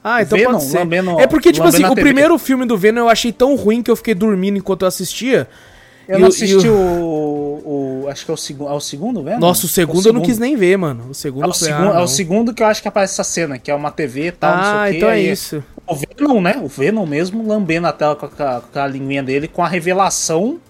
Ah, 0.01 0.21
então 0.21 0.37
Venom, 0.37 0.51
pode 0.53 0.63
ser. 0.63 0.79
Lambendo, 0.79 1.19
é 1.19 1.27
porque, 1.27 1.51
tipo 1.51 1.67
assim, 1.67 1.83
o 1.83 1.93
primeiro 1.93 2.37
filme 2.37 2.65
do 2.65 2.77
Venom 2.77 3.01
eu 3.01 3.09
achei 3.09 3.33
tão 3.33 3.53
ruim 3.57 3.83
que 3.83 3.91
eu 3.91 3.97
fiquei 3.97 4.15
dormindo 4.15 4.57
enquanto 4.57 4.83
eu 4.83 4.87
assistia. 4.87 5.45
Eu 6.07 6.19
e 6.19 6.21
não 6.21 6.29
assisti 6.29 6.69
o, 6.69 6.73
o, 6.73 8.03
o, 8.05 8.07
Acho 8.07 8.23
que 8.23 8.31
é 8.31 8.33
o, 8.33 8.37
seg 8.37 8.61
é 8.61 8.71
o 8.71 8.79
segundo, 8.79 9.21
velho? 9.21 9.41
Nossa, 9.41 9.65
o 9.65 9.67
segundo, 9.67 9.97
o 9.97 10.01
segundo 10.01 10.15
eu 10.15 10.21
não 10.21 10.25
quis 10.25 10.39
nem 10.39 10.55
ver, 10.55 10.77
mano. 10.77 11.07
O 11.09 11.13
segundo 11.13 11.43
é 11.43 11.47
o, 11.49 11.53
foi, 11.53 11.67
segundo, 11.67 11.91
ah, 11.91 11.99
é 11.99 12.01
o 12.01 12.07
segundo 12.07 12.53
que 12.53 12.63
eu 12.63 12.67
acho 12.67 12.81
que 12.81 12.87
aparece 12.87 13.15
essa 13.15 13.25
cena, 13.25 13.59
que 13.59 13.69
é 13.69 13.75
uma 13.75 13.91
TV 13.91 14.27
e 14.27 14.31
tal, 14.31 14.53
ah, 14.53 14.55
não 14.55 14.63
sei 14.63 14.71
o 14.71 14.77
ah, 14.77 14.89
quê. 14.89 14.97
então 14.97 15.09
é 15.09 15.19
isso. 15.19 15.63
O 15.85 15.95
Venom, 15.95 16.39
né? 16.39 16.61
O 16.63 16.67
Venom 16.69 17.05
mesmo 17.05 17.45
lambendo 17.45 17.87
a 17.87 17.91
tela 17.91 18.15
com 18.15 18.25
a, 18.25 18.61
com 18.61 18.79
a 18.79 18.87
linguinha 18.87 19.21
dele, 19.21 19.49
com 19.49 19.61
a 19.61 19.67
revelação 19.67 20.61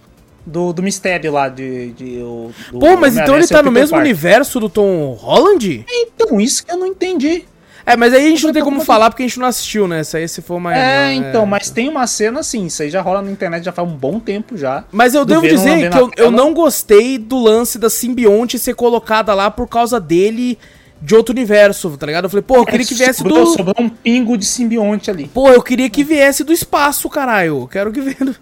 do, 0.45 0.73
do 0.73 0.81
mistério 0.81 1.31
lá 1.31 1.49
de. 1.49 1.91
de 1.91 2.17
o, 2.21 2.51
do 2.71 2.79
Pô, 2.79 2.97
mas 2.97 3.17
então 3.17 3.35
ele 3.35 3.47
tá 3.47 3.61
no 3.61 3.71
mesmo 3.71 3.97
universo 3.97 4.59
do 4.59 4.69
Tom 4.69 5.13
Holland? 5.13 5.85
Então, 5.89 6.39
isso 6.39 6.65
que 6.65 6.71
eu 6.71 6.77
não 6.77 6.87
entendi. 6.87 7.45
É, 7.85 7.97
mas 7.97 8.13
aí 8.13 8.27
a 8.27 8.29
gente 8.29 8.45
não 8.45 8.53
tem 8.53 8.63
Como 8.63 8.81
falar 8.81 9.09
porque 9.09 9.23
a 9.23 9.27
gente 9.27 9.39
não 9.39 9.47
assistiu, 9.47 9.87
né? 9.87 10.01
Essa 10.01 10.19
aí 10.19 10.27
se 10.27 10.43
for 10.43 10.59
mais. 10.59 10.77
É, 10.77 11.11
então, 11.13 11.45
mas 11.47 11.71
tem 11.71 11.89
uma 11.89 12.05
cena 12.05 12.41
assim, 12.41 12.67
isso 12.67 12.83
aí 12.83 12.89
já 12.89 13.01
rola 13.01 13.19
na 13.19 13.31
internet 13.31 13.63
já 13.63 13.71
faz 13.71 13.87
um 13.87 13.95
bom 13.95 14.19
tempo 14.19 14.55
já. 14.55 14.83
Mas 14.91 15.15
eu 15.15 15.25
devo 15.25 15.47
dizer 15.47 15.89
que 15.89 15.97
eu, 15.97 16.11
eu 16.15 16.31
não 16.31 16.53
gostei 16.53 17.17
do 17.17 17.39
lance 17.39 17.79
da 17.79 17.89
simbionte 17.89 18.59
ser 18.59 18.75
colocada 18.75 19.33
lá 19.33 19.49
por 19.49 19.67
causa 19.67 19.99
dele 19.99 20.59
de 21.01 21.15
outro 21.15 21.33
universo, 21.33 21.89
tá 21.97 22.05
ligado? 22.05 22.25
Eu 22.25 22.29
falei, 22.29 22.43
pô, 22.43 22.57
eu 22.57 22.65
queria 22.65 22.85
que 22.85 22.93
viesse 22.93 23.19
sobrou, 23.19 23.45
do. 23.45 23.51
sobrou 23.53 23.75
um 23.79 23.89
pingo 23.89 24.37
de 24.37 24.45
simbionte 24.45 25.09
ali. 25.09 25.27
Pô, 25.27 25.49
eu 25.49 25.61
queria 25.61 25.89
que 25.89 26.03
viesse 26.03 26.43
do 26.43 26.51
espaço, 26.51 27.09
caralho. 27.09 27.61
Eu 27.61 27.67
Quero 27.67 27.91
que 27.91 28.01
venha. 28.01 28.35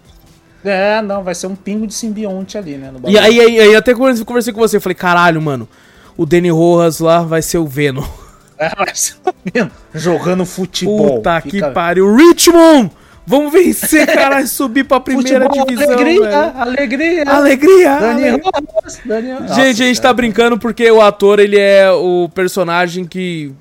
É, 0.64 1.00
não, 1.02 1.22
vai 1.22 1.34
ser 1.34 1.46
um 1.46 1.54
pingo 1.54 1.86
de 1.86 1.94
simbionte 1.94 2.58
ali, 2.58 2.76
né? 2.76 2.92
E 3.06 3.18
aí, 3.18 3.40
aí, 3.40 3.60
aí 3.60 3.76
até 3.76 3.94
quando 3.94 4.18
eu 4.18 4.24
conversei 4.24 4.52
com 4.52 4.60
você, 4.60 4.76
eu 4.76 4.80
falei, 4.80 4.96
caralho, 4.96 5.40
mano, 5.40 5.68
o 6.16 6.26
Danny 6.26 6.50
Rojas 6.50 6.98
lá 6.98 7.22
vai 7.22 7.42
ser 7.42 7.58
o 7.58 7.66
Venom. 7.66 8.04
É, 8.60 8.74
vai 8.74 8.92
ser 8.92 9.14
o 9.24 9.32
Venom 9.54 9.68
jogando 9.94 10.44
futebol. 10.44 11.18
Puta 11.18 11.40
que 11.42 11.50
Fica- 11.52 11.70
pariu. 11.70 12.12
Richmond! 12.16 12.90
Vamos 13.24 13.52
vencer, 13.52 14.04
caralho, 14.04 14.48
subir 14.48 14.82
pra 14.82 14.98
primeira 14.98 15.44
Futebol, 15.44 15.66
divisão, 15.66 15.92
alegria, 15.94 16.20
velho. 16.22 16.52
alegria. 16.60 17.24
Alegria! 17.30 17.98
Dani 18.00 18.28
alegria. 18.28 18.40
Rojas, 18.74 19.00
Dani 19.04 19.32
Rojas. 19.32 19.50
Gente, 19.54 19.60
a 19.60 19.72
gente 19.72 19.88
Nossa, 19.90 20.00
tá 20.02 20.08
cara. 20.08 20.14
brincando 20.14 20.58
porque 20.58 20.90
o 20.90 21.00
ator, 21.00 21.38
ele 21.38 21.56
é 21.56 21.88
o 21.92 22.28
personagem 22.34 23.04
que, 23.04 23.52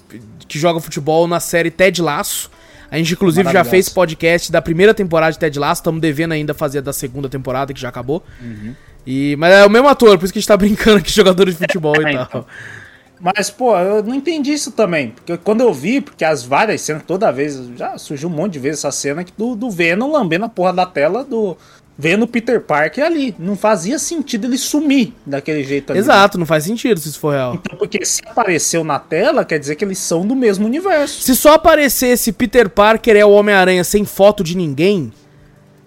que 0.47 0.57
joga 0.57 0.79
futebol 0.79 1.27
na 1.27 1.39
série 1.39 1.69
Ted 1.69 2.01
Laço. 2.01 2.49
A 2.89 2.97
gente, 2.97 3.13
inclusive, 3.13 3.51
já 3.51 3.63
fez 3.63 3.89
podcast 3.89 4.51
da 4.51 4.61
primeira 4.61 4.93
temporada 4.93 5.31
de 5.33 5.39
Ted 5.39 5.59
Laço. 5.59 5.81
Estamos 5.81 6.01
devendo 6.01 6.31
ainda 6.31 6.53
fazer 6.53 6.79
a 6.79 6.81
da 6.81 6.93
segunda 6.93 7.27
temporada, 7.27 7.73
que 7.73 7.79
já 7.79 7.89
acabou. 7.89 8.23
Uhum. 8.41 8.73
E, 9.05 9.35
mas 9.37 9.53
é 9.53 9.65
o 9.65 9.69
mesmo 9.69 9.87
ator, 9.87 10.17
por 10.17 10.25
isso 10.25 10.33
que 10.33 10.39
a 10.39 10.41
gente 10.41 10.47
tá 10.47 10.55
brincando 10.57 10.97
aqui, 10.97 11.11
jogadores 11.11 11.53
de 11.55 11.59
futebol 11.59 11.95
e 12.01 12.05
É, 12.07 12.13
tal. 12.13 12.23
então. 12.23 12.45
Mas, 13.19 13.49
pô, 13.49 13.75
eu 13.77 14.03
não 14.03 14.13
entendi 14.13 14.51
isso 14.53 14.71
também. 14.71 15.09
Porque 15.09 15.37
quando 15.37 15.61
eu 15.61 15.73
vi, 15.73 16.01
porque 16.01 16.23
as 16.23 16.43
várias 16.43 16.81
cenas, 16.81 17.03
toda 17.05 17.31
vez, 17.31 17.57
já 17.75 17.97
surgiu 17.97 18.29
um 18.29 18.31
monte 18.31 18.53
de 18.53 18.59
vezes 18.59 18.79
essa 18.79 18.91
cena 18.91 19.23
que 19.23 19.33
do, 19.35 19.55
do 19.55 19.71
Venom 19.71 20.11
lambendo 20.11 20.45
a 20.45 20.49
porra 20.49 20.73
da 20.73 20.85
tela 20.85 21.23
do. 21.23 21.57
Vendo 21.99 22.23
o 22.23 22.27
Peter 22.27 22.61
Parker 22.61 23.03
ali. 23.03 23.33
Não 23.39 23.55
fazia 23.55 23.97
sentido 23.97 24.45
ele 24.45 24.57
sumir 24.57 25.13
daquele 25.25 25.63
jeito 25.63 25.89
ali. 25.91 25.99
Exato, 25.99 26.37
não 26.37 26.45
faz 26.45 26.63
sentido 26.65 26.99
se 26.99 27.09
isso 27.09 27.19
for 27.19 27.31
real. 27.33 27.55
Então, 27.55 27.75
porque 27.77 28.05
se 28.05 28.21
apareceu 28.27 28.83
na 28.83 28.99
tela, 28.99 29.43
quer 29.43 29.57
dizer 29.57 29.75
que 29.75 29.83
eles 29.83 29.97
são 29.97 30.25
do 30.25 30.35
mesmo 30.35 30.65
universo. 30.67 31.21
Se 31.23 31.35
só 31.35 31.53
aparecesse 31.55 32.31
Peter 32.31 32.69
Parker 32.69 33.15
é 33.15 33.25
o 33.25 33.31
Homem-Aranha 33.31 33.83
sem 33.83 34.05
foto 34.05 34.43
de 34.43 34.55
ninguém, 34.55 35.11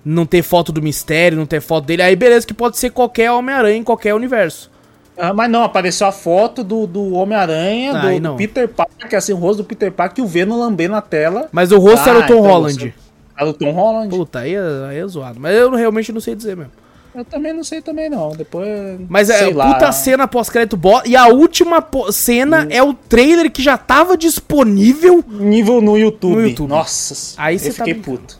não 0.05 0.27
ter 0.27 0.43
foto 0.43 0.73
do 0.73 0.83
mistério, 0.83 1.39
não 1.39 1.47
ter 1.47 1.61
foto 1.61 1.85
dele, 1.87 2.03
aí 2.03 2.17
beleza 2.17 2.45
que 2.47 2.55
pode 2.55 2.77
ser 2.77 2.91
qualquer 2.91 3.31
Homem-Aranha 3.31 3.77
em 3.77 3.85
qualquer 3.85 4.13
universo. 4.13 4.69
Ah, 5.17 5.33
mas 5.35 5.49
não, 5.51 5.63
apareceu 5.63 6.07
a 6.07 6.13
foto 6.13 6.65
do, 6.65 6.87
do 6.89 7.13
Homem-Aranha, 7.13 7.93
Ah, 7.95 8.11
do, 8.11 8.21
do. 8.21 8.35
Peter 8.37 8.67
Parker, 8.67 9.17
assim, 9.19 9.33
o 9.33 9.37
rosto 9.37 9.59
do 9.59 9.65
Peter 9.65 9.93
Parker 9.93 10.25
e 10.25 10.27
o 10.27 10.29
Venom 10.29 10.59
lambendo 10.59 10.95
na 10.95 11.03
tela. 11.03 11.49
Mas 11.53 11.71
o 11.71 11.79
rosto 11.79 12.09
Ah, 12.09 12.11
era 12.11 12.19
o 12.21 12.27
Tom 12.27 12.39
então 12.39 12.41
Holland. 12.51 12.75
você- 12.81 13.10
Era 13.41 13.49
o 13.49 13.55
Tom 13.55 13.71
Holland. 13.73 14.09
Puta, 14.15 14.41
aí 14.41 14.55
é, 14.55 14.61
aí 14.89 14.99
é 14.99 15.07
zoado. 15.07 15.41
Mas 15.41 15.55
eu 15.57 15.71
realmente 15.75 16.13
não 16.13 16.21
sei 16.21 16.35
dizer 16.35 16.57
mesmo. 16.57 16.73
Eu 17.15 17.25
também 17.25 17.53
não 17.53 17.65
sei 17.65 17.81
também 17.81 18.09
não. 18.09 18.31
Depois. 18.37 18.69
Mas 19.09 19.31
é 19.31 19.47
lá. 19.53 19.73
puta 19.75 19.91
cena 19.91 20.29
pós-crédito 20.29 20.77
bo- 20.77 21.03
E 21.05 21.17
a 21.17 21.27
última 21.27 21.85
cena 22.13 22.67
é 22.71 22.83
o 22.83 22.93
trailer 22.95 23.51
que 23.51 23.63
já 23.63 23.77
tava 23.77 24.17
disponível. 24.17 25.25
Nível 25.27 25.81
no 25.81 25.97
YouTube. 25.99 26.35
No 26.37 26.47
YouTube. 26.47 26.69
Nossa, 26.69 27.35
Aí 27.37 27.57
eu 27.57 27.59
cê 27.59 27.69
tá 27.71 27.75
fiquei 27.77 27.95
brincando. 27.95 28.19
puto. 28.19 28.39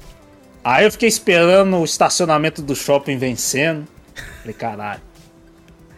Aí 0.63 0.85
eu 0.85 0.93
fiquei 0.93 1.09
esperando 1.09 1.79
o 1.79 1.85
estacionamento 1.85 2.61
do 2.63 2.77
shopping 2.77 3.17
vencendo. 3.17 3.89
Falei, 4.43 4.55
caralho. 4.55 5.01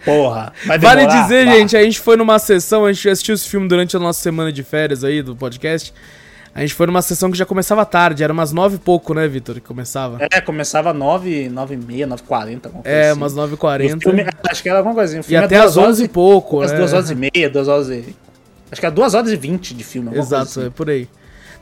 Porra. 0.05 0.53
Vai 0.65 0.79
Vale 0.79 1.07
dizer, 1.07 1.47
gente, 1.49 1.77
a 1.77 1.83
gente 1.83 2.01
foi 2.01 2.17
numa 2.17 2.39
sessão, 2.39 2.85
a 2.85 2.93
gente 2.93 3.09
assistiu 3.09 3.35
esse 3.35 3.49
filme 3.49 3.69
durante 3.69 3.97
a 3.97 4.01
nossa 4.01 4.21
semana 4.21 4.51
de 4.53 4.63
férias 4.63 5.05
aí 5.05 5.23
do 5.23 5.37
podcast. 5.37 5.93
A 6.55 6.61
gente 6.61 6.75
foi 6.75 6.87
numa 6.87 7.01
sessão 7.01 7.31
que 7.31 7.39
já 7.39 7.47
começava 7.47 7.85
tarde, 7.87 8.23
era 8.23 8.33
umas 8.33 8.53
nove 8.53 8.77
e 8.77 8.79
pouco, 8.79 9.15
né, 9.15 9.27
Vitor? 9.27 9.55
Que 9.55 9.63
começava. 9.63 10.19
É, 10.31 10.41
começava 10.41 10.93
9, 10.93 11.49
9 11.49 11.75
e 11.75 11.79
meia, 11.79 12.07
9 12.07 12.23
e 12.23 12.27
40. 12.27 12.71
É, 12.85 13.13
umas 13.15 13.35
nove 13.35 13.55
e 13.55 13.57
quarenta. 13.57 14.11
Acho 14.51 14.63
que 14.63 14.69
era 14.69 14.79
alguma 14.79 14.95
coisinha. 14.95 15.21
E 15.21 15.25
filme 15.25 15.45
até 15.45 15.55
é 15.55 15.59
às 15.61 15.75
duas 15.75 15.89
onze 15.89 16.05
e 16.05 16.09
pouco, 16.09 16.59
Umas 16.59 16.73
é. 16.73 16.77
2 16.77 16.93
horas 16.93 17.11
e 17.11 17.15
meia, 17.15 17.49
2 17.49 17.69
horas 17.69 17.89
e... 17.89 18.15
Acho 18.71 18.81
que 18.81 18.87
é 18.87 18.91
2 18.91 19.15
horas 19.15 19.31
e 19.31 19.37
20 19.37 19.75
de 19.75 19.85
filme. 19.85 20.11
Exato, 20.11 20.45
coisa 20.45 20.61
é 20.61 20.65
assim. 20.65 20.71
por 20.71 20.91
aí. 20.91 21.09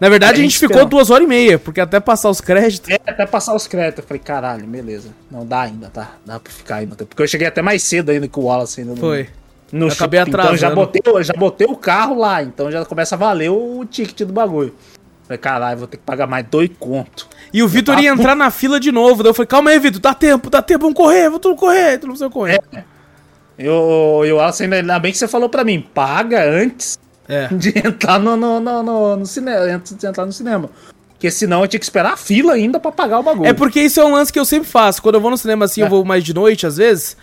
Na 0.01 0.09
verdade, 0.09 0.35
Aí 0.35 0.41
a 0.41 0.43
gente 0.43 0.59
ficou 0.59 0.77
esperou. 0.77 0.89
duas 0.89 1.11
horas 1.11 1.25
e 1.25 1.29
meia, 1.29 1.59
porque 1.59 1.81
até 1.81 2.01
passar 2.01 2.31
os 2.31 2.41
créditos. 2.41 2.89
É, 2.89 2.99
até 3.07 3.27
passar 3.27 3.55
os 3.55 3.67
créditos. 3.67 4.03
Eu 4.03 4.09
falei, 4.09 4.21
caralho, 4.21 4.67
beleza. 4.67 5.11
Não, 5.31 5.45
dá 5.47 5.61
ainda, 5.61 5.89
tá? 5.91 6.13
Dá 6.25 6.41
pra 6.41 6.53
ficar 6.53 6.77
ainda. 6.77 6.97
Porque 6.97 7.23
eu 7.23 7.29
cheguei 7.29 7.47
até 7.47 7.61
mais 7.61 7.83
cedo 7.83 8.11
ainda 8.11 8.27
que 8.27 8.39
o 8.39 8.45
Wallace 8.45 8.81
ainda. 8.81 8.97
Foi. 8.97 9.29
No 9.73 9.87
Eu 9.89 9.93
acabei 9.93 10.21
shopping. 10.21 10.31
Então 10.33 10.51
eu 10.51 10.57
já 10.57 10.69
atrasando. 10.69 10.75
botei, 10.75 11.03
eu 11.07 11.23
já 11.23 11.33
botei 11.35 11.67
o 11.67 11.77
carro 11.77 12.19
lá, 12.19 12.43
então 12.43 12.71
já 12.71 12.85
começa 12.85 13.15
a 13.15 13.19
valer 13.19 13.51
o 13.51 13.85
ticket 13.85 14.27
do 14.27 14.33
bagulho. 14.33 14.75
Falei, 15.25 15.39
caralho, 15.39 15.79
vou 15.79 15.87
ter 15.87 15.97
que 15.97 16.03
pagar 16.03 16.27
mais 16.27 16.45
dois 16.51 16.69
conto. 16.79 17.29
E 17.53 17.63
o 17.63 17.69
Vitor 17.69 17.99
ia 18.01 18.11
entrar 18.11 18.35
na 18.35 18.51
fila 18.51 18.81
de 18.81 18.91
novo. 18.91 19.23
Daí 19.23 19.31
eu 19.31 19.35
falei, 19.35 19.47
calma 19.47 19.71
aí, 19.71 19.79
Vitor, 19.79 20.01
dá 20.01 20.13
tempo, 20.13 20.51
dá 20.51 20.61
tempo, 20.61 20.81
vamos 20.83 20.97
correr, 20.97 21.31
vamos 21.31 21.59
correr, 21.61 21.99
tu 21.99 22.07
não 22.09 22.15
precisa 22.15 22.29
correr. 22.31 22.61
Eu, 23.59 24.23
eu 24.25 24.37
Wallace, 24.37 24.65
ainda, 24.65 24.99
bem 24.99 25.13
que 25.13 25.19
você 25.19 25.29
falou 25.29 25.49
pra 25.49 25.63
mim, 25.65 25.85
paga 25.95 26.43
antes 26.49 26.99
É. 27.29 27.47
de 27.49 27.73
entrar 27.87 28.19
no, 28.19 28.37
no, 28.37 28.59
no, 28.59 28.83
no, 28.83 29.17
no 29.17 29.27
cinema. 29.27 29.61
Antes 29.67 29.95
de 29.95 30.07
entrar 30.07 30.25
no 30.27 30.33
cinema. 30.33 30.71
Porque 31.11 31.31
senão 31.31 31.61
eu 31.61 31.69
tinha 31.69 31.79
que 31.79 31.85
esperar 31.85 32.15
a 32.15 32.17
fila 32.17 32.55
ainda 32.55 32.81
pra 32.81 32.91
pagar 32.91 33.19
o 33.21 33.23
bagulho. 33.23 33.47
É 33.47 33.53
porque 33.53 33.81
isso 33.81 34.01
é 34.01 34.05
um 34.05 34.13
lance 34.15 34.33
que 34.33 34.39
eu 34.41 34.45
sempre 34.47 34.69
faço. 34.69 35.03
Quando 35.03 35.17
eu 35.17 35.21
vou 35.21 35.31
no 35.31 35.37
cinema 35.37 35.67
assim, 35.67 35.83
eu 35.83 35.87
É. 35.87 35.91
vou 35.91 36.03
mais 36.05 36.25
de 36.25 36.33
noite, 36.33 36.67
às 36.67 36.79
vezes. 36.79 37.17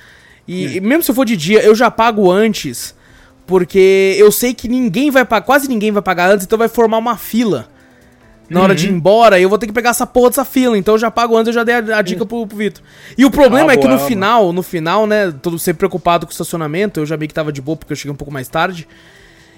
E, 0.48 0.78
e 0.78 0.82
mesmo 0.82 1.04
se 1.04 1.12
eu 1.12 1.16
for 1.16 1.26
de 1.26 1.36
dia, 1.36 1.62
eu 1.62 1.76
já 1.76 1.91
pago 1.91 2.32
antes. 2.32 2.95
Porque 3.45 4.16
eu 4.18 4.32
sei 4.32 4.54
que 4.54 4.68
ninguém 4.68 5.10
vai 5.10 5.24
pagar, 5.24 5.45
quase 5.45 5.68
ninguém 5.70 5.91
vai 5.91 6.02
pagar 6.02 6.30
antes, 6.32 6.45
então 6.45 6.58
vai 6.60 6.68
formar 6.68 6.98
uma 6.98 7.16
fila. 7.18 7.70
Na 8.50 8.62
hora 8.62 8.72
Uhum. 8.72 8.76
de 8.78 8.88
ir 8.88 8.91
embora, 8.91 9.39
eu 9.39 9.50
vou 9.50 9.58
ter 9.58 9.68
que 9.68 9.74
pegar 9.74 9.89
essa 9.89 10.06
porra 10.08 10.30
dessa 10.30 10.45
fila. 10.45 10.78
Então 10.78 10.93
eu 10.95 10.98
já 10.98 11.12
pago 11.12 11.36
antes, 11.36 11.48
eu 11.48 11.54
já 11.54 11.64
dei 11.64 11.76
a, 11.76 11.98
a 11.98 12.02
dica 12.02 12.26
pro, 12.26 12.45
pro 12.48 12.58
Vitor. 12.58 12.82
E 13.18 13.26
o 13.26 13.32
problema 13.32 13.72
Ah, 13.72 13.74
é 13.74 13.78
que 13.78 13.86
boa, 13.88 14.00
no 14.00 14.06
final, 14.06 14.54
no 14.54 14.64
final, 14.64 15.06
né, 15.08 15.34
todo 15.41 15.58
sempre 15.60 15.80
preocupado 15.80 16.26
com 16.26 16.30
o 16.30 16.34
estacionamento, 16.34 17.00
eu 17.00 17.06
já 17.06 17.18
meio 17.18 17.28
que 17.28 17.34
tava 17.34 17.52
de 17.52 17.62
boa 17.62 17.76
porque 17.76 17.91
eu 17.91 17.98
cheguei 17.98 18.12
um 18.12 18.16
pouco 18.16 18.34
mais 18.34 18.48
tarde. 18.48 18.88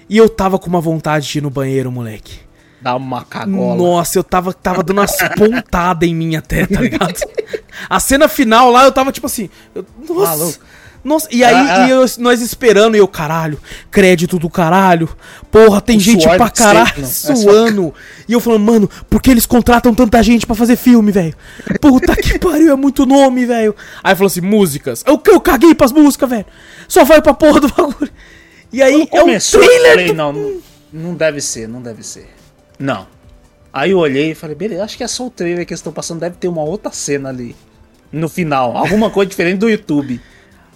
E 0.08 0.16
eu 0.16 0.28
tava 0.28 0.58
com 0.58 0.66
uma 0.68 0.80
vontade 0.80 1.28
de 1.28 1.38
ir 1.38 1.40
no 1.40 1.50
banheiro, 1.50 1.90
moleque. 1.90 2.40
Dá 2.80 2.96
uma 2.96 3.24
cagola. 3.24 3.76
Nossa, 3.76 4.18
eu 4.18 4.24
tava, 4.24 4.52
tava 4.52 4.82
dando 4.82 4.98
umas 4.98 5.16
pontadas 5.36 6.08
em 6.08 6.14
mim 6.14 6.34
até, 6.34 6.66
tá 6.66 6.80
ligado? 6.80 7.14
A 7.88 8.00
cena 8.00 8.26
final 8.26 8.70
lá, 8.70 8.84
eu 8.84 8.92
tava 8.92 9.12
tipo 9.12 9.26
assim. 9.26 9.48
eu- 9.74 9.84
nossa. 10.08 10.36
Maluco. 10.36 10.58
Nossa, 11.02 11.28
e 11.30 11.42
aí 11.42 11.54
Ah, 11.54 11.82
ah. 11.84 11.86
e 11.86 11.90
eu- 11.90 12.04
nós 12.18 12.42
esperando, 12.42 12.94
e 12.94 12.98
eu, 12.98 13.08
caralho, 13.08 13.58
crédito 13.90 14.38
do 14.38 14.50
caralho. 14.50 15.08
Porra, 15.50 15.80
tem 15.80 15.98
gente 15.98 16.28
pra 16.28 16.50
caralho. 16.50 17.02
É 17.02 17.04
suando. 17.34 17.94
E 18.28 18.32
eu 18.34 18.40
falando, 18.40 18.62
mano, 18.64 18.90
por 19.08 19.22
que 19.22 19.30
eles 19.30 19.46
contratam 19.46 19.94
tanta 19.94 20.22
gente 20.22 20.46
pra 20.46 20.54
fazer 20.54 20.76
filme, 20.76 21.10
velho? 21.10 21.34
Puta 21.80 22.14
que 22.16 22.36
pariu, 22.38 22.72
é 22.72 22.76
muito 22.76 23.06
nome, 23.06 23.46
velho. 23.46 23.74
Aí 24.04 24.14
falou 24.14 24.26
assim, 24.26 24.42
músicas. 24.42 25.02
Eu, 25.06 25.20
eu 25.26 25.40
caguei 25.40 25.74
pras 25.74 25.90
músicas, 25.92 26.28
velho. 26.28 26.46
Só 26.86 27.02
vai 27.04 27.22
pra 27.22 27.32
porra 27.32 27.60
do 27.60 27.68
bagulho. 27.68 28.10
E 28.72 28.82
aí 28.82 29.08
é 29.12 29.20
um 29.20 29.22
Começou, 29.22 29.60
eu 29.62 29.66
trailer. 29.66 29.90
falei, 29.90 30.06
do- 30.08 30.14
não, 30.14 30.32
não, 30.32 30.52
não 30.92 31.14
deve 31.14 31.40
ser, 31.40 31.66
não 31.66 31.80
deve 31.80 32.02
ser. 32.02 32.28
Não. 32.78 33.06
Aí 33.72 33.92
eu 33.92 33.98
olhei 33.98 34.32
e 34.32 34.34
falei, 34.34 34.54
beleza, 34.54 34.84
acho 34.84 34.96
que 34.96 35.04
é 35.04 35.08
só 35.08 35.26
o 35.26 35.30
trailer 35.30 35.64
que 35.64 35.72
eles 35.72 35.78
estão 35.80 35.92
passando, 35.92 36.20
deve 36.20 36.36
ter 36.36 36.48
uma 36.48 36.62
outra 36.62 36.92
cena 36.92 37.28
ali. 37.30 37.56
No 38.12 38.28
final, 38.28 38.76
alguma 38.76 39.08
coisa 39.10 39.28
diferente 39.30 39.58
do 39.58 39.68
YouTube. 39.70 40.20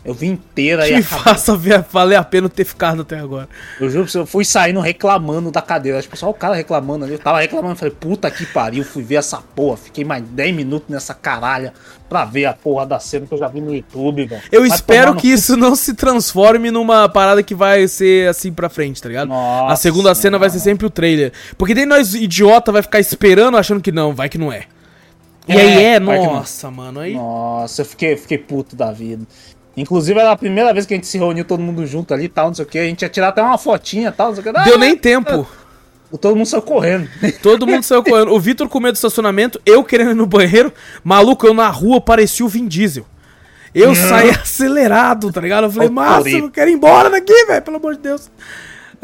Eu 0.05 0.12
vi 0.12 0.26
inteira 0.26 0.85
Que 0.86 0.93
e 0.93 0.97
acabou. 0.97 1.24
faça 1.24 1.56
ver- 1.56 1.82
valer 1.90 2.16
a 2.16 2.22
pena 2.22 2.47
ter 2.48 2.64
ficado 2.64 3.01
até 3.02 3.18
agora. 3.18 3.48
Eu 3.81 3.89
juro 3.89 4.05
pra 4.05 4.12
você, 4.12 4.18
eu 4.18 4.26
fui 4.26 4.44
saindo 4.44 4.78
reclamando 4.81 5.51
da 5.51 5.62
cadeira. 5.62 6.02
Tipo, 6.02 6.14
só 6.14 6.28
o 6.28 6.35
cara 6.35 6.55
reclamando 6.55 7.06
ali. 7.06 7.14
Eu 7.14 7.18
tava 7.18 7.40
reclamando, 7.40 7.76
falei, 7.76 7.94
puta 7.98 8.31
que 8.31 8.44
pariu, 8.44 8.85
fui 8.85 9.02
ver 9.02 9.14
essa 9.14 9.39
porra. 9.39 9.78
Fiquei 9.78 10.05
mais 10.05 10.22
10 10.22 10.55
minutos 10.55 10.90
nessa 10.90 11.14
caralha 11.14 11.72
pra 12.06 12.26
ver 12.26 12.44
a 12.44 12.52
porra 12.52 12.85
da 12.85 13.01
cena 13.01 13.26
que 13.26 13.32
eu 13.32 13.39
já 13.39 13.48
vi 13.48 13.62
no 13.62 13.74
YouTube, 13.74 14.26
velho. 14.26 14.43
Eu 14.52 14.60
Vai 14.60 14.68
espero 14.76 15.05
tomar 15.06 15.14
no 15.14 15.20
que 15.22 15.28
isso 15.28 15.56
não 15.56 15.74
se 15.74 15.94
transforme 15.94 16.70
numa 16.70 17.09
parada 17.09 17.43
que 17.43 17.55
vai 17.55 17.89
ser 17.89 18.28
assim 18.28 18.52
pra 18.52 18.68
frente, 18.68 19.01
tá 19.01 19.09
ligado? 19.09 19.28
Nossa, 19.28 19.72
a 19.72 19.76
segunda 19.76 20.14
cena 20.14 20.39
vai 20.39 20.51
ser 20.51 20.59
sempre 20.60 20.86
o 20.86 20.90
trailer. 20.90 21.32
Porque 21.56 21.74
daí 21.74 21.86
nós, 21.86 22.14
idiota, 22.14 22.70
vai 22.70 22.82
ficar 22.82 23.01
esperando 23.01 23.56
achando 23.56 23.81
que 23.81 23.90
não, 23.90 24.14
vai 24.14 24.28
que 24.28 24.36
não 24.36 24.52
é. 24.52 24.64
E 25.47 25.52
É, 25.52 25.60
aí 25.60 25.85
é, 25.85 25.94
que 25.94 26.01
não. 26.01 26.24
nossa, 26.36 26.70
mano. 26.70 27.01
Aí... 27.01 27.12
Nossa, 27.14 27.82
eu 27.82 27.86
fiquei, 27.86 28.16
fiquei 28.16 28.39
puto 28.39 28.74
da 28.74 28.90
vida. 28.93 29.26
Inclusive, 29.76 30.18
era 30.18 30.30
a 30.32 30.36
primeira 30.36 30.72
vez 30.72 30.86
que 30.86 30.94
a 30.94 30.96
gente 30.96 31.06
se 31.06 31.18
reuniu 31.18 31.44
todo 31.44 31.60
mundo 31.60 31.84
junto 31.86 32.14
ali 32.14 32.24
e 32.24 32.28
tal, 32.28 32.46
não 32.48 32.55
sei 32.55 32.64
o 32.64 32.68
que. 32.68 32.78
A 32.78 32.84
gente 32.84 33.02
ia 33.02 33.09
tirar 33.09 33.28
até 33.28 33.42
uma 33.42 33.59
fotinha 33.59 34.09
e 34.09 34.12
tal, 34.12 34.28
não 34.28 34.34
sei 34.36 34.42
o 34.42 34.44
que. 34.55 34.64
Deu 34.64 34.74
Ah, 34.74 34.78
nem 34.78 34.96
tempo. 34.96 35.46
Todo 36.20 36.36
mundo 36.36 36.46
saiu 36.46 36.62
correndo. 36.62 37.09
Todo 37.42 37.66
mundo 37.66 37.82
saiu 37.82 38.02
correndo. 38.05 38.32
O 38.32 38.38
Vitor 38.38 38.68
com 38.68 38.78
medo 38.78 38.92
do 38.92 38.96
estacionamento, 38.96 39.60
eu 39.66 39.82
querendo 39.82 40.12
ir 40.12 40.14
no 40.14 40.26
banheiro. 40.26 40.72
Maluco, 41.02 41.44
eu 41.44 41.52
na 41.52 41.68
rua 41.68 42.01
parecia 42.01 42.46
o 42.46 42.48
Vin 42.48 42.68
Diesel. 42.68 43.05
Eu 43.74 43.92
saí 43.96 44.30
acelerado, 44.30 45.32
tá 45.32 45.40
ligado? 45.40 45.64
Eu 45.64 45.70
falei, 45.72 45.88
Torito. 45.90 46.36
eu 46.46 46.51
quero 46.51 46.70
ir 46.70 46.74
embora 46.74 47.10
daqui, 47.10 47.44
velho, 47.46 47.62
pelo 47.62 47.78
amor 47.78 47.96
de 47.96 48.02
Deus. 48.02 48.30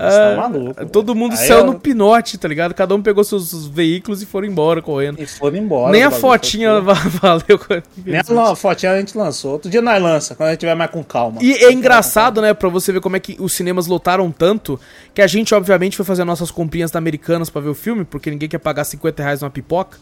Tá 0.09 0.37
maluco. 0.37 0.87
Todo 0.87 1.15
mundo 1.15 1.33
Aí 1.33 1.39
saiu 1.47 1.59
eu- 1.59 1.67
no 1.67 1.79
pinote, 1.79 2.39
tá 2.39 2.49
ligado? 2.49 2.73
Cada 2.75 2.95
um 2.95 3.03
pegou 3.03 3.23
seus, 3.25 3.67
veículos 3.67 4.23
e 4.23 4.27
foram 4.27 4.47
embora 4.47 4.81
correndo. 4.81 5.21
E 5.21 5.27
foram 5.27 5.57
embora. 5.57 5.93
Nem 5.93 6.03
a 6.05 6.11
fotinha 6.11 6.81
valeu. 6.81 7.61
Nem 8.05 8.19
a 8.19 8.55
fotinha 8.57 8.93
a 8.93 8.99
gente 8.99 9.17
lançou. 9.17 9.53
Outro 9.53 9.71
dia 9.71 9.83
nós 9.83 10.03
lança, 10.03 10.35
quando 10.35 10.49
a 10.49 10.53
gente 10.53 10.61
tiver 10.61 10.75
mais 10.75 10.91
com 10.91 11.03
calma. 11.05 11.39
E 11.43 11.53
é 11.53 11.73
engraçado, 11.73 12.41
né, 12.41 12.55
pra 12.55 12.69
você 12.69 12.93
ver 12.93 13.01
como 13.01 13.17
é 13.17 13.21
que 13.21 13.37
os 13.39 13.53
cinemas 13.53 13.87
lotaram 13.87 14.31
tanto, 14.31 14.79
que 15.15 15.21
a 15.23 15.27
gente, 15.27 15.55
obviamente, 15.55 15.97
foi 15.97 16.05
fazer 16.07 16.25
nossas 16.25 16.51
comprinhas 16.51 16.91
da 16.91 16.99
Americanas 16.99 17.51
pra 17.51 17.61
ver 17.61 17.69
o 17.71 17.75
filme, 17.75 18.05
porque 18.05 18.31
ninguém 18.31 18.49
quer 18.49 18.59
pagar 18.59 18.85
50 18.85 19.23
reais 19.23 19.41
numa 19.41 19.51
pipoca. 19.51 19.99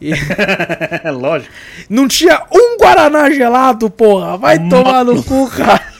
E 0.00 0.10
É 1.04 1.10
lógico. 1.12 1.52
não 1.88 2.08
tinha 2.08 2.42
um 2.52 2.76
Guaraná 2.78 3.30
gelado, 3.30 3.88
porra! 3.88 4.36
Vai 4.36 4.58
Mano. 4.58 4.70
tomar 4.70 5.04
no 5.04 5.22
cu, 5.22 5.48
cara! 5.50 5.93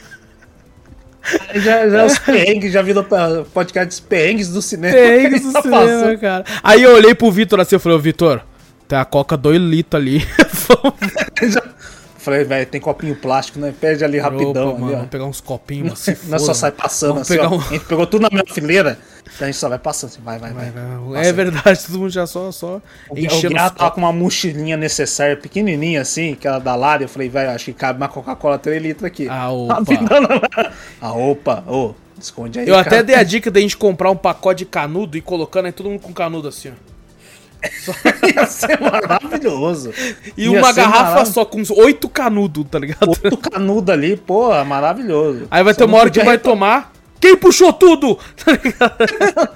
Já, 1.55 1.89
já 1.89 2.05
os 2.05 2.17
perrengues, 2.19 2.71
já 2.71 2.81
virou 2.81 3.03
podcast 3.53 3.87
dos 3.87 3.99
perrengues 3.99 4.49
do 4.49 4.61
cinema. 4.61 4.97
Isso 4.97 5.51
tá 5.53 5.61
cinema, 5.63 5.81
passando. 5.81 6.19
cara. 6.19 6.45
Aí 6.63 6.83
eu 6.83 6.93
olhei 6.95 7.15
pro 7.15 7.31
Vitor 7.31 7.59
assim, 7.59 7.75
eu 7.75 7.79
falei, 7.79 7.97
ô 7.97 8.01
Vitor, 8.01 8.41
tem 8.87 8.97
a 8.97 9.05
Coca 9.05 9.35
2 9.35 9.61
litros 9.61 10.01
ali. 10.01 10.19
Já- 11.43 11.63
Falei, 12.25 12.43
velho, 12.43 12.65
tem 12.65 12.81
copinho 12.81 13.15
plástico, 13.15 13.59
né? 13.59 13.71
Pede 13.79 14.03
ali 14.03 14.17
rapidão. 14.17 14.73
Mano, 14.73 14.85
ali, 14.85 14.93
ó. 14.93 14.97
vamos 14.97 15.09
pegar 15.11 15.25
uns 15.25 15.39
copinhos, 15.39 15.89
mas 15.91 15.99
se 15.99 16.17
Nós 16.27 16.41
só 16.41 16.47
foda, 16.47 16.53
sai 16.55 16.69
mano. 16.71 16.81
passando 16.81 17.09
Vamos 17.13 17.29
assim, 17.31 17.39
um- 17.39 17.59
A 17.59 17.73
gente 17.73 17.85
pegou 17.85 18.07
tudo 18.07 18.23
na 18.23 18.29
minha 18.31 18.43
fileira, 18.51 18.97
então 19.21 19.47
a 19.47 19.51
gente 19.51 19.57
só 19.59 19.69
vai 19.69 19.77
passando 19.77 20.09
assim, 20.09 20.21
vai, 20.23 20.39
vai, 20.39 20.51
vai. 20.51 21.23
É 21.23 21.31
verdade, 21.31 21.85
todo 21.85 21.99
mundo 21.99 22.09
já 22.09 22.25
só, 22.25 22.51
só 22.51 22.81
O 23.11 23.19
enchendo 23.19 23.55
os 23.55 23.71
tava 23.73 23.91
com 23.91 24.01
uma 24.01 24.11
mochilinha 24.11 24.75
necessária, 24.75 25.37
pequenininha 25.37 26.01
assim, 26.01 26.33
que 26.33 26.47
era 26.47 26.57
da 26.57 26.75
Lara. 26.75 27.03
Eu 27.03 27.07
falei, 27.09 27.29
velho, 27.29 27.51
acho 27.51 27.65
que 27.65 27.73
cabe 27.73 27.99
uma 28.01 28.07
Coca-Cola 28.09 28.57
3 28.57 28.81
litros 28.81 29.05
aqui. 29.05 29.27
Ah, 29.29 29.49
opa. 29.53 29.75
Ah, 30.99 31.13
opa, 31.13 31.63
ô, 31.67 31.93
esconde 32.19 32.59
aí. 32.59 32.67
Eu 32.67 32.75
até 32.75 32.89
cara. 32.89 33.03
dei 33.03 33.15
a 33.15 33.21
dica 33.21 33.51
da 33.51 33.59
gente 33.59 33.77
comprar 33.77 34.09
um 34.09 34.17
pacote 34.17 34.59
de 34.59 34.65
canudo 34.65 35.15
e 35.15 35.21
colocando 35.21 35.67
aí 35.67 35.71
todo 35.71 35.91
mundo 35.91 35.99
com 36.01 36.11
canudo 36.11 36.47
assim, 36.47 36.69
ó. 36.69 36.94
Ia 38.35 38.45
ser 38.45 38.79
maravilhoso. 38.79 39.91
E 40.37 40.45
Ia 40.45 40.59
uma 40.59 40.71
garrafa 40.71 41.25
só, 41.25 41.45
com 41.45 41.59
uns 41.59 41.69
oito 41.71 42.07
canudos, 42.09 42.65
tá 42.69 42.79
ligado? 42.79 43.07
Outro 43.07 43.37
canudo 43.37 43.91
ali, 43.91 44.15
porra, 44.17 44.63
maravilhoso. 44.63 45.47
Aí 45.51 45.63
vai 45.63 45.73
Você 45.73 45.77
ter 45.79 45.83
uma 45.85 45.97
hora 45.97 46.09
que 46.09 46.23
vai 46.23 46.37
tomar. 46.37 46.91
Quem 47.19 47.35
puxou 47.37 47.71
tudo? 47.73 48.17
Tá 48.43 48.51
ligado? 48.51 49.49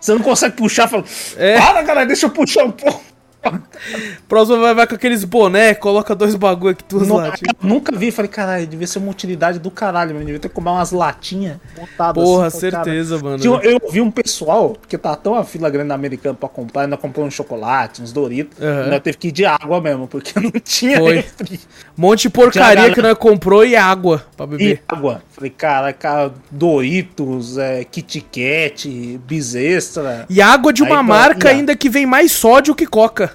Você 0.00 0.12
não 0.14 0.20
consegue 0.20 0.56
puxar, 0.56 0.88
fala, 0.88 1.04
É. 1.36 1.56
para, 1.60 1.82
galera, 1.82 2.06
deixa 2.06 2.26
eu 2.26 2.30
puxar 2.30 2.64
um 2.64 2.72
pouco. 2.72 3.11
Próximo 4.28 4.60
vai, 4.60 4.74
vai 4.74 4.86
com 4.86 4.94
aqueles 4.94 5.24
boné, 5.24 5.74
coloca 5.74 6.14
dois 6.14 6.34
bagulho 6.34 6.70
aqui, 6.72 6.84
duas 6.88 7.06
Não, 7.08 7.16
latinhas. 7.16 7.54
eu 7.62 7.68
nunca 7.68 7.96
vi, 7.96 8.10
falei, 8.10 8.30
caralho, 8.30 8.66
devia 8.66 8.86
ser 8.86 8.98
uma 8.98 9.10
utilidade 9.10 9.58
do 9.58 9.70
caralho, 9.70 10.12
mano. 10.14 10.24
Devia 10.24 10.40
ter 10.40 10.48
que 10.48 10.54
comprar 10.54 10.72
umas 10.72 10.90
latinhas 10.92 11.56
montadas 11.78 12.22
Porra, 12.22 12.46
assim, 12.46 12.70
cara. 12.70 12.84
certeza, 12.84 13.18
mano. 13.18 13.38
Tinha- 13.38 13.60
Eu 13.62 13.80
vi 13.90 14.00
um 14.00 14.10
pessoal, 14.10 14.70
porque 14.70 14.96
tá 14.96 15.14
tão 15.16 15.34
a 15.34 15.44
fila 15.44 15.68
grande 15.70 15.88
na 15.88 15.94
americana 15.94 16.34
pra 16.34 16.48
comprar, 16.48 16.82
ainda 16.82 16.96
comprou 16.96 17.26
um 17.26 17.30
chocolate, 17.30 18.00
uns 18.02 18.12
Doritos, 18.12 18.60
Aham. 18.62 18.84
ainda 18.84 19.00
teve 19.00 19.16
que 19.18 19.28
ir 19.28 19.32
de 19.32 19.44
água 19.44 19.80
mesmo, 19.80 20.06
porque 20.06 20.32
não 20.40 20.52
tinha 20.62 20.98
Foi. 20.98 21.16
refri. 21.16 21.60
Monte 21.96 22.22
de 22.22 22.30
porcaria 22.30 22.92
que 22.92 23.02
nós 23.02 23.16
comprou 23.18 23.64
e 23.64 23.74
água 23.76 24.24
pra 24.36 24.46
E 24.46 24.48
beber. 24.48 24.82
água. 24.88 25.22
Falei, 25.30 25.50
cara, 25.50 25.92
cara 25.92 26.32
Doritos, 26.50 27.58
é, 27.58 27.84
Kit 27.84 28.20
Kat, 28.20 29.20
Bis 29.26 29.54
Extra. 29.54 30.26
E 30.28 30.40
água 30.40 30.72
de 30.72 30.82
uma 30.82 31.00
Aí, 31.00 31.06
marca 31.06 31.48
e 31.48 31.50
a- 31.50 31.54
ainda 31.54 31.76
que 31.76 31.88
vem 31.88 32.06
mais 32.06 32.32
sódio 32.32 32.74
que 32.74 32.86
coca. 32.86 33.31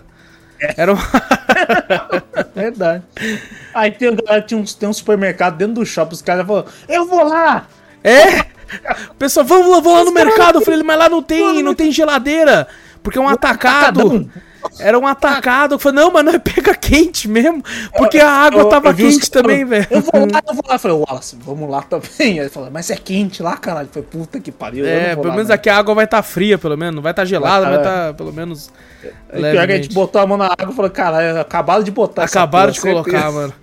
Era 0.76 0.94
uma... 0.94 1.04
Verdade. 2.56 3.04
Aí 3.74 3.92
tem, 3.92 4.16
galera, 4.16 4.42
tinha 4.42 4.60
um, 4.60 4.64
tem 4.64 4.90
um 4.90 4.94
supermercado 4.94 5.58
dentro 5.58 5.76
do 5.76 5.86
shopping, 5.86 6.16
os 6.16 6.22
caras 6.22 6.46
falaram, 6.46 6.68
eu 6.88 7.06
vou 7.06 7.24
lá! 7.24 7.68
É? 8.04 8.46
Pessoal, 9.18 9.46
vamos 9.46 9.70
lá, 9.70 9.80
vamos 9.80 10.00
lá 10.00 10.06
no 10.06 10.12
mercado. 10.12 10.60
Eu 10.60 10.62
falei, 10.62 10.84
mas 10.84 10.98
lá 10.98 11.10
não 11.10 11.22
tem, 11.22 11.64
não 11.64 11.74
tem 11.74 11.92
geladeira. 11.92 12.68
Porque 13.02 13.18
é 13.18 13.22
um 13.22 13.30
atacado. 13.30 14.30
Era 14.80 14.98
um 14.98 15.08
atacado. 15.08 15.76
Eu 15.76 15.80
falei, 15.80 16.04
não, 16.04 16.12
mas 16.12 16.26
nós 16.26 16.38
pega 16.44 16.74
quente 16.76 17.28
mesmo. 17.28 17.64
Porque 17.98 18.20
a 18.20 18.30
água 18.30 18.62
Eu- 18.62 18.70
tava 18.70 18.88
eu 18.90 18.92
os 18.94 18.98
quente 18.98 19.32
também, 19.32 19.66
velho. 19.66 19.88
Eu 19.90 20.02
vou 20.02 20.22
lá, 20.32 20.42
eu 20.48 20.54
vou 20.54 20.64
lá. 20.68 20.76
Eu 20.76 20.80
falei, 20.80 20.98
Wallace, 20.98 21.38
vamos 21.40 21.70
lá 21.70 21.82
também. 21.84 22.10
Aí 22.20 22.40
ele 22.40 22.50
falou, 22.50 22.70
mas 22.72 22.90
é 22.90 22.96
quente 22.96 23.42
lá, 23.42 23.58
caralho. 23.58 23.88
Eu 23.88 23.94
falei, 23.94 24.08
puta 24.12 24.40
que 24.40 24.52
pariu. 24.52 24.86
eu 24.86 24.96
não 24.96 25.02
É, 25.08 25.16
pelo 25.16 25.28
lá, 25.30 25.34
menos 25.36 25.48
não. 25.50 25.56
aqui 25.56 25.70
a 25.70 25.78
água 25.78 25.96
vai 25.96 26.06
estar 26.06 26.22
fria, 26.24 26.58
pelo 26.58 26.78
menos. 26.78 26.96
Não 26.96 27.02
vai 27.02 27.12
estar 27.12 27.26
gelada, 27.26 27.66
Vai 27.66 27.76
vai 27.76 27.84
tá- 27.84 27.90
estar 28.02 28.14
pelo 28.14 28.34
menos. 28.34 28.72
Aí 29.32 29.42
pior 29.52 29.66
que 29.68 29.74
a 29.74 29.76
gente 29.78 29.94
botou 29.94 30.22
a 30.22 30.28
mão 30.28 30.38
na 30.38 30.46
água 30.48 30.70
e 30.72 30.76
falou, 30.76 30.92
caralho, 30.92 31.40
acabaram 31.40 31.84
de 31.84 31.92
botar 31.92 32.24
Acabaram 32.24 32.72
de 32.72 32.80
colocar, 32.82 33.12
certeza. 33.12 33.32
mano. 33.32 33.54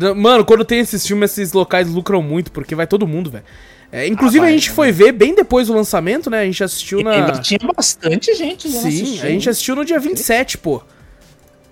Não- 0.00 0.14
Mano, 0.14 0.44
quando 0.44 0.64
tem 0.64 0.80
esses 0.80 1.06
filmes, 1.06 1.30
esses 1.32 1.52
locais 1.52 1.88
lucram 1.90 2.20
muito, 2.20 2.52
porque 2.52 2.74
vai 2.74 2.86
todo 2.86 3.06
mundo, 3.06 3.30
velho. 3.30 3.44
É, 3.90 4.06
inclusive, 4.06 4.44
Ah, 4.44 4.48
a 4.48 4.50
gente 4.52 4.68
né? 4.68 4.74
foi 4.74 4.92
ver 4.92 5.12
bem 5.12 5.34
depois 5.34 5.68
do 5.68 5.72
lançamento, 5.74 6.28
né? 6.28 6.40
A 6.40 6.44
gente 6.44 6.62
assistiu 6.62 7.00
na. 7.02 7.10
ainda 7.12 7.38
tinha 7.38 7.58
bastante 7.74 8.34
gente 8.34 8.70
já 8.70 8.80
Sim, 8.80 8.88
assistindo. 8.88 9.24
a 9.24 9.28
gente 9.30 9.48
assistiu 9.48 9.74
no 9.76 9.84
dia 9.84 9.98
27, 9.98 10.58
pô. 10.58 10.82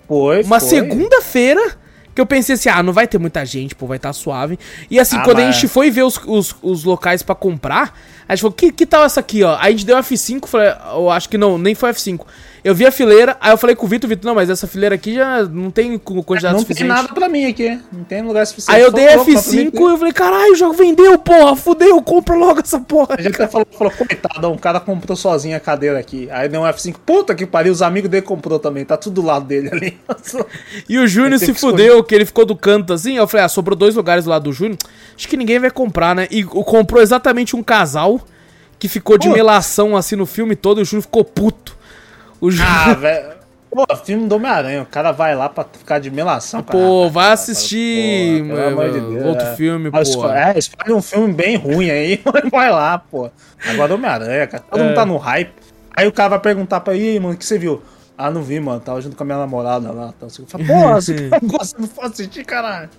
Foi, 0.07 0.41
Uma 0.43 0.59
segunda-feira 0.59 1.77
que 2.15 2.21
eu 2.21 2.25
pensei 2.25 2.55
assim, 2.55 2.69
ah, 2.69 2.81
não 2.81 2.93
vai 2.93 3.07
ter 3.07 3.19
muita 3.19 3.45
gente, 3.45 3.75
pô, 3.75 3.85
vai 3.85 3.97
estar 3.97 4.11
suave. 4.13 4.57
E 4.89 4.99
assim, 4.99 5.17
Ah, 5.17 5.21
quando 5.21 5.39
a 5.39 5.45
mas- 5.45 5.55
gente 5.55 5.67
foi 5.67 5.91
ver 5.91 6.01
os, 6.03 6.19
os, 6.25 6.55
os 6.63 6.83
locais 6.83 7.21
pra 7.21 7.35
comprar, 7.35 7.95
a 8.27 8.33
gente 8.33 8.41
falou, 8.41 8.53
que, 8.55 8.71
que 8.71 8.85
tal 8.87 9.03
essa 9.05 9.19
aqui, 9.19 9.43
ó? 9.43 9.55
Aí 9.59 9.67
a 9.67 9.69
gente 9.71 9.85
deu 9.85 9.95
F5, 9.97 10.47
falei, 10.47 10.73
eu 10.95 11.11
acho 11.11 11.29
que 11.29 11.37
não, 11.37 11.57
nem 11.59 11.75
foi 11.75 11.91
F5. 11.91 12.21
Eu 12.67 12.75
vi 12.75 12.85
a 12.85 12.91
fileira, 12.91 13.37
aí 13.39 13.51
eu 13.51 13.57
falei 13.57 13.77
com 13.77 13.85
o 13.85 13.87
Vitor, 13.87 14.09
Vitor, 14.09 14.25
não, 14.27 14.35
mas 14.35 14.49
essa 14.49 14.67
fileira 14.67 14.93
aqui 14.93 15.15
já 15.15 15.41
não 15.43 15.71
tem 15.71 15.97
quantidade 15.97 16.53
Não 16.53 16.55
tem 16.55 16.75
suficiente. 16.75 16.89
nada 16.89 17.07
pra 17.13 17.29
mim 17.29 17.45
aqui. 17.45 17.79
Não 17.93 18.03
tem 18.03 18.21
lugar 18.21 18.45
suficiente. 18.45 18.75
Aí 18.75 18.83
eu 18.83 18.91
dei 18.91 19.15
louco 19.15 19.31
pra 19.31 19.41
F5 19.41 19.55
mim 19.55 19.71
e 19.73 19.81
eu 19.83 19.97
falei, 19.97 20.11
caralho, 20.11 20.51
o 20.51 20.55
jogo 20.57 20.73
vendeu, 20.73 21.17
porra, 21.17 21.55
fudeu, 21.55 22.01
compra 22.01 22.35
logo 22.35 22.59
essa 22.59 22.77
porra. 22.77 23.15
A 23.17 23.21
gente 23.21 23.35
até 23.35 23.47
falou, 23.47 23.65
falou, 23.71 23.93
coitado, 23.93 24.49
um 24.49 24.57
cara 24.57 24.81
comprou 24.81 25.15
sozinho 25.15 25.55
a 25.55 25.61
cadeira 25.61 25.97
aqui. 25.97 26.27
Aí 26.29 26.49
deu 26.49 26.59
um 26.59 26.65
F5, 26.65 26.95
puta 27.05 27.33
que 27.33 27.45
pariu, 27.45 27.71
os 27.71 27.81
amigos 27.81 28.11
dele 28.11 28.25
comprou 28.25 28.59
também, 28.59 28.83
tá 28.83 28.97
tudo 28.97 29.21
do 29.21 29.25
lado 29.25 29.45
dele 29.45 29.69
ali. 29.71 29.97
E 30.89 30.97
o 30.97 31.07
Júnior 31.07 31.39
se 31.39 31.53
que 31.53 31.53
fudeu, 31.53 32.03
que 32.03 32.13
ele 32.13 32.25
ficou 32.25 32.45
do 32.45 32.55
canto 32.55 32.91
assim. 32.91 33.15
Eu 33.15 33.29
falei, 33.29 33.45
ah, 33.45 33.49
sobrou 33.49 33.77
dois 33.77 33.95
lugares 33.95 34.25
lá 34.25 34.39
do 34.39 34.51
Júnior. 34.51 34.77
Acho 35.15 35.25
que 35.29 35.37
ninguém 35.37 35.57
vai 35.57 35.71
comprar, 35.71 36.13
né? 36.13 36.27
E 36.29 36.43
comprou 36.43 37.01
exatamente 37.01 37.55
um 37.55 37.63
casal 37.63 38.19
que 38.77 38.89
ficou 38.89 39.17
de 39.17 39.29
melação 39.29 39.95
assim 39.95 40.17
no 40.17 40.25
filme 40.25 40.53
todo 40.53 40.81
e 40.81 40.83
o 40.83 40.85
Júnior 40.85 41.03
ficou 41.03 41.23
puto. 41.23 41.76
O 42.41 42.51
Júnior. 42.51 42.71
Ah, 42.89 42.93
velho. 42.95 43.37
Pô, 43.69 43.85
filme 43.97 44.27
do 44.27 44.35
Homem-Aranha, 44.35 44.81
o 44.81 44.85
cara 44.85 45.11
vai 45.11 45.35
lá 45.35 45.49
pra 45.49 45.63
ficar 45.65 45.99
de 45.99 46.09
melação. 46.09 46.63
cara. 46.63 46.77
Pô, 46.79 47.09
vai 47.09 47.27
Ah, 47.29 47.33
assistir 47.33 48.43
pô, 48.47 48.55
pelo 48.55 48.67
amor 48.67 48.91
de 48.91 48.99
Deus, 48.99 49.25
outro 49.25 49.45
é. 49.47 49.55
filme, 49.55 49.91
pô. 49.91 49.97
É, 50.29 50.57
escolhe 50.57 50.93
um 50.93 51.01
filme 51.01 51.33
bem 51.33 51.57
ruim 51.57 51.89
aí, 51.89 52.21
vai 52.51 52.71
lá, 52.71 52.97
pô. 52.97 53.29
Agora 53.67 53.93
Homem-Aranha, 53.93 54.47
cara. 54.47 54.63
Todo 54.69 54.79
É. 54.79 54.83
mundo 54.83 54.95
tá 54.95 55.05
no 55.05 55.17
hype. 55.17 55.51
Aí 55.95 56.07
o 56.07 56.11
cara 56.11 56.29
vai 56.29 56.39
perguntar 56.39 56.79
pra 56.79 56.95
ele, 56.95 57.19
mano, 57.19 57.33
o 57.35 57.37
que 57.37 57.45
você 57.45 57.57
viu? 57.59 57.81
Ah, 58.17 58.31
não 58.31 58.41
vi, 58.41 58.59
mano. 58.59 58.79
Tava 58.79 58.99
junto 59.01 59.15
com 59.15 59.23
a 59.23 59.25
minha 59.25 59.37
namorada 59.37 59.91
lá. 59.91 60.11
Então, 60.15 60.29
você 60.29 60.43
fala, 60.47 60.63
pô, 60.63 60.93
você 60.93 61.29
não 61.41 61.49
gosta, 61.49 61.77
não 61.79 62.05
assistir, 62.05 62.45
caralho. 62.45 62.89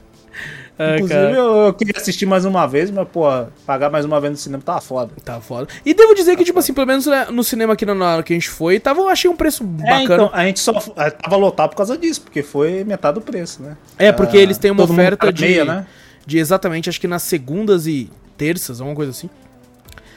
É, 0.79 0.95
Inclusive, 0.97 1.33
eu, 1.33 1.57
eu 1.67 1.75
queria 1.75 1.95
assistir 1.97 2.25
mais 2.25 2.45
uma 2.45 2.65
vez, 2.67 2.89
mas, 2.91 3.09
pô, 3.09 3.25
pagar 3.67 3.91
mais 3.91 4.05
uma 4.05 4.21
vez 4.21 4.31
no 4.31 4.37
cinema 4.37 4.63
tava 4.65 4.81
foda. 4.81 5.11
tá 5.25 5.41
foda. 5.41 5.67
E 5.85 5.93
devo 5.93 6.15
dizer 6.15 6.37
que, 6.37 6.45
tipo 6.45 6.59
assim, 6.61 6.73
pelo 6.73 6.87
menos 6.87 7.05
né, 7.07 7.27
no 7.33 7.43
cinema 7.43 7.73
aqui 7.73 7.85
na 7.85 7.95
hora 7.95 8.23
que 8.23 8.33
a 8.33 8.37
gente 8.37 8.49
foi, 8.49 8.79
tava, 8.79 9.01
eu 9.01 9.09
achei 9.09 9.29
um 9.29 9.35
preço 9.35 9.65
É, 9.65 9.67
bacana. 9.67 10.03
então, 10.03 10.31
a 10.33 10.45
gente 10.45 10.61
só 10.61 10.73
é, 10.97 11.11
tava 11.11 11.35
lotado 11.37 11.71
por 11.71 11.77
causa 11.77 11.99
disso, 11.99 12.21
porque 12.21 12.45
foi 12.45 12.85
metade 12.85 13.17
do 13.17 13.21
preço, 13.21 13.61
né? 13.63 13.77
É, 13.99 14.13
porque 14.13 14.37
Ah, 14.37 14.41
eles 14.41 14.57
têm 14.57 14.71
uma 14.71 14.85
oferta 14.85 15.33
de, 15.33 15.43
meia, 15.45 15.65
né? 15.65 15.87
de 16.25 16.39
exatamente, 16.39 16.89
acho 16.89 17.01
que 17.01 17.09
nas 17.09 17.23
segundas 17.25 17.87
e 17.89 18.09
terças, 18.37 18.81
alguma 18.81 18.95
coisa 18.95 19.11
assim. 19.11 19.29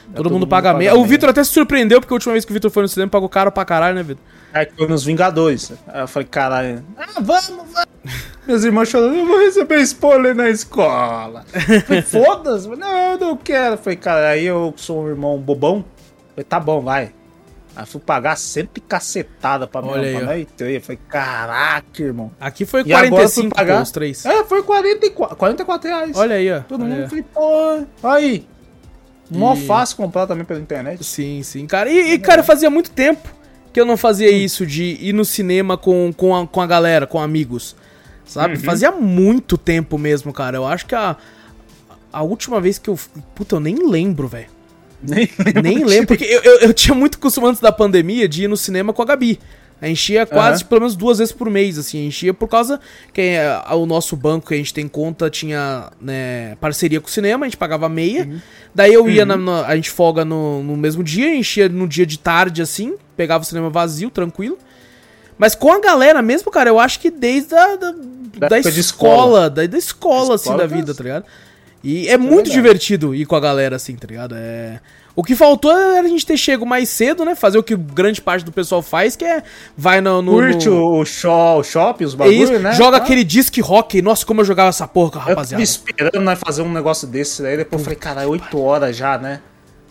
todo, 0.06 0.14
todo 0.14 0.24
mundo 0.26 0.32
mundo 0.42 0.46
paga 0.46 0.68
paga 0.68 0.78
meia. 0.78 0.92
O 0.94 0.98
meia. 0.98 1.08
Vitor 1.08 1.28
até 1.30 1.42
se 1.42 1.50
surpreendeu, 1.50 2.00
porque 2.00 2.12
a 2.12 2.16
última 2.16 2.34
vez 2.34 2.44
que 2.44 2.52
o 2.52 2.54
Vitor 2.54 2.70
foi 2.70 2.82
no 2.84 2.88
cinema 2.88 3.10
pagou 3.10 3.28
caro 3.28 3.50
pra 3.50 3.64
caralho, 3.64 3.96
né, 3.96 4.02
Vitor? 4.04 4.22
Aí 4.54 4.68
foi 4.76 4.86
nos 4.86 5.02
Vingadores. 5.02 5.72
Aí 5.88 6.02
eu 6.02 6.06
falei, 6.06 6.28
caralho, 6.28 6.84
ah, 6.96 7.20
vamos, 7.20 7.48
vamos. 7.48 7.88
Meus 8.46 8.64
irmãos 8.64 8.88
chorando, 8.88 9.14
eu 9.14 9.26
vou 9.26 9.38
receber 9.38 9.80
spoiler 9.82 10.34
na 10.34 10.50
escola. 10.50 11.44
Foda-se, 12.06 12.68
não, 12.68 13.12
eu 13.12 13.18
não 13.18 13.36
quero. 13.36 13.74
Eu 13.74 13.78
Falei, 13.78 13.96
cara, 13.96 14.28
aí 14.30 14.44
eu 14.44 14.74
sou 14.76 15.04
um 15.04 15.08
irmão 15.08 15.38
bobão. 15.38 15.76
Eu 15.78 15.84
Falei, 16.34 16.44
tá 16.48 16.58
bom, 16.58 16.80
vai. 16.80 17.12
Aí 17.74 17.86
fui 17.86 18.00
pagar 18.00 18.36
sempre 18.36 18.82
cacetada 18.82 19.66
pra 19.66 19.80
aí, 19.80 20.00
minha 20.10 20.22
ó. 20.22 20.26
mãe. 20.26 20.46
Eu 20.58 20.80
falei, 20.80 20.98
caraca, 21.08 22.02
irmão. 22.02 22.30
Aqui 22.40 22.64
foi 22.66 22.82
E 22.84 22.92
agora 22.92 23.22
eu 23.22 23.28
fui 23.28 23.48
45 23.48 23.54
pagar. 23.54 23.82
os 23.82 23.90
três. 23.90 24.26
É, 24.26 24.44
foi 24.44 24.62
44, 24.62 25.36
44 25.36 25.88
reais. 25.88 26.16
Olha 26.16 26.36
aí, 26.36 26.52
ó. 26.52 26.60
Todo 26.60 26.84
mundo 26.84 27.02
aí. 27.02 27.08
falei, 27.08 27.24
pô, 27.32 27.86
aí. 28.08 28.46
Mó 29.30 29.54
E- 29.54 29.66
fácil 29.66 29.96
comprar 29.96 30.26
também 30.26 30.44
pela 30.44 30.60
internet. 30.60 31.02
Sim, 31.04 31.42
sim, 31.42 31.66
cara. 31.66 31.88
E, 31.88 32.12
e, 32.14 32.18
cara, 32.18 32.42
fazia 32.42 32.68
muito 32.68 32.90
tempo 32.90 33.26
que 33.72 33.80
eu 33.80 33.86
não 33.86 33.96
fazia 33.96 34.30
isso 34.30 34.66
de 34.66 34.98
ir 35.00 35.14
no 35.14 35.24
cinema 35.24 35.78
com, 35.78 36.12
com, 36.14 36.36
a, 36.36 36.46
com 36.46 36.60
a 36.60 36.66
galera, 36.66 37.06
com 37.06 37.18
amigos. 37.18 37.74
Sabe? 38.32 38.56
Fazia 38.58 38.90
muito 38.90 39.56
tempo 39.58 39.98
mesmo, 39.98 40.32
cara. 40.32 40.56
Eu 40.56 40.66
acho 40.66 40.86
que 40.86 40.94
a, 40.94 41.16
a 42.12 42.22
última 42.22 42.60
vez 42.60 42.78
que 42.78 42.88
eu. 42.90 42.98
Puta, 43.34 43.56
eu 43.56 43.60
nem 43.60 43.88
lembro, 43.88 44.26
velho. 44.28 44.48
Nem 45.02 45.28
Nem 45.62 45.84
lembro, 45.84 46.06
porque 46.08 46.24
eu, 46.24 46.42
eu, 46.42 46.58
eu 46.60 46.74
tinha 46.74 46.94
muito 46.94 47.18
costume 47.18 47.48
antes 47.48 47.60
da 47.60 47.72
pandemia 47.72 48.28
de 48.28 48.44
ir 48.44 48.48
no 48.48 48.56
cinema 48.56 48.92
com 48.92 49.02
a 49.02 49.04
Gabi. 49.04 49.38
A 49.80 49.86
gente 49.86 49.96
enchia 49.98 50.24
quase, 50.24 50.62
Aham. 50.62 50.68
pelo 50.68 50.80
menos 50.82 50.94
duas 50.94 51.18
vezes 51.18 51.32
por 51.32 51.50
mês, 51.50 51.76
assim. 51.76 51.98
A 51.98 52.02
gente 52.04 52.26
ia 52.26 52.32
por 52.32 52.46
causa 52.46 52.78
que 53.12 53.20
é, 53.20 53.60
o 53.72 53.84
nosso 53.84 54.14
banco 54.14 54.46
que 54.46 54.54
a 54.54 54.56
gente 54.56 54.72
tem 54.72 54.86
conta 54.86 55.28
tinha 55.28 55.90
né, 56.00 56.54
parceria 56.60 57.00
com 57.00 57.08
o 57.08 57.10
cinema, 57.10 57.44
a 57.44 57.48
gente 57.48 57.56
pagava 57.56 57.88
meia. 57.88 58.40
Daí 58.72 58.94
eu 58.94 59.10
ia, 59.10 59.26
na, 59.26 59.36
na- 59.36 59.66
a 59.66 59.74
gente 59.74 59.90
folga 59.90 60.24
no, 60.24 60.62
no 60.62 60.76
mesmo 60.76 61.02
dia, 61.02 61.34
enchia 61.34 61.68
no 61.68 61.88
dia 61.88 62.06
de 62.06 62.16
tarde, 62.16 62.62
assim, 62.62 62.94
pegava 63.16 63.42
o 63.42 63.46
cinema 63.46 63.70
vazio, 63.70 64.08
tranquilo. 64.08 64.56
Mas 65.42 65.56
com 65.56 65.72
a 65.72 65.80
galera 65.80 66.22
mesmo, 66.22 66.52
cara, 66.52 66.70
eu 66.70 66.78
acho 66.78 67.00
que 67.00 67.10
desde 67.10 67.52
a, 67.52 67.74
da, 67.74 67.92
da, 68.48 68.60
de 68.60 68.68
escola, 68.78 68.78
escola. 68.78 69.50
da, 69.50 69.66
da 69.66 69.76
escola, 69.76 70.34
assim, 70.36 70.44
Escola 70.50 70.58
da 70.62 70.68
tá- 70.68 70.74
vida, 70.76 70.94
tá 70.94 71.02
ligado? 71.02 71.24
E 71.82 72.06
é 72.08 72.16
muito 72.16 72.32
verdade. 72.44 72.50
divertido 72.52 73.12
ir 73.12 73.26
com 73.26 73.34
a 73.34 73.40
galera, 73.40 73.74
assim, 73.74 73.96
tá 73.96 74.06
ligado? 74.06 74.36
É... 74.38 74.78
O 75.16 75.24
que 75.24 75.34
faltou 75.34 75.72
era 75.76 76.06
a 76.06 76.08
gente 76.08 76.24
ter 76.24 76.36
chego 76.36 76.64
mais 76.64 76.88
cedo, 76.88 77.24
né? 77.24 77.34
Fazer 77.34 77.58
o 77.58 77.62
que 77.62 77.74
grande 77.76 78.20
parte 78.20 78.44
do 78.44 78.52
pessoal 78.52 78.82
faz, 78.82 79.16
que 79.16 79.24
é 79.24 79.42
vai 79.76 80.00
no. 80.00 80.22
no 80.22 80.30
Curte 80.34 80.68
no... 80.68 81.00
o, 81.00 81.04
show, 81.04 81.58
o 81.58 81.64
shopping, 81.64 82.04
os 82.04 82.14
É 82.14 82.16
bagulho, 82.18 82.40
isso, 82.40 82.58
né? 82.60 82.72
joga 82.74 82.98
Tá? 82.98 83.04
aquele 83.04 83.24
disc 83.24 83.58
rock. 83.58 84.00
Nossa, 84.00 84.24
como 84.24 84.42
eu 84.42 84.44
jogava 84.44 84.68
essa 84.68 84.86
porra, 84.86 85.08
Eu 85.08 85.12
tava 85.14 85.28
rapaziada. 85.30 85.60
esperando 85.64 86.20
nós 86.20 86.38
fazer 86.38 86.62
um 86.62 86.72
negócio 86.72 87.08
desse, 87.08 87.44
aí 87.44 87.56
depois 87.56 87.80
eu 87.80 87.84
falei, 87.84 87.98
cara, 87.98 88.22
é 88.22 88.26
8 88.28 88.60
horas 88.60 88.96
já, 88.96 89.18
né? 89.18 89.40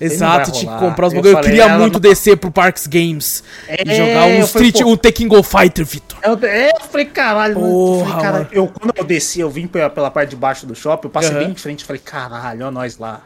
Exato, 0.05 0.51
tinha 0.51 0.71
que 0.73 0.79
comprar 0.79 1.07
os 1.07 1.13
Eu 1.13 1.17
bagulho. 1.21 1.31
Eu 1.31 1.35
falei, 1.37 1.49
queria 1.51 1.63
ela 1.69 1.77
muito 1.79 1.93
não- 1.93 1.99
descer 2.01 2.37
pro 2.37 2.51
Parks 2.51 2.87
Games 2.87 3.43
É, 3.67 3.83
e 3.85 3.95
jogar 3.95 4.23
um 4.25 4.29
eu 4.39 4.47
falei, 4.47 4.67
Street, 4.69 4.79
pô. 4.81 4.89
um 4.89 4.97
Tekken 4.97 5.27
Go 5.27 5.43
Fighter, 5.43 5.85
Vitor. 5.85 6.17
Eu, 6.23 6.39
é, 6.43 6.69
eu 6.71 6.79
falei, 6.89 7.05
caralho, 7.05 7.55
mano. 7.55 7.67
Eu 7.67 7.73
Porra, 8.05 8.21
falei, 8.21 8.47
eu, 8.51 8.67
quando 8.67 8.93
eu 8.97 9.03
desci, 9.03 9.39
eu 9.39 9.49
vim 9.49 9.67
pela, 9.67 9.89
pela 9.89 10.09
parte 10.11 10.29
de 10.29 10.35
baixo 10.35 10.65
do 10.65 10.73
shopping, 10.75 11.07
eu 11.07 11.11
passei 11.11 11.31
Aham. 11.31 11.39
bem 11.39 11.49
em 11.51 11.55
frente, 11.55 11.85
falei, 11.85 12.01
caralho, 12.03 12.65
ó 12.67 12.71
nós 12.71 12.97
lá. 12.97 13.21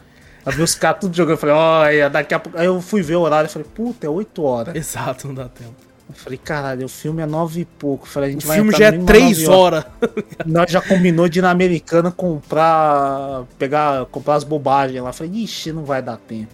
Eu 0.45 0.51
vi 0.51 0.61
os 0.61 0.75
caras 0.75 0.99
tudo 1.01 1.15
jogando, 1.15 1.33
eu 1.33 1.37
falei, 1.37 1.55
olha, 1.55 2.09
daqui 2.09 2.33
a 2.33 2.39
pouco. 2.39 2.57
Aí 2.57 2.65
eu 2.67 2.79
fui 2.81 3.01
ver 3.01 3.15
o 3.15 3.21
horário, 3.21 3.47
eu 3.47 3.51
falei, 3.51 3.67
puta, 3.73 4.05
é 4.05 4.09
8 4.09 4.43
horas. 4.43 4.75
Exato, 4.75 5.27
não 5.27 5.33
dá 5.33 5.45
tempo. 5.49 5.73
Eu 6.07 6.13
falei, 6.13 6.37
caralho, 6.37 6.85
o 6.85 6.87
filme 6.89 7.19
é 7.23 7.25
9 7.25 7.61
e 7.61 7.65
pouco. 7.65 8.05
Eu 8.05 8.11
falei, 8.11 8.29
a 8.29 8.31
gente 8.33 8.45
O 8.45 8.47
vai 8.47 8.57
filme 8.57 8.71
já 8.73 8.85
é 8.85 8.91
no 8.91 8.97
mínimo 8.97 9.07
3 9.07 9.39
9 9.41 9.47
horas. 9.49 9.85
Nós 10.45 10.69
já 10.71 10.79
combinou 10.79 11.27
de 11.27 11.39
ir 11.39 11.41
na 11.41 11.49
americana 11.49 12.11
comprar. 12.11 13.43
pegar. 13.57 14.05
comprar 14.05 14.35
as 14.35 14.43
bobagens 14.43 15.01
lá. 15.01 15.09
Eu 15.09 15.13
falei, 15.13 15.33
ixi, 15.33 15.71
não 15.71 15.83
vai 15.83 16.03
dar 16.03 16.17
tempo. 16.17 16.53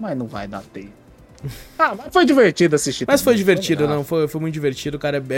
Mas 0.00 0.16
não 0.16 0.26
vai 0.26 0.46
dar 0.48 0.62
tempo. 0.62 0.90
Ah, 1.78 1.94
mas 1.96 2.12
foi 2.12 2.24
divertido 2.24 2.76
assistir. 2.76 3.04
Mas 3.08 3.20
foi 3.20 3.32
também, 3.32 3.38
divertido, 3.44 3.82
legal. 3.82 3.96
não. 3.96 4.04
Foi, 4.04 4.28
foi 4.28 4.40
muito 4.40 4.54
divertido, 4.54 4.96
cara. 4.98 5.20
É, 5.30 5.34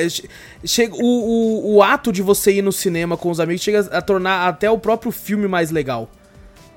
é- 0.00 0.04
é- 0.04 0.08
che- 0.08 0.26
chega, 0.64 0.94
o, 0.94 1.00
o, 1.04 1.74
o 1.74 1.82
ato 1.82 2.10
de 2.10 2.22
você 2.22 2.52
ir 2.52 2.62
no 2.62 2.72
cinema 2.72 3.16
com 3.18 3.30
os 3.30 3.38
amigos 3.38 3.62
chega 3.62 3.80
a 3.80 4.00
tornar 4.00 4.48
até 4.48 4.70
o 4.70 4.78
próprio 4.78 5.12
filme 5.12 5.46
mais 5.46 5.70
legal. 5.70 6.08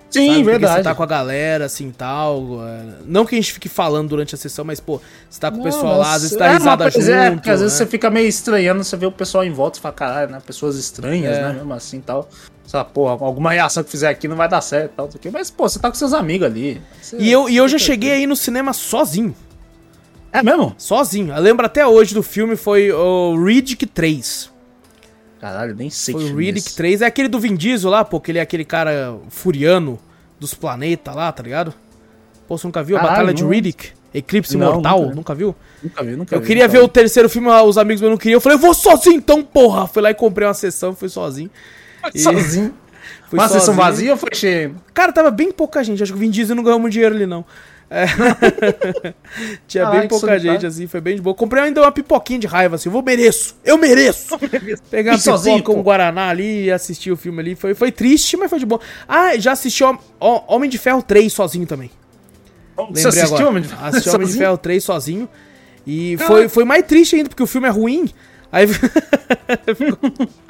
Sim, 0.10 0.28
sabe? 0.28 0.36
Porque 0.44 0.52
verdade. 0.52 0.78
você 0.78 0.84
tá 0.84 0.96
com 0.96 1.04
a 1.04 1.06
galera, 1.06 1.66
assim, 1.66 1.92
tal. 1.92 2.66
é, 2.66 2.84
Não 3.06 3.26
que 3.26 3.36
a 3.36 3.38
gente 3.38 3.52
fique 3.54 3.68
falando 3.68 4.10
durante 4.10 4.34
a 4.34 4.38
sessão, 4.38 4.64
mas, 4.64 4.80
pô, 4.80 5.02
você 5.30 5.40
tá 5.40 5.52
com 5.52 5.60
o 5.60 5.64
pessoal 5.64 5.98
lá, 6.00 6.14
às 6.14 6.22
vezes 6.22 6.38
dá 6.38 6.48
é, 6.48 6.54
risada 6.54 6.84
mas 6.86 6.94
junto. 6.94 7.10
É, 7.12 7.32
porque 7.32 7.50
às 7.50 7.60
vezes 7.62 7.78
né? 7.80 7.86
você 7.86 7.92
fica 7.92 8.10
meio 8.10 8.28
estranhando, 8.28 8.84
você 8.84 8.96
vê 8.96 9.06
o 9.06 9.12
pessoal 9.12 9.44
em 9.44 9.52
volta 9.52 9.80
e 9.80 9.82
fala, 9.82 9.94
caralho, 9.94 10.32
né? 10.32 10.42
Pessoas 10.46 10.78
estranhas, 10.78 11.36
É. 11.38 11.42
né? 11.42 11.54
Mesmo 11.54 11.74
assim 11.74 11.98
e 11.98 12.02
tal. 12.02 12.30
Lá, 12.74 12.84
porra, 12.84 13.26
alguma 13.26 13.52
reação 13.52 13.82
que 13.84 13.90
fizer 13.90 14.10
aqui 14.10 14.28
não 14.28 14.36
vai 14.36 14.48
dar 14.50 14.60
certo 14.62 14.92
tal, 14.96 15.08
não 15.08 15.16
o 15.16 15.20
quê. 15.20 15.30
Mas, 15.32 15.50
pô, 15.50 15.68
você 15.70 15.80
tá 15.80 15.90
com 15.90 15.96
seus 15.96 16.14
amigos 16.14 16.46
ali. 16.48 16.82
Você- 17.02 17.18
E 17.18 17.32
eu, 17.32 17.48
e 17.50 17.56
eu 17.58 17.68
já 17.68 17.78
cheguei 17.78 18.12
aí 18.12 18.28
no 18.28 18.36
cinema 18.36 18.74
sozinho. 18.74 19.34
É 20.34 20.44
mesmo? 20.44 20.76
Sozinho. 20.78 21.34
Eu 21.34 21.42
lembro 21.42 21.66
até 21.66 21.88
hoje 21.88 22.14
do 22.14 22.22
filme, 22.22 22.56
foi 22.58 22.92
o 22.92 23.42
Riddick 23.44 23.86
3. 23.86 24.52
Caralho, 25.40 25.76
nem 25.76 25.90
sei 25.90 26.14
Foi 26.14 26.24
o 26.24 26.28
é 26.28 26.32
Riddick 26.46 26.68
esse. 26.68 26.76
3. 26.76 27.02
É 27.02 27.06
aquele 27.06 27.28
do 27.28 27.40
Vin 27.40 27.56
Diesel 27.56 27.90
lá, 27.92 28.04
pô, 28.04 28.20
que 28.20 28.32
ele 28.32 28.40
é 28.40 28.42
aquele 28.42 28.66
cara 28.66 29.18
furiano 29.30 30.00
dos 30.40 30.54
planetas 30.54 31.16
lá, 31.16 31.32
tá 31.32 31.44
ligado? 31.44 31.74
Pô, 32.48 32.58
você 32.58 32.66
nunca 32.66 32.82
viu 32.84 32.98
a 32.98 33.02
Batalha 33.02 33.34
de. 33.34 33.46
Riddick? 33.46 33.92
Eclipse 34.14 34.58
Não, 34.58 34.74
Mortal? 34.74 35.02
nunca. 35.02 35.16
Nunca 35.16 35.36
viu? 35.36 35.56
Nunca 35.84 36.04
vi, 36.04 36.16
nunca 36.16 36.36
Eu 36.36 36.40
vi, 36.42 36.48
queria 36.48 36.64
nunca 36.64 36.72
ver 36.74 36.80
vi. 36.80 36.86
o 36.86 36.88
terceiro 36.88 37.30
filme, 37.30 37.50
os 37.50 37.78
amigos 37.78 38.02
meus 38.02 38.12
não 38.12 38.18
queriam. 38.18 38.38
Eu 38.38 38.42
falei, 38.42 38.56
eu 38.56 38.60
vou 38.62 38.74
sozinho 38.74 39.16
então, 39.18 39.44
porra! 39.44 39.86
Fui 39.86 40.02
lá 40.02 40.10
e 40.10 40.14
comprei 40.16 40.48
uma 40.48 40.54
sessão, 40.54 40.96
fui 40.96 41.10
sozinho. 41.10 41.50
E- 42.16 42.20
Sozinho. 42.20 42.74
Fui 43.30 43.36
Mas 43.38 43.52
vocês 43.52 43.64
são 43.64 43.76
sozinho. 43.76 43.92
vazios 43.92 44.12
ou 44.12 44.18
foi 44.18 44.30
cheio? 44.34 44.76
Cara, 44.94 45.12
tava 45.12 45.30
bem 45.30 45.52
pouca 45.52 45.84
gente. 45.84 46.02
Acho 46.02 46.14
que 46.14 46.18
o 46.18 46.22
Vin 46.22 46.30
Diesel 46.30 46.56
não 46.56 46.64
ganhou 46.64 46.80
muito 46.80 46.94
dinheiro 46.94 47.14
ali, 47.14 47.26
não. 47.26 47.44
É. 47.90 48.06
Tinha 49.68 49.86
bem 49.92 50.08
pouca 50.08 50.38
gente, 50.38 50.66
assim, 50.66 50.88
foi 50.88 51.00
bem 51.00 51.16
de 51.16 51.22
boa. 51.22 51.34
Comprei 51.34 51.64
ainda 51.64 51.82
uma 51.82 51.92
pipoquinha 51.92 52.40
de 52.40 52.48
raiva, 52.48 52.76
assim. 52.76 52.90
Eu 52.90 52.94
vou 52.94 53.02
mereço! 53.02 53.56
Eu 53.64 53.78
mereço! 53.78 54.38
Pegar 54.92 55.14
uma 55.14 55.18
sozinho, 55.18 55.58
um 55.60 55.62
pô? 55.62 55.82
Guaraná 55.84 56.28
ali 56.30 56.66
e 56.66 56.72
assistir 56.72 57.12
o 57.12 57.18
filme 57.18 57.40
ali. 57.40 57.56
Foi, 57.56 57.74
foi 57.74 57.92
triste, 57.92 58.36
mas 58.36 58.50
foi 58.50 58.60
de 58.60 58.66
boa. 58.66 58.82
Ah, 59.08 59.38
já 59.38 59.54
assisti 59.54 59.84
Hom- 59.84 59.98
Hom- 60.20 60.44
Homem 60.48 60.70
de 60.70 60.78
Ferro 60.78 61.02
3 61.02 61.32
sozinho 61.32 61.66
também. 61.66 61.90
Você 62.92 63.08
assistiu 63.08 63.36
agora. 63.36 63.50
Homem 63.50 63.64
de? 63.64 63.74
Assisti 63.74 64.10
Homem 64.10 64.28
de? 64.28 64.38
Ferro 64.38 64.58
3 64.58 64.84
sozinho. 64.84 65.30
E 65.86 66.18
foi, 66.28 66.50
foi 66.50 66.66
mais 66.66 66.86
triste 66.86 67.16
ainda, 67.16 67.30
porque 67.30 67.42
o 67.44 67.48
filme 67.48 67.68
é 67.68 67.72
ruim. 67.72 68.10
Aí. 68.52 68.68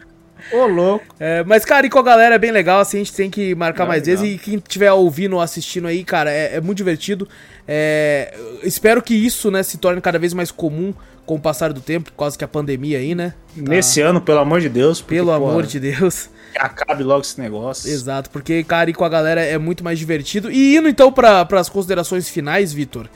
Ô, 0.51 0.65
louco. 0.65 1.05
É, 1.19 1.43
mas, 1.43 1.65
cara, 1.65 1.85
e 1.85 1.89
com 1.89 1.99
a 1.99 2.03
galera 2.03 2.35
é 2.35 2.39
bem 2.39 2.51
legal, 2.51 2.79
assim, 2.79 2.97
a 2.97 2.99
gente 3.03 3.13
tem 3.13 3.29
que 3.29 3.53
marcar 3.55 3.83
Legal, 3.83 3.87
mais 3.87 4.07
legal. 4.07 4.21
vezes. 4.23 4.35
E 4.35 4.39
quem 4.39 4.55
estiver 4.55 4.91
ouvindo 4.91 5.33
ou 5.35 5.41
assistindo 5.41 5.87
aí, 5.87 6.03
cara, 6.03 6.31
é, 6.31 6.55
é 6.55 6.61
muito 6.61 6.77
divertido. 6.77 7.27
É, 7.67 8.33
espero 8.63 9.01
que 9.01 9.13
isso, 9.13 9.51
né, 9.51 9.61
se 9.63 9.77
torne 9.77 9.99
cada 10.01 10.17
vez 10.17 10.33
mais 10.33 10.51
comum 10.51 10.93
com 11.25 11.35
o 11.35 11.39
passar 11.39 11.73
do 11.73 11.81
tempo, 11.81 12.09
por 12.11 12.17
causa 12.19 12.37
que 12.37 12.43
a 12.43 12.47
pandemia 12.47 12.99
aí, 12.99 13.13
né? 13.13 13.33
tá- 13.55 13.61
Nesse 13.69 13.99
ano, 13.99 14.21
pelo 14.21 14.39
amor 14.39 14.61
de 14.61 14.69
Deus. 14.69 15.01
porque, 15.01 15.15
Pelo 15.15 15.27
pô, 15.27 15.33
amor 15.49 15.65
de 15.65 15.77
Deus. 15.79 16.29
que 16.53 16.57
Acabe 16.59 17.03
logo 17.03 17.21
esse 17.21 17.39
negócio. 17.39 17.89
Exato, 17.91 18.29
porque, 18.29 18.63
cara, 18.63 18.89
ir 18.89 18.93
com 18.93 19.03
a 19.03 19.09
galera 19.09 19.41
é 19.43 19.57
muito 19.57 19.83
mais 19.83 19.99
divertido. 19.99 20.49
E 20.49 20.77
indo 20.77 20.87
então 20.87 21.11
para 21.11 21.45
as 21.51 21.67
considerações 21.67 22.29
finais, 22.29 22.71
Vitor. 22.71 23.09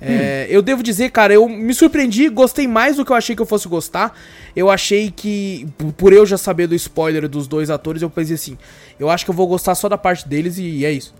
É, 0.00 0.46
Eu 0.50 0.62
devo 0.62 0.82
dizer, 0.82 1.10
cara, 1.10 1.32
eu 1.34 1.48
me 1.48 1.74
surpreendi, 1.74 2.28
gostei 2.28 2.66
mais 2.66 2.96
do 2.96 3.04
que 3.04 3.12
eu 3.12 3.16
achei 3.16 3.36
que 3.36 3.42
eu 3.42 3.46
fosse 3.46 3.68
gostar. 3.68 4.16
Eu 4.56 4.70
achei 4.70 5.10
que, 5.14 5.66
por 5.96 6.12
eu 6.12 6.24
já 6.26 6.36
saber 6.38 6.66
do 6.66 6.74
spoiler 6.74 7.28
dos 7.28 7.46
dois 7.46 7.70
atores, 7.70 8.02
eu 8.02 8.10
pensei 8.10 8.34
assim: 8.34 8.56
eu 8.98 9.08
acho 9.10 9.24
que 9.24 9.30
eu 9.30 9.34
vou 9.34 9.46
gostar 9.46 9.74
só 9.74 9.88
da 9.88 9.98
parte 9.98 10.26
deles 10.28 10.58
e 10.58 10.84
é 10.84 10.92
isso. 10.92 11.14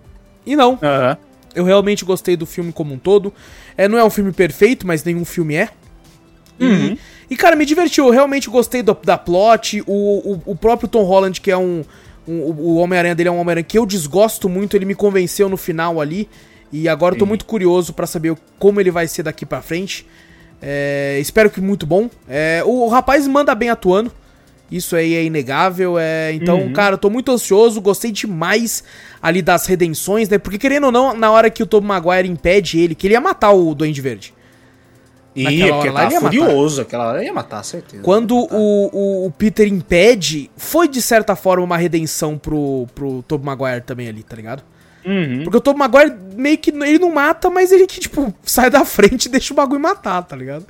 E 0.46 0.56
não, 0.56 0.78
eu 1.54 1.64
realmente 1.64 2.04
gostei 2.04 2.36
do 2.36 2.46
filme 2.46 2.72
como 2.72 2.94
um 2.94 2.98
todo. 2.98 3.32
É, 3.76 3.86
não 3.86 3.98
é 3.98 4.04
um 4.04 4.10
filme 4.10 4.32
perfeito, 4.32 4.86
mas 4.86 5.04
nenhum 5.04 5.24
filme 5.24 5.54
é. 5.54 5.68
E, 6.58 6.64
Uhum. 6.64 6.96
e, 7.30 7.36
cara, 7.36 7.56
me 7.56 7.64
divertiu. 7.64 8.06
Eu 8.06 8.10
realmente 8.10 8.48
gostei 8.50 8.82
do- 8.82 8.96
da 9.04 9.16
plot. 9.16 9.82
O, 9.86 10.32
o, 10.34 10.42
o 10.52 10.56
próprio 10.56 10.88
Tom 10.88 11.04
Holland, 11.04 11.40
que 11.40 11.50
é 11.50 11.56
um. 11.56 11.82
um- 12.28 12.40
o 12.42 12.76
Homem-Aranha 12.76 13.14
dele 13.14 13.28
é 13.28 13.32
um 13.32 13.38
Homem-Aranha 13.38 13.64
que 13.64 13.78
eu 13.78 13.86
desgosto 13.86 14.48
muito. 14.48 14.76
Ele 14.76 14.84
me 14.84 14.94
convenceu 14.94 15.48
no 15.48 15.56
final 15.56 16.00
ali. 16.00 16.28
E 16.72 16.88
agora 16.88 17.14
eu 17.14 17.18
tô 17.18 17.26
muito 17.26 17.44
curioso 17.44 17.92
pra 17.92 18.06
saber 18.06 18.36
como 18.58 18.80
ele 18.80 18.90
vai 18.90 19.06
ser 19.08 19.22
daqui 19.24 19.44
pra 19.44 19.60
frente. 19.60 20.06
É, 20.62 21.18
espero 21.20 21.50
que 21.50 21.60
muito 21.60 21.86
bom. 21.86 22.08
É, 22.28 22.62
o, 22.64 22.84
o 22.84 22.88
rapaz 22.88 23.26
manda 23.26 23.54
bem 23.54 23.70
atuando. 23.70 24.12
Isso 24.70 24.94
aí 24.94 25.14
é 25.14 25.24
inegável. 25.24 25.98
É, 25.98 26.32
então, 26.32 26.60
Uhum. 26.60 26.72
cara, 26.72 26.94
eu 26.94 26.98
tô 26.98 27.10
muito 27.10 27.32
ansioso. 27.32 27.80
Gostei 27.80 28.12
demais 28.12 28.84
ali 29.20 29.42
das 29.42 29.66
redenções, 29.66 30.28
né? 30.28 30.38
Porque 30.38 30.58
querendo 30.58 30.84
ou 30.84 30.92
não, 30.92 31.12
na 31.12 31.30
hora 31.32 31.50
que 31.50 31.62
o 31.62 31.66
Tom 31.66 31.80
Maguire 31.80 32.28
impede 32.28 32.78
ele, 32.78 32.94
que 32.94 33.06
ele 33.08 33.14
ia 33.14 33.20
matar 33.20 33.50
o 33.50 33.74
Duende 33.74 34.00
Verde. 34.00 34.32
Naquela 35.34 35.72
porque 35.74 35.88
hora 35.88 35.92
lá 35.92 36.04
ele 36.04 36.14
ia 36.14 36.20
matar. 36.20 36.36
furioso. 36.38 36.82
Aquela 36.82 37.08
hora 37.08 37.24
ia 37.24 37.32
matar, 37.32 37.64
certeza. 37.64 38.02
Quando 38.02 38.34
Ia 38.36 38.42
matar. 38.42 38.56
o, 38.56 38.90
o, 38.92 39.26
o 39.26 39.30
Peter 39.32 39.66
impede, 39.66 40.50
foi 40.56 40.86
de 40.88 41.00
certa 41.02 41.34
forma 41.34 41.64
uma 41.64 41.76
redenção 41.76 42.36
pro, 42.38 42.86
pro 42.94 43.22
Tobey 43.26 43.46
Maguire 43.46 43.80
também 43.80 44.08
ali, 44.08 44.22
tá 44.22 44.36
ligado? 44.36 44.62
Uhum. 45.10 45.42
Porque 45.42 45.56
o 45.56 45.60
Tobey 45.60 45.78
Maguire 45.78 46.14
meio 46.36 46.56
que 46.56 46.70
ele 46.70 46.98
não 47.00 47.10
mata, 47.10 47.50
mas 47.50 47.72
ele 47.72 47.86
que, 47.86 47.98
tipo, 47.98 48.32
sai 48.44 48.70
da 48.70 48.84
frente 48.84 49.26
e 49.26 49.28
deixa 49.28 49.52
o 49.52 49.56
bagulho 49.56 49.80
matar, 49.80 50.22
tá 50.22 50.36
ligado? 50.36 50.64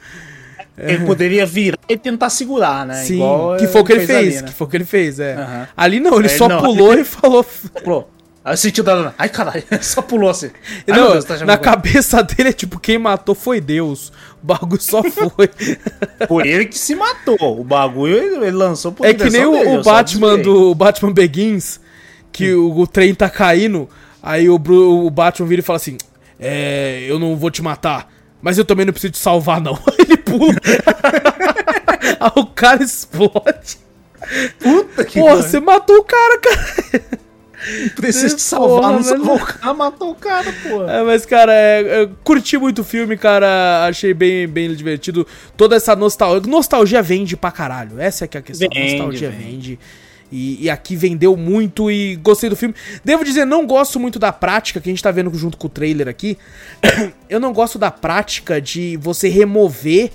Ele 0.79 1.05
poderia 1.05 1.45
virar 1.45 1.79
e 1.87 1.97
tentar 1.97 2.31
segurar, 2.31 2.87
né? 2.87 3.05
Sim, 3.05 3.17
Igual 3.17 3.57
que 3.59 3.67
foi 3.67 3.81
o 3.83 3.85
que 3.85 3.93
ele 3.93 4.07
fez, 4.07 4.19
ali, 4.19 4.37
né? 4.37 4.43
que 4.45 4.55
foi 4.55 4.67
o 4.67 4.71
que 4.71 4.77
ele 4.79 4.85
fez, 4.87 5.21
é. 5.21 5.35
Aham. 5.35 5.69
Ali 5.77 6.01
não, 6.01 6.19
ele 6.19 6.29
Aí 6.29 6.39
só 6.39 6.49
não. 6.49 6.63
pulou 6.63 6.95
e 6.95 7.05
falou... 7.05 7.45
Pulou. 7.85 8.11
Aí 8.43 8.57
sentiu 8.57 8.83
da. 8.83 9.13
Ai, 9.19 9.29
caralho, 9.29 9.63
só 9.83 10.01
pulou 10.01 10.31
assim. 10.31 10.51
Ai, 10.89 10.99
não, 10.99 11.13
Deus, 11.13 11.27
tá 11.27 11.45
na 11.45 11.59
cabeça 11.59 12.23
dele 12.23 12.49
é 12.49 12.53
tipo, 12.53 12.81
quem 12.81 12.97
matou 12.97 13.35
foi 13.35 13.61
Deus. 13.61 14.11
O 14.43 14.47
bagulho 14.47 14.81
só 14.81 15.03
foi. 15.03 15.51
Foi 16.27 16.49
ele 16.49 16.65
que 16.65 16.79
se 16.79 16.95
matou. 16.95 17.61
O 17.61 17.63
bagulho 17.63 18.17
ele, 18.17 18.51
lançou 18.51 18.93
por 18.93 19.05
É 19.07 19.13
que 19.13 19.29
nem 19.29 19.45
o, 19.45 19.53
dele, 19.53 19.77
o 19.77 19.83
Batman 19.83 20.39
do 20.39 20.75
Batman 20.75 21.13
Begins, 21.13 21.79
que 22.33 22.55
o, 22.55 22.79
o 22.79 22.87
trem 22.87 23.15
tá 23.15 23.29
caindo, 23.29 23.89
aí 24.23 24.49
o, 24.49 24.59
Bru- 24.59 25.07
o 25.07 25.11
Batman 25.11 25.47
vira 25.49 25.61
e 25.61 25.65
fala 25.65 25.77
assim: 25.79 25.97
É, 26.39 27.05
eu 27.09 27.19
não 27.19 27.37
vou 27.37 27.51
te 27.51 27.63
matar, 27.63 28.09
mas 28.43 28.59
eu 28.59 28.65
também 28.65 28.85
não 28.87 28.93
preciso 28.93 29.13
te 29.13 29.19
salvar, 29.19 29.61
não. 29.61 29.79
Ele 29.99 30.17
pula. 30.17 30.55
aí 32.21 32.31
o 32.37 32.47
cara 32.47 32.83
explode. 32.83 33.79
Puta 34.59 35.05
que 35.05 35.19
Pô, 35.19 35.27
pariu. 35.27 35.43
você 35.43 35.61
matou 35.61 35.97
o 35.97 36.05
cara, 36.05 36.39
cara. 36.39 37.21
precisa 37.97 38.35
te 38.37 38.43
salvar, 38.43 38.81
Porra, 38.81 38.93
não 38.93 39.03
salvou 39.03 39.37
o 39.37 39.41
cara, 39.41 39.75
matou 39.75 40.11
o 40.11 40.15
cara, 40.15 40.55
pô. 40.63 40.85
É, 40.85 41.03
mas, 41.03 41.27
cara, 41.27 41.53
é, 41.53 42.03
eu 42.03 42.11
curti 42.23 42.57
muito 42.57 42.81
o 42.83 42.85
filme, 42.85 43.17
cara. 43.17 43.87
Achei 43.87 44.15
bem, 44.15 44.47
bem 44.47 44.75
divertido. 44.75 45.27
Toda 45.57 45.77
essa 45.77 45.97
nostalgia. 45.97 46.49
Nostalgia 46.51 47.03
vende 47.03 47.37
pra 47.37 47.51
caralho. 47.51 47.99
Essa 48.01 48.25
é 48.25 48.29
que 48.29 48.37
é 48.37 48.41
a 48.41 48.43
questão. 48.43 48.69
Vende, 48.73 48.93
nostalgia 48.93 49.31
vende. 49.31 49.45
vende. 49.45 49.79
E, 50.33 50.65
e 50.65 50.71
aqui 50.71 50.95
vendeu 50.95 51.37
muito 51.37 51.91
e 51.91 52.17
gostei 52.17 52.49
do 52.49 52.57
filme. 52.57 52.75
Devo 53.05 53.25
dizer, 53.25 53.45
não 53.45 53.67
gosto 53.67 53.99
muito 53.99 54.19
da 54.19 54.33
prática 54.33 54.81
que 54.81 54.89
a 54.89 54.93
gente 54.93 55.03
tá 55.03 55.11
vendo 55.11 55.33
junto 55.35 55.57
com 55.57 55.67
o 55.67 55.71
trailer 55.71 56.07
aqui. 56.09 56.39
Eu 57.29 57.41
não 57.41 57.53
gosto 57.53 57.79
da 57.79 57.91
prática 57.91 58.61
de 58.61 58.97
você 58.97 59.29
remover 59.29 60.11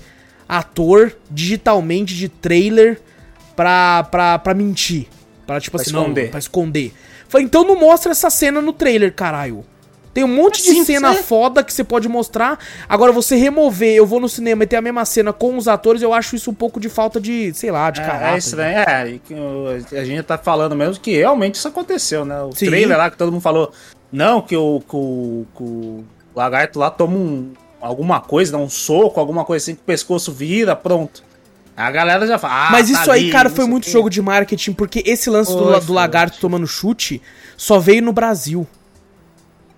ator 0.48 1.14
digitalmente 1.30 2.14
de 2.14 2.28
trailer 2.28 3.00
pra, 3.54 4.04
pra, 4.04 4.38
pra 4.38 4.54
mentir. 4.54 5.06
Pra, 5.46 5.60
tipo 5.60 5.76
Pra 5.76 5.82
assim, 5.82 5.90
esconder. 5.90 6.22
não, 6.24 6.30
pra 6.30 6.38
esconder. 6.38 6.92
Falei, 7.28 7.44
então 7.44 7.64
não 7.64 7.78
mostra 7.78 8.12
essa 8.12 8.30
cena 8.30 8.60
no 8.62 8.72
trailer, 8.72 9.12
caralho. 9.12 9.64
Tem 10.16 10.24
um 10.24 10.28
monte 10.34 10.62
de 10.62 10.70
Sim, 10.70 10.82
cena 10.82 11.12
sim. 11.12 11.22
foda 11.24 11.62
que 11.62 11.70
você 11.70 11.84
pode 11.84 12.08
mostrar. 12.08 12.58
Agora, 12.88 13.12
você 13.12 13.36
remover, 13.36 13.94
eu 13.94 14.06
vou 14.06 14.18
no 14.18 14.30
cinema 14.30 14.64
e 14.64 14.66
ter 14.66 14.76
a 14.76 14.80
mesma 14.80 15.04
cena 15.04 15.30
com 15.30 15.58
os 15.58 15.68
atores, 15.68 16.00
eu 16.00 16.10
acho 16.14 16.34
isso 16.34 16.50
um 16.50 16.54
pouco 16.54 16.80
de 16.80 16.88
falta 16.88 17.20
de, 17.20 17.52
sei 17.52 17.70
lá, 17.70 17.90
de 17.90 18.00
É, 18.00 18.04
caráter. 18.06 18.34
é 18.34 18.38
estranho, 18.38 18.78
é, 18.78 19.18
que 19.86 19.94
a 19.94 20.04
gente 20.06 20.22
tá 20.22 20.38
falando 20.38 20.74
mesmo 20.74 20.98
que 21.02 21.14
realmente 21.18 21.56
isso 21.56 21.68
aconteceu, 21.68 22.24
né? 22.24 22.40
O 22.44 22.52
Sim. 22.52 22.64
trailer 22.64 22.96
lá 22.96 23.10
que 23.10 23.18
todo 23.18 23.30
mundo 23.30 23.42
falou, 23.42 23.70
não, 24.10 24.40
que 24.40 24.56
o, 24.56 24.80
que 24.88 24.96
o, 24.96 25.46
que 25.54 25.62
o 25.62 26.04
lagarto 26.34 26.78
lá 26.78 26.90
toma 26.90 27.14
um, 27.14 27.52
alguma 27.78 28.18
coisa, 28.18 28.52
dá 28.52 28.56
um 28.58 28.70
soco, 28.70 29.20
alguma 29.20 29.44
coisa 29.44 29.64
assim, 29.64 29.74
que 29.74 29.82
o 29.82 29.84
pescoço 29.84 30.32
vira, 30.32 30.74
pronto. 30.74 31.22
A 31.76 31.90
galera 31.90 32.26
já 32.26 32.38
fala, 32.38 32.68
ah, 32.68 32.72
Mas 32.72 32.90
tá 32.90 33.02
isso 33.02 33.10
aí, 33.12 33.24
ali, 33.24 33.30
cara, 33.32 33.50
foi 33.50 33.66
muito 33.66 33.82
o 33.82 33.86
quê. 33.86 33.92
jogo 33.92 34.08
de 34.08 34.22
marketing, 34.22 34.72
porque 34.72 35.02
esse 35.04 35.28
lance 35.28 35.52
do, 35.54 35.78
do 35.78 35.92
lagarto 35.92 36.38
tomando 36.40 36.66
chute 36.66 37.20
só 37.54 37.78
veio 37.78 38.00
no 38.00 38.14
Brasil. 38.14 38.66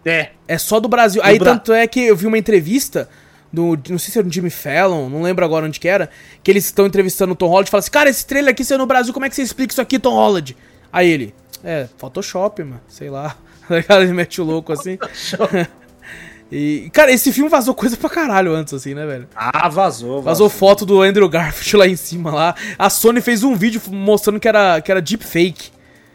É, 0.04 0.30
É 0.46 0.56
só 0.58 0.80
do 0.80 0.88
Brasil. 0.88 1.20
Do 1.22 1.26
Aí 1.26 1.38
Bra- 1.38 1.52
tanto 1.52 1.72
é 1.72 1.86
que 1.86 2.00
eu 2.00 2.16
vi 2.16 2.26
uma 2.26 2.38
entrevista 2.38 3.08
do, 3.52 3.78
não 3.88 3.98
sei 3.98 4.12
se 4.12 4.18
era 4.18 4.26
do 4.28 4.32
Jimmy 4.32 4.50
Fallon, 4.50 5.08
não 5.08 5.22
lembro 5.22 5.44
agora 5.44 5.66
onde 5.66 5.80
que 5.80 5.88
era, 5.88 6.08
que 6.42 6.50
eles 6.50 6.66
estão 6.66 6.86
entrevistando 6.86 7.32
o 7.32 7.36
Tom 7.36 7.48
Holland 7.48 7.68
e 7.68 7.70
falam 7.70 7.80
assim, 7.80 7.90
cara, 7.90 8.10
esse 8.10 8.26
trailer 8.26 8.52
aqui 8.52 8.64
saiu 8.64 8.78
no 8.78 8.86
Brasil, 8.86 9.12
como 9.12 9.24
é 9.26 9.28
que 9.28 9.34
você 9.34 9.42
explica 9.42 9.72
isso 9.72 9.80
aqui, 9.80 9.98
Tom 9.98 10.14
Holland? 10.14 10.56
Aí 10.92 11.08
ele, 11.10 11.34
é, 11.64 11.86
Photoshop, 11.98 12.62
mano, 12.62 12.80
sei 12.88 13.10
lá. 13.10 13.36
Ele 14.00 14.14
mete 14.14 14.40
o 14.40 14.44
louco 14.44 14.72
assim. 14.72 14.96
e, 16.50 16.88
cara, 16.94 17.12
esse 17.12 17.30
filme 17.32 17.50
vazou 17.50 17.74
coisa 17.74 17.96
pra 17.96 18.08
caralho 18.08 18.54
antes, 18.54 18.72
assim, 18.72 18.94
né, 18.94 19.04
velho? 19.04 19.28
ah, 19.36 19.68
vazou, 19.68 20.22
Vazou 20.22 20.48
foto 20.48 20.86
do 20.86 21.02
Andrew 21.02 21.28
Garfield 21.28 21.76
lá 21.76 21.86
em 21.86 21.96
cima 21.96 22.32
lá. 22.32 22.54
A 22.78 22.88
Sony 22.88 23.20
fez 23.20 23.42
um 23.42 23.54
vídeo 23.54 23.80
mostrando 23.90 24.40
que 24.40 24.48
era, 24.48 24.80
que 24.80 24.90
era 24.90 25.02
deepfake. 25.02 25.70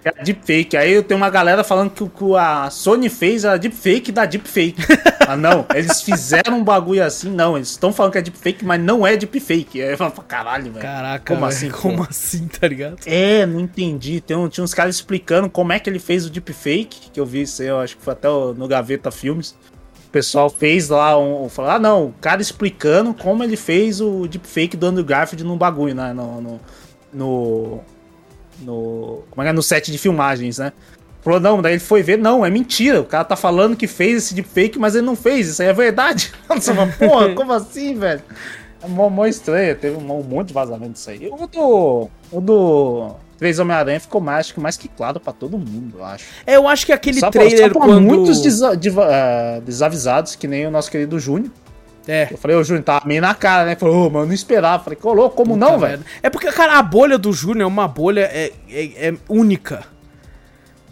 É 0.06 0.24
deepfake. 0.24 0.76
Aí 0.76 1.02
tem 1.02 1.16
uma 1.16 1.30
galera 1.30 1.64
falando 1.64 1.90
que 1.92 2.04
o 2.04 2.10
que 2.10 2.36
a 2.36 2.70
Sony 2.70 3.10
fez 3.10 3.46
a 3.46 3.56
deepfake 3.58 4.12
da 4.12 4.26
deepfake. 4.26 4.76
ah, 5.28 5.38
não, 5.38 5.66
eles 5.74 6.02
fizeram 6.02 6.58
um 6.60 6.64
bagulho 6.64 7.04
assim, 7.04 7.30
não. 7.32 7.56
Eles 7.56 7.70
estão 7.70 7.94
falando 7.94 8.12
que 8.12 8.18
é 8.18 8.22
deepfake, 8.22 8.66
mas 8.66 8.82
não 8.82 9.08
é 9.08 9.16
deepfake. 9.16 9.82
Aí 9.82 9.92
eu 9.92 9.98
falo, 9.98 10.12
caralho, 10.28 10.72
velho. 10.72 10.82
Caraca, 10.82 11.34
Como 11.34 11.48
velho, 11.48 11.58
assim, 11.58 11.70
Como 11.82 11.98
pô? 11.98 12.08
assim, 12.10 12.48
tá 12.48 12.68
ligado? 12.68 12.98
É, 13.06 13.46
não 13.46 13.60
entendi. 13.60 14.20
Tem 14.20 14.36
um- 14.36 14.50
tinha 14.50 14.64
uns 14.64 14.74
caras 14.74 14.96
explicando 14.96 15.50
como 15.50 15.72
é 15.72 15.80
que 15.80 15.90
ele 15.90 16.00
fez 16.00 16.26
o 16.26 16.30
deepfake, 16.30 17.10
que 17.12 17.20
eu 17.20 17.26
vi 17.26 17.44
isso 17.44 17.62
aí, 17.62 17.68
eu 17.70 17.80
acho 17.80 17.96
que 17.98 18.04
foi 18.04 18.14
até 18.14 18.28
no 18.28 18.68
Gaveta 18.68 19.10
Filmes. 19.12 19.56
O 20.08 20.12
pessoal 20.14 20.50
fez 20.50 20.90
lá 20.90 21.18
um. 21.18 21.50
Falou, 21.50 21.72
ah, 21.72 21.80
não, 21.80 22.06
o 22.08 22.14
cara 22.22 22.42
explicando 22.42 23.14
como 23.16 23.44
ele 23.44 23.56
fez 23.58 24.00
o 24.02 24.28
deepfake 24.28 24.78
do 24.78 24.86
Andrew 24.86 25.04
Garfield 25.06 25.44
no 25.44 25.56
bagulho, 25.56 25.96
né? 25.96 26.14
No. 26.14 26.40
no, 26.42 26.60
no, 27.14 27.80
no- 28.64 29.24
como 29.30 29.46
é 29.46 29.50
é? 29.50 29.54
No 29.54 29.62
set 29.64 29.92
de 29.92 29.98
filmagens, 29.98 30.58
né? 30.58 30.72
Falou, 31.22 31.40
não, 31.40 31.62
daí 31.62 31.74
ele 31.74 31.80
foi 31.80 32.04
ver, 32.04 32.18
não, 32.18 32.46
é 32.46 32.50
mentira. 32.50 33.00
O 33.00 33.06
cara 33.06 33.24
tá 33.24 33.36
falando 33.36 33.78
que 33.78 33.88
fez 33.88 34.18
esse 34.24 34.34
deepfake, 34.34 34.78
mas 34.78 34.94
ele 34.96 35.06
não 35.06 35.16
fez, 35.16 35.48
isso 35.48 35.62
aí 35.62 35.70
é 35.70 35.74
verdade. 35.74 36.34
Você 36.50 36.74
fala, 36.74 36.92
porra, 37.00 37.30
como 37.36 37.54
assim, 37.54 37.98
velho? 37.98 38.22
É 38.84 38.88
mó, 38.88 39.08
mó 39.10 39.26
estranho, 39.26 39.74
teve 39.78 39.96
um, 39.96 40.20
um 40.20 40.24
monte 40.24 40.50
de 40.50 40.54
vazamento 40.54 40.92
disso 40.94 41.10
aí. 41.10 41.30
O 41.32 41.48
do. 41.48 42.10
O 42.32 42.42
do. 42.42 43.12
Três 43.38 43.58
Homem-Aranha 43.60 44.00
ficou 44.00 44.20
mais, 44.22 44.54
mais 44.58 44.78
que 44.78 44.88
claro 44.88 45.20
pra 45.20 45.32
todo 45.34 45.58
mundo, 45.58 45.96
eu 45.98 46.06
acho. 46.06 46.26
É, 46.46 46.56
eu 46.58 46.68
acho 46.68 46.86
que 46.86 46.92
aquele 46.92 47.20
só 47.20 47.30
pra- 47.32 47.42
trailer 47.42 47.68
só 47.74 47.80
pra 47.80 47.88
quando... 47.88 48.02
muitos 48.02 48.42
desa- 48.42 48.76
diva- 48.76 49.08
eh, 49.10 49.62
desavisados, 49.66 50.36
que 50.36 50.48
nem 50.48 50.66
o 50.68 50.72
nosso 50.72 50.90
querido 50.92 51.20
Júnior. 51.20 51.52
É. 52.08 52.28
Eu 52.32 52.38
falei, 52.38 52.58
ô 52.58 52.64
Júnior, 52.64 52.84
tava 52.84 53.06
meio 53.08 53.22
na 53.22 53.34
cara, 53.34 53.66
né? 53.66 53.76
Falou, 53.76 54.08
ô, 54.08 54.10
mano, 54.10 54.24
eu 54.26 54.28
não 54.28 54.34
esperava. 54.34 54.84
Falei, 54.84 54.98
colou, 55.00 55.30
como 55.30 55.56
não, 55.56 55.74
Puta 55.76 55.80
velho? 55.80 56.00
merda. 56.00 56.06
É 56.22 56.30
porque, 56.30 56.52
cara, 56.52 56.78
a 56.78 56.84
bolha 56.84 57.18
do 57.18 57.32
Júnior 57.32 57.62
é 57.64 57.66
uma 57.66 57.88
bolha 57.88 58.30
é, 58.32 58.52
é, 58.70 59.10
é 59.10 59.14
única. 59.30 59.86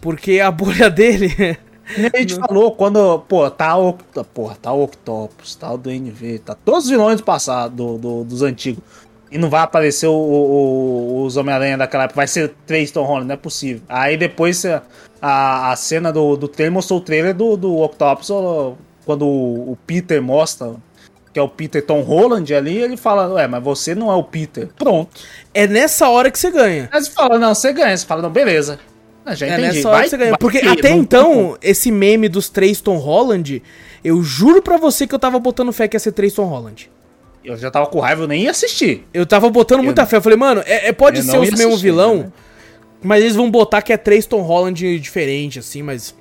Porque 0.00 0.40
a 0.40 0.50
bolha 0.50 0.90
dele... 0.90 1.58
E 1.96 2.06
a 2.16 2.20
gente 2.20 2.36
falou, 2.36 2.72
quando, 2.72 3.18
pô, 3.28 3.50
tá 3.50 3.76
o, 3.76 3.92
porra, 4.32 4.56
tá 4.62 4.72
o 4.72 4.84
Octopus, 4.84 5.54
tá 5.56 5.70
o 5.72 5.76
DNV, 5.76 6.38
tá 6.38 6.54
todos 6.54 6.84
os 6.84 6.90
vilões 6.90 7.18
do 7.18 7.24
passado, 7.24 7.74
do, 7.74 7.98
do- 7.98 8.24
dos 8.24 8.40
antigos. 8.40 8.82
E 9.30 9.36
não 9.36 9.50
vai 9.50 9.60
aparecer 9.62 10.06
o, 10.06 10.12
o- 10.14 11.24
os 11.24 11.36
Homem-Aranha 11.36 11.76
daquela 11.76 12.04
época, 12.04 12.16
vai 12.16 12.26
ser 12.28 12.54
três 12.66 12.90
Tom 12.92 13.02
Holland, 13.04 13.26
não 13.26 13.34
é 13.34 13.36
possível. 13.36 13.82
Aí 13.88 14.16
depois 14.16 14.64
a, 15.20 15.72
a, 15.72 15.76
cena 15.76 16.12
do, 16.12 16.36
do 16.36 16.48
trailer 16.48 16.72
mostrou 16.72 17.00
o 17.00 17.02
trailer 17.02 17.34
do, 17.34 17.56
do 17.56 17.76
Octopus, 17.78 18.28
quando 19.04 19.26
o, 19.26 19.72
o 19.72 19.78
Peter 19.84 20.22
mostra 20.22 20.74
que 21.32 21.38
é 21.38 21.42
o 21.42 21.48
Peter 21.48 21.84
Tom 21.84 22.00
Holland 22.02 22.54
ali, 22.54 22.76
ele 22.78 22.96
fala, 22.96 23.28
ué, 23.34 23.46
mas 23.48 23.62
você 23.62 23.94
não 23.94 24.10
é 24.10 24.14
o 24.14 24.22
Peter. 24.24 24.68
Pronto. 24.78 25.10
é 25.54 25.66
nessa 25.66 26.08
hora 26.08 26.30
que 26.30 26.38
você 26.38 26.50
ganha. 26.50 26.88
Aí 26.92 27.02
você 27.02 27.10
fala, 27.10 27.38
não, 27.38 27.54
você 27.54 27.72
ganha. 27.72 27.96
Você 27.96 28.04
fala, 28.06 28.20
não, 28.22 28.30
beleza. 28.30 28.78
Ah, 29.24 29.34
já 29.34 29.46
É 29.46 29.50
entendi. 29.52 29.76
nessa 29.76 29.88
hora 29.88 29.96
Vai- 29.98 30.04
que 30.04 30.10
você 30.10 30.16
ganha. 30.18 30.36
Porque 30.38 30.58
até 30.58 30.90
não 30.90 30.98
então, 30.98 31.56
esse 31.62 31.90
meme 31.90 32.28
dos 32.28 32.48
três 32.48 32.80
Tom 32.80 32.96
Holland, 32.98 33.62
eu 34.04 34.22
juro 34.22 34.60
pra 34.60 34.76
você 34.76 35.06
que 35.06 35.14
eu 35.14 35.18
tava 35.18 35.38
botando 35.38 35.72
fé 35.72 35.86
que 35.88 35.96
ia 35.96 36.00
ser 36.00 36.12
três 36.12 36.34
Tom 36.34 36.44
Holland. 36.44 36.90
Eu 37.44 37.56
já 37.56 37.70
tava 37.70 37.86
com 37.86 37.98
raiva, 38.00 38.22
eu 38.24 38.28
nem 38.28 38.42
ia 38.44 38.50
assistir. 38.50 39.06
Eu 39.14 39.24
tava 39.24 39.48
botando 39.48 39.82
muita 39.82 40.04
fé. 40.06 40.16
Eu 40.16 40.22
falei, 40.22 40.36
mano, 40.38 40.62
é, 40.66 40.88
é- 40.88 40.92
pode 40.92 41.18
Eu 41.18 41.22
ser 41.24 41.32
não 41.32 41.40
os 41.42 41.50
mesmos 41.50 41.66
assistir, 41.66 41.82
vilão, 41.84 42.16
né? 42.18 42.32
mas 43.02 43.22
eles 43.22 43.34
vão 43.36 43.50
botar 43.50 43.80
que 43.82 43.92
é 43.92 43.96
três 43.96 44.26
Tom 44.26 44.42
Holland 44.42 44.98
diferente, 44.98 45.58
assim, 45.58 45.82
mas. 45.82 46.14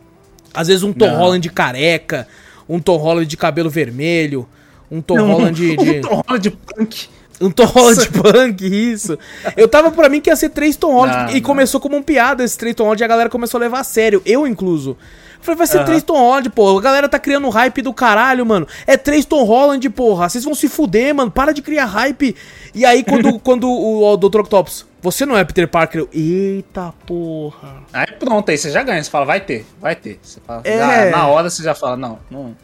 Às 0.53 0.67
vezes 0.67 0.83
um 0.83 0.91
Tom 0.93 1.07
Não. 1.07 1.17
Holland 1.17 1.49
careca, 1.49 2.27
um 2.67 2.79
Tom 2.79 2.97
Holland 2.97 3.25
de 3.27 3.37
cabelo 3.37 3.69
vermelho, 3.69 4.47
um 4.91 5.01
Tom 5.01 5.19
Holland 5.21 5.53
de. 5.53 5.71
Um 5.97 6.01
Tom 6.01 6.21
Holland 6.27 6.51
punk. 6.51 7.09
Um 7.39 7.49
Tom 7.49 7.65
Holland 7.65 8.09
punk, 8.09 8.61
isso. 8.91 9.17
Eu 9.57 9.67
tava 9.67 9.89
pra 9.89 10.07
mim 10.09 10.21
que 10.21 10.29
ia 10.29 10.35
ser 10.35 10.49
três 10.49 10.75
Tom 10.75 10.91
Holland. 10.93 11.17
Não, 11.17 11.29
e 11.31 11.33
não. 11.35 11.41
começou 11.41 11.79
como 11.81 11.97
um 11.97 12.03
piada 12.03 12.43
esse 12.43 12.55
três 12.57 12.75
Tom 12.75 12.83
Holland 12.83 13.01
e 13.01 13.05
a 13.05 13.07
galera 13.07 13.29
começou 13.29 13.57
a 13.57 13.61
levar 13.61 13.79
a 13.79 13.83
sério. 13.83 14.21
Eu 14.25 14.45
incluso. 14.45 14.91
Eu 14.91 15.43
falei, 15.45 15.57
vai 15.57 15.65
ser 15.65 15.77
Aham. 15.77 15.85
três 15.85 16.03
Tom 16.03 16.17
Holland, 16.17 16.49
porra. 16.51 16.77
A 16.77 16.81
galera 16.83 17.09
tá 17.09 17.17
criando 17.17 17.49
hype 17.49 17.81
do 17.81 17.91
caralho, 17.91 18.45
mano. 18.45 18.67
É 18.85 18.95
três 18.95 19.25
Tom 19.25 19.43
Holland, 19.43 19.89
porra. 19.89 20.29
Vocês 20.29 20.43
vão 20.43 20.53
se 20.53 20.69
fuder, 20.69 21.15
mano. 21.15 21.31
Para 21.31 21.51
de 21.51 21.63
criar 21.63 21.85
hype. 21.85 22.35
E 22.75 22.85
aí, 22.85 23.03
quando, 23.03 23.39
quando 23.41 23.67
o, 23.67 24.03
o 24.13 24.17
Dr. 24.17 24.41
Octopus, 24.41 24.85
você 25.01 25.25
não 25.25 25.35
é 25.35 25.43
Peter 25.43 25.67
Parker, 25.67 26.01
eu, 26.01 26.09
eita 26.13 26.93
porra. 27.07 27.81
Aí 27.91 28.05
pronto, 28.19 28.51
aí 28.51 28.57
você 28.59 28.69
já 28.69 28.83
ganha. 28.83 29.03
Você 29.03 29.09
fala, 29.09 29.25
vai 29.25 29.39
ter, 29.41 29.65
vai 29.81 29.95
ter. 29.95 30.19
Você 30.21 30.39
fala, 30.45 30.61
É. 30.63 30.77
já- 30.77 31.17
na 31.17 31.25
hora 31.25 31.49
você 31.49 31.63
já 31.63 31.73
fala, 31.73 31.97
não, 31.97 32.19
não, 32.29 32.55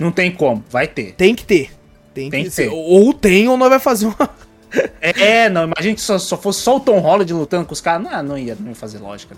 não 0.00 0.10
tem 0.10 0.32
como, 0.32 0.64
vai 0.70 0.88
ter. 0.88 1.14
Tem 1.14 1.34
que 1.34 1.44
ter. 1.44 1.70
Tem, 2.14 2.30
Tem 2.30 2.44
que 2.44 2.50
que 2.50 2.56
ter. 2.56 2.68
Ou 2.68 3.12
tem, 3.12 3.48
ou 3.48 3.56
nós 3.56 3.68
vai 3.68 3.78
fazer 3.78 4.06
uma. 4.06 4.30
É, 5.00 5.48
não, 5.48 5.64
imagina 5.64 5.94
que 5.94 6.00
só, 6.00 6.18
só 6.18 6.36
fosse 6.36 6.60
só 6.60 6.76
o 6.76 6.80
Tom 6.80 7.00
Holland 7.00 7.32
lutando 7.32 7.66
com 7.66 7.72
os 7.72 7.80
caras. 7.80 8.08
Não, 8.08 8.22
não 8.22 8.38
ia, 8.38 8.56
não 8.58 8.68
ia 8.68 8.74
fazer 8.74 8.98
lógica. 8.98 9.36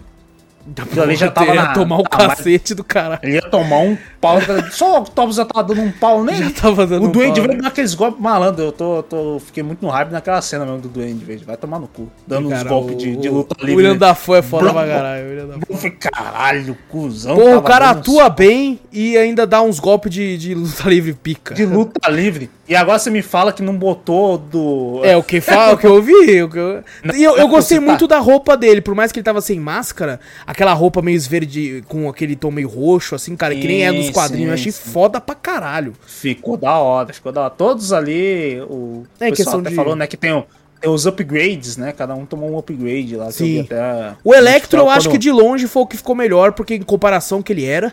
Aquilo 0.80 1.02
ali 1.02 1.16
já 1.16 1.30
tava 1.30 1.54
ia 1.54 1.62
na- 1.62 1.72
tomar 1.72 1.98
o 1.98 2.02
tá, 2.04 2.28
cacete 2.28 2.74
do 2.74 2.84
caralho. 2.84 3.20
Ele 3.22 3.34
ia 3.34 3.42
tomar 3.42 3.78
um 3.78 3.98
pau. 4.20 4.38
Só 4.70 4.92
o 4.94 5.02
Octopus 5.02 5.36
já 5.36 5.44
tava 5.44 5.66
dando 5.66 5.82
um 5.82 5.90
pau 5.90 6.22
nele. 6.22 6.44
Já 6.44 6.50
tava 6.62 6.86
dando 6.86 7.04
o 7.04 7.08
um 7.08 7.10
Duende 7.10 7.40
pau, 7.40 7.48
veio 7.48 7.56
né? 7.56 7.62
dar 7.62 7.68
aqueles 7.68 7.94
golpes 7.94 8.20
malandro. 8.20 8.64
Eu 8.64 8.72
tô, 8.72 9.02
tô, 9.02 9.40
fiquei 9.44 9.62
muito 9.62 9.82
no 9.84 9.90
hype 9.90 10.10
naquela 10.10 10.40
cena 10.40 10.64
mesmo 10.64 10.80
do 10.80 10.88
Duende 10.88 11.24
Verde. 11.24 11.44
Vai 11.44 11.56
tomar 11.56 11.78
no 11.80 11.88
cu. 11.88 12.08
Dando 12.26 12.46
uns 12.48 12.52
Cara, 12.52 12.68
golpes 12.68 12.94
o- 12.94 12.98
de, 12.98 13.16
de 13.16 13.28
o- 13.28 13.32
luta 13.34 13.56
O 13.58 13.60
livre. 13.60 13.76
William 13.76 13.92
né? 13.94 13.98
Dafoe 13.98 14.38
é 14.38 14.42
foda 14.42 14.72
pra 14.72 14.86
caralho. 14.86 15.24
o 15.24 15.28
William 15.30 15.46
Dafoe. 15.46 15.62
Eu 15.68 15.76
falei, 15.76 15.90
caralho, 15.98 16.78
cuzão. 16.88 17.34
Pô, 17.36 17.56
o 17.56 17.62
cara 17.62 17.86
dando 17.88 17.96
uns 17.98 18.00
atua 18.08 18.28
bem 18.30 18.78
e 18.92 19.16
ainda 19.18 19.46
dá 19.46 19.60
uns 19.62 19.80
golpes 19.80 20.12
de, 20.12 20.36
de 20.38 20.54
luta 20.54 20.88
livre 20.88 21.12
pica. 21.14 21.54
de 21.54 21.66
luta 21.66 22.08
livre. 22.10 22.48
E 22.68 22.76
agora 22.76 22.98
você 22.98 23.10
me 23.10 23.20
fala 23.20 23.52
que 23.52 23.62
não 23.62 23.76
botou 23.76 24.38
do. 24.38 25.00
É, 25.02 25.16
o 25.16 25.22
que 25.22 25.40
fala, 25.40 25.74
o 25.74 25.76
que 25.76 25.86
eu 25.86 26.00
vi. 26.00 26.42
O 26.42 26.48
que 26.48 26.56
eu... 26.58 26.82
E 27.14 27.22
eu, 27.22 27.36
eu 27.36 27.48
gostei 27.48 27.76
você 27.78 27.84
tá- 27.84 27.90
muito 27.90 28.06
da 28.06 28.18
roupa 28.18 28.56
dele, 28.56 28.80
por 28.80 28.94
mais 28.94 29.10
que 29.12 29.18
ele 29.18 29.24
tava 29.24 29.40
sem 29.42 29.58
máscara, 29.60 30.20
aquela 30.52 30.72
roupa 30.72 31.02
meio 31.02 31.20
verde 31.22 31.82
com 31.88 32.08
aquele 32.08 32.36
tom 32.36 32.50
meio 32.50 32.68
roxo, 32.68 33.14
assim, 33.14 33.34
cara, 33.34 33.54
que 33.54 33.66
nem 33.66 33.84
é 33.84 33.92
dos 33.92 34.06
Sim, 34.06 34.12
quadrinhos. 34.12 34.50
eu 34.50 34.56
sim, 34.56 34.60
achei 34.62 34.72
sim. 34.72 34.90
foda 34.90 35.20
pra 35.20 35.34
caralho. 35.34 35.94
Ficou 36.06 36.56
da 36.56 36.76
hora, 36.78 37.12
ficou 37.12 37.32
da 37.32 37.42
hora. 37.42 37.50
Todos 37.50 37.92
ali, 37.92 38.60
o 38.68 39.04
É, 39.18 39.30
pessoal 39.30 39.60
até 39.60 39.70
de- 39.70 39.76
falou, 39.76 39.96
né, 39.96 40.06
que 40.06 40.16
tem, 40.16 40.44
tem 40.80 40.90
os 40.90 41.06
upgrades, 41.06 41.76
né? 41.76 41.92
Cada 41.92 42.14
um 42.14 42.26
tomou 42.26 42.50
um 42.52 42.58
upgrade 42.58 43.16
lá. 43.16 43.26
que 43.26 43.30
eu 43.30 43.46
Sim. 43.46 43.60
até- 43.60 44.14
O 44.22 44.34
Electro, 44.34 44.78
eu 44.80 44.84
Quando- 44.84 44.96
acho 44.96 45.10
que 45.10 45.18
de 45.18 45.30
longe 45.32 45.66
foi 45.66 45.82
o 45.82 45.86
que 45.86 45.96
ficou 45.96 46.14
melhor, 46.14 46.52
porque 46.52 46.74
em 46.74 46.82
comparação 46.82 47.42
que 47.42 47.52
ele 47.52 47.64
era. 47.64 47.92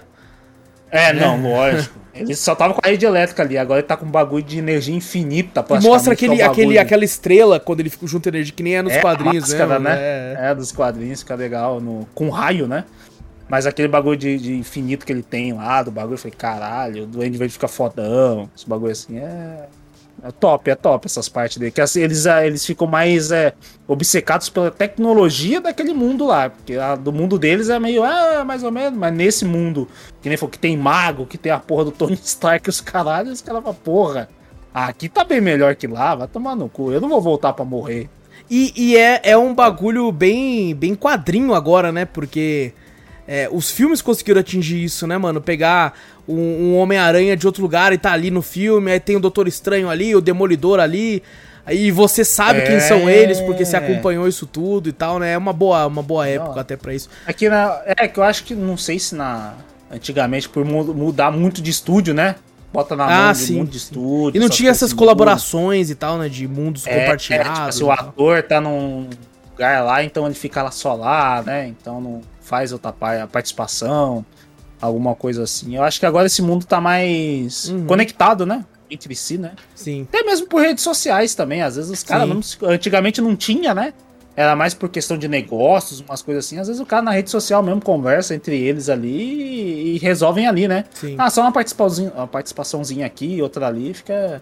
É, 0.91 1.13
não, 1.13 1.41
lógico. 1.41 1.99
Ele 2.13 2.35
só 2.35 2.53
tava 2.53 2.73
com 2.73 2.81
a 2.83 2.89
rede 2.89 3.05
elétrica 3.05 3.43
ali, 3.43 3.57
agora 3.57 3.79
ele 3.79 3.87
tá 3.87 3.95
com 3.95 4.05
um 4.05 4.11
bagulho 4.11 4.43
de 4.43 4.57
energia 4.57 4.93
infinita, 4.93 5.63
E 5.69 5.83
mostra 5.83 6.15
que 6.15 6.25
é 6.25 6.27
aquele, 6.27 6.41
aquele, 6.41 6.77
aquela 6.77 7.05
estrela 7.05 7.59
quando 7.59 7.79
ele 7.79 7.89
fica 7.89 8.05
junto 8.07 8.27
à 8.27 8.29
energia, 8.29 8.53
que 8.53 8.63
nem 8.63 8.75
é 8.75 8.81
nos 8.81 8.93
É, 8.93 8.99
quadrinhos, 8.99 9.47
máscara, 9.47 9.79
né? 9.79 9.89
né? 9.89 9.97
É. 10.47 10.51
É. 10.51 10.55
dos 10.55 10.71
quadrinhos, 10.71 11.21
fica 11.21 11.35
legal, 11.35 11.79
no, 11.79 12.07
com 12.13 12.29
raio, 12.29 12.67
né? 12.67 12.83
Mas 13.47 13.65
aquele 13.65 13.87
bagulho 13.87 14.17
de, 14.17 14.37
de 14.37 14.53
infinito 14.55 15.05
que 15.05 15.11
ele 15.11 15.23
tem 15.23 15.53
lá, 15.53 15.81
do 15.81 15.91
bagulho, 15.91 16.15
eu 16.15 16.17
falei, 16.17 16.35
caralho, 16.37 17.03
o 17.03 17.07
Duende 17.07 17.37
Verde 17.37 17.53
fica 17.53 17.67
fodão, 17.67 18.49
esse 18.55 18.67
bagulho 18.67 18.91
assim, 18.91 19.17
é... 19.17 19.67
É 20.23 20.31
top, 20.31 20.69
é 20.69 20.75
top 20.75 21.05
essas 21.05 21.29
partes 21.29 21.57
dele. 21.57 21.71
Que 21.71 21.81
assim, 21.81 22.01
eles, 22.01 22.27
ah, 22.27 22.45
eles 22.45 22.65
ficam 22.65 22.87
mais 22.87 23.31
é, 23.31 23.53
obcecados 23.87 24.49
pela 24.49 24.69
tecnologia 24.69 25.61
daquele 25.61 25.93
mundo 25.93 26.27
lá. 26.27 26.49
Porque 26.49 26.75
a 26.75 26.95
do 26.95 27.11
mundo 27.11 27.37
deles 27.39 27.69
é 27.69 27.79
meio, 27.79 28.03
ah, 28.03 28.43
mais 28.45 28.63
ou 28.63 28.71
menos. 28.71 28.97
Mas 28.97 29.13
nesse 29.13 29.45
mundo, 29.45 29.87
que 30.21 30.29
nem 30.29 30.37
falou, 30.37 30.51
que 30.51 30.59
tem 30.59 30.77
mago, 30.77 31.25
que 31.25 31.37
tem 31.37 31.51
a 31.51 31.59
porra 31.59 31.85
do 31.85 31.91
Tony 31.91 32.19
Stark, 32.23 32.69
os 32.69 32.81
caralhos, 32.81 33.33
os 33.33 33.41
caras 33.41 33.61
falam, 33.61 33.77
porra, 33.83 34.29
aqui 34.73 35.07
tá 35.07 35.23
bem 35.23 35.41
melhor 35.41 35.75
que 35.75 35.87
lá, 35.87 36.15
vai 36.15 36.27
tomar 36.27 36.55
no 36.55 36.69
cu. 36.69 36.91
Eu 36.91 37.01
não 37.01 37.09
vou 37.09 37.21
voltar 37.21 37.53
pra 37.53 37.65
morrer. 37.65 38.09
E, 38.49 38.73
e 38.75 38.97
é, 38.97 39.21
é 39.23 39.37
um 39.37 39.53
bagulho 39.53 40.11
bem, 40.11 40.73
bem 40.73 40.95
quadrinho 40.95 41.53
agora, 41.53 41.91
né? 41.91 42.05
Porque 42.05 42.73
é, 43.27 43.47
os 43.51 43.69
filmes 43.69 44.01
conseguiram 44.01 44.41
atingir 44.41 44.83
isso, 44.83 45.05
né, 45.05 45.15
mano? 45.17 45.39
Pegar 45.39 45.93
um, 46.29 46.73
um 46.73 46.77
Homem-Aranha 46.77 47.35
de 47.35 47.47
outro 47.47 47.61
lugar 47.61 47.91
e 47.91 47.97
tá 47.97 48.11
ali 48.11 48.29
no 48.29 48.41
filme, 48.41 48.91
aí 48.91 48.99
tem 48.99 49.15
o 49.15 49.19
Doutor 49.19 49.47
Estranho 49.47 49.89
ali, 49.89 50.15
o 50.15 50.21
Demolidor 50.21 50.79
ali. 50.79 51.23
Aí 51.65 51.91
você 51.91 52.23
sabe 52.23 52.59
é... 52.59 52.65
quem 52.65 52.79
são 52.79 53.09
é. 53.09 53.15
eles, 53.15 53.41
porque 53.41 53.65
você 53.65 53.75
acompanhou 53.75 54.27
isso 54.27 54.45
tudo 54.45 54.89
e 54.89 54.91
tal, 54.91 55.19
né? 55.19 55.33
É 55.33 55.37
uma 55.37 55.53
boa, 55.53 55.85
uma 55.87 56.01
boa 56.01 56.27
época 56.27 56.53
não. 56.53 56.59
até 56.59 56.75
pra 56.75 56.93
isso. 56.93 57.09
Aqui 57.25 57.49
na. 57.49 57.81
É 57.85 58.07
que 58.07 58.19
eu 58.19 58.23
acho 58.23 58.43
que 58.43 58.55
não 58.55 58.77
sei 58.77 58.99
se 58.99 59.15
na. 59.15 59.53
Antigamente, 59.91 60.47
por 60.47 60.63
mudar 60.63 61.31
muito 61.31 61.63
de 61.63 61.71
estúdio, 61.71 62.13
né? 62.13 62.35
bota 62.71 62.95
na 62.95 63.05
ah, 63.05 63.25
mão 63.25 63.35
sim, 63.35 63.45
de 63.45 63.59
mundo 63.59 63.69
de 63.71 63.77
estúdio. 63.77 64.37
E 64.37 64.39
não 64.39 64.49
tinha 64.49 64.69
essas 64.69 64.93
colaborações 64.93 65.89
e 65.89 65.95
tal, 65.95 66.17
né? 66.17 66.29
De 66.29 66.47
mundos 66.47 66.85
é, 66.85 66.99
compartilhados. 66.99 67.49
É, 67.49 67.53
tipo, 67.53 67.67
assim, 67.67 67.83
o 67.83 67.91
ator 67.91 68.43
tá 68.43 68.61
num 68.61 69.09
lugar 69.51 69.83
lá, 69.83 70.03
então 70.03 70.25
ele 70.25 70.35
fica 70.35 70.61
lá 70.61 70.71
só 70.71 70.93
lá, 70.93 71.41
né? 71.41 71.67
Então 71.67 71.99
não 71.99 72.21
faz 72.41 72.71
outra 72.71 72.93
participação, 73.31 74.25
alguma 74.81 75.15
coisa 75.15 75.43
assim. 75.43 75.75
Eu 75.75 75.83
acho 75.83 75.99
que 75.99 76.05
agora 76.05 76.27
esse 76.27 76.41
mundo 76.41 76.65
tá 76.65 76.79
mais 76.79 77.69
uhum. 77.69 77.85
conectado, 77.85 78.45
né? 78.45 78.65
Entre 78.89 79.15
si, 79.15 79.37
né? 79.37 79.51
Sim. 79.75 80.07
Até 80.09 80.23
mesmo 80.23 80.47
por 80.47 80.61
redes 80.61 80.83
sociais 80.83 81.35
também. 81.35 81.61
Às 81.61 81.75
vezes 81.75 81.91
os 81.91 82.03
caras 82.03 82.57
antigamente 82.63 83.21
não 83.21 83.35
tinha, 83.35 83.73
né? 83.73 83.93
era 84.39 84.55
mais 84.55 84.73
por 84.73 84.87
questão 84.87 85.17
de 85.17 85.27
negócios, 85.27 85.99
umas 85.99 86.21
coisas 86.21 86.45
assim. 86.45 86.57
Às 86.59 86.67
vezes 86.67 86.81
o 86.81 86.85
cara 86.85 87.01
na 87.01 87.11
rede 87.11 87.29
social 87.29 87.61
mesmo 87.61 87.81
conversa 87.81 88.33
entre 88.33 88.57
eles 88.57 88.87
ali 88.87 89.95
e 89.95 89.97
resolvem 89.97 90.47
ali, 90.47 90.65
né? 90.65 90.85
Sim. 90.93 91.15
Ah, 91.17 91.29
só 91.29 91.41
uma 91.41 91.51
participaçãozinha, 91.51 92.13
uma 92.15 92.25
participaçãozinha 92.25 93.05
aqui, 93.05 93.41
outra 93.41 93.67
ali, 93.67 93.93
fica. 93.93 94.41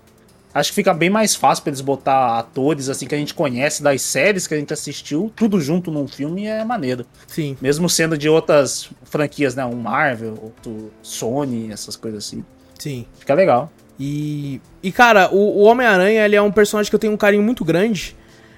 Acho 0.57 0.71
que 0.71 0.75
fica 0.75 0.91
bem 0.91 1.07
mais 1.07 1.35
fácil 1.35 1.63
pra 1.63 1.69
eles 1.69 1.81
botar 1.81 2.39
atores 2.39 2.89
assim 2.89 3.05
que 3.05 3.13
a 3.13 3.17
gente 3.17 3.31
conhece 3.31 3.83
das 3.83 4.01
séries 4.01 4.47
que 4.47 4.55
a 4.55 4.57
gente 4.57 4.73
assistiu, 4.73 5.31
tudo 5.35 5.61
junto 5.61 5.91
num 5.91 6.07
filme 6.07 6.47
é 6.47 6.65
maneiro. 6.65 7.05
Sim. 7.27 7.55
Mesmo 7.61 7.87
sendo 7.87 8.17
de 8.17 8.27
outras 8.27 8.89
franquias, 9.03 9.53
né? 9.53 9.63
Um 9.63 9.75
Marvel, 9.75 10.35
outro 10.41 10.91
Sony, 11.03 11.71
essas 11.71 11.95
coisas 11.95 12.25
assim. 12.25 12.43
Sim. 12.79 13.05
Fica 13.19 13.35
legal. 13.35 13.71
E, 13.99 14.59
e 14.81 14.91
cara, 14.91 15.29
o, 15.31 15.59
o 15.59 15.61
Homem-Aranha, 15.61 16.25
ele 16.25 16.35
é 16.35 16.41
um 16.41 16.51
personagem 16.51 16.89
que 16.89 16.95
eu 16.95 16.99
tenho 16.99 17.13
um 17.13 17.17
carinho 17.17 17.43
muito 17.43 17.63
grande. 17.63 18.15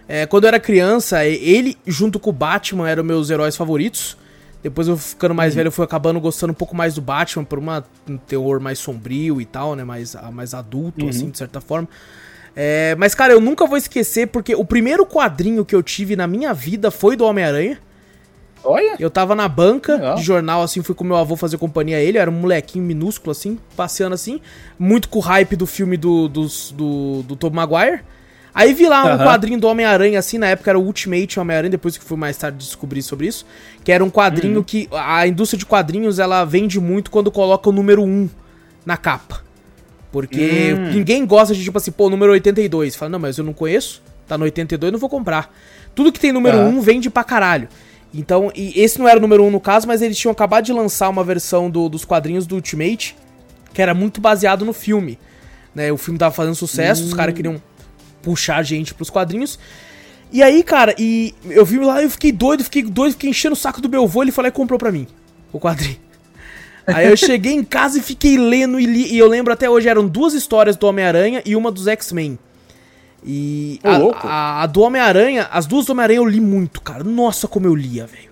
É, 0.08 0.26
quando 0.26 0.46
eu 0.46 0.48
era 0.48 0.60
criança, 0.60 1.26
ele 1.26 1.78
junto 1.86 2.18
com 2.18 2.30
o 2.30 2.34
Batman 2.34 2.90
eram 2.90 3.04
meus 3.04 3.30
heróis 3.30 3.58
favoritos. 3.58 4.16
Depois 4.62 4.88
eu 4.88 4.98
ficando 4.98 5.34
mais 5.34 5.54
uhum. 5.54 5.58
velho, 5.58 5.68
eu 5.68 5.72
fui 5.72 5.86
acabando 5.86 6.20
gostando 6.20 6.52
um 6.52 6.56
pouco 6.56 6.76
mais 6.76 6.96
do 6.96 7.02
Batman 7.02 7.46
por 7.46 7.58
uma, 7.58 7.84
um 8.08 8.18
teor 8.18 8.60
mais 8.60 8.78
sombrio 8.80 9.40
e 9.40 9.46
tal, 9.46 9.76
né? 9.76 9.84
Mais, 9.84 10.16
mais 10.34 10.54
adulto, 10.54 11.04
uhum. 11.04 11.10
assim, 11.10 11.30
de 11.30 11.38
certa 11.38 11.62
forma. 11.62 11.88
É, 12.56 12.96
mas, 12.96 13.16
cara, 13.16 13.32
eu 13.32 13.40
nunca 13.40 13.66
vou 13.66 13.78
esquecer, 13.78 14.28
porque 14.28 14.54
o 14.54 14.66
primeiro 14.66 15.06
quadrinho 15.06 15.64
que 15.64 15.74
eu 15.74 15.82
tive 15.82 16.16
na 16.16 16.28
minha 16.28 16.54
vida 16.54 16.92
foi 16.92 17.16
do 17.16 17.24
Homem-Aranha. 17.24 17.80
Olha! 18.64 18.98
Eu 19.00 19.10
tava 19.10 19.34
na 19.36 19.48
banca 19.48 19.94
Legal. 19.94 20.16
de 20.16 20.24
jornal, 20.24 20.62
assim, 20.62 20.84
fui 20.84 20.94
com 20.94 21.06
meu 21.06 21.16
avô 21.16 21.38
fazer 21.38 21.58
companhia 21.58 21.96
a 21.96 22.02
ele, 22.02 22.18
era 22.18 22.30
um 22.30 22.34
molequinho 22.34 22.84
minúsculo, 22.84 23.32
assim, 23.32 23.58
passeando 23.78 24.14
assim, 24.14 24.42
muito 24.78 25.08
com 25.08 25.20
o 25.20 25.22
hype 25.22 25.56
do 25.56 25.66
filme 25.66 25.96
do, 25.96 26.28
do, 26.28 26.48
do, 26.74 27.24
do 27.24 27.36
Tom 27.38 27.52
Maguire. 27.52 28.02
Aí 28.54 28.74
vi 28.74 28.88
lá 28.88 29.06
um 29.06 29.12
uhum. 29.12 29.18
quadrinho 29.18 29.60
do 29.60 29.68
Homem-Aranha, 29.68 30.20
assim, 30.20 30.38
na 30.38 30.48
época 30.48 30.72
era 30.72 30.80
o 30.80 30.84
Ultimate 30.84 31.40
Homem-Aranha, 31.40 31.70
depois 31.70 31.98
que 31.98 32.04
fui 32.04 32.18
mais 32.18 32.36
tarde 32.38 32.58
descobrir 32.58 33.02
sobre 33.02 33.28
isso. 33.28 33.46
Que 33.84 33.92
era 33.92 34.04
um 34.04 34.10
quadrinho 34.10 34.58
uhum. 34.58 34.64
que. 34.64 34.90
A 34.92 35.28
indústria 35.28 35.58
de 35.58 35.66
quadrinhos 35.66 36.20
ela 36.20 36.44
vende 36.46 36.80
muito 36.80 37.12
quando 37.12 37.32
coloca 37.32 37.70
o 37.70 37.72
número 37.72 38.04
1 38.04 38.30
na 38.86 38.98
capa. 38.98 39.44
Porque 40.12 40.74
uhum. 40.74 40.94
ninguém 40.94 41.26
gosta 41.26 41.54
de, 41.54 41.64
tipo 41.64 41.78
assim, 41.78 41.92
pô, 41.92 42.10
número 42.10 42.32
82. 42.32 42.96
Fala, 42.96 43.10
não, 43.10 43.20
mas 43.20 43.38
eu 43.38 43.44
não 43.44 43.54
conheço, 43.54 44.02
tá 44.28 44.38
no 44.38 44.44
82, 44.46 44.92
não 44.92 45.00
vou 45.00 45.10
comprar. 45.10 45.54
Tudo 45.94 46.12
que 46.12 46.20
tem 46.20 46.32
número 46.32 46.58
uhum. 46.58 46.80
1 46.80 46.82
vende 46.82 47.10
pra 47.10 47.24
caralho. 47.24 47.68
Então, 48.14 48.52
e 48.56 48.74
esse 48.82 48.98
não 48.98 49.08
era 49.08 49.20
o 49.20 49.22
número 49.22 49.44
1 49.44 49.52
no 49.52 49.60
caso, 49.60 49.88
mas 49.88 50.02
eles 50.02 50.18
tinham 50.18 50.32
acabado 50.32 50.66
de 50.66 50.74
lançar 50.74 51.10
uma 51.10 51.24
versão 51.24 51.70
do, 51.70 51.88
dos 51.88 52.04
quadrinhos 52.04 52.48
do 52.48 52.56
Ultimate, 52.56 53.16
que 53.72 53.82
era 53.82 53.94
muito 53.94 54.20
baseado 54.20 54.66
no 54.66 54.74
filme. 54.74 55.20
Né? 55.76 55.92
O 55.92 55.98
filme 55.98 56.18
tava 56.18 56.34
fazendo 56.34 56.56
sucesso, 56.56 57.04
os 57.06 57.14
caras 57.14 57.34
hum. 57.34 57.36
queriam 57.36 57.62
puxar 58.22 58.58
a 58.58 58.64
gente 58.64 58.94
pros 58.94 59.10
quadrinhos. 59.10 59.60
E 60.32 60.44
aí, 60.44 60.64
cara, 60.64 60.94
e 60.98 61.34
eu 61.46 61.66
vi 61.66 61.80
lá, 61.80 62.04
eu 62.04 62.10
fiquei 62.10 62.32
doido, 62.32 62.64
fiquei 62.64 62.84
doido, 62.84 63.14
fiquei 63.14 63.30
enchendo 63.32 63.54
o 63.54 63.58
saco 63.58 63.82
do 63.82 63.90
meu 63.90 64.04
avô, 64.04 64.22
ele 64.22 64.32
falou 64.32 64.48
e 64.48 64.52
comprou 64.52 64.78
pra 64.78 64.92
mim 64.92 65.08
o 65.52 65.60
quadrinho. 65.60 65.98
Aí 66.86 67.08
eu 67.08 67.16
cheguei 67.16 67.54
em 67.54 67.64
casa 67.64 68.00
e 68.00 68.02
fiquei 68.02 68.36
lendo 68.36 68.80
e 68.80 68.86
li, 68.86 69.14
e 69.14 69.18
eu 69.18 69.28
lembro 69.28 69.54
até 69.54 69.70
hoje, 69.70 69.88
eram 69.88 70.08
duas 70.08 70.34
histórias 70.34 70.76
do 70.76 70.88
Homem-Aranha 70.88 71.42
e 71.46 71.56
uma 71.56 71.72
dos 71.72 71.88
X-Men. 71.88 72.38
E 73.24 73.80
a, 73.84 74.28
a, 74.28 74.64
a, 74.64 74.66
do 74.66 74.82
Homem-Aranha, 74.82 75.48
as 75.52 75.68
duas 75.68 75.86
do 75.86 75.92
Homem-Aranha 75.92 76.18
eu 76.18 76.26
li 76.26 76.42
muito, 76.42 76.82
cara. 76.82 77.04
Nossa, 77.04 77.48
como 77.48 77.68
eu 77.68 77.76
lia, 77.76 78.08
velho. 78.08 78.29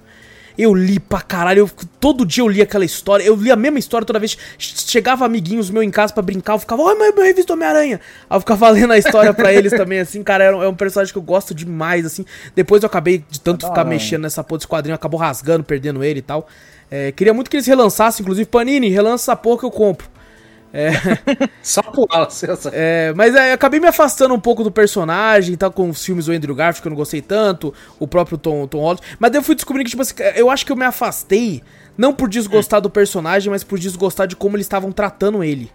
Eu 0.57 0.73
li 0.73 0.99
pra 0.99 1.21
caralho, 1.21 1.59
eu, 1.59 1.69
todo 1.99 2.25
dia 2.25 2.43
eu 2.43 2.47
li 2.47 2.61
aquela 2.61 2.84
história, 2.84 3.23
eu 3.23 3.35
li 3.35 3.51
a 3.51 3.55
mesma 3.55 3.77
história 3.77 4.05
toda 4.05 4.19
vez. 4.19 4.38
Chegava 4.57 5.25
amiguinhos 5.25 5.69
meu 5.69 5.84
em 5.84 5.91
casa 5.91 6.13
para 6.13 6.23
brincar, 6.23 6.53
eu 6.53 6.59
ficava, 6.59 6.81
olha 6.81 6.97
meu 6.97 7.23
revista 7.23 7.53
Homem-Aranha. 7.53 8.01
Aí 8.29 8.35
eu 8.35 8.39
ficava 8.39 8.69
lendo 8.71 8.93
a 8.93 8.97
história 8.97 9.34
para 9.34 9.53
eles 9.53 9.71
também, 9.71 9.99
assim, 9.99 10.23
cara, 10.23 10.43
é 10.43 10.55
um, 10.55 10.63
é 10.63 10.67
um, 10.67 10.75
personagem 10.75 11.11
que 11.13 11.19
eu 11.19 11.23
gosto 11.23 11.53
demais, 11.53 12.05
assim. 12.05 12.25
Depois 12.55 12.81
eu 12.81 12.88
acabei 12.88 13.23
de 13.29 13.39
tanto 13.39 13.67
ficar 13.67 13.84
mexendo 13.84 14.23
nessa 14.23 14.43
porra 14.43 14.59
desse 14.59 14.67
quadrinho, 14.67 14.95
acabou 14.95 15.19
rasgando, 15.19 15.63
perdendo 15.63 16.03
ele 16.03 16.19
e 16.19 16.23
tal. 16.23 16.47
É, 16.89 17.11
queria 17.11 17.34
muito 17.34 17.49
que 17.49 17.57
eles 17.57 17.67
relançassem, 17.67 18.23
inclusive, 18.23 18.47
Panini, 18.49 18.89
relança 18.89 19.31
essa 19.31 19.35
porra 19.35 19.59
que 19.59 19.65
eu 19.65 19.71
compro. 19.71 20.16
É. 20.73 20.91
Só 21.64 21.81
pular, 21.81 22.27
é, 22.73 23.14
Mas 23.15 23.35
é, 23.35 23.53
acabei 23.53 23.80
me 23.80 23.88
afastando 23.88 24.34
um 24.34 24.39
pouco 24.39 24.64
do 24.64 24.72
personagem, 24.72 25.56
tá 25.56 25.69
com 25.69 25.89
os 25.89 26.03
filmes 26.03 26.26
do 26.26 26.31
Andrew 26.31 26.53
Garfield 26.53 26.81
que 26.81 26.88
eu 26.88 26.91
não 26.91 26.98
gostei 26.98 27.22
tanto, 27.22 27.73
o 27.99 28.07
próprio 28.07 28.38
Tom, 28.38 28.68
Tom 28.68 28.80
Holland. 28.80 29.02
Mas 29.19 29.31
daí 29.31 29.39
eu 29.39 29.44
fui 29.44 29.56
descobrindo 29.56 29.85
que, 29.85 29.91
tipo 29.91 30.02
assim, 30.02 30.15
eu 30.35 30.49
acho 30.49 30.65
que 30.65 30.72
eu 30.72 30.76
me 30.76 30.85
afastei, 30.85 31.64
não 31.98 32.14
por 32.14 32.30
desgostar 32.30 32.81
do 32.81 32.89
personagem, 32.89 33.49
mas 33.49 33.64
por 33.64 33.80
desgostar 33.80 34.27
de 34.27 34.35
como 34.35 34.56
eles 34.56 34.65
estavam 34.65 34.91
tratando 34.91 35.44
ele. 35.44 35.72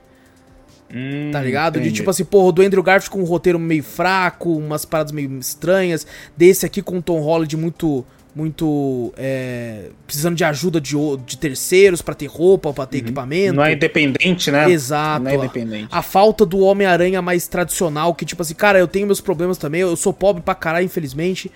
Hum, 0.95 1.31
tá 1.33 1.41
ligado? 1.41 1.77
Entendi. 1.77 1.91
De 1.91 1.97
tipo 1.97 2.11
assim, 2.11 2.25
porra, 2.25 2.53
do 2.53 2.63
Andrew 2.63 2.83
Garfield 2.83 3.11
com 3.11 3.21
um 3.21 3.25
roteiro 3.25 3.59
meio 3.59 3.83
fraco, 3.83 4.55
umas 4.57 4.85
paradas 4.85 5.11
meio 5.11 5.39
estranhas. 5.39 6.07
Desse 6.37 6.67
aqui 6.67 6.83
com 6.83 6.99
o 6.99 7.03
Tom 7.03 7.21
Holland 7.21 7.57
muito 7.57 8.05
muito 8.35 9.13
é, 9.17 9.91
precisando 10.07 10.35
de 10.35 10.45
ajuda 10.45 10.81
de, 10.81 10.97
de 11.27 11.37
terceiros 11.37 12.01
para 12.01 12.15
ter 12.15 12.27
roupa, 12.27 12.73
para 12.73 12.87
ter 12.87 12.99
uhum. 12.99 13.05
equipamento. 13.05 13.55
Não 13.55 13.65
é 13.65 13.73
independente, 13.73 14.51
né? 14.51 14.71
Exato. 14.71 15.25
Não 15.25 15.31
é 15.31 15.35
independente. 15.35 15.89
A, 15.91 15.99
a 15.99 16.03
falta 16.03 16.47
do 16.47 16.61
Homem-Aranha 16.61 17.21
mais 17.21 17.47
tradicional, 17.47 18.15
que 18.15 18.25
tipo 18.25 18.43
assim, 18.43 18.55
cara, 18.55 18.79
eu 18.79 18.89
tenho 18.89 19.07
meus 19.07 19.21
problemas 19.21 19.59
também, 19.59 19.83
eu 19.83 19.95
sou 19.97 20.13
pobre 20.13 20.43
pra 20.43 20.55
caralho, 20.55 20.87
infelizmente. 20.87 21.51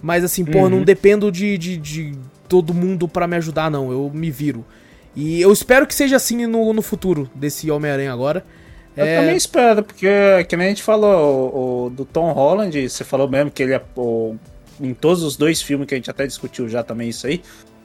Mas 0.00 0.22
assim, 0.22 0.42
uhum. 0.42 0.50
pô, 0.50 0.68
não 0.68 0.82
dependo 0.82 1.30
de, 1.32 1.58
de, 1.58 1.76
de 1.76 2.12
todo 2.48 2.72
mundo 2.72 3.08
para 3.08 3.26
me 3.26 3.36
ajudar, 3.36 3.70
não. 3.70 3.90
Eu 3.90 4.10
me 4.14 4.30
viro. 4.30 4.64
E 5.16 5.40
eu 5.40 5.52
espero 5.52 5.86
que 5.86 5.94
seja 5.94 6.16
assim 6.16 6.46
no, 6.46 6.72
no 6.72 6.82
futuro 6.82 7.28
desse 7.34 7.70
Homem-Aranha 7.70 8.12
agora. 8.12 8.44
Eu 8.96 9.04
é... 9.04 9.20
também 9.20 9.36
espero, 9.36 9.82
porque, 9.82 10.08
que 10.48 10.56
nem 10.56 10.66
a 10.66 10.70
gente 10.70 10.82
falou, 10.82 11.12
o, 11.52 11.86
o, 11.86 11.90
do 11.90 12.04
Tom 12.04 12.32
Holland, 12.32 12.88
você 12.88 13.04
falou 13.04 13.28
mesmo 13.28 13.50
que 13.50 13.62
ele 13.62 13.74
é 13.74 13.82
o 13.96 14.36
em 14.80 14.94
todos 14.94 15.22
os 15.22 15.36
dois 15.36 15.60
filmes 15.60 15.86
que 15.86 15.94
a 15.94 15.96
gente 15.96 16.10
até 16.10 16.26
discutiu 16.26 16.68
já 16.68 16.82
também 16.82 17.08
isso 17.08 17.26
aí, 17.26 17.42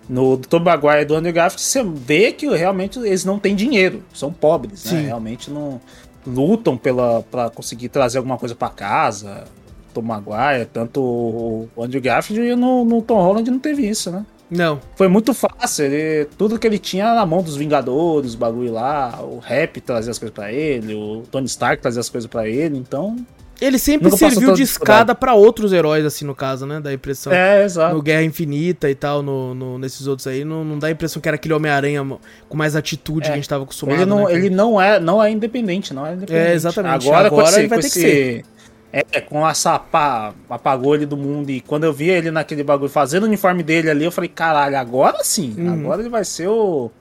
no 0.08 0.38
do 0.38 0.48
Tom 0.48 0.60
Maguire 0.60 1.02
e 1.02 1.06
do 1.06 1.16
Andrew 1.16 1.34
Garfield, 1.34 1.62
você 1.62 1.84
vê 1.84 2.32
que 2.32 2.48
realmente 2.48 3.00
eles 3.00 3.26
não 3.26 3.40
têm 3.40 3.56
dinheiro, 3.56 4.04
são 4.14 4.32
pobres, 4.32 4.86
né? 4.86 5.02
Realmente 5.02 5.50
não 5.50 5.82
lutam 6.26 6.78
pela 6.78 7.24
para 7.24 7.50
conseguir 7.50 7.90
trazer 7.90 8.18
alguma 8.18 8.38
coisa 8.38 8.56
para 8.56 8.70
casa. 8.70 9.46
Tom 9.94 10.02
Maguire, 10.02 10.66
tanto 10.72 11.02
o 11.02 11.70
Andrew 11.82 12.02
Garfield 12.02 12.46
e 12.46 12.56
no, 12.56 12.84
no 12.84 13.02
Tom 13.02 13.16
Holland 13.16 13.50
não 13.50 13.60
teve 13.60 13.88
isso, 13.88 14.12
né? 14.12 14.26
Não. 14.50 14.80
Foi 14.96 15.08
muito 15.08 15.34
fácil. 15.34 15.86
Ele, 15.86 16.26
tudo 16.38 16.60
que 16.60 16.68
ele 16.68 16.78
tinha 16.78 17.14
na 17.16 17.26
mão 17.26 17.42
dos 17.42 17.56
Vingadores, 17.56 18.34
o 18.34 18.38
bagulho 18.38 18.74
lá, 18.74 19.20
o 19.22 19.40
Rap 19.40 19.80
trazia 19.82 20.12
as 20.12 20.20
coisas 20.20 20.36
para 20.36 20.52
ele, 20.52 20.94
o 20.94 21.24
Tony 21.32 21.46
Stark 21.46 21.82
trazia 21.82 22.02
as 22.02 22.10
coisas 22.10 22.30
para 22.30 22.48
ele, 22.48 22.78
então 22.78 23.16
ele 23.62 23.80
sempre 23.80 24.10
Nunca 24.10 24.18
serviu 24.18 24.54
de 24.54 24.64
escada 24.64 25.16
para 25.16 25.34
outros 25.34 25.72
heróis, 25.72 26.06
assim, 26.06 26.26
no 26.26 26.36
caso, 26.36 26.66
né? 26.66 26.80
Da 26.80 26.94
impressão. 26.94 27.32
É, 27.32 27.64
exato. 27.64 27.96
No 27.96 28.02
Guerra 28.02 28.24
Infinita 28.24 28.90
e 28.90 28.96
tal, 28.96 29.22
no, 29.22 29.54
no 29.54 29.80
nesses 29.80 30.08
outros 30.08 30.28
aí, 30.28 30.44
não, 30.44 30.64
não 30.66 30.78
dá 30.78 30.88
a 30.88 30.92
impressão 30.92 31.22
que 31.22 31.28
era 31.28 31.36
aquele 31.36 31.54
Homem-Aranha 31.54 32.06
com 32.50 32.58
mais 32.58 32.76
atitude 32.76 33.26
é. 33.26 33.28
que 33.28 33.34
a 33.34 33.36
gente 33.36 33.48
tava 33.48 33.64
acostumado. 33.64 33.98
Ele 33.98 34.06
não, 34.06 34.26
né? 34.26 34.34
ele 34.34 34.50
não, 34.50 34.82
é, 34.82 35.00
não 35.00 35.24
é 35.24 35.32
independente, 35.32 35.94
não 35.94 36.06
é 36.06 36.14
independente. 36.14 36.48
É, 36.48 36.54
exatamente. 36.54 37.08
Agora, 37.08 37.28
Agora 37.28 37.60
ele 37.60 37.68
vai 37.68 37.80
ter 37.80 37.88
esse, 37.88 38.00
que 38.00 38.06
ser. 38.06 38.46
É, 38.92 39.20
com 39.22 39.48
essa 39.48 39.78
pá, 39.78 40.34
apagou 40.50 40.96
ele 40.96 41.06
do 41.06 41.18
mundo. 41.18 41.50
E 41.50 41.62
quando 41.62 41.86
eu 41.86 41.94
vi 41.94 42.10
ele 42.10 42.32
naquele 42.32 42.64
bagulho 42.64 42.90
fazendo 42.90 43.24
o 43.24 43.26
uniforme 43.28 43.64
dele 43.64 43.90
ali, 43.90 44.06
eu 44.06 44.12
falei, 44.12 44.30
caralho, 44.30 44.78
agora 44.78 45.24
sim. 45.24 45.54
Uhum. 45.58 45.74
Agora 45.74 46.02
ele 46.02 46.10
vai 46.10 46.24
ser 46.24 46.48
o, 46.48 46.92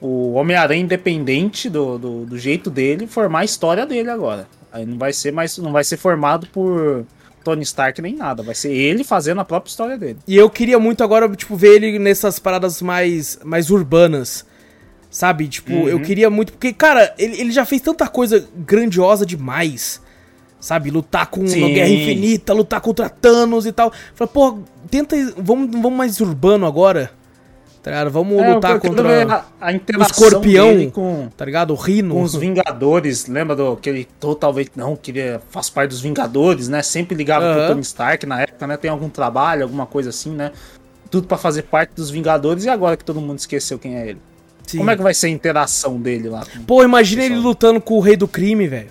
o 0.00 0.32
Homem-Aranha 0.32 0.82
independente 0.82 1.68
do, 1.70 1.98
do, 1.98 2.24
do 2.24 2.38
jeito 2.38 2.70
dele, 2.70 3.06
formar 3.06 3.40
a 3.40 3.44
história 3.44 3.86
dele 3.86 4.10
agora. 4.10 4.46
Aí 4.72 4.86
não 4.86 4.96
vai 4.96 5.12
ser 5.12 5.32
mais, 5.32 5.58
não 5.58 5.70
vai 5.70 5.84
ser 5.84 5.98
formado 5.98 6.46
por 6.46 7.04
Tony 7.44 7.62
Stark 7.62 8.00
nem 8.00 8.16
nada, 8.16 8.42
vai 8.42 8.54
ser 8.54 8.72
ele 8.72 9.04
fazendo 9.04 9.40
a 9.40 9.44
própria 9.44 9.70
história 9.70 9.98
dele. 9.98 10.18
E 10.26 10.36
eu 10.36 10.48
queria 10.48 10.78
muito 10.78 11.04
agora, 11.04 11.28
tipo, 11.28 11.54
ver 11.56 11.74
ele 11.76 11.98
nessas 11.98 12.38
paradas 12.38 12.80
mais 12.80 13.38
mais 13.44 13.70
urbanas. 13.70 14.46
Sabe? 15.10 15.46
Tipo, 15.46 15.74
uhum. 15.74 15.88
eu 15.88 16.00
queria 16.00 16.30
muito 16.30 16.52
porque 16.52 16.72
cara, 16.72 17.14
ele, 17.18 17.38
ele 17.38 17.52
já 17.52 17.66
fez 17.66 17.82
tanta 17.82 18.08
coisa 18.08 18.48
grandiosa 18.56 19.26
demais. 19.26 20.00
Sabe? 20.58 20.90
Lutar 20.90 21.26
com 21.26 21.46
Sim. 21.46 21.58
uma 21.58 21.68
Guerra 21.68 21.90
Infinita, 21.90 22.54
lutar 22.54 22.80
contra 22.80 23.10
Thanos 23.10 23.66
e 23.66 23.72
tal. 23.72 23.92
Fala, 24.14 24.30
pô, 24.30 24.60
tenta. 24.88 25.16
Vamos, 25.36 25.70
vamos 25.70 25.92
mais 25.92 26.20
urbano 26.20 26.64
agora. 26.64 27.10
Tá 27.82 27.90
ligado? 27.90 28.10
Vamos 28.12 28.40
É, 28.40 28.54
lutar 28.54 28.78
contra. 28.78 29.34
a, 29.34 29.44
a 29.60 29.72
interação 29.72 30.28
escorpião. 30.28 30.88
com, 30.90 31.28
Tá 31.36 31.44
ligado? 31.44 31.72
O 31.72 31.76
Rino. 31.76 32.14
com 32.14 32.22
os 32.22 32.34
Vingadores. 32.36 33.26
Lembra 33.26 33.56
do 33.56 33.76
que 33.76 33.88
ele 33.90 34.08
totalmente 34.20 34.70
não 34.76 34.94
queria 34.94 35.40
faz 35.50 35.68
parte 35.68 35.90
dos 35.90 36.00
Vingadores, 36.00 36.68
né? 36.68 36.80
Sempre 36.82 37.16
ligava 37.16 37.44
Aham. 37.44 37.56
pro 37.58 37.66
Tony 37.68 37.80
Stark 37.80 38.24
na 38.24 38.42
época, 38.42 38.66
né? 38.68 38.76
Tem 38.76 38.88
algum 38.90 39.08
trabalho, 39.08 39.64
alguma 39.64 39.84
coisa 39.84 40.10
assim, 40.10 40.30
né? 40.30 40.52
Tudo 41.10 41.26
pra 41.26 41.36
fazer 41.36 41.62
parte 41.62 41.90
dos 41.96 42.08
Vingadores 42.08 42.64
e 42.64 42.68
agora 42.68 42.96
que 42.96 43.04
todo 43.04 43.20
mundo 43.20 43.38
esqueceu 43.40 43.78
quem 43.80 43.96
é 43.96 44.08
ele. 44.10 44.20
Sim. 44.64 44.78
Como 44.78 44.90
é 44.90 44.96
que 44.96 45.02
vai 45.02 45.12
ser 45.12 45.26
a 45.26 45.30
interação 45.30 46.00
dele 46.00 46.28
lá? 46.28 46.46
Pô, 46.66 46.84
imagina 46.84 47.24
ele 47.24 47.34
lutando 47.34 47.80
com 47.80 47.94
o 47.94 48.00
Rei 48.00 48.16
do 48.16 48.28
Crime, 48.28 48.68
velho. 48.68 48.90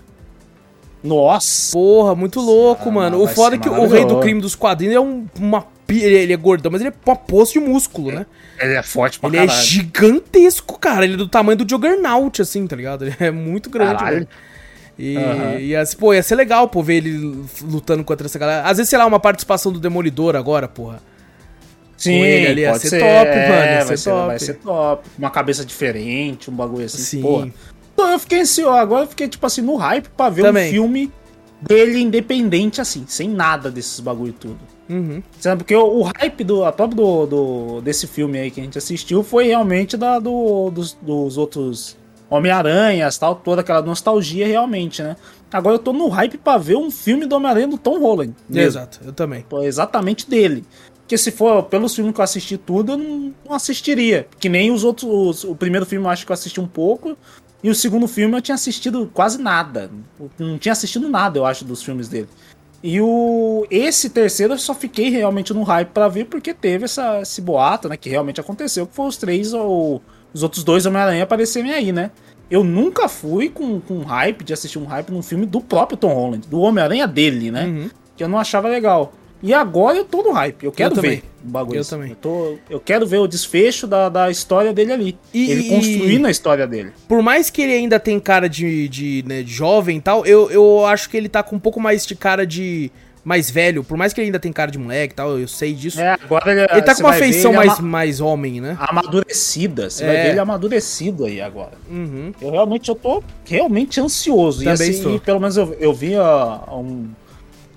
Nossa! 1.03 1.71
Porra, 1.71 2.13
muito 2.13 2.39
louco, 2.39 2.89
Ah, 2.89 2.91
mano. 2.91 3.23
O 3.23 3.27
foda 3.27 3.55
é 3.55 3.57
que 3.57 3.69
o 3.69 3.87
Rei 3.87 4.05
do. 4.05 4.19
Crime 4.19 4.39
dos 4.41 4.53
quadrinhos 4.55 4.95
é 4.95 4.99
um, 4.99 5.25
uma. 5.39 5.65
Ele, 5.99 6.15
ele 6.15 6.33
é 6.33 6.37
gordão, 6.37 6.71
mas 6.71 6.81
ele 6.81 6.89
é 6.89 6.93
uma 7.05 7.15
poça 7.15 7.53
de 7.53 7.59
músculo, 7.59 8.11
né? 8.11 8.25
Ele 8.59 8.73
é 8.73 8.83
forte 8.83 9.19
pra 9.19 9.29
Ele 9.29 9.37
é 9.37 9.47
caralho. 9.47 9.65
gigantesco, 9.65 10.79
cara. 10.79 11.03
Ele 11.05 11.13
é 11.15 11.17
do 11.17 11.27
tamanho 11.27 11.57
do 11.57 11.69
Juggernaut, 11.69 12.41
assim, 12.41 12.65
tá 12.67 12.75
ligado? 12.75 13.05
Ele 13.05 13.15
é 13.19 13.31
muito 13.31 13.69
grande, 13.69 13.95
Caralho. 13.97 14.15
velho. 14.17 14.27
E, 14.99 15.17
Aham. 15.17 15.59
e 15.59 15.75
assim, 15.75 15.97
pô, 15.97 16.13
ia 16.13 16.21
ser 16.21 16.35
legal, 16.35 16.67
pô, 16.67 16.83
ver 16.83 16.95
ele 16.97 17.43
lutando 17.63 18.03
contra 18.03 18.27
essa 18.27 18.37
galera. 18.37 18.67
Às 18.67 18.77
vezes, 18.77 18.89
sei 18.89 18.99
lá, 18.99 19.05
uma 19.05 19.19
participação 19.19 19.71
do 19.71 19.79
Demolidor 19.79 20.35
agora, 20.35 20.67
porra. 20.67 21.01
Sim, 21.97 22.19
com 22.19 22.25
ele 22.25 22.47
ali, 22.47 22.61
ia 22.61 22.71
pode 22.71 22.87
ser 22.89 22.99
top, 22.99 23.29
mano, 23.29 23.65
ia 23.65 23.85
vai 23.85 23.85
ser 23.85 23.97
ser, 23.97 24.09
top. 24.11 24.27
Vai 24.27 24.39
ser 24.39 24.53
top. 24.55 25.09
Uma 25.17 25.29
cabeça 25.31 25.65
diferente, 25.65 26.51
um 26.51 26.53
bagulho 26.53 26.85
assim. 26.85 26.97
Sim. 26.99 27.21
Porra. 27.21 27.49
Então 27.93 28.09
eu 28.11 28.19
fiquei 28.19 28.41
ansioso. 28.41 28.71
Agora 28.77 29.03
eu 29.05 29.07
fiquei, 29.07 29.27
tipo 29.27 29.45
assim, 29.45 29.61
no 29.61 29.75
hype 29.75 30.07
pra 30.09 30.29
ver 30.29 30.43
Também. 30.43 30.67
um 30.67 30.71
filme 30.71 31.11
dele 31.61 31.99
independente, 32.01 32.81
assim, 32.81 33.05
sem 33.07 33.29
nada 33.29 33.71
desses 33.71 33.99
bagulho 33.99 34.33
tudo. 34.33 34.59
Uhum. 34.91 35.23
Sabe? 35.39 35.59
Porque 35.63 35.75
o, 35.75 35.99
o 35.99 36.01
hype 36.03 36.43
do, 36.43 36.65
a 36.65 36.71
própria 36.71 36.95
do, 36.97 37.25
do- 37.25 37.81
desse 37.81 38.05
filme 38.07 38.37
aí 38.39 38.51
que 38.51 38.59
a 38.59 38.63
gente 38.63 38.77
assistiu 38.77 39.23
foi 39.23 39.47
realmente 39.47 39.95
da, 39.95 40.19
do, 40.19 40.69
dos, 40.69 40.93
dos 41.01 41.37
outros 41.37 41.97
Homem-Aranhas, 42.29 43.17
tal, 43.17 43.35
toda 43.35 43.61
aquela 43.61 43.81
nostalgia 43.81 44.47
realmente, 44.47 45.01
né? 45.03 45.15
Agora 45.51 45.75
eu 45.75 45.79
tô 45.79 45.91
no 45.93 46.07
hype 46.07 46.37
pra 46.37 46.57
ver 46.57 46.77
um 46.77 46.89
filme 46.89 47.25
do 47.25 47.35
Homem-Aranha 47.35 47.67
do 47.67 47.77
Tom 47.77 47.99
Holland. 47.99 48.33
mesmo. 48.49 48.67
Exato, 48.67 48.99
eu 49.03 49.11
também. 49.13 49.41
Pô, 49.47 49.61
exatamente 49.61 50.29
dele. 50.29 50.63
Porque 51.01 51.17
se 51.17 51.29
for 51.31 51.63
pelos 51.63 51.93
filmes 51.93 52.13
que 52.13 52.21
eu 52.21 52.23
assisti 52.23 52.57
tudo, 52.57 52.93
eu 52.93 52.97
não, 52.97 53.33
não 53.45 53.53
assistiria. 53.53 54.27
Que 54.39 54.47
nem 54.47 54.71
os 54.71 54.83
outros. 54.85 55.09
os- 55.11 55.43
o 55.43 55.53
primeiro 55.55 55.85
filme 55.85 56.05
eu 56.05 56.09
acho 56.09 56.25
que 56.25 56.31
eu 56.31 56.33
assisti 56.33 56.61
um 56.61 56.67
pouco. 56.67 57.17
E 57.61 57.69
o 57.69 57.75
segundo 57.75 58.07
filme 58.07 58.35
eu 58.35 58.41
tinha 58.41 58.55
assistido 58.55 59.11
quase 59.13 59.39
nada. 59.41 59.91
Eu 60.19 60.31
Não 60.39 60.57
tinha 60.57 60.71
assistido 60.71 61.09
nada, 61.09 61.37
eu 61.37 61.45
acho, 61.45 61.65
dos 61.65 61.83
filmes 61.83 62.07
dele. 62.07 62.29
E 62.83 62.99
o 62.99 63.65
esse 63.69 64.09
terceiro 64.09 64.53
eu 64.53 64.57
só 64.57 64.73
fiquei 64.73 65.09
realmente 65.09 65.53
no 65.53 65.61
hype 65.63 65.89
pra 65.89 66.07
ver 66.07 66.25
porque 66.25 66.53
teve 66.53 66.85
essa, 66.85 67.21
esse 67.21 67.41
boato, 67.41 67.87
né? 67.87 67.95
Que 67.95 68.09
realmente 68.09 68.41
aconteceu, 68.41 68.87
que 68.87 68.95
foi 68.95 69.07
os 69.07 69.17
três 69.17 69.53
ou 69.53 70.01
os 70.33 70.41
outros 70.43 70.63
dois 70.63 70.85
Homem-Aranha 70.85 71.23
aparecerem 71.23 71.71
aí, 71.71 71.91
né? 71.91 72.11
Eu 72.49 72.63
nunca 72.63 73.07
fui 73.07 73.49
com, 73.49 73.79
com 73.79 74.01
hype 74.01 74.43
de 74.43 74.53
assistir 74.53 74.79
um 74.79 74.85
hype 74.85 75.11
num 75.11 75.21
filme 75.21 75.45
do 75.45 75.61
próprio 75.61 75.97
Tom 75.97 76.13
Holland, 76.13 76.47
do 76.47 76.59
Homem-Aranha 76.59 77.07
dele, 77.07 77.51
né? 77.51 77.65
Uhum. 77.65 77.89
que 78.17 78.23
eu 78.23 78.27
não 78.27 78.37
achava 78.37 78.67
legal. 78.67 79.13
E 79.43 79.53
agora 79.53 79.97
eu 79.97 80.05
tô 80.05 80.21
no 80.21 80.31
hype, 80.31 80.63
eu 80.63 80.71
quero 80.71 80.93
também. 80.95 81.11
ver 81.17 81.23
o 81.43 81.49
bagulho. 81.49 81.79
Eu 81.79 81.85
também. 81.85 82.09
Eu, 82.11 82.15
tô, 82.15 82.57
eu 82.69 82.79
quero 82.79 83.05
ver 83.07 83.17
o 83.17 83.27
desfecho 83.27 83.87
da, 83.87 84.07
da 84.09 84.29
história 84.29 84.71
dele 84.71 84.91
ali. 84.93 85.17
E- 85.33 85.49
ele 85.51 85.63
construindo 85.69 86.25
a 86.27 86.31
história 86.31 86.67
dele. 86.67 86.91
Por 87.07 87.21
mais 87.21 87.49
que 87.49 87.61
ele 87.61 87.73
ainda 87.73 87.99
tem 87.99 88.19
cara 88.19 88.47
de, 88.47 88.87
de, 88.87 89.23
né, 89.27 89.43
jovem 89.45 89.97
e 89.97 90.01
tal, 90.01 90.25
eu, 90.25 90.51
eu 90.51 90.85
acho 90.85 91.09
que 91.09 91.17
ele 91.17 91.27
tá 91.29 91.41
com 91.41 91.55
um 91.55 91.59
pouco 91.59 91.79
mais 91.79 92.05
de 92.05 92.15
cara 92.15 92.45
de 92.45 92.91
mais 93.23 93.49
velho. 93.51 93.83
Por 93.83 93.97
mais 93.97 94.13
que 94.13 94.19
ele 94.21 94.25
ainda 94.27 94.39
tem 94.39 94.51
cara 94.51 94.69
de 94.71 94.77
moleque 94.79 95.13
e 95.13 95.15
tal, 95.15 95.37
eu 95.39 95.47
sei 95.47 95.73
disso. 95.73 95.99
É, 96.01 96.13
agora 96.23 96.51
ele, 96.51 96.61
ele 96.71 96.81
tá 96.81 96.93
com 96.95 97.01
uma 97.03 97.13
feição 97.13 97.53
mais, 97.53 97.79
mais 97.79 98.19
homem, 98.21 98.59
né? 98.61 98.75
amadurecida. 98.79 99.89
Você 99.89 100.03
É. 100.03 100.07
vai 100.07 100.15
ver 100.23 100.29
ele 100.31 100.39
amadurecido 100.39 101.25
aí 101.25 101.41
agora. 101.41 101.73
Uhum. 101.89 102.31
Eu 102.41 102.51
realmente 102.51 102.89
eu 102.89 102.95
tô 102.95 103.23
realmente 103.45 103.99
ansioso. 103.99 104.59
Também 104.63 104.71
e 104.71 104.73
assim, 104.73 104.91
estou. 104.91 105.19
pelo 105.19 105.39
menos 105.39 105.57
eu, 105.57 105.75
eu 105.79 105.93
vi 105.93 106.15
ó, 106.15 106.59
um. 106.79 107.09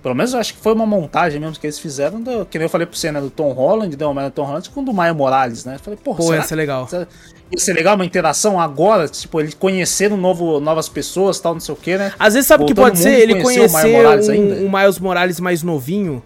Pelo 0.04 0.14
menos 0.14 0.34
eu 0.34 0.38
acho 0.38 0.52
que 0.52 0.60
foi 0.60 0.74
uma 0.74 0.84
montagem 0.84 1.40
mesmo 1.40 1.58
que 1.58 1.66
eles 1.66 1.78
fizeram, 1.78 2.20
do, 2.20 2.44
que 2.44 2.58
nem 2.58 2.66
eu 2.66 2.68
falei 2.68 2.86
pro 2.86 2.94
você, 2.94 3.10
né? 3.10 3.20
Do 3.22 3.30
Tom 3.30 3.52
Holland, 3.52 3.96
do 3.96 4.04
Homem-Aranha 4.04 4.30
do 4.30 4.34
Tom 4.34 4.44
Holland, 4.44 4.68
com 4.68 4.82
o 4.82 4.84
do 4.84 4.92
Maio 4.92 5.14
Morales, 5.14 5.64
né? 5.64 5.76
Eu 5.76 5.78
falei, 5.78 5.98
porra, 5.98 6.18
Pô, 6.18 6.24
será 6.24 6.36
ia 6.36 6.42
ser 6.42 6.54
legal. 6.56 6.86
Será- 6.86 7.06
Ia 7.50 7.58
ser 7.58 7.72
legal 7.72 7.94
uma 7.94 8.04
interação 8.04 8.60
agora, 8.60 9.08
tipo, 9.08 9.40
ele 9.40 9.52
conhecendo 9.52 10.14
novo, 10.16 10.60
novas 10.60 10.88
pessoas, 10.90 11.40
tal, 11.40 11.54
não 11.54 11.60
sei 11.60 11.72
o 11.74 11.76
que, 11.76 11.96
né? 11.96 12.12
Às 12.18 12.34
vezes 12.34 12.46
sabe 12.46 12.64
o 12.64 12.66
que 12.66 12.74
pode 12.74 12.98
o 12.98 13.02
ser? 13.02 13.18
Ele 13.18 13.40
conhecer 13.40 13.88
o 13.88 13.92
Morales 13.92 14.28
um, 14.28 14.66
um 14.66 14.70
Miles 14.70 14.98
Morales 14.98 15.40
mais 15.40 15.62
novinho, 15.62 16.22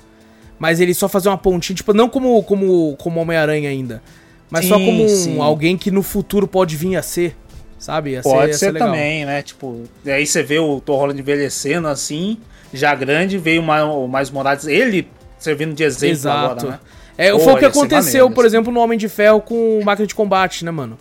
mas 0.59 0.81
ele 0.81 0.93
só 0.93 1.09
fazer 1.09 1.29
uma 1.29 1.39
pontinha, 1.39 1.77
tipo, 1.77 1.93
não 1.95 2.09
como, 2.09 2.43
como, 2.43 2.97
como 2.97 3.21
Homem-Aranha 3.21 3.71
ainda, 3.71 4.03
mas 4.51 4.65
só 4.67 4.77
Sim, 4.77 4.87
como 4.87 5.39
um- 5.39 5.43
alguém 5.43 5.77
que 5.77 5.91
no 5.93 6.03
futuro 6.03 6.49
pode 6.49 6.75
vir 6.77 6.97
a 6.97 7.03
ser, 7.03 7.37
sabe? 7.79 8.11
Ia 8.11 8.23
Pode 8.23 8.57
ser 8.57 8.73
legal. 8.73 8.89
também, 8.89 9.25
né? 9.25 9.41
Tipo, 9.43 9.85
aí 10.05 10.27
você 10.27 10.43
vê 10.43 10.59
o 10.59 10.81
Tom 10.81 10.97
Holland 10.97 11.21
envelhecendo 11.21 11.87
assim, 11.87 12.39
já 12.73 12.95
grande, 12.95 13.39
veio 13.39 13.63
o 13.63 13.65
Ma- 13.65 13.85
o 13.85 14.07
Mais 14.09 14.31
Morales, 14.31 14.67
ele 14.67 15.09
servindo 15.39 15.75
de 15.75 15.83
exemplo 15.85 16.13
Exato. 16.15 16.67
agora, 16.67 16.71
né? 16.73 16.81
É, 17.17 17.33
Pô, 17.33 17.41
foi 17.41 17.53
o 17.55 17.59
que 17.59 17.65
aconteceu, 17.65 18.31
por 18.31 18.45
exemplo, 18.45 18.73
no 18.73 18.81
Homem 18.81 18.97
de 18.99 19.09
Ferro 19.09 19.41
com 19.41 19.79
o 19.81 19.85
Máquina 19.85 20.07
de 20.07 20.15
Combate, 20.15 20.65
né, 20.65 20.71
mano? 20.71 20.97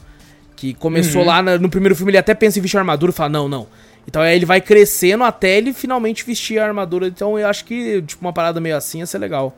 Que 0.56 0.74
começou 0.74 1.22
Uhum. 1.22 1.28
lá 1.28 1.42
na- 1.44 1.58
no 1.60 1.70
primeiro 1.70 1.96
filme, 1.96 2.12
ele 2.12 2.18
até 2.18 2.34
pensa 2.34 2.58
em 2.58 2.62
vestir 2.62 2.78
armadura 2.78 3.12
e 3.12 3.14
fala, 3.16 3.30
não, 3.30 3.48
não. 3.48 3.68
Então 4.08 4.22
aí 4.22 4.36
ele 4.36 4.46
vai 4.46 4.60
crescendo 4.62 5.24
até 5.24 5.58
ele 5.58 5.74
finalmente 5.74 6.24
vestir 6.26 6.58
a 6.60 6.66
armadura. 6.66 7.08
Então 7.08 7.38
eu 7.38 7.48
acho 7.48 7.66
que, 7.66 8.02
tipo, 8.02 8.26
uma 8.26 8.34
parada 8.34 8.60
meio 8.60 8.76
assim 8.76 9.00
ia 9.00 9.06
ser 9.06 9.18
legal. 9.20 9.56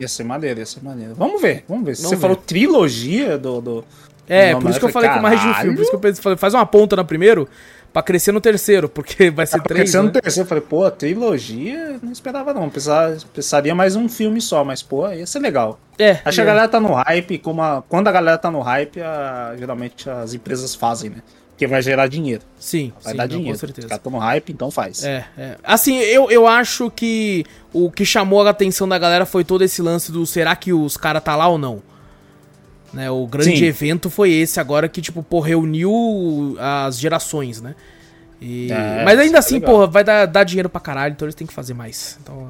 Ia 0.00 0.08
ser 0.08 0.24
maneiro, 0.24 0.58
ia 0.58 0.66
ser 0.66 0.82
maneiro. 0.82 1.14
Vamos 1.14 1.40
ver, 1.42 1.64
vamos 1.68 1.84
ver. 1.84 1.94
Vamos 1.96 2.08
você 2.10 2.16
falou 2.16 2.34
trilogia 2.36 3.36
do. 3.38 3.60
do 3.60 3.84
É, 4.28 4.54
do 4.54 4.60
por 4.60 4.70
isso 4.70 4.78
que 4.80 4.84
eu 4.86 4.88
falei 4.90 5.10
com 5.10 5.20
mais 5.20 5.40
de 5.40 5.46
um 5.46 5.50
caralho. 5.50 5.62
filme. 5.62 5.76
Por 5.76 5.82
isso 5.82 5.90
que 5.90 5.96
eu 5.96 6.00
pensei, 6.00 6.22
falei, 6.22 6.38
faz 6.38 6.54
uma 6.54 6.64
ponta 6.66 6.96
no 6.96 7.04
primeiro 7.04 7.48
pra 7.92 8.02
crescer 8.02 8.32
no 8.32 8.40
terceiro, 8.40 8.88
porque 8.88 9.30
vai 9.30 9.46
ser 9.46 9.58
Porque 9.58 9.74
três. 9.74 9.90
você 9.90 9.96
Né? 9.98 10.02
no 10.04 10.10
terceiro, 10.10 10.44
eu 10.44 10.48
falei, 10.48 10.64
pô, 10.68 10.90
trilogia, 10.90 11.98
não 12.02 12.12
esperava 12.12 12.52
não. 12.54 12.68
Precisava, 12.68 13.16
precisaria 13.32 13.74
mais 13.74 13.96
um 13.96 14.08
filme 14.08 14.40
só, 14.40 14.64
mas, 14.64 14.82
pô, 14.82 15.10
ia 15.10 15.26
ser 15.26 15.38
legal. 15.40 15.78
É, 15.98 16.20
Acho 16.24 16.36
que 16.36 16.40
é. 16.40 16.44
a 16.44 16.46
galera 16.46 16.68
tá 16.68 16.80
no 16.80 16.92
hype, 16.94 17.38
como 17.38 17.60
a- 17.62 17.82
quando 17.88 18.08
a 18.08 18.12
galera 18.12 18.38
tá 18.38 18.50
no 18.50 18.60
hype, 18.60 19.00
a- 19.00 19.54
geralmente 19.58 20.08
as 20.08 20.34
empresas 20.34 20.74
fazem, 20.74 21.10
né? 21.10 21.16
Porque 21.50 21.66
vai 21.66 21.82
gerar 21.82 22.06
dinheiro. 22.06 22.42
Sim, 22.56 22.92
Vai 23.02 23.12
sim, 23.12 23.16
dar 23.16 23.24
não, 23.24 23.28
dinheiro. 23.30 23.48
com 23.48 23.54
Os 23.54 23.60
certeza. 23.60 23.88
caras 23.88 24.02
tão 24.04 24.12
no 24.12 24.18
hype, 24.18 24.52
então 24.52 24.70
faz. 24.70 25.02
É, 25.02 25.24
é. 25.36 25.56
Assim, 25.64 25.96
eu, 25.98 26.30
eu 26.30 26.46
acho 26.46 26.88
que 26.88 27.44
o 27.72 27.90
que 27.90 28.04
chamou 28.06 28.46
a 28.46 28.50
atenção 28.50 28.88
da 28.88 28.96
galera 28.96 29.26
foi 29.26 29.42
todo 29.42 29.64
esse 29.64 29.82
lance 29.82 30.12
do 30.12 30.24
será 30.24 30.54
que 30.54 30.72
os 30.72 30.96
caras 30.96 31.20
tá 31.24 31.34
lá 31.34 31.48
ou 31.48 31.58
não? 31.58 31.82
Né, 32.92 33.10
o 33.10 33.26
grande 33.26 33.58
Sim. 33.58 33.64
evento 33.64 34.08
foi 34.08 34.30
esse 34.32 34.58
agora 34.58 34.88
que, 34.88 35.02
tipo, 35.02 35.22
pô, 35.22 35.40
reuniu 35.40 36.56
as 36.58 36.98
gerações, 36.98 37.60
né? 37.60 37.74
E- 38.40 38.70
É, 38.72 39.04
Mas 39.04 39.18
ainda 39.18 39.36
é 39.36 39.40
assim, 39.40 39.54
legal. 39.56 39.70
porra, 39.72 39.86
vai 39.88 40.02
dar, 40.04 40.24
dar 40.26 40.44
dinheiro 40.44 40.68
pra 40.68 40.80
caralho, 40.80 41.12
então 41.12 41.26
eles 41.26 41.34
têm 41.34 41.46
que 41.46 41.52
fazer 41.52 41.74
mais. 41.74 42.18
Então, 42.22 42.48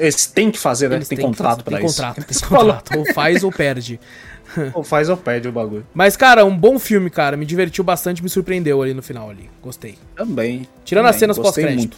Eles 0.00 0.26
têm 0.26 0.50
que 0.50 0.58
fazer, 0.58 0.88
né? 0.88 0.96
eles 0.96 1.08
Tem 1.08 1.18
contrato 1.18 1.64
pra 1.64 1.76
tem 1.78 1.86
isso. 1.86 1.96
Contrato, 1.96 2.24
tem 2.24 2.48
contrato. 2.48 2.98
Ou 2.98 3.12
faz 3.12 3.42
ou 3.44 3.52
perde. 3.52 4.00
Ou 4.72 4.82
faz 4.82 5.10
ou 5.10 5.16
perde 5.18 5.46
o 5.48 5.52
bagulho. 5.52 5.84
Mas, 5.92 6.16
cara, 6.16 6.42
um 6.46 6.56
bom 6.56 6.78
filme, 6.78 7.10
cara. 7.10 7.36
Me 7.36 7.44
divertiu 7.44 7.84
bastante, 7.84 8.22
me 8.22 8.30
surpreendeu 8.30 8.80
ali 8.80 8.94
no 8.94 9.02
final 9.02 9.28
ali. 9.28 9.50
Gostei. 9.62 9.98
Também. 10.16 10.66
Tirando 10.86 11.02
também, 11.04 11.10
as 11.10 11.16
cenas 11.16 11.38
pós-crédito. 11.38 11.76
muito. 11.76 11.96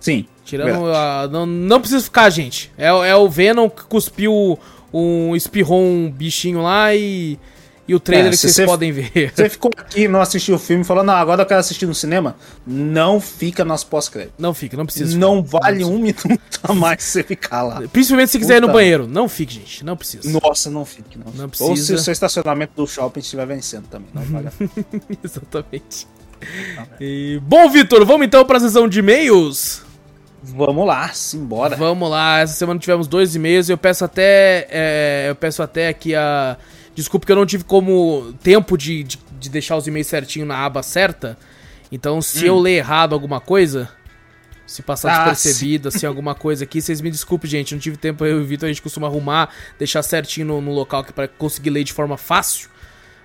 Sim. 0.00 0.26
Tirando 0.46 0.86
a. 0.90 1.28
Não, 1.30 1.44
não 1.44 1.78
precisa 1.78 2.02
ficar, 2.02 2.30
gente. 2.30 2.72
É, 2.78 2.86
é 2.86 3.14
o 3.14 3.28
Venom 3.28 3.68
que 3.68 3.84
cuspiu 3.84 4.58
um. 4.92 5.34
espirrou 5.36 5.82
um 5.82 6.10
bichinho 6.10 6.62
lá 6.62 6.94
e. 6.94 7.38
E 7.88 7.96
o 7.96 8.00
trailer 8.00 8.28
É, 8.28 8.30
que 8.30 8.36
vocês 8.36 8.54
você- 8.54 8.64
podem 8.64 8.92
ver. 8.92 9.10
Você 9.34 9.48
ficou 9.48 9.68
aqui 9.76 10.02
e 10.02 10.08
não 10.08 10.20
assistiu 10.20 10.54
o 10.54 10.58
filme 10.58 10.82
e 10.82 10.86
falou, 10.86 11.02
não, 11.02 11.14
agora 11.14 11.42
eu 11.42 11.46
quero 11.46 11.58
assistir 11.58 11.84
no 11.84 11.94
cinema. 11.94 12.36
Não 12.64 13.20
fica 13.20 13.64
nas 13.64 13.82
pós-créditos. 13.82 14.36
Não 14.38 14.54
fica, 14.54 14.76
não 14.76 14.86
precisa. 14.86 15.18
Não 15.18 15.44
ficar. 15.44 15.58
vale 15.58 15.84
um 15.84 15.98
minuto 15.98 16.22
a 16.62 16.72
mais 16.72 17.02
você 17.02 17.24
ficar 17.24 17.64
lá. 17.64 17.82
Principalmente 17.92 18.30
se 18.30 18.38
quiser 18.38 18.58
ir 18.58 18.60
no 18.60 18.68
banheiro. 18.72 19.08
Não 19.08 19.28
fique, 19.28 19.54
gente. 19.54 19.84
Não 19.84 19.96
precisa. 19.96 20.30
Nossa, 20.40 20.70
não 20.70 20.84
fique, 20.84 21.18
não. 21.18 21.32
Não 21.34 21.42
Ou 21.44 21.48
precisa. 21.48 21.74
se 21.86 21.92
o 21.94 21.98
seu 21.98 22.12
estacionamento 22.12 22.72
do 22.76 22.86
shopping 22.86 23.18
estiver 23.18 23.46
vencendo 23.46 23.88
também. 23.88 24.08
Não 24.14 24.22
vale 24.22 24.46
a 24.46 24.50
pena. 24.52 24.70
Exatamente. 25.22 26.06
E, 27.00 27.40
bom, 27.42 27.68
Vitor, 27.68 28.06
vamos 28.06 28.26
então 28.28 28.44
pra 28.44 28.60
sessão 28.60 28.88
de 28.88 29.00
e-mails? 29.00 29.82
Vamos 30.42 30.86
lá, 30.86 31.08
simbora. 31.08 31.76
Vamos 31.76 32.10
lá, 32.10 32.40
essa 32.40 32.54
semana 32.54 32.80
tivemos 32.80 33.06
dois 33.06 33.34
e-mails. 33.34 33.68
Eu 33.68 33.78
peço 33.78 34.04
até. 34.04 34.66
é, 34.70 35.26
eu 35.28 35.36
peço 35.36 35.62
até 35.62 35.88
aqui 35.88 36.14
a. 36.14 36.56
Desculpa 36.94 37.24
que 37.24 37.32
eu 37.32 37.36
não 37.36 37.46
tive 37.46 37.64
como 37.64 38.34
tempo 38.42 38.76
de, 38.76 39.02
de, 39.04 39.18
de 39.38 39.48
deixar 39.48 39.76
os 39.76 39.86
e-mails 39.86 40.08
certinho 40.08 40.44
na 40.44 40.58
aba 40.58 40.82
certa. 40.82 41.38
Então, 41.90 42.20
se 42.20 42.44
eu 42.44 42.58
ler 42.58 42.78
errado 42.78 43.14
alguma 43.14 43.40
coisa, 43.40 43.88
se 44.66 44.82
passar 44.82 45.08
Hum. 45.08 45.14
Ah, 45.14 45.32
despercebido, 45.32 45.88
assim, 45.88 46.06
alguma 46.06 46.34
coisa 46.34 46.64
aqui, 46.64 46.80
vocês 46.80 47.00
me 47.00 47.10
desculpem, 47.10 47.50
gente. 47.50 47.74
Não 47.74 47.80
tive 47.80 47.96
tempo, 47.96 48.24
eu 48.24 48.40
e 48.40 48.42
o 48.42 48.44
Vitor, 48.44 48.66
a 48.66 48.72
gente 48.72 48.82
costuma 48.82 49.06
arrumar, 49.06 49.50
deixar 49.78 50.02
certinho 50.02 50.46
no, 50.46 50.60
no 50.60 50.72
local 50.72 51.00
aqui 51.00 51.12
pra 51.12 51.28
conseguir 51.28 51.70
ler 51.70 51.84
de 51.84 51.92
forma 51.92 52.16
fácil. 52.16 52.68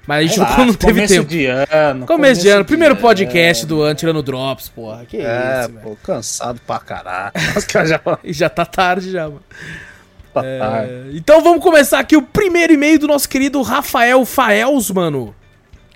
Mas 0.08 0.20
a 0.20 0.22
gente 0.22 0.40
Relaxa, 0.40 0.66
não, 0.66 0.74
teve 0.74 0.94
começo 0.94 1.14
tempo. 1.14 1.28
De 1.28 1.46
ano, 1.46 2.06
Começo 2.08 2.42
de 2.42 2.48
ano, 2.48 2.64
primeiro 2.64 2.94
ano. 2.94 3.02
podcast 3.02 3.66
do 3.66 3.82
ano, 3.82 3.94
tirando 3.94 4.24
drops, 4.24 4.70
porra. 4.70 5.06
Que 5.06 5.18
É, 5.18 5.62
isso, 5.62 5.72
pô, 5.84 5.98
cansado 6.02 6.62
pra 6.66 6.80
caras 7.66 7.90
já 7.90 8.00
E 8.24 8.32
já 8.34 8.50
tá 8.50 8.66
tarde 8.66 9.12
já, 9.12 9.24
mano. 9.24 9.44
tá 10.34 10.42
É, 10.46 11.10
então 11.12 11.44
vamos 11.44 11.62
começar 11.62 12.00
aqui 12.00 12.16
o 12.16 12.22
primeiro 12.22 12.72
e-mail 12.72 12.98
do 12.98 13.08
nosso 13.08 13.28
querido 13.28 13.62
Rafael 13.62 14.26
Faels, 14.26 14.90
mano. 14.92 15.36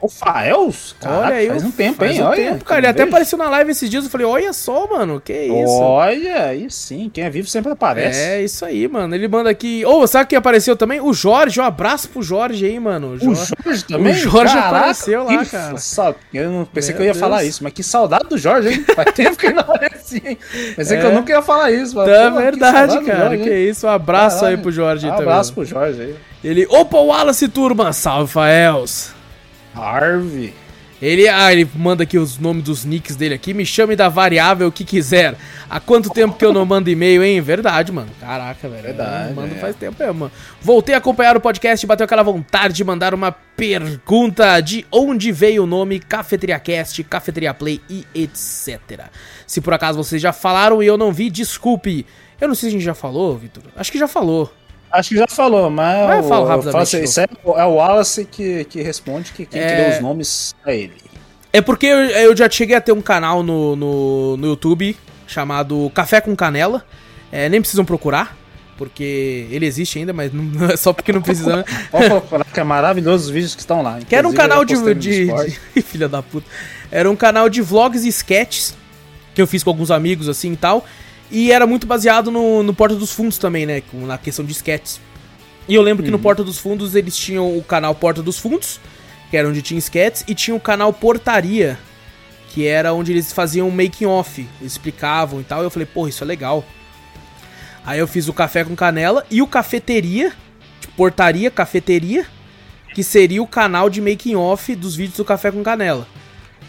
O 0.01 0.09
Faels? 0.09 0.95
Caraca, 0.99 1.27
olha 1.27 1.35
aí, 1.35 1.47
faz 1.47 1.63
um 1.63 1.69
tempo, 1.71 1.97
faz 1.99 2.11
hein? 2.15 2.21
um 2.23 2.25
olha. 2.25 2.35
tempo, 2.35 2.57
que 2.59 2.65
cara. 2.65 2.79
Ele 2.79 2.87
até 2.87 3.03
apareceu 3.03 3.37
na 3.37 3.49
live 3.51 3.69
esses 3.71 3.87
dias. 3.89 4.03
Eu 4.05 4.09
falei, 4.09 4.25
olha 4.25 4.51
só, 4.51 4.87
mano, 4.87 5.21
que 5.23 5.31
isso. 5.31 5.79
Olha, 5.79 6.45
aí 6.45 6.65
sim, 6.71 7.09
quem 7.13 7.23
é 7.23 7.29
vivo 7.29 7.47
sempre 7.47 7.71
aparece. 7.71 8.19
É, 8.19 8.41
isso 8.41 8.65
aí, 8.65 8.87
mano. 8.87 9.13
Ele 9.13 9.27
manda 9.27 9.49
aqui. 9.51 9.85
Ô, 9.85 10.07
sabe 10.07 10.27
quem 10.29 10.37
apareceu 10.39 10.75
também? 10.75 10.99
O 10.99 11.13
Jorge. 11.13 11.59
Um 11.59 11.63
abraço 11.63 12.09
pro 12.09 12.23
Jorge 12.23 12.65
aí, 12.65 12.79
mano. 12.79 13.09
O 13.09 13.13
O 13.31 13.35
Jorge. 13.35 13.53
Jorge 13.63 13.83
também? 13.85 14.11
O 14.13 14.15
Jorge 14.15 14.53
Caraca, 14.55 14.77
apareceu 14.77 15.23
lá, 15.23 15.37
que 15.37 15.51
cara. 15.51 15.77
sa- 15.77 16.15
Eu 16.33 16.49
não 16.51 16.65
pensei 16.65 16.89
Meu 16.93 16.97
que 16.97 17.01
eu 17.03 17.05
ia 17.05 17.11
Deus. 17.13 17.19
falar 17.21 17.43
isso, 17.43 17.63
mas 17.63 17.73
que 17.73 17.83
saudade 17.83 18.27
do 18.27 18.37
Jorge, 18.39 18.69
hein? 18.69 18.85
Faz 18.95 19.11
tempo 19.13 19.37
que 19.37 19.45
ele 19.45 19.53
não 19.53 19.61
aparecia, 19.61 20.21
hein? 20.25 20.37
Pensei 20.75 20.97
que 20.97 21.05
É. 21.05 21.09
eu 21.09 21.13
nunca 21.13 21.31
ia 21.31 21.41
falar 21.43 21.71
isso. 21.71 21.95
mas, 21.95 22.09
Tá 22.09 22.31
pô, 22.31 22.37
que 22.37 22.43
verdade, 22.43 22.97
do 22.99 23.05
cara. 23.05 23.19
Jorge, 23.29 23.43
que 23.43 23.53
isso. 23.55 23.85
Um 23.85 23.89
abraço 23.91 24.45
aí 24.45 24.57
pro 24.57 24.71
Jorge 24.71 25.05
Um 25.05 25.11
também. 25.11 25.25
abraço 25.27 25.53
pro 25.53 25.63
Jorge 25.63 26.01
aí. 26.01 26.15
Ele. 26.43 26.65
Opa, 26.71 26.97
Wallace, 26.97 27.47
turma. 27.47 27.93
Salve, 27.93 28.31
Faels. 28.33 29.13
Harvey. 29.75 30.53
Ele, 31.01 31.27
ah, 31.27 31.51
ele 31.51 31.67
manda 31.75 32.03
aqui 32.03 32.19
os 32.19 32.37
nomes 32.37 32.63
dos 32.63 32.85
nicks 32.85 33.15
dele 33.15 33.33
aqui. 33.33 33.55
Me 33.55 33.65
chame 33.65 33.95
da 33.95 34.07
variável 34.07 34.71
que 34.71 34.85
quiser. 34.85 35.35
Há 35.67 35.79
quanto 35.79 36.11
tempo 36.11 36.37
que 36.37 36.45
eu 36.45 36.53
não 36.53 36.63
mando 36.63 36.91
e-mail, 36.91 37.23
hein? 37.23 37.41
Verdade, 37.41 37.91
mano. 37.91 38.09
Caraca, 38.19 38.69
velho. 38.69 38.83
Verdade, 38.83 39.29
Eu 39.29 39.35
mando 39.35 39.55
é. 39.55 39.57
faz 39.57 39.75
tempo 39.75 39.95
mesmo, 39.97 40.13
mano. 40.13 40.31
Voltei 40.61 40.93
a 40.93 40.99
acompanhar 40.99 41.35
o 41.35 41.41
podcast 41.41 41.83
e 41.83 41.87
bateu 41.87 42.05
aquela 42.05 42.21
vontade 42.21 42.75
de 42.75 42.83
mandar 42.83 43.15
uma 43.15 43.31
pergunta 43.31 44.61
de 44.61 44.85
onde 44.91 45.31
veio 45.31 45.63
o 45.63 45.67
nome 45.67 45.99
Cafeteria 45.99 46.59
Cast, 46.59 47.03
Cafeteria 47.05 47.53
Play 47.53 47.81
e 47.89 48.05
etc. 48.13 49.07
Se 49.47 49.59
por 49.59 49.73
acaso 49.73 49.97
vocês 49.97 50.21
já 50.21 50.31
falaram 50.31 50.83
e 50.83 50.85
eu 50.85 50.99
não 50.99 51.11
vi, 51.11 51.31
desculpe. 51.31 52.05
Eu 52.39 52.47
não 52.47 52.53
sei 52.53 52.69
se 52.69 52.75
a 52.75 52.77
gente 52.77 52.85
já 52.85 52.93
falou, 52.93 53.35
Vitor. 53.37 53.63
Acho 53.75 53.91
que 53.91 53.97
já 53.97 54.07
falou. 54.07 54.53
Acho 54.91 55.09
que 55.09 55.15
já 55.17 55.27
falou, 55.27 55.69
mas 55.69 56.25
o- 56.25 56.27
falo 56.27 56.45
rapidamente, 56.45 56.89
então. 56.95 57.03
isso 57.05 57.19
é, 57.21 57.27
o- 57.43 57.57
é 57.57 57.65
o 57.65 57.75
Wallace 57.75 58.25
que, 58.25 58.65
que 58.65 58.81
responde 58.81 59.31
que 59.31 59.45
quem 59.45 59.61
É. 59.61 59.75
criou 59.75 59.89
os 59.97 60.01
nomes 60.01 60.55
é 60.65 60.75
ele. 60.75 60.93
É 61.53 61.61
porque 61.61 61.85
eu, 61.85 61.97
eu 61.97 62.35
já 62.35 62.49
cheguei 62.49 62.75
a 62.75 62.81
ter 62.81 62.91
um 62.91 63.01
canal 63.01 63.43
no, 63.43 63.75
no, 63.75 64.37
no 64.37 64.47
YouTube 64.47 64.97
chamado 65.27 65.89
Café 65.93 66.19
com 66.21 66.35
Canela. 66.35 66.83
É, 67.31 67.47
nem 67.47 67.61
precisam 67.61 67.85
procurar, 67.85 68.37
porque 68.77 69.47
ele 69.49 69.65
existe 69.65 69.97
ainda, 69.99 70.11
mas 70.13 70.31
não, 70.33 70.69
é 70.69 70.75
só 70.77 70.91
porque 70.91 71.11
não 71.13 71.21
procurar 71.21 71.63
que 72.53 72.59
é 72.59 72.63
maravilhoso 72.63 73.25
os 73.25 73.29
vídeos 73.29 73.53
que 73.55 73.61
estão 73.61 73.81
lá. 73.81 73.99
que 73.99 74.15
era 74.15 74.27
um 74.27 74.33
canal 74.33 74.65
de, 74.65 74.75
de, 74.95 75.25
de- 75.27 75.59
Filha 75.83 76.09
da 76.09 76.21
puta. 76.21 76.45
Era 76.91 77.09
um 77.09 77.15
canal 77.15 77.47
de 77.49 77.61
vlogs 77.61 78.03
e 78.03 78.09
sketches 78.09 78.75
que 79.33 79.41
eu 79.41 79.47
fiz 79.47 79.63
com 79.63 79.69
alguns 79.69 79.91
amigos 79.91 80.27
assim 80.27 80.51
e 80.53 80.57
tal. 80.57 80.85
E 81.31 81.51
era 81.51 81.65
muito 81.65 81.87
baseado 81.87 82.29
no, 82.29 82.61
no 82.61 82.73
Porta 82.73 82.95
dos 82.95 83.13
Fundos 83.13 83.37
também, 83.37 83.65
né? 83.65 83.81
Na 83.93 84.17
questão 84.17 84.43
de 84.43 84.51
sketches. 84.51 84.99
E 85.67 85.73
eu 85.73 85.81
lembro 85.81 86.03
que 86.03 86.11
no 86.11 86.17
Uhum. 86.17 86.23
Porta 86.23 86.43
dos 86.43 86.57
Fundos 86.57 86.93
eles 86.95 87.15
tinham 87.15 87.57
o 87.57 87.63
canal 87.63 87.95
Porta 87.95 88.21
dos 88.21 88.37
Fundos, 88.37 88.79
que 89.29 89.37
era 89.37 89.47
onde 89.47 89.61
tinha 89.61 89.77
sketches, 89.77 90.25
e 90.27 90.35
tinha 90.35 90.55
o 90.55 90.59
canal 90.59 90.91
Portaria, 90.91 91.79
que 92.49 92.67
era 92.67 92.93
onde 92.93 93.13
eles 93.13 93.31
faziam 93.31 93.69
um 93.69 93.71
making 93.71 94.05
off, 94.05 94.45
explicavam 94.61 95.39
e 95.39 95.43
tal. 95.43 95.61
E 95.61 95.65
eu 95.65 95.69
falei, 95.69 95.85
porra, 95.85 96.09
isso 96.09 96.23
é 96.23 96.27
legal. 96.27 96.65
Aí 97.85 97.99
eu 97.99 98.07
fiz 98.07 98.27
o 98.27 98.33
Café 98.33 98.63
com 98.65 98.75
Canela 98.75 99.25
e 99.31 99.41
o 99.41 99.47
Cafeteria, 99.47 100.33
tipo, 100.81 100.93
Portaria, 100.95 101.49
Cafeteria, 101.49 102.25
que 102.93 103.03
seria 103.03 103.41
o 103.41 103.47
canal 103.47 103.89
de 103.89 104.01
making 104.01 104.35
off 104.35 104.75
dos 104.75 104.95
vídeos 104.95 105.17
do 105.17 105.25
Café 105.25 105.49
com 105.51 105.63
Canela, 105.63 106.05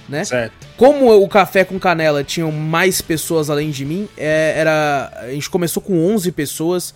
né? 0.09 0.24
Certo. 0.24 0.53
Como 0.77 1.11
o 1.12 1.29
Café 1.29 1.65
com 1.65 1.79
Canela 1.79 2.24
tinham 2.24 2.51
mais 2.53 3.01
pessoas 3.01 3.49
além 3.51 3.70
de 3.70 3.85
mim, 3.85 4.09
é, 4.16 4.55
era 4.57 5.12
a 5.23 5.31
gente 5.31 5.49
começou 5.49 5.83
com 5.83 6.12
11 6.15 6.31
pessoas 6.33 6.95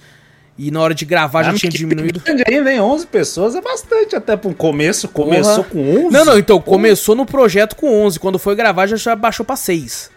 e 0.58 0.70
na 0.70 0.80
hora 0.80 0.94
de 0.94 1.04
gravar 1.04 1.42
já 1.42 1.50
Ah, 1.50 1.54
tinha 1.54 1.70
que 1.70 1.76
diminuído. 1.78 2.18
grande 2.20 2.42
ainda, 2.48 2.72
hein? 2.72 2.80
11 2.80 3.06
pessoas 3.08 3.54
é 3.54 3.60
bastante 3.60 4.16
até 4.16 4.36
para 4.36 4.48
um 4.50 4.54
começo. 4.54 5.06
Começou 5.08 5.62
Porra. 5.64 5.68
com 5.70 6.06
11? 6.06 6.10
Não, 6.10 6.24
não, 6.24 6.38
então 6.38 6.60
começou 6.60 7.14
no 7.14 7.26
projeto 7.26 7.76
com 7.76 7.92
11, 8.04 8.18
quando 8.18 8.38
foi 8.38 8.54
gravar 8.56 8.86
já, 8.86 8.96
já 8.96 9.14
baixou 9.14 9.44
pra 9.44 9.54
6. 9.56 10.10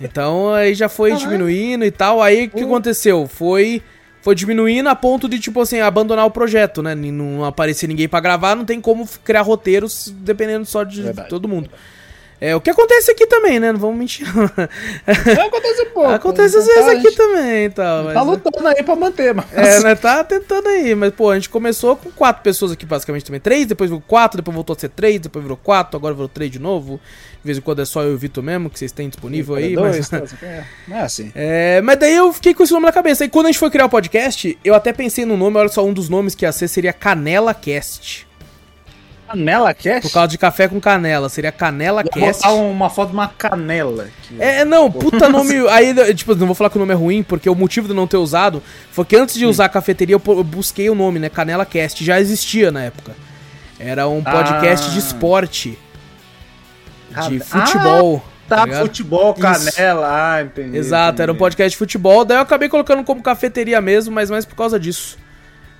Então 0.00 0.52
aí 0.52 0.74
já 0.74 0.88
foi 0.88 1.10
Caralho. 1.10 1.28
diminuindo 1.28 1.84
e 1.84 1.90
tal. 1.90 2.22
Aí 2.22 2.46
o 2.46 2.50
que 2.50 2.62
aconteceu? 2.62 3.28
Foi 3.32 3.82
foi 4.24 4.34
diminuindo 4.34 4.88
a 4.88 4.94
ponto 4.96 5.28
de 5.28 5.38
tipo 5.38 5.60
assim, 5.60 5.80
abandonar 5.80 6.24
o 6.24 6.30
projeto, 6.30 6.82
né? 6.82 6.94
Não 6.94 7.44
aparecer 7.44 7.86
ninguém 7.86 8.08
pra 8.08 8.20
gravar, 8.20 8.56
não 8.56 8.64
tem 8.64 8.80
como 8.80 9.06
criar 9.22 9.42
roteiros 9.42 10.10
dependendo 10.16 10.64
só 10.64 10.82
de 10.82 11.02
Verdade. 11.02 11.28
todo 11.28 11.46
mundo. 11.46 11.68
É 12.40 12.54
o 12.54 12.60
que 12.60 12.68
acontece 12.70 13.10
aqui 13.10 13.26
também, 13.26 13.58
né? 13.58 13.72
Não 13.72 13.78
vamos 13.78 13.96
mentir. 13.96 14.26
Não, 14.34 15.46
acontece 15.46 15.84
pouco. 15.86 16.10
acontece 16.10 16.56
às 16.56 16.66
Não 16.66 16.74
vezes 16.74 16.92
tá, 16.92 16.98
aqui 16.98 17.16
também 17.16 17.64
e 17.64 17.70
tal. 17.70 18.04
Tá 18.06 18.12
mas- 18.14 18.26
lutando 18.26 18.68
aí 18.68 18.82
pra 18.82 18.96
manter, 18.96 19.34
mas... 19.34 19.46
é, 19.52 19.80
né? 19.80 19.94
Tá 19.94 20.22
tentando 20.24 20.68
aí, 20.68 20.94
mas 20.94 21.12
pô, 21.12 21.30
a 21.30 21.34
gente 21.34 21.48
começou 21.48 21.96
com 21.96 22.10
quatro 22.10 22.42
pessoas 22.42 22.72
aqui, 22.72 22.84
basicamente 22.84 23.24
também. 23.24 23.40
Três, 23.40 23.66
depois 23.66 23.88
virou 23.88 24.02
quatro, 24.06 24.36
depois 24.36 24.54
voltou 24.54 24.74
a 24.76 24.78
ser 24.78 24.88
três, 24.90 25.20
depois 25.20 25.42
virou 25.42 25.56
quatro, 25.56 25.96
agora 25.96 26.12
virou 26.12 26.28
três 26.28 26.50
de 26.50 26.58
novo. 26.58 27.00
De 27.42 27.46
vez 27.46 27.58
em 27.58 27.60
quando 27.60 27.82
é 27.82 27.84
só 27.84 28.02
eu 28.02 28.12
e 28.12 28.14
o 28.14 28.18
Vitor 28.18 28.42
mesmo, 28.42 28.70
que 28.70 28.78
vocês 28.78 28.90
têm 28.90 29.08
disponível 29.08 29.54
aí. 29.54 29.74
Dois, 29.74 30.10
Mas... 30.10 30.30
tá, 30.30 30.36
é, 30.42 30.64
é 30.90 31.00
assim. 31.00 31.30
É, 31.34 31.80
mas 31.82 31.98
daí 31.98 32.14
eu 32.16 32.32
fiquei 32.32 32.54
com 32.54 32.62
esse 32.62 32.72
nome 32.72 32.86
na 32.86 32.92
cabeça. 32.92 33.24
E 33.24 33.28
quando 33.28 33.46
a 33.46 33.48
gente 33.50 33.58
foi 33.58 33.70
criar 33.70 33.84
o 33.84 33.90
podcast, 33.90 34.58
eu 34.64 34.74
até 34.74 34.92
pensei 34.92 35.24
no 35.26 35.36
nome, 35.36 35.58
olha 35.58 35.68
só, 35.68 35.84
um 35.84 35.92
dos 35.92 36.08
nomes 36.08 36.34
que 36.34 36.44
ia 36.46 36.52
ser 36.52 36.68
seria 36.68 36.92
Canela 36.92 37.52
Cast. 37.52 38.26
Canela 39.26 39.72
Cash? 39.74 40.02
Por 40.02 40.12
causa 40.12 40.28
de 40.28 40.38
café 40.38 40.68
com 40.68 40.80
canela, 40.80 41.28
seria 41.28 41.50
Canela 41.50 42.02
Vou 42.02 42.10
Cast. 42.12 42.42
botar 42.42 42.54
uma 42.54 42.90
foto 42.90 43.08
de 43.08 43.14
uma 43.14 43.28
canela. 43.28 44.04
aqui. 44.04 44.36
É, 44.38 44.64
não, 44.64 44.90
puta 44.90 45.28
nome. 45.28 45.54
Aí, 45.70 45.94
tipo, 46.14 46.34
não 46.34 46.46
vou 46.46 46.54
falar 46.54 46.70
que 46.70 46.76
o 46.76 46.80
nome 46.80 46.92
é 46.92 46.96
ruim, 46.96 47.22
porque 47.22 47.48
o 47.48 47.54
motivo 47.54 47.88
de 47.88 47.94
não 47.94 48.06
ter 48.06 48.16
usado 48.18 48.62
foi 48.90 49.04
que 49.04 49.16
antes 49.16 49.34
de 49.34 49.46
usar 49.46 49.64
a 49.66 49.68
cafeteria 49.68 50.14
eu 50.14 50.44
busquei 50.44 50.88
o 50.90 50.94
nome, 50.94 51.18
né? 51.18 51.28
Canela 51.28 51.64
Cast. 51.66 52.04
Já 52.04 52.20
existia 52.20 52.70
na 52.70 52.82
época. 52.84 53.12
Era 53.78 54.06
um 54.08 54.22
podcast 54.22 54.86
Ah. 54.88 54.92
de 54.92 54.98
esporte. 54.98 55.78
De 57.08 57.14
Cane- 57.14 57.40
futebol. 57.40 58.24
Tá, 58.48 58.66
ligado? 58.66 58.82
futebol, 58.82 59.32
Isso. 59.32 59.40
canela. 59.74 60.06
Ah, 60.36 60.42
entendi. 60.42 60.76
Exato, 60.76 61.22
era 61.22 61.32
um 61.32 61.34
entendi. 61.34 61.38
podcast 61.38 61.70
de 61.70 61.76
futebol. 61.78 62.24
Daí 62.26 62.36
eu 62.36 62.42
acabei 62.42 62.68
colocando 62.68 63.02
como 63.02 63.22
cafeteria 63.22 63.80
mesmo, 63.80 64.14
mas 64.14 64.28
mais 64.30 64.44
por 64.44 64.54
causa 64.54 64.78
disso. 64.78 65.16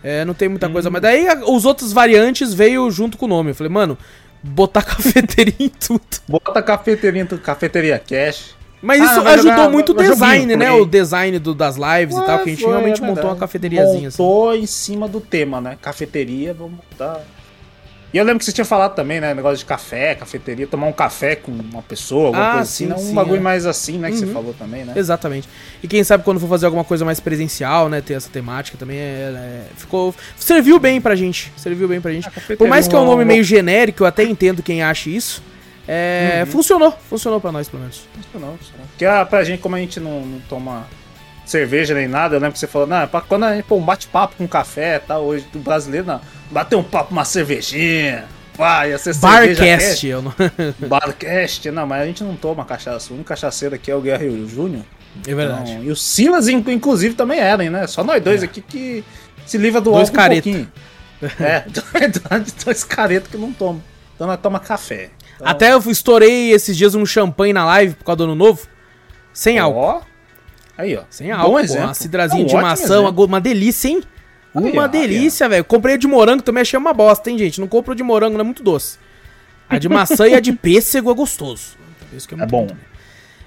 É, 0.04 0.24
não 0.24 0.34
tem 0.34 0.48
muita 0.50 0.68
Hum. 0.68 0.72
coisa. 0.72 0.90
Mas 0.90 1.00
daí 1.02 1.26
a- 1.26 1.40
os 1.46 1.64
outros 1.64 1.90
variantes 1.92 2.52
veio 2.52 2.88
junto 2.90 3.16
com 3.16 3.24
o 3.24 3.28
nome. 3.28 3.50
Eu 3.52 3.54
falei, 3.54 3.72
mano, 3.72 3.96
botar 4.42 4.82
cafeteria 4.84 5.54
em 5.58 5.68
tudo. 5.70 6.02
Bota 6.28 6.62
cafeteria, 6.62 7.24
cafeteria 7.42 7.98
cash. 7.98 8.54
Mas 8.82 9.00
Ah, 9.00 9.04
isso 9.06 9.20
ajudou 9.28 9.52
jogar- 9.56 9.70
muito 9.70 9.92
o 9.92 9.94
design, 9.94 10.56
né? 10.56 10.70
O 10.72 10.84
design 10.84 11.38
do- 11.38 11.54
das 11.54 11.76
lives 11.76 12.14
e 12.14 12.26
tal, 12.26 12.38
que 12.40 12.50
a 12.50 12.52
gente 12.52 12.62
Foi, 12.62 12.70
realmente 12.70 13.02
é 13.02 13.06
montou 13.06 13.24
uma 13.24 13.36
cafeteriazinha 13.36 14.08
assim. 14.08 14.22
Montou 14.22 14.54
em 14.54 14.66
cima 14.66 15.08
do 15.08 15.22
tema, 15.22 15.58
né? 15.58 15.78
Cafeteria, 15.80 16.52
vamos 16.52 16.78
botar. 16.90 17.22
E 18.14 18.16
eu 18.16 18.24
lembro 18.24 18.38
que 18.38 18.44
você 18.44 18.52
tinha 18.52 18.64
falado 18.64 18.94
também, 18.94 19.20
né? 19.20 19.34
Negócio 19.34 19.58
de 19.58 19.64
café, 19.64 20.14
cafeteria, 20.14 20.68
tomar 20.68 20.86
um 20.86 20.92
café 20.92 21.34
com 21.34 21.50
uma 21.50 21.82
pessoa, 21.82 22.28
alguma 22.28 22.48
Ah, 22.48 22.52
coisa 22.54 22.70
sim, 22.70 22.84
assim. 22.84 22.94
né? 22.94 22.94
Um 22.94 23.08
sim, 23.08 23.12
bagulho 23.14 23.38
é. 23.38 23.40
mais 23.40 23.66
assim, 23.66 23.98
né? 23.98 24.08
Que 24.08 24.18
você 24.18 24.24
Uhum. 24.26 24.32
falou 24.32 24.54
também, 24.54 24.84
né? 24.84 24.92
Exatamente. 24.94 25.48
E 25.82 25.88
quem 25.88 26.04
sabe 26.04 26.22
quando 26.22 26.38
for 26.38 26.48
fazer 26.48 26.66
alguma 26.66 26.84
coisa 26.84 27.04
mais 27.04 27.18
presencial, 27.18 27.88
né? 27.88 28.00
Ter 28.00 28.14
essa 28.14 28.30
temática 28.30 28.78
também 28.78 28.98
é, 28.98 29.00
é- 29.00 29.62
ficou. 29.76 30.14
Serviu 30.38 30.78
bem 30.78 31.00
pra 31.00 31.16
gente. 31.16 31.52
Serviu 31.56 31.88
bem 31.88 32.00
pra 32.00 32.12
gente. 32.12 32.28
A 32.28 32.30
cafeteria 32.30 32.56
Por 32.56 32.68
mais 32.68 32.86
que 32.86 32.94
é 32.94 32.98
um 33.00 33.04
nome 33.04 33.24
meio 33.24 33.42
genérico, 33.42 34.04
eu 34.04 34.06
até 34.06 34.22
entendo 34.22 34.62
quem 34.62 34.80
acha 34.80 35.10
isso. 35.10 35.42
É, 35.88 36.44
Uhum. 36.46 36.52
Funcionou, 36.52 36.92
funcionou 37.10 37.40
pra 37.40 37.50
nós, 37.50 37.68
pelo 37.68 37.82
menos. 37.82 38.02
Não, 38.32 38.40
não. 38.40 38.58
Porque 38.90 39.04
ah, 39.04 39.26
pra 39.26 39.42
gente, 39.42 39.58
como 39.60 39.74
a 39.74 39.78
gente 39.80 39.98
não, 39.98 40.20
não 40.24 40.38
toma 40.48 40.86
cerveja 41.44 41.94
nem 41.94 42.06
nada, 42.06 42.36
eu 42.36 42.40
lembro 42.40 42.52
que 42.54 42.58
você 42.60 42.66
falou, 42.68 42.86
não, 42.86 42.98
é 42.98 43.06
pra 43.08 43.20
quando 43.20 43.42
a 43.44 43.54
gente 43.56 43.64
pô, 43.64 43.74
um 43.76 43.82
bate-papo 43.84 44.36
com 44.38 44.46
café 44.48 44.96
e 44.96 45.00
tal, 45.00 45.24
hoje 45.24 45.44
do 45.52 45.58
brasileiro, 45.58 46.06
não. 46.06 46.20
Bater 46.50 46.76
um 46.76 46.82
papo, 46.82 47.12
uma 47.12 47.24
cervejinha. 47.24 48.24
Pá, 48.56 48.86
ia 48.86 48.96
ser 48.98 49.14
Barcast, 49.16 50.06
eu 50.06 50.22
não... 50.22 50.30
cast, 50.30 50.54
Barcast, 50.86 51.70
não, 51.72 51.86
mas 51.86 52.02
a 52.02 52.06
gente 52.06 52.22
não 52.22 52.36
toma 52.36 52.64
cachaça. 52.64 53.10
O 53.10 53.14
único 53.14 53.28
cachaceiro 53.28 53.74
aqui 53.74 53.90
é 53.90 53.96
o 53.96 54.00
Guerreiro 54.00 54.46
Júnior. 54.48 54.84
É 55.26 55.34
verdade. 55.34 55.72
Então, 55.72 55.84
e 55.84 55.90
o 55.90 55.96
Silas, 55.96 56.46
in- 56.48 56.64
inclusive, 56.68 57.14
também 57.14 57.40
eram, 57.40 57.64
né? 57.70 57.86
Só 57.88 58.04
nós 58.04 58.22
dois 58.22 58.42
aqui 58.44 58.60
que 58.60 59.04
se 59.44 59.58
livra 59.58 59.80
do 59.80 59.90
Dois 59.90 60.08
álcool 60.08 60.16
careta. 60.16 60.48
um 60.48 60.52
pouquinho. 60.52 60.72
É, 61.40 61.64
dois 62.64 62.84
caretas 62.84 63.30
que 63.30 63.36
não 63.38 63.50
tomam. 63.52 63.82
Então 64.14 64.26
nós 64.26 64.38
toma 64.40 64.60
café. 64.60 65.10
Então, 65.36 65.46
Até 65.48 65.72
eu 65.72 65.78
estourei 65.90 66.50
esses 66.52 66.76
dias 66.76 66.94
um 66.94 67.06
champanhe 67.06 67.52
na 67.52 67.64
live 67.64 67.94
por 67.94 68.04
causa 68.04 68.18
do 68.18 68.24
ano 68.24 68.34
novo. 68.34 68.66
Sem 69.32 69.58
álcool. 69.58 69.78
Ó, 69.80 70.00
aí, 70.76 70.96
ó. 70.96 71.02
Sem 71.08 71.28
Bom 71.28 71.34
álcool. 71.34 71.52
pô, 71.52 71.60
exemplo. 71.60 71.84
Uma 71.86 71.94
cidrazinha 71.94 72.42
É 72.42 72.44
um 72.44 72.48
de 72.48 72.54
maçã, 72.56 72.98
exemplo. 73.00 73.24
uma 73.24 73.40
delícia, 73.40 73.88
hein? 73.88 74.02
Uma 74.54 74.88
delícia, 74.88 75.48
velho. 75.48 75.64
Comprei 75.64 75.96
a 75.96 75.98
de 75.98 76.06
morango 76.06 76.42
também, 76.42 76.62
achei 76.62 76.78
uma 76.78 76.92
bosta, 76.92 77.30
hein, 77.30 77.36
gente? 77.36 77.60
Não 77.60 77.66
compro 77.66 77.94
de 77.94 78.02
morango, 78.02 78.34
não 78.34 78.42
é 78.42 78.44
muito 78.44 78.62
doce. 78.62 78.98
A 79.68 79.78
de 79.78 79.88
maçã 79.88 80.28
e 80.28 80.34
a 80.34 80.40
de 80.40 80.52
pêssego 80.54 81.10
é 81.10 81.14
gostoso. 81.14 81.76
Que 82.28 82.34
É 82.34 82.46
bom. 82.46 82.66
também. 82.66 82.94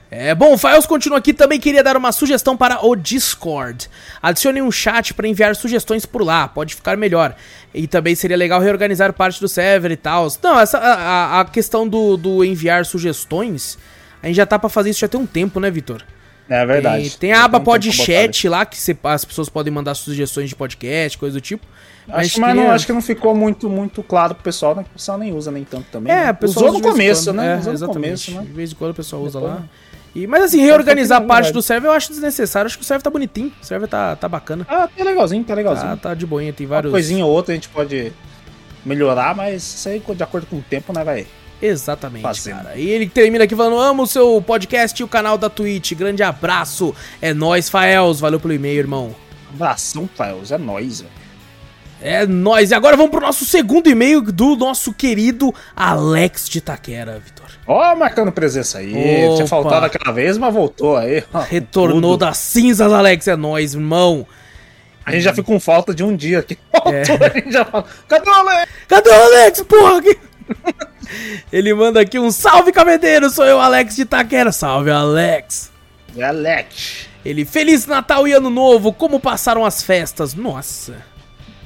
É, 0.09 0.33
bom, 0.33 0.53
o 0.53 0.57
Faels 0.57 0.85
continua 0.85 1.17
aqui, 1.17 1.33
também 1.33 1.59
queria 1.59 1.83
dar 1.83 1.97
uma 1.97 2.13
sugestão 2.13 2.55
para 2.55 2.85
o 2.85 2.95
Discord. 2.95 3.89
Adicione 4.21 4.61
um 4.61 4.71
chat 4.71 5.13
para 5.13 5.27
enviar 5.27 5.53
sugestões 5.55 6.05
por 6.05 6.23
lá, 6.23 6.47
pode 6.47 6.75
ficar 6.75 6.95
melhor. 6.95 7.35
E 7.73 7.87
também 7.87 8.15
seria 8.15 8.37
legal 8.37 8.61
reorganizar 8.61 9.11
parte 9.11 9.39
do 9.41 9.49
server 9.49 9.91
e 9.91 9.97
tal. 9.97 10.27
Não, 10.41 10.59
essa, 10.59 10.77
a, 10.77 11.41
a 11.41 11.45
questão 11.45 11.87
do, 11.87 12.15
do 12.15 12.43
enviar 12.43 12.85
sugestões, 12.85 13.77
a 14.23 14.27
gente 14.27 14.37
já 14.37 14.45
tá 14.45 14.57
para 14.57 14.69
fazer 14.69 14.91
isso 14.91 15.01
já 15.01 15.09
tem 15.09 15.19
um 15.19 15.25
tempo, 15.25 15.59
né, 15.59 15.69
Vitor? 15.69 16.01
É 16.49 16.65
verdade. 16.65 17.09
Tem, 17.11 17.19
tem 17.19 17.33
a 17.33 17.43
aba 17.43 17.59
Pod 17.59 17.91
Chat 17.91 18.47
lá, 18.47 18.65
que 18.65 18.77
cê, 18.77 18.97
as 19.03 19.25
pessoas 19.25 19.49
podem 19.49 19.71
mandar 19.71 19.95
sugestões 19.95 20.49
de 20.49 20.55
podcast, 20.55 21.17
coisa 21.17 21.33
do 21.33 21.41
tipo. 21.41 21.65
Acho, 22.09 22.35
que, 22.35 22.39
mas 22.39 22.55
não, 22.55 22.71
acho 22.71 22.85
que 22.85 22.93
não 22.93 23.01
ficou 23.01 23.35
muito, 23.35 23.69
muito 23.69 24.01
claro 24.01 24.33
pro 24.33 24.43
pessoal, 24.43 24.73
né? 24.73 24.83
Que 24.83 24.89
o 24.89 24.93
pessoal 24.93 25.17
nem 25.17 25.33
usa 25.33 25.51
nem 25.51 25.65
tanto 25.65 25.87
também. 25.91 26.13
É, 26.13 26.27
né? 26.27 26.37
usou 26.41 26.71
no 26.71 26.81
começo, 26.81 27.25
quando, 27.25 27.35
né? 27.35 27.55
É, 27.55 27.59
usou 27.59 27.73
exatamente. 27.73 27.99
no 27.99 28.03
começo, 28.03 28.31
né? 28.31 28.41
De 28.43 28.53
vez 28.53 28.71
em 28.71 28.75
quando 28.75 28.91
o 28.91 28.93
pessoal 28.93 29.21
usa 29.21 29.39
lá. 29.39 29.63
E, 30.15 30.25
mas 30.25 30.45
assim, 30.45 30.61
reorganizar 30.61 31.21
parte 31.25 31.51
do 31.51 31.61
server 31.61 31.89
eu 31.89 31.93
acho 31.93 32.09
desnecessário. 32.09 32.65
Acho 32.65 32.77
que 32.77 32.83
o 32.83 32.87
server 32.87 33.03
tá 33.03 33.09
bonitinho. 33.09 33.51
O 33.61 33.65
server 33.65 33.87
tá, 33.89 34.15
tá 34.15 34.29
bacana. 34.29 34.65
Ah, 34.69 34.87
tá 34.87 35.03
legalzinho, 35.03 35.43
tá 35.43 35.53
legalzinho. 35.53 35.89
Tá, 35.89 35.97
tá 35.97 36.13
de 36.13 36.25
boinha, 36.25 36.53
tem 36.53 36.65
Uma 36.65 36.75
vários. 36.75 36.91
coisinha 36.91 37.25
ou 37.25 37.31
outra 37.31 37.51
a 37.51 37.55
gente 37.55 37.69
pode 37.69 38.13
melhorar, 38.85 39.35
mas 39.35 39.61
isso 39.61 39.89
aí, 39.89 39.99
de 39.99 40.23
acordo 40.23 40.47
com 40.47 40.55
o 40.55 40.61
tempo, 40.61 40.93
né, 40.93 41.03
vai. 41.03 41.27
Exatamente, 41.61 42.21
Fazendo. 42.23 42.63
cara. 42.63 42.75
E 42.77 42.87
ele 42.89 43.07
termina 43.09 43.43
aqui 43.45 43.55
falando: 43.55 43.79
amo 43.79 44.03
o 44.03 44.07
seu 44.07 44.41
podcast 44.45 45.01
e 45.01 45.03
o 45.03 45.07
canal 45.07 45.37
da 45.37 45.49
Twitch. 45.49 45.93
Grande 45.93 46.21
abraço. 46.23 46.93
É 47.21 47.33
nóis, 47.33 47.69
Faels. 47.69 48.19
Valeu 48.19 48.39
pelo 48.39 48.53
e-mail, 48.53 48.77
irmão. 48.77 49.15
Abração, 49.53 50.07
Files, 50.15 50.51
é 50.51 50.57
nóis, 50.57 51.01
velho. 51.01 51.11
É 51.99 52.27
nóis. 52.27 52.69
E 52.69 52.75
agora 52.75 52.95
vamos 52.95 53.09
pro 53.11 53.19
nosso 53.21 53.43
segundo 53.43 53.89
e-mail 53.89 54.21
do 54.21 54.55
nosso 54.55 54.93
querido 54.93 55.53
Alex 55.75 56.47
de 56.47 56.59
Itaquera, 56.59 57.19
Vitor. 57.19 57.47
Ó, 57.65 57.95
marcando 57.95 58.31
presença 58.31 58.77
aí. 58.77 58.91
Opa. 59.25 59.35
Tinha 59.35 59.47
faltado 59.47 59.85
aquela 59.87 60.13
vez, 60.13 60.37
mas 60.37 60.53
voltou 60.53 60.95
aí. 60.95 61.23
Retornou 61.49 62.11
tudo. 62.11 62.25
das 62.25 62.37
cinzas, 62.37 62.93
Alex. 62.93 63.27
É 63.27 63.35
nóis, 63.35 63.73
irmão. 63.73 64.27
A 65.03 65.11
gente 65.11 65.23
já 65.23 65.31
fica 65.31 65.43
com 65.47 65.59
falta 65.59 65.93
de 65.95 66.03
um 66.03 66.15
dia 66.15 66.39
aqui. 66.39 66.57
É. 66.87 67.01
A 67.01 67.29
gente 67.33 67.51
já 67.51 67.65
fala. 67.65 67.85
Cadê 68.07 68.29
o 68.29 68.33
Alex? 68.33 68.71
Cadê 68.87 69.09
o 69.09 69.13
Alex, 69.13 69.61
porra? 69.63 70.01
Ele 71.51 71.73
manda 71.73 72.01
aqui 72.01 72.19
um 72.19 72.31
salve, 72.31 72.71
cavedeiro. 72.71 73.29
Sou 73.29 73.45
eu, 73.45 73.59
Alex 73.59 73.95
de 73.95 74.03
Itaquera. 74.03 74.51
Salve, 74.51 74.89
Alex. 74.89 75.71
Alex. 76.19 77.07
Ele, 77.23 77.45
Feliz 77.45 77.85
Natal 77.85 78.27
e 78.27 78.33
Ano 78.33 78.49
Novo. 78.49 78.93
Como 78.93 79.19
passaram 79.19 79.65
as 79.65 79.83
festas? 79.83 80.33
Nossa. 80.33 81.03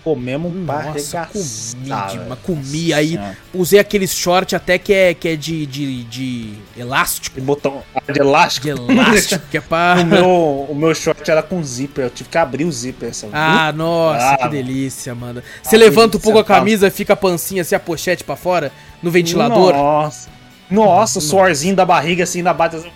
Comemos 0.04 0.52
pra 0.66 0.84
Nossa, 0.84 1.30
comi, 1.32 1.86
de- 1.86 2.36
comi 2.44 2.94
aí. 2.94 3.10
Senhora. 3.10 3.38
Usei 3.54 3.80
aquele 3.80 4.08
short 4.08 4.56
até 4.56 4.80
que 4.80 4.92
é, 4.92 5.14
que 5.14 5.28
é 5.28 5.36
de, 5.36 5.64
de, 5.68 6.04
de 6.06 6.54
elástico. 6.76 7.38
E 7.38 7.42
botão 7.42 7.84
ah, 7.94 8.12
de 8.12 8.20
elástico. 8.20 8.66
De 8.66 8.72
elástico, 8.72 9.46
que 9.52 9.58
é 9.58 9.62
pra. 9.62 9.98
o, 10.02 10.06
meu, 10.06 10.66
o 10.70 10.76
meu 10.76 10.96
short 10.96 11.30
era 11.30 11.44
com 11.44 11.64
zíper. 11.64 12.06
Eu 12.06 12.10
tive 12.10 12.30
que 12.30 12.38
abrir 12.38 12.66
o 12.66 12.72
zíper. 12.72 13.14
Sabe? 13.14 13.34
Ah, 13.36 13.72
nossa, 13.72 14.32
Ah, 14.32 14.38
que 14.38 14.50
delícia, 14.50 15.14
mano. 15.14 15.44
Você 15.62 15.78
levanta 15.78 16.18
um 16.18 16.20
pouco 16.20 16.40
a 16.40 16.44
tá. 16.44 16.56
camisa, 16.56 16.90
fica 16.90 17.14
a 17.14 17.16
pancinha 17.16 17.62
assim, 17.62 17.76
a 17.76 17.80
pochete 17.80 18.24
pra 18.24 18.36
fora, 18.36 18.72
no 19.04 19.12
ventilador, 19.12 19.74
Nossa. 19.74 20.30
Nossa, 20.70 21.20
o 21.20 21.22
suorzinho 21.22 21.76
da 21.76 21.86
barriga 21.86 22.24
assim, 22.24 22.42
da 22.42 22.54
bate. 22.54 22.78
assim. 22.78 22.90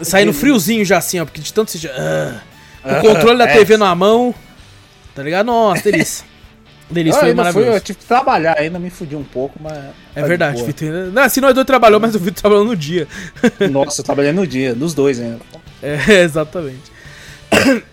saindo 0.00 0.32
friozinho 0.32 0.84
já 0.84 0.96
assim, 0.96 1.20
ó, 1.20 1.24
porque 1.26 1.40
de 1.40 1.52
tanto 1.52 1.72
você 1.72 1.78
já... 1.78 1.90
Ah, 1.90 2.40
o 2.84 3.00
controle 3.02 3.36
da 3.36 3.48
é. 3.48 3.52
TV 3.58 3.76
na 3.76 3.92
mão, 3.94 4.34
tá 5.14 5.22
ligado? 5.22 5.46
Nossa, 5.46 5.82
delícia. 5.82 6.24
Delícia, 6.90 7.20
foi 7.20 7.28
ainda 7.30 7.42
fui, 7.44 7.52
maravilhoso. 7.52 7.76
eu 7.76 7.80
tive 7.80 7.98
que 7.98 8.04
trabalhar 8.06 8.56
ainda, 8.58 8.78
me 8.78 8.88
fudi 8.90 9.14
um 9.14 9.22
pouco, 9.24 9.58
mas. 9.62 9.72
É 9.76 9.90
tá 10.14 10.22
de 10.22 10.28
verdade. 10.28 10.62
Vitor. 10.64 10.88
ainda- 10.88 11.06
Não, 11.10 11.22
assim 11.22 11.40
nós 11.40 11.54
dois 11.54 11.66
trabalhou, 11.66 12.00
mas 12.00 12.14
o 12.14 12.18
Vitor 12.18 12.40
trabalhou 12.40 12.64
no 12.64 12.74
dia. 12.74 13.06
Nossa, 13.70 14.00
eu 14.00 14.04
trabalhei 14.04 14.32
no 14.32 14.46
dia, 14.46 14.74
nos 14.74 14.94
dois 14.94 15.20
ainda. 15.20 15.40
É, 15.82 15.98
exatamente. 16.24 16.90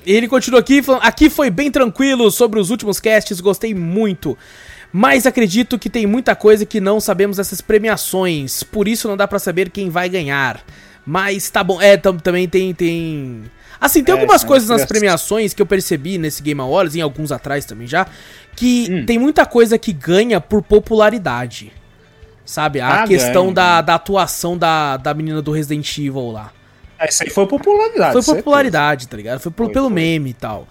E 0.06 0.14
ele 0.14 0.28
continua 0.28 0.60
aqui 0.60 0.82
falando: 0.82 1.02
aqui 1.04 1.30
foi 1.30 1.50
bem 1.50 1.70
tranquilo 1.72 2.30
sobre 2.32 2.60
os 2.60 2.70
últimos 2.70 3.00
casts, 3.00 3.40
gostei 3.42 3.74
muito. 3.74 4.38
Mas 4.92 5.26
acredito 5.26 5.78
que 5.78 5.90
tem 5.90 6.06
muita 6.06 6.34
coisa 6.36 6.66
que 6.66 6.80
não 6.80 7.02
sabemos 7.02 7.36
dessas 7.38 7.60
premiações, 7.60 8.64
por 8.64 8.88
isso 8.88 9.08
não 9.10 9.18
dá 9.18 9.28
pra 9.28 9.40
saber 9.40 9.70
quem 9.70 9.90
vai 9.90 10.08
ganhar. 10.08 10.62
Mas 11.06 11.50
tá 11.50 11.64
bom, 11.64 11.82
é, 11.82 11.98
tam- 11.98 12.18
também 12.18 12.48
tem 12.48 12.74
tem 12.74 13.44
Assim, 13.80 14.04
tem 14.04 14.16
É, 14.16 14.18
algumas 14.18 14.42
são 14.42 14.48
coisas 14.48 14.70
nas 14.70 14.86
premiações 14.86 15.54
que 15.54 15.62
eu 15.62 15.66
percebi 15.66 16.18
nesse 16.18 16.42
Game 16.42 16.60
Awards, 16.62 16.96
em 16.96 17.02
alguns 17.02 17.30
atrás 17.32 17.66
também 17.66 17.86
já, 17.86 18.08
que 18.56 18.88
Hum. 18.92 19.06
tem 19.06 19.20
muita 19.20 19.46
coisa 19.46 19.78
que 19.78 19.92
ganha 19.92 20.40
por 20.40 20.62
popularidade. 20.64 21.72
Sabe? 22.46 22.80
A 22.80 23.04
Ah, 23.04 23.08
questão 23.08 23.46
ganha, 23.46 23.54
da, 23.56 23.82
da 23.82 23.96
atuação 23.96 24.58
da, 24.58 24.98
da 24.98 25.14
menina 25.14 25.42
do 25.42 25.52
Resident 25.52 25.98
Evil 25.98 26.32
lá. 26.32 26.52
Ah, 26.98 27.06
Isso 27.06 27.24
aí 27.24 27.30
foi 27.30 27.46
popularidade. 27.48 28.14
Foi 28.14 28.22
certeza. 28.22 28.36
popularidade, 28.44 29.08
tá 29.08 29.18
ligado? 29.18 29.40
Foi, 29.40 29.52
pelo- 29.52 29.68
Foi, 29.68 29.74
pelo 29.74 29.88
foi. 29.88 29.94
meme 29.96 30.30
e 30.30 30.34
tal. 30.34 30.68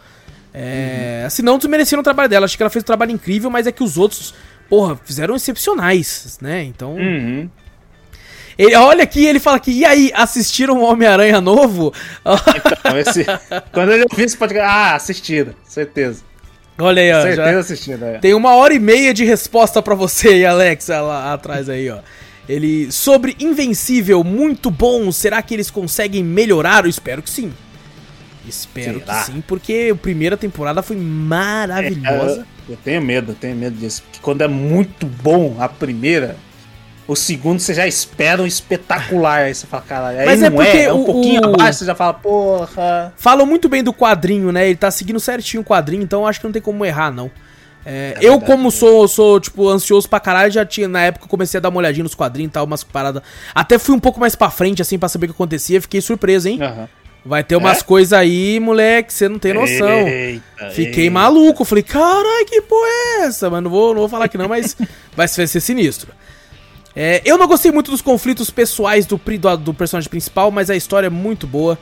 É, 0.52 1.24
Assim, 1.26 1.42
não 1.42 1.58
desmereciam 1.58 1.98
o 2.00 2.02
trabalho 2.02 2.28
dela. 2.28 2.44
Acho 2.44 2.56
que 2.56 2.62
ela 2.62 2.70
fez 2.70 2.82
um 2.82 2.86
trabalho 2.86 3.10
incrível, 3.10 3.50
mas 3.50 3.66
é 3.66 3.72
que 3.72 3.82
os 3.82 3.98
outros, 3.98 4.32
porra, 4.68 4.96
fizeram 5.04 5.34
excepcionais, 5.34 6.38
né? 6.40 6.62
Então. 6.62 6.94
Uhum. 6.94 7.50
Ele, 8.56 8.76
olha 8.76 9.02
aqui, 9.02 9.26
ele 9.26 9.40
fala 9.40 9.56
aqui, 9.56 9.72
e 9.72 9.84
aí, 9.84 10.12
assistiram 10.14 10.78
o 10.78 10.84
Homem-Aranha 10.84 11.40
novo? 11.40 11.92
Então, 12.24 12.96
esse... 12.98 13.26
Quando 13.74 13.90
eu 13.90 14.06
vi 14.14 14.22
esse 14.22 14.36
podcast. 14.36 14.70
Ah, 14.72 14.94
assistido, 14.94 15.56
certeza. 15.64 16.22
Olha 16.78 17.02
aí, 17.02 17.12
ó. 17.12 17.22
certeza 17.22 17.58
assistido, 17.60 18.04
é. 18.04 18.18
tem 18.18 18.34
uma 18.34 18.54
hora 18.54 18.74
e 18.74 18.78
meia 18.78 19.12
de 19.14 19.24
resposta 19.24 19.82
pra 19.82 19.94
você 19.94 20.28
aí, 20.28 20.46
Alex, 20.46 20.88
lá 20.88 21.32
atrás 21.32 21.68
aí, 21.68 21.90
ó. 21.90 21.98
Ele. 22.48 22.92
Sobre 22.92 23.36
Invencível, 23.40 24.22
muito 24.22 24.70
bom. 24.70 25.10
Será 25.10 25.40
que 25.40 25.54
eles 25.54 25.70
conseguem 25.70 26.22
melhorar? 26.22 26.84
Eu 26.84 26.90
espero 26.90 27.22
que 27.22 27.30
sim. 27.30 27.52
Espero 28.46 29.00
Será? 29.00 29.20
que 29.20 29.32
sim, 29.32 29.42
porque 29.46 29.90
a 29.92 29.96
primeira 29.96 30.36
temporada 30.36 30.82
foi 30.82 30.96
maravilhosa. 30.96 32.46
É, 32.68 32.72
eu 32.72 32.76
tenho 32.76 33.00
medo, 33.00 33.32
eu 33.32 33.36
tenho 33.36 33.56
medo 33.56 33.76
disso. 33.76 34.02
Porque 34.02 34.18
quando 34.20 34.42
é 34.42 34.48
muito 34.48 35.06
bom 35.06 35.56
a 35.58 35.68
primeira, 35.68 36.36
o 37.06 37.14
segundo 37.14 37.60
você 37.60 37.74
já 37.74 37.86
espera 37.86 38.40
um 38.42 38.46
espetacular. 38.46 39.42
Aí 39.44 39.54
você 39.54 39.66
fala, 39.66 39.82
caralho, 39.86 40.18
aí 40.20 40.26
Mas 40.26 40.40
não 40.40 40.46
é 40.46 40.50
porque 40.50 40.76
é, 40.78 40.84
é 40.84 40.92
um 40.92 41.02
o- 41.02 41.04
pouquinho 41.04 41.40
o- 41.42 41.54
abaixo, 41.54 41.80
você 41.80 41.84
já 41.84 41.94
fala, 41.94 42.14
porra. 42.14 43.12
Falam 43.16 43.44
muito 43.46 43.68
bem 43.68 43.82
do 43.82 43.92
quadrinho, 43.92 44.50
né? 44.52 44.66
Ele 44.66 44.76
tá 44.76 44.90
seguindo 44.90 45.20
certinho 45.20 45.62
o 45.62 45.64
quadrinho, 45.64 46.02
então 46.02 46.26
acho 46.26 46.40
que 46.40 46.46
não 46.46 46.52
tem 46.52 46.62
como 46.62 46.84
errar, 46.84 47.10
não. 47.10 47.30
É, 47.86 48.14
eu, 48.16 48.32
verdade, 48.32 48.46
como 48.46 48.64
né? 48.64 48.70
sou, 48.70 49.06
sou, 49.06 49.38
tipo, 49.38 49.68
ansioso 49.68 50.08
pra 50.08 50.18
caralho, 50.18 50.50
já 50.50 50.64
tinha, 50.64 50.88
na 50.88 51.02
época, 51.02 51.26
eu 51.26 51.28
comecei 51.28 51.58
a 51.58 51.60
dar 51.60 51.68
uma 51.68 51.78
olhadinha 51.78 52.02
nos 52.02 52.14
quadrinhos 52.14 52.48
e 52.48 52.52
tal, 52.54 52.64
umas 52.64 52.82
paradas. 52.82 53.22
Até 53.54 53.78
fui 53.78 53.94
um 53.94 54.00
pouco 54.00 54.18
mais 54.18 54.34
pra 54.34 54.48
frente, 54.50 54.80
assim, 54.80 54.98
pra 54.98 55.08
saber 55.08 55.26
o 55.26 55.28
que 55.28 55.34
acontecia, 55.34 55.82
fiquei 55.82 56.00
surpreso, 56.00 56.48
hein? 56.48 56.62
Aham. 56.62 56.88
Vai 57.26 57.42
ter 57.42 57.56
umas 57.56 57.80
É? 57.80 57.82
coisas 57.82 58.12
aí, 58.12 58.60
moleque, 58.60 59.12
você 59.12 59.28
não 59.30 59.38
tem 59.38 59.54
noção. 59.54 60.06
Eita, 60.08 60.70
Fiquei 60.72 61.04
eita. 61.04 61.14
maluco, 61.14 61.64
falei, 61.64 61.82
carai, 61.82 62.44
que 62.46 62.60
porra 62.62 62.86
é 62.86 63.20
essa? 63.26 63.48
Mas 63.48 63.62
não 63.62 63.70
vou, 63.70 63.88
não 63.94 64.00
vou 64.00 64.08
falar 64.10 64.26
aqui 64.26 64.36
não, 64.36 64.48
mas 64.48 64.76
vai 65.16 65.26
ser 65.28 65.46
sinistro. 65.46 66.10
É, 66.96 67.20
eu 67.24 67.36
não 67.36 67.46
gostei 67.46 67.72
muito 67.72 67.90
dos 67.90 68.00
conflitos 68.00 68.50
pessoais 68.50 69.04
do, 69.06 69.16
do, 69.16 69.56
do 69.56 69.74
personagem 69.74 70.08
principal, 70.08 70.50
mas 70.50 70.70
a 70.70 70.76
história 70.76 71.08
é 71.08 71.10
muito 71.10 71.46
boa. 71.46 71.78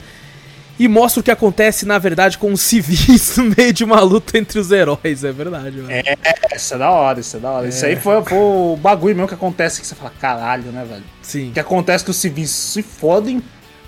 E 0.79 0.89
mostra 0.89 1.21
o 1.21 1.23
que 1.23 1.31
acontece, 1.31 1.85
na 1.85 1.99
verdade, 1.99 2.39
com 2.39 2.53
os 2.53 2.61
civis 2.63 3.37
no 3.37 3.55
meio 3.57 3.73
de 3.73 3.85
uma 3.85 4.01
luta 4.01 4.39
entre 4.39 4.59
os 4.59 4.71
heróis. 4.71 5.23
É 5.23 5.31
verdade, 5.31 5.77
mano. 5.77 5.91
É, 5.91 6.17
isso 6.57 6.75
é 6.75 6.79
da 6.79 6.91
hora, 6.91 7.21
isso 7.21 7.37
é 7.37 7.41
da 7.41 7.51
hora. 7.51 7.69
Isso 7.69 7.85
aí 7.85 7.95
foi, 7.95 8.23
foi 8.25 8.39
o 8.39 8.77
bagulho 8.77 9.15
mesmo 9.15 9.29
que 9.29 9.35
acontece 9.35 9.81
que 9.81 9.87
você 9.87 9.95
fala, 9.95 10.13
caralho, 10.19 10.73
né, 10.73 10.85
velho? 10.89 11.05
Sim. 11.21 11.51
Que 11.53 11.61
acontece 11.61 12.03
que 12.03 12.11
os 12.11 12.17
civis 12.17 12.51
se 12.51 12.83
fodem. 12.83 13.43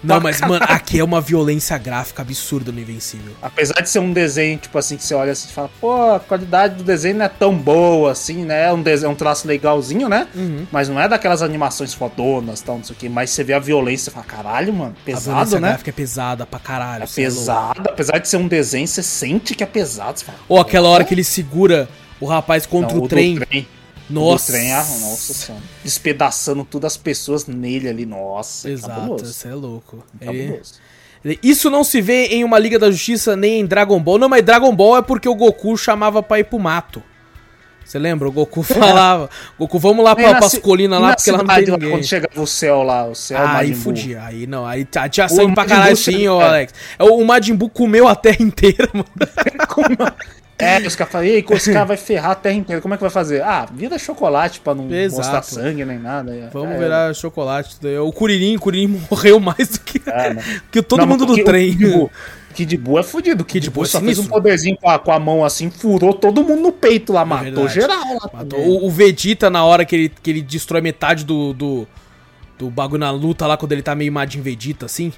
Não, 0.05 0.21
mas, 0.21 0.41
mano, 0.41 0.65
aqui 0.69 0.99
é 0.99 1.05
uma 1.05 1.21
violência 1.21 1.77
gráfica 1.79 2.23
absurda 2.23 2.71
no 2.71 2.79
Invencível. 2.81 3.33
Apesar 3.41 3.81
de 3.81 3.89
ser 3.89 3.99
um 3.99 4.13
desenho, 4.13 4.59
tipo 4.59 4.77
assim, 4.79 4.97
que 4.97 5.05
você 5.05 5.15
olha 5.15 5.33
assim 5.33 5.49
e 5.49 5.53
fala, 5.53 5.71
pô, 5.81 6.13
a 6.13 6.21
qualidade 6.21 6.77
do 6.77 6.85
desenho 6.85 7.17
não 7.17 7.25
é 7.25 7.29
tão 7.29 7.57
boa 7.57 8.13
assim, 8.13 8.45
né? 8.45 8.67
É 8.67 8.73
um, 8.73 8.83
desenho, 8.83 9.13
um 9.13 9.15
traço 9.15 9.49
legalzinho, 9.49 10.09
né? 10.09 10.29
Uhum. 10.35 10.67
Mas 10.71 10.89
não 10.89 11.01
é 11.01 11.09
daquelas 11.09 11.43
animações 11.43 11.95
fodonas 11.95 12.61
tal, 12.61 12.77
não 12.77 12.85
sei 12.85 12.95
o 12.95 12.99
que. 12.99 13.09
Mas 13.09 13.31
você 13.31 13.43
vê 13.43 13.55
a 13.55 13.59
violência 13.59 14.11
e 14.11 14.13
fala, 14.13 14.27
caralho, 14.27 14.73
mano, 14.73 14.95
a 15.01 15.05
pesado, 15.05 15.37
violência 15.37 15.61
né? 15.61 15.69
gráfica 15.69 15.91
é 15.91 15.93
pesada 15.93 16.47
pra 16.47 16.59
caralho. 16.59 16.95
É 16.95 16.99
louco. 16.99 17.15
pesado, 17.15 17.91
apesar 17.91 18.19
de 18.19 18.29
ser 18.29 18.37
um 18.37 18.47
desenho, 18.49 18.87
você 18.87 19.03
sente 19.03 19.55
que 19.55 19.63
é 19.63 19.67
pesado. 19.67 20.21
Fala, 20.21 20.39
Ou 20.49 20.61
aquela 20.61 20.89
hora 20.89 21.05
que 21.05 21.15
ele 21.15 21.25
segura 21.25 21.89
o 22.21 22.27
rapaz 22.27 22.67
contra 22.67 22.93
Não, 22.93 22.99
o 22.99 23.03
do 23.03 23.09
trem. 23.09 23.37
trem. 23.39 23.67
Nossa. 24.15 24.47
Do 24.53 24.57
trem, 24.57 24.73
ah, 24.73 24.79
nossa 25.01 25.35
senhora. 25.35 25.65
Despedaçando 25.83 26.65
todas 26.65 26.93
as 26.93 26.97
pessoas 26.97 27.47
nele 27.47 27.89
ali, 27.89 28.07
nossa. 28.07 28.71
Exato, 28.71 28.95
Cabuloso. 29.01 29.33
você 29.33 29.49
é 29.49 29.55
louco. 29.55 30.05
Ele- 30.21 30.61
ele- 31.25 31.39
Isso 31.43 31.69
não 31.71 31.83
se 31.85 32.01
vê 32.01 32.27
em 32.27 32.45
uma 32.45 32.59
Liga 32.59 32.79
da 32.79 32.91
Justiça 32.91 33.35
nem 33.37 33.61
em 33.61 33.67
Dragon 33.67 33.99
Ball. 34.01 34.19
Não, 34.19 34.29
mas 34.29 34.43
Dragon 34.43 34.75
Ball 34.75 34.99
é 34.99 35.03
porque 35.03 35.29
o 35.29 35.35
Goku 35.35 35.77
chamava 35.77 36.23
pra 36.23 36.39
ir 36.39 36.45
pro 36.45 36.59
mato. 36.59 37.03
Você 37.85 37.99
lembra? 37.99 38.27
O 38.27 38.33
Goku 38.33 38.63
falava: 38.65 39.29
Goku, 39.59 39.79
vamos 39.79 40.03
lá 40.03 40.17
pra, 40.17 40.37
pras 40.37 40.57
colinas 40.59 40.99
lá, 41.01 41.15
porque 41.15 41.31
lá 41.31 41.39
não 41.39 41.47
tem 41.55 41.67
ninguém. 41.67 41.91
Quando 41.91 42.05
chegava 42.05 42.41
o 42.41 42.47
céu 42.47 42.83
lá, 42.83 43.07
o 43.07 43.15
céu 43.15 43.39
Ah, 43.39 43.59
aí 43.59 43.75
fudia. 43.75 44.23
Aí 44.23 44.47
não, 44.47 44.67
aí 44.67 44.87
tá- 44.87 45.07
tinha 45.07 45.29
sangue 45.29 45.55
pra 45.55 45.67
caralho 45.67 45.95
sim, 45.97 46.25
é. 46.25 46.29
Alex. 46.29 46.73
É, 46.99 47.05
O 47.05 47.23
Majin 47.25 47.55
Buu 47.55 47.69
comeu 47.69 48.09
a 48.09 48.15
terra 48.15 48.39
inteira, 48.43 48.89
mano. 48.95 49.07
É, 50.59 50.79
os 50.87 50.95
caras 50.95 51.13
falam, 51.13 51.27
ei, 51.27 51.45
esse 51.51 51.73
cara 51.73 51.85
vai 51.85 51.97
ferrar 51.97 52.31
a 52.31 52.35
terra 52.35 52.55
inteira, 52.55 52.81
como 52.81 52.95
é 52.95 52.97
que 52.97 53.03
vai 53.03 53.11
fazer? 53.11 53.43
Ah, 53.43 53.67
vira 53.73 53.99
chocolate 53.99 54.61
pra 54.61 54.75
não 54.75 54.89
Exato. 54.93 55.21
mostrar 55.23 55.43
sangue 55.43 55.85
nem 55.85 55.99
nada. 55.99 56.49
Vamos 56.53 56.77
é, 56.77 56.79
virar 56.79 57.15
chocolate. 57.15 57.77
O 57.99 58.13
Curirim, 58.13 58.57
o 58.57 58.61
Curirim 58.61 59.01
morreu 59.11 59.41
mais 59.41 59.69
do 59.71 59.81
que, 59.81 60.01
É, 60.07 60.33
né? 60.35 60.43
que 60.71 60.81
todo 60.81 61.01
Não, 61.01 61.07
mundo 61.09 61.27
do 61.27 61.33
o 61.35 61.45
trem. 61.45 61.77
Buu- 61.77 62.11
Kid 62.55 62.77
Buu 62.77 63.01
é 63.01 63.03
fudido. 63.03 63.43
O 63.43 63.45
Kid, 63.45 63.63
Kid 63.67 63.71
Buu 63.75 63.83
é 63.83 63.87
só 63.89 64.01
fez 64.01 64.17
um 64.17 64.27
poderzinho 64.27 64.77
com 64.81 64.89
a, 64.89 64.97
com 64.97 65.11
a 65.11 65.19
mão 65.19 65.45
assim, 65.45 65.71
furou 65.71 66.15
todo 66.15 66.45
mundo 66.45 66.63
no 66.63 66.71
peito 66.73 67.13
lá, 67.13 67.25
matou 67.25 67.67
verdade. 67.67 67.75
geral 67.75 67.99
lá. 68.23 68.31
Matou. 68.33 68.61
O, 68.61 68.87
o 68.87 68.91
Vegeta, 68.93 69.51
na 69.51 69.65
hora 69.65 69.85
que 69.85 69.97
ele, 69.97 70.13
que 70.23 70.31
ele 70.31 70.41
destrói 70.41 70.81
metade 70.81 71.25
do, 71.25 71.53
do, 71.53 71.89
do 72.57 72.71
bagulho 72.71 73.01
na 73.01 73.11
luta 73.11 73.45
lá, 73.45 73.57
quando 73.57 73.73
ele 73.73 73.83
tá 73.83 73.93
meio 73.97 74.13
Majin 74.13 74.41
Vegeta, 74.41 74.87
assim. 74.87 75.13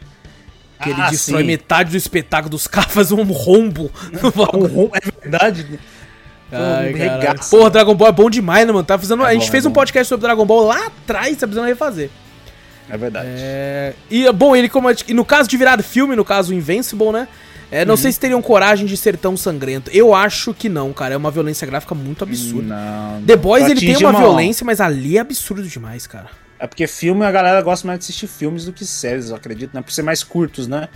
Que 0.82 0.90
ele 0.90 1.00
Ah, 1.00 1.10
destrói 1.10 1.40
sim. 1.42 1.46
metade 1.46 1.90
do 1.90 1.96
espetáculo 1.96 2.50
dos 2.50 2.66
caras, 2.66 2.92
faz 2.92 3.10
um 3.12 3.22
rombo 3.24 3.90
no 4.12 4.28
Um 4.28 4.30
bagulho. 4.32 4.74
rom- 4.74 4.90
É 4.92 5.20
verdade. 5.22 5.66
Ai, 6.52 6.92
Um. 6.92 7.50
Porra, 7.50 7.70
Dragon 7.70 7.94
Ball 7.94 8.08
é 8.08 8.12
bom 8.12 8.30
demais, 8.30 8.66
né, 8.66 8.72
mano? 8.72 8.84
Tá 8.84 8.96
fazendo, 8.98 9.24
É 9.24 9.30
a 9.30 9.32
gente 9.32 9.46
bom, 9.46 9.50
fez 9.50 9.64
é 9.64 9.68
um 9.68 9.72
podcast 9.72 10.08
sobre 10.08 10.26
Dragon 10.26 10.46
Ball 10.46 10.64
lá 10.66 10.86
atrás, 10.86 11.36
tá 11.36 11.46
precisando 11.46 11.66
refazer. 11.66 12.10
É 12.88 12.96
verdade. 12.96 13.26
É, 13.30 13.94
e, 14.08 14.30
bom, 14.32 14.54
ele 14.54 14.68
como... 14.68 14.88
E 15.08 15.12
no 15.12 15.24
caso 15.24 15.48
de 15.48 15.56
virar 15.56 15.82
filme, 15.82 16.14
no 16.14 16.24
caso 16.24 16.54
Invincible, 16.54 17.10
né? 17.10 17.26
É, 17.68 17.80
Uhum. 17.80 17.86
não 17.88 17.96
sei 17.96 18.12
se 18.12 18.20
teriam 18.20 18.40
coragem 18.40 18.86
de 18.86 18.96
ser 18.96 19.16
tão 19.16 19.36
sangrento. 19.36 19.90
Eu 19.92 20.14
acho 20.14 20.54
que 20.54 20.68
não, 20.68 20.92
cara. 20.92 21.14
É 21.14 21.16
uma 21.16 21.32
violência 21.32 21.66
gráfica 21.66 21.96
muito 21.96 22.22
absurda. 22.22 22.62
Não. 22.76 23.22
The 23.22 23.34
Boys, 23.34 23.64
ele 23.68 23.80
tem 23.80 23.90
Atinge 23.90 24.04
uma 24.04 24.16
violência, 24.16 24.64
mas 24.64 24.80
ali 24.80 25.16
é 25.18 25.20
absurdo 25.20 25.64
demais, 25.64 26.06
cara. 26.06 26.26
É 26.58 26.66
porque 26.66 26.86
filme 26.86 27.24
a 27.24 27.30
galera 27.30 27.60
gosta 27.60 27.86
mais 27.86 27.98
de 27.98 28.04
assistir 28.04 28.26
filmes 28.26 28.64
do 28.64 28.72
que 28.72 28.84
séries, 28.84 29.30
eu 29.30 29.36
acredito, 29.36 29.74
né? 29.74 29.82
Por 29.82 29.92
ser 29.92 30.02
mais 30.02 30.22
curtos, 30.22 30.66
né? 30.66 30.88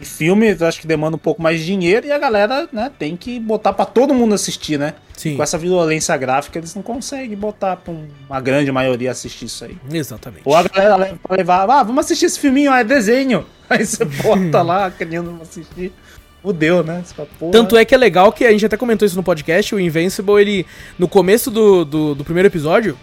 E 0.00 0.04
filme, 0.04 0.56
eu 0.58 0.66
acho 0.66 0.80
que 0.80 0.86
demanda 0.86 1.16
um 1.16 1.18
pouco 1.18 1.42
mais 1.42 1.58
de 1.58 1.66
dinheiro 1.66 2.06
e 2.06 2.12
a 2.12 2.18
galera, 2.18 2.68
né, 2.72 2.88
tem 3.00 3.16
que 3.16 3.40
botar 3.40 3.72
pra 3.72 3.84
todo 3.84 4.14
mundo 4.14 4.32
assistir, 4.32 4.78
né? 4.78 4.94
Sim. 5.16 5.36
Com 5.36 5.42
essa 5.42 5.58
violência 5.58 6.16
gráfica, 6.16 6.56
eles 6.56 6.72
não 6.72 6.82
conseguem 6.82 7.36
botar 7.36 7.74
pra 7.78 7.92
um- 7.92 8.06
uma 8.28 8.40
grande 8.40 8.70
maioria 8.70 9.10
assistir 9.10 9.46
isso 9.46 9.64
aí. 9.64 9.76
Exatamente. 9.92 10.42
Ou 10.44 10.54
a 10.54 10.62
galera 10.62 10.94
leva 10.94 11.18
pra 11.20 11.36
levar, 11.36 11.68
ah, 11.68 11.82
vamos 11.82 12.04
assistir 12.04 12.26
esse 12.26 12.38
filminho, 12.38 12.70
ah, 12.70 12.78
é 12.78 12.84
desenho. 12.84 13.44
Aí 13.68 13.84
você 13.84 14.04
bota 14.04 14.62
lá, 14.62 14.88
querendo 14.96 15.36
assistir. 15.42 15.92
Fudeu, 16.40 16.84
né? 16.84 17.02
Você 17.04 17.14
fala, 17.14 17.28
porra. 17.36 17.50
Tanto 17.52 17.76
é 17.76 17.84
que 17.84 17.92
é 17.92 17.98
legal 17.98 18.30
que 18.30 18.46
a 18.46 18.52
gente 18.52 18.64
até 18.64 18.76
comentou 18.76 19.04
isso 19.04 19.16
no 19.16 19.24
podcast, 19.24 19.74
o 19.74 19.80
Invincible, 19.80 20.40
ele, 20.40 20.64
no 20.96 21.08
começo 21.08 21.50
do, 21.50 21.84
do, 21.84 22.14
do 22.14 22.24
primeiro 22.24 22.46
episódio, 22.46 22.96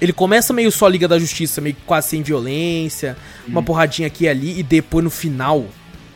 ele 0.00 0.12
começa 0.12 0.52
meio 0.52 0.70
só 0.72 0.86
Liga 0.88 1.06
da 1.08 1.18
Justiça, 1.18 1.60
meio 1.60 1.76
quase 1.86 2.08
sem 2.08 2.22
violência, 2.22 3.16
uma 3.46 3.62
porradinha 3.62 4.06
aqui 4.08 4.24
e 4.24 4.28
ali, 4.28 4.58
e 4.60 4.62
depois 4.62 5.02
no 5.04 5.10
final, 5.10 5.64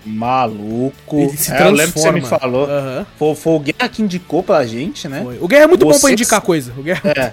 Maluco. 0.04 1.18
ele 1.18 1.36
se 1.36 1.52
É, 1.52 1.62
eu 1.62 1.70
lembro 1.70 1.92
que 1.92 1.98
você 2.00 2.10
transforma. 2.10 2.18
me 2.18 2.26
falou. 2.26 2.64
Aham, 2.70 3.06
Foi, 3.18 3.34
foi 3.34 3.52
o 3.54 3.60
Guerra 3.60 3.88
que 3.88 4.02
indicou 4.02 4.42
pra 4.42 4.64
gente, 4.66 5.08
né? 5.08 5.20
foi. 5.22 5.38
O 5.40 5.48
Guerra 5.48 5.64
é 5.64 5.66
muito 5.66 5.84
bom 5.84 5.92
Você 5.92 6.00
pra 6.00 6.08
que- 6.08 6.12
indicar 6.14 6.40
coisa. 6.40 6.72
O 6.76 6.82
Guerra... 6.82 7.02
É. 7.16 7.32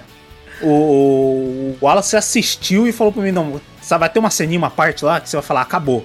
O, 0.60 0.66
o 0.66 1.78
Wallace 1.80 2.16
assistiu 2.16 2.86
e 2.88 2.92
falou 2.92 3.12
pra 3.12 3.22
mim, 3.22 3.30
não, 3.30 3.60
vai 3.88 4.08
ter 4.10 4.18
uma 4.18 4.30
ceninha, 4.30 4.58
uma 4.58 4.70
parte 4.70 5.04
lá 5.04 5.20
que 5.20 5.28
você 5.28 5.36
vai 5.36 5.42
falar, 5.44 5.60
acabou. 5.62 6.04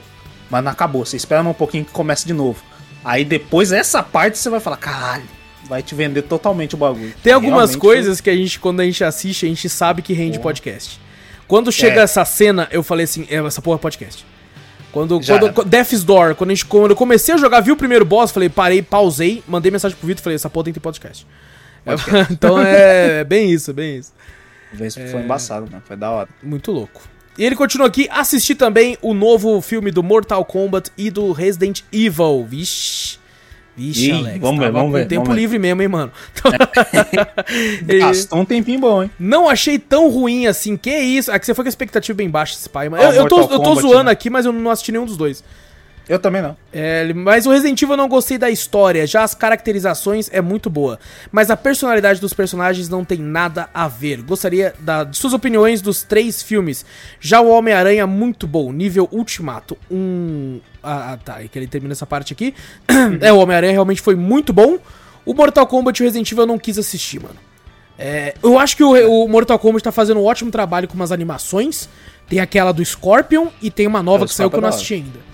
Mas 0.50 0.64
não 0.64 0.72
acabou, 0.72 1.04
você 1.04 1.18
espera 1.18 1.42
um 1.42 1.54
pouquinho 1.54 1.84
que 1.84 1.92
comece 1.92 2.26
de 2.28 2.34
novo. 2.34 2.62
Aí 3.04 3.26
depois, 3.26 3.72
essa 3.72 4.04
parte, 4.04 4.38
você 4.38 4.50
vai 4.52 4.60
falar, 4.60 4.78
caralho, 4.78 5.24
vai 5.68 5.82
te 5.82 5.96
vender 5.96 6.24
totalmente 6.24 6.76
o 6.76 6.78
bagulho. 6.78 7.14
Tem 7.24 7.34
algumas 7.34 7.72
Realmente, 7.72 7.80
coisas 7.80 8.22
que 8.22 8.30
a 8.30 8.36
gente, 8.36 8.60
quando 8.60 8.80
a 8.82 8.86
gente 8.86 9.04
assiste, 9.04 9.46
a 9.46 9.50
gente 9.50 9.70
sabe 9.70 10.02
que 10.02 10.14
rende 10.14 10.38
Porra. 10.38 10.50
podcast. 10.50 11.00
Quando 11.48 11.72
chega 11.72 12.02
É. 12.02 12.04
essa 12.04 12.24
cena, 12.26 12.68
eu 12.72 12.82
falei 12.84 13.04
assim, 13.06 13.26
é, 13.30 13.36
essa 13.38 13.62
porra 13.62 13.78
é 13.78 13.80
podcast. 13.80 14.26
Quando, 14.92 15.22
Já 15.22 15.40
quando. 15.40 15.66
Death's 15.66 16.04
Door, 16.04 16.36
quando, 16.36 16.52
a 16.52 16.54
gente, 16.54 16.66
quando 16.66 16.92
eu 16.92 16.96
comecei 16.96 17.34
a 17.34 17.38
jogar, 17.38 17.62
vi 17.62 17.72
o 17.72 17.76
primeiro 17.76 18.06
boss, 18.06 18.32
falei, 18.32 18.48
parei, 18.50 18.82
pausei, 18.82 19.44
mandei 19.48 19.72
mensagem 19.72 19.98
pro 19.98 20.06
Vitor, 20.08 20.24
falei, 20.24 20.36
essa 20.36 20.50
porra 20.50 20.66
tem 20.66 20.74
que 20.74 20.80
ter 20.80 20.84
podcast. 20.84 21.26
então 22.32 22.62
é, 22.62 23.20
é 23.20 23.24
bem 23.24 23.52
isso, 23.52 23.74
bem 23.74 23.98
isso. 23.98 24.14
Isso 24.80 25.00
foi 25.08 25.22
embaçado, 25.22 25.70
né? 25.70 25.82
Foi 25.86 25.96
da 25.98 26.10
hora. 26.10 26.30
Muito 26.42 26.72
louco. 26.72 27.02
E 27.38 27.44
ele 27.44 27.56
continua 27.56 27.88
aqui, 27.88 28.08
assisti 28.12 28.54
também 28.56 28.98
o 29.02 29.14
novo 29.14 29.60
filme 29.62 29.92
do 29.92 30.02
Mortal 30.04 30.46
Kombat 30.46 30.92
e 30.98 31.10
do 31.10 31.32
Resident 31.32 31.82
Evil. 31.92 32.46
Vixe. 32.48 33.18
Vixe, 33.76 34.12
Alex. 34.12 34.40
vamos 34.40 34.60
ver, 34.60 34.72
vamos 34.72 34.92
ver, 34.94 35.08
tempo 35.08 35.24
vamos 35.24 35.36
ver. 35.36 35.42
livre 35.42 35.60
mesmo, 35.60 35.82
hein, 35.82 35.88
mano. 35.88 36.12
Gastou 38.00 38.40
um 38.40 38.46
tempinho 38.46 38.80
bom, 38.80 39.04
hein? 39.04 39.12
Não 39.20 39.50
achei 39.50 39.80
tão 39.80 40.10
ruim 40.10 40.48
assim. 40.48 40.78
Que 40.78 40.96
isso? 40.98 41.32
É 41.32 41.40
que 41.40 41.46
você 41.46 41.54
foi 41.54 41.64
com 41.64 41.68
a 41.68 41.70
expectativa 41.70 42.16
bem 42.16 42.30
baixa, 42.30 42.54
esse 42.56 42.70
pai. 42.70 42.90
Mas 42.90 43.02
Ah, 43.02 43.10
eu, 43.10 43.24
eu 43.24 43.28
tô, 43.28 43.42
eu 43.42 43.60
tô 43.60 43.76
zoando 43.76 44.06
né? 44.06 44.12
aqui, 44.12 44.30
mas 44.30 44.46
eu 44.46 44.54
não 44.54 44.70
assisti 44.72 44.92
nenhum 44.92 45.06
dos 45.06 45.18
dois. 45.18 45.44
Eu 46.08 46.20
também 46.20 46.42
não. 46.42 46.58
É, 46.72 47.14
mas 47.14 47.46
o 47.46 47.52
Resident 47.52 47.82
Evil 47.82 47.94
eu 47.94 47.98
não 47.98 48.10
gostei 48.10 48.38
da 48.38 48.50
história, 48.50 49.08
já 49.08 49.24
as 49.24 49.34
caracterizações 49.34 50.30
é 50.34 50.42
muito 50.42 50.70
boa. 50.70 51.00
Mas 51.32 51.50
a 51.50 51.56
personalidade 51.56 52.20
dos 52.20 52.34
personagens 52.34 52.90
não 52.90 53.06
tem 53.06 53.20
nada 53.20 53.70
a 53.74 53.88
ver. 53.88 54.22
Gostaria 54.22 54.74
da, 54.80 55.06
de 55.06 55.18
suas 55.18 55.34
opiniões 55.34 55.82
dos 55.82 56.04
três 56.04 56.42
filmes. 56.42 56.86
Já 57.22 57.40
o 57.40 57.50
Homem-Aranha, 57.50 58.06
muito 58.06 58.46
bom, 58.46 58.72
nível 58.72 59.08
Ultimato. 59.12 59.78
Um. 59.90 60.60
Ah, 60.84 61.14
ah, 61.14 61.18
tá, 61.18 61.42
é 61.42 61.48
que 61.48 61.58
ele 61.58 61.68
termina 61.68 61.94
essa 61.94 62.06
parte 62.06 62.34
aqui. 62.34 62.54
é, 63.22 63.32
o 63.32 63.38
Homem-Aranha 63.38 63.72
realmente 63.72 64.02
foi 64.02 64.16
muito 64.16 64.52
bom. 64.52 64.78
O 65.26 65.34
Mortal 65.34 65.66
Kombat 65.66 66.02
e 66.02 66.04
o 66.04 66.06
Resident 66.06 66.30
Evil 66.30 66.44
eu 66.44 66.48
não 66.48 66.60
quis 66.60 66.78
assistir, 66.78 67.22
mano. 67.22 67.38
É, 67.98 68.34
eu 68.44 68.60
acho 68.60 68.76
que 68.76 68.84
o, 68.84 69.24
o 69.24 69.30
Mortal 69.30 69.58
Kombat 69.58 69.84
tá 69.84 69.92
fazendo 69.92 70.20
um 70.20 70.26
ótimo 70.26 70.52
trabalho 70.52 70.86
com 70.86 70.96
umas 70.96 71.14
animações. 71.14 71.88
Tem 72.28 72.42
aquela 72.42 72.74
do 72.74 72.84
Scorpion 72.84 73.48
e 73.62 73.72
tem 73.72 73.88
uma 73.88 74.04
nova 74.04 74.26
É, 74.26 74.28
que 74.28 74.34
saiu 74.34 74.50
que 74.50 74.58
eu 74.58 74.62
não 74.62 74.68
é 74.68 74.70
assisti 74.70 74.96
ainda. 74.96 75.33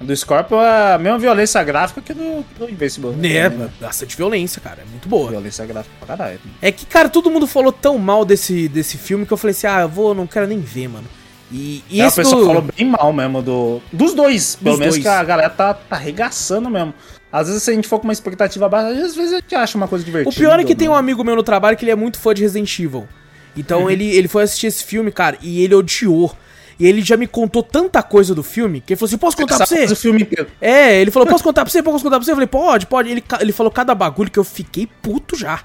Do 0.00 0.16
Scorpion 0.16 0.60
é 0.62 0.94
a 0.94 0.98
mesma 0.98 1.18
violência 1.18 1.62
gráfica 1.64 2.00
que 2.00 2.14
do, 2.14 2.44
do 2.58 2.70
Invincible. 2.70 3.10
É, 3.26 3.48
né? 3.48 3.68
bastante 3.80 4.16
violência, 4.16 4.60
cara. 4.60 4.82
É 4.82 4.90
muito 4.90 5.08
boa. 5.08 5.30
Violência 5.30 5.66
gráfica 5.66 5.94
pra 5.98 6.16
caralho. 6.16 6.40
É 6.62 6.70
que, 6.70 6.86
cara, 6.86 7.08
todo 7.08 7.28
mundo 7.30 7.46
falou 7.48 7.72
tão 7.72 7.98
mal 7.98 8.24
desse, 8.24 8.68
desse 8.68 8.96
filme 8.96 9.26
que 9.26 9.32
eu 9.32 9.36
falei 9.36 9.50
assim, 9.52 9.66
ah, 9.66 9.80
eu 9.80 9.88
vou, 9.88 10.14
não 10.14 10.26
quero 10.26 10.46
nem 10.46 10.60
ver, 10.60 10.88
mano. 10.88 11.06
E, 11.50 11.82
e 11.90 12.00
É, 12.00 12.04
o 12.04 12.06
esse 12.08 12.16
pessoal 12.16 12.40
do... 12.42 12.46
falou 12.46 12.62
bem 12.76 12.86
mal 12.86 13.12
mesmo 13.12 13.42
do, 13.42 13.80
dos 13.92 14.14
dois. 14.14 14.54
Pelo 14.56 14.70
Dos 14.72 14.78
menos 14.78 14.94
dois. 14.94 15.02
que 15.02 15.08
a 15.08 15.24
galera 15.24 15.50
tá, 15.50 15.74
tá 15.74 15.96
arregaçando 15.96 16.70
mesmo. 16.70 16.94
Às 17.32 17.48
vezes, 17.48 17.62
se 17.62 17.70
a 17.70 17.74
gente 17.74 17.88
for 17.88 17.98
com 17.98 18.04
uma 18.04 18.12
expectativa 18.12 18.68
baixa, 18.68 18.88
às 19.04 19.16
vezes 19.16 19.32
a 19.32 19.36
gente 19.36 19.54
acha 19.54 19.76
uma 19.76 19.88
coisa 19.88 20.04
divertida. 20.04 20.30
O 20.30 20.38
pior 20.38 20.60
é 20.60 20.64
que 20.64 20.72
ou 20.72 20.78
tem 20.78 20.88
um 20.88 20.94
amigo 20.94 21.24
meu 21.24 21.34
no 21.36 21.42
trabalho 21.42 21.76
que 21.76 21.84
ele 21.84 21.90
é 21.92 21.96
muito 21.96 22.18
fã 22.18 22.32
de 22.32 22.42
Resident 22.42 22.78
Evil. 22.78 23.08
Então 23.56 23.82
Uhum. 23.82 23.90
ele, 23.90 24.08
ele 24.16 24.28
foi 24.28 24.44
assistir 24.44 24.68
esse 24.68 24.84
filme, 24.84 25.10
cara, 25.10 25.36
e 25.42 25.62
ele 25.64 25.74
odiou. 25.74 26.34
E 26.80 26.86
ele 26.86 27.02
já 27.02 27.16
me 27.16 27.26
contou 27.26 27.62
tanta 27.62 28.02
coisa 28.02 28.34
do 28.34 28.42
filme 28.42 28.80
que 28.80 28.92
ele 28.92 28.98
falou 28.98 29.08
assim: 29.08 29.18
posso 29.18 29.36
contar 29.36 29.56
pra 29.56 29.66
você? 29.66 29.84
o 29.84 29.96
filme 29.96 30.22
inteiro. 30.22 30.48
É, 30.60 31.00
ele 31.00 31.10
falou: 31.10 31.26
posso 31.26 31.42
contar 31.42 31.64
pra 31.64 31.70
você? 31.72 31.82
Posso 31.82 32.04
contar 32.04 32.16
pra 32.18 32.24
você? 32.24 32.30
Eu 32.30 32.36
falei: 32.36 32.46
pode, 32.46 32.86
pode. 32.86 33.10
Ele, 33.10 33.24
ele 33.40 33.52
falou 33.52 33.70
cada 33.72 33.94
bagulho 33.94 34.30
que 34.30 34.38
eu 34.38 34.44
fiquei 34.44 34.86
puto 35.02 35.36
já. 35.36 35.60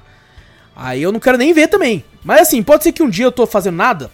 Aí 0.75 1.03
eu 1.03 1.11
não 1.11 1.19
quero 1.19 1.37
nem 1.37 1.53
ver 1.53 1.67
também. 1.67 2.03
Mas 2.23 2.41
assim, 2.41 2.63
pode 2.63 2.83
ser 2.83 2.91
que 2.91 3.03
um 3.03 3.09
dia 3.09 3.25
eu 3.25 3.31
tô 3.31 3.45
fazendo 3.45 3.75
nada. 3.75 4.09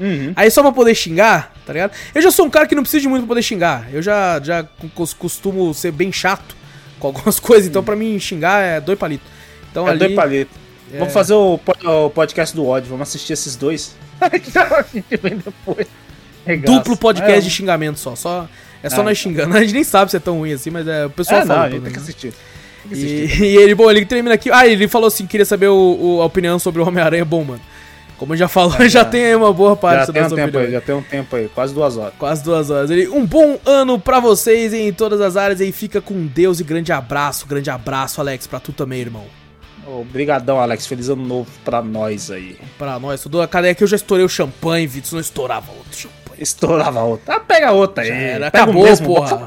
Uhum. 0.00 0.32
Aí 0.36 0.50
só 0.50 0.62
pra 0.62 0.70
poder 0.72 0.94
xingar, 0.94 1.52
tá 1.66 1.72
ligado? 1.72 1.92
Eu 2.14 2.22
já 2.22 2.30
sou 2.30 2.46
um 2.46 2.50
cara 2.50 2.66
que 2.66 2.74
não 2.74 2.82
precisa 2.82 3.02
de 3.02 3.08
muito 3.08 3.22
pra 3.22 3.28
poder 3.28 3.42
xingar. 3.42 3.88
Eu 3.92 4.00
já, 4.00 4.40
já 4.42 4.64
cos- 4.94 5.12
costumo 5.12 5.74
ser 5.74 5.90
bem 5.90 6.12
chato 6.12 6.56
com 7.00 7.08
algumas 7.08 7.38
coisas, 7.40 7.68
então 7.68 7.82
pra 7.82 7.96
mim 7.96 8.18
xingar 8.18 8.60
é 8.62 8.80
dois 8.80 8.98
palitos. 8.98 9.28
Então 9.70 9.86
É 9.86 9.90
ali. 9.90 9.98
dois 9.98 10.14
palitos. 10.14 10.56
Vamos 10.96 11.12
fazer 11.12 11.34
o, 11.34 11.60
o 11.84 12.10
podcast 12.10 12.54
do 12.54 12.66
ódio, 12.66 12.88
vamos 12.88 13.08
assistir 13.08 13.32
esses 13.34 13.56
dois. 13.56 13.94
a 14.20 14.28
gente 14.30 15.16
vem 15.20 15.36
depois. 15.36 15.86
Regaço. 16.46 16.72
Duplo 16.78 16.96
podcast 16.96 17.38
É, 17.38 17.40
de 17.42 17.50
xingamento 17.50 17.98
só. 17.98 18.16
só 18.16 18.48
é 18.82 18.88
só 18.88 19.00
Ah, 19.00 19.04
nós 19.04 19.18
xingando. 19.18 19.54
A 19.56 19.60
gente 19.60 19.74
nem 19.74 19.84
sabe 19.84 20.10
se 20.10 20.16
é 20.16 20.20
tão 20.20 20.38
ruim 20.38 20.52
assim, 20.52 20.70
mas 20.70 20.86
é, 20.86 21.04
o 21.06 21.10
pessoal 21.10 21.40
É, 21.40 21.44
não, 21.44 21.54
fala. 21.54 21.66
a 21.66 21.70
gente 21.70 21.80
pelo 21.80 21.84
tem 21.84 21.92
que 21.92 21.98
menos. 21.98 22.08
assistir. 22.08 22.32
Tem 22.82 22.88
que 22.88 22.94
assistir. 22.94 23.42
E, 23.42 23.46
e 23.52 23.56
ele, 23.56 23.74
bom, 23.74 23.90
ele 23.90 24.04
termina 24.06 24.34
aqui. 24.34 24.50
Ah, 24.50 24.66
ele 24.66 24.88
falou 24.88 25.08
assim: 25.08 25.26
queria 25.26 25.44
saber 25.44 25.68
o, 25.68 25.98
o- 26.00 26.22
a 26.22 26.24
opinião 26.24 26.58
sobre 26.58 26.80
o 26.80 26.86
Homem-Aranha. 26.86 27.24
Bom, 27.24 27.44
mano. 27.44 27.60
Como 28.16 28.34
já 28.36 28.48
falou, 28.48 28.72
já, 28.78 28.84
É, 28.84 28.88
já- 28.88 29.04
tem 29.04 29.26
aí 29.26 29.34
uma 29.36 29.52
boa 29.52 29.76
parte 29.76 30.00
Já 30.00 30.06
da 30.06 30.12
tem 30.12 30.22
um 30.22 30.28
tempo 30.30 30.40
opinião. 30.42 30.62
aí, 30.66 30.72
já 30.72 30.80
tem 30.80 30.94
um 30.94 31.02
tempo 31.02 31.36
aí, 31.36 31.48
quase 31.54 31.72
duas 31.74 31.96
horas. 31.96 32.14
Quase 32.18 32.42
duas 32.42 32.68
horas. 32.70 32.90
Ele, 32.90 33.08
um 33.08 33.24
bom 33.26 33.58
ano 33.66 33.98
pra 33.98 34.18
vocês 34.18 34.72
em 34.72 34.92
todas 34.92 35.20
as 35.20 35.36
áreas 35.36 35.60
aí. 35.60 35.70
Fica 35.70 36.00
com 36.00 36.26
Deus 36.26 36.58
e 36.60 36.64
grande 36.64 36.90
abraço. 36.92 37.46
Grande 37.46 37.70
abraço, 37.70 38.20
Alex, 38.20 38.46
pra 38.46 38.58
tu 38.58 38.72
também, 38.72 39.00
irmão. 39.00 39.24
Obrigadão, 39.96 40.60
Alex. 40.60 40.86
Feliz 40.86 41.08
ano 41.08 41.24
novo 41.24 41.50
pra 41.64 41.82
nós 41.82 42.30
aí. 42.30 42.56
Pra 42.76 42.98
nós. 42.98 43.24
A 43.42 43.46
cadeia 43.48 43.72
aqui, 43.72 43.82
eu 43.82 43.88
já 43.88 43.96
estourei 43.96 44.24
o 44.24 44.28
champanhe, 44.28 44.86
Vitor. 44.86 45.14
Não 45.14 45.20
estourava 45.20 45.70
outro 45.72 45.94
champanhe. 45.96 46.18
Estourava 46.38 47.02
outra. 47.02 47.34
Ah, 47.36 47.40
pega 47.40 47.72
outra 47.72 48.04
aí. 48.04 48.10
Era, 48.10 48.46
acabou, 48.48 48.84
mesmo, 48.84 49.06
porra. 49.06 49.44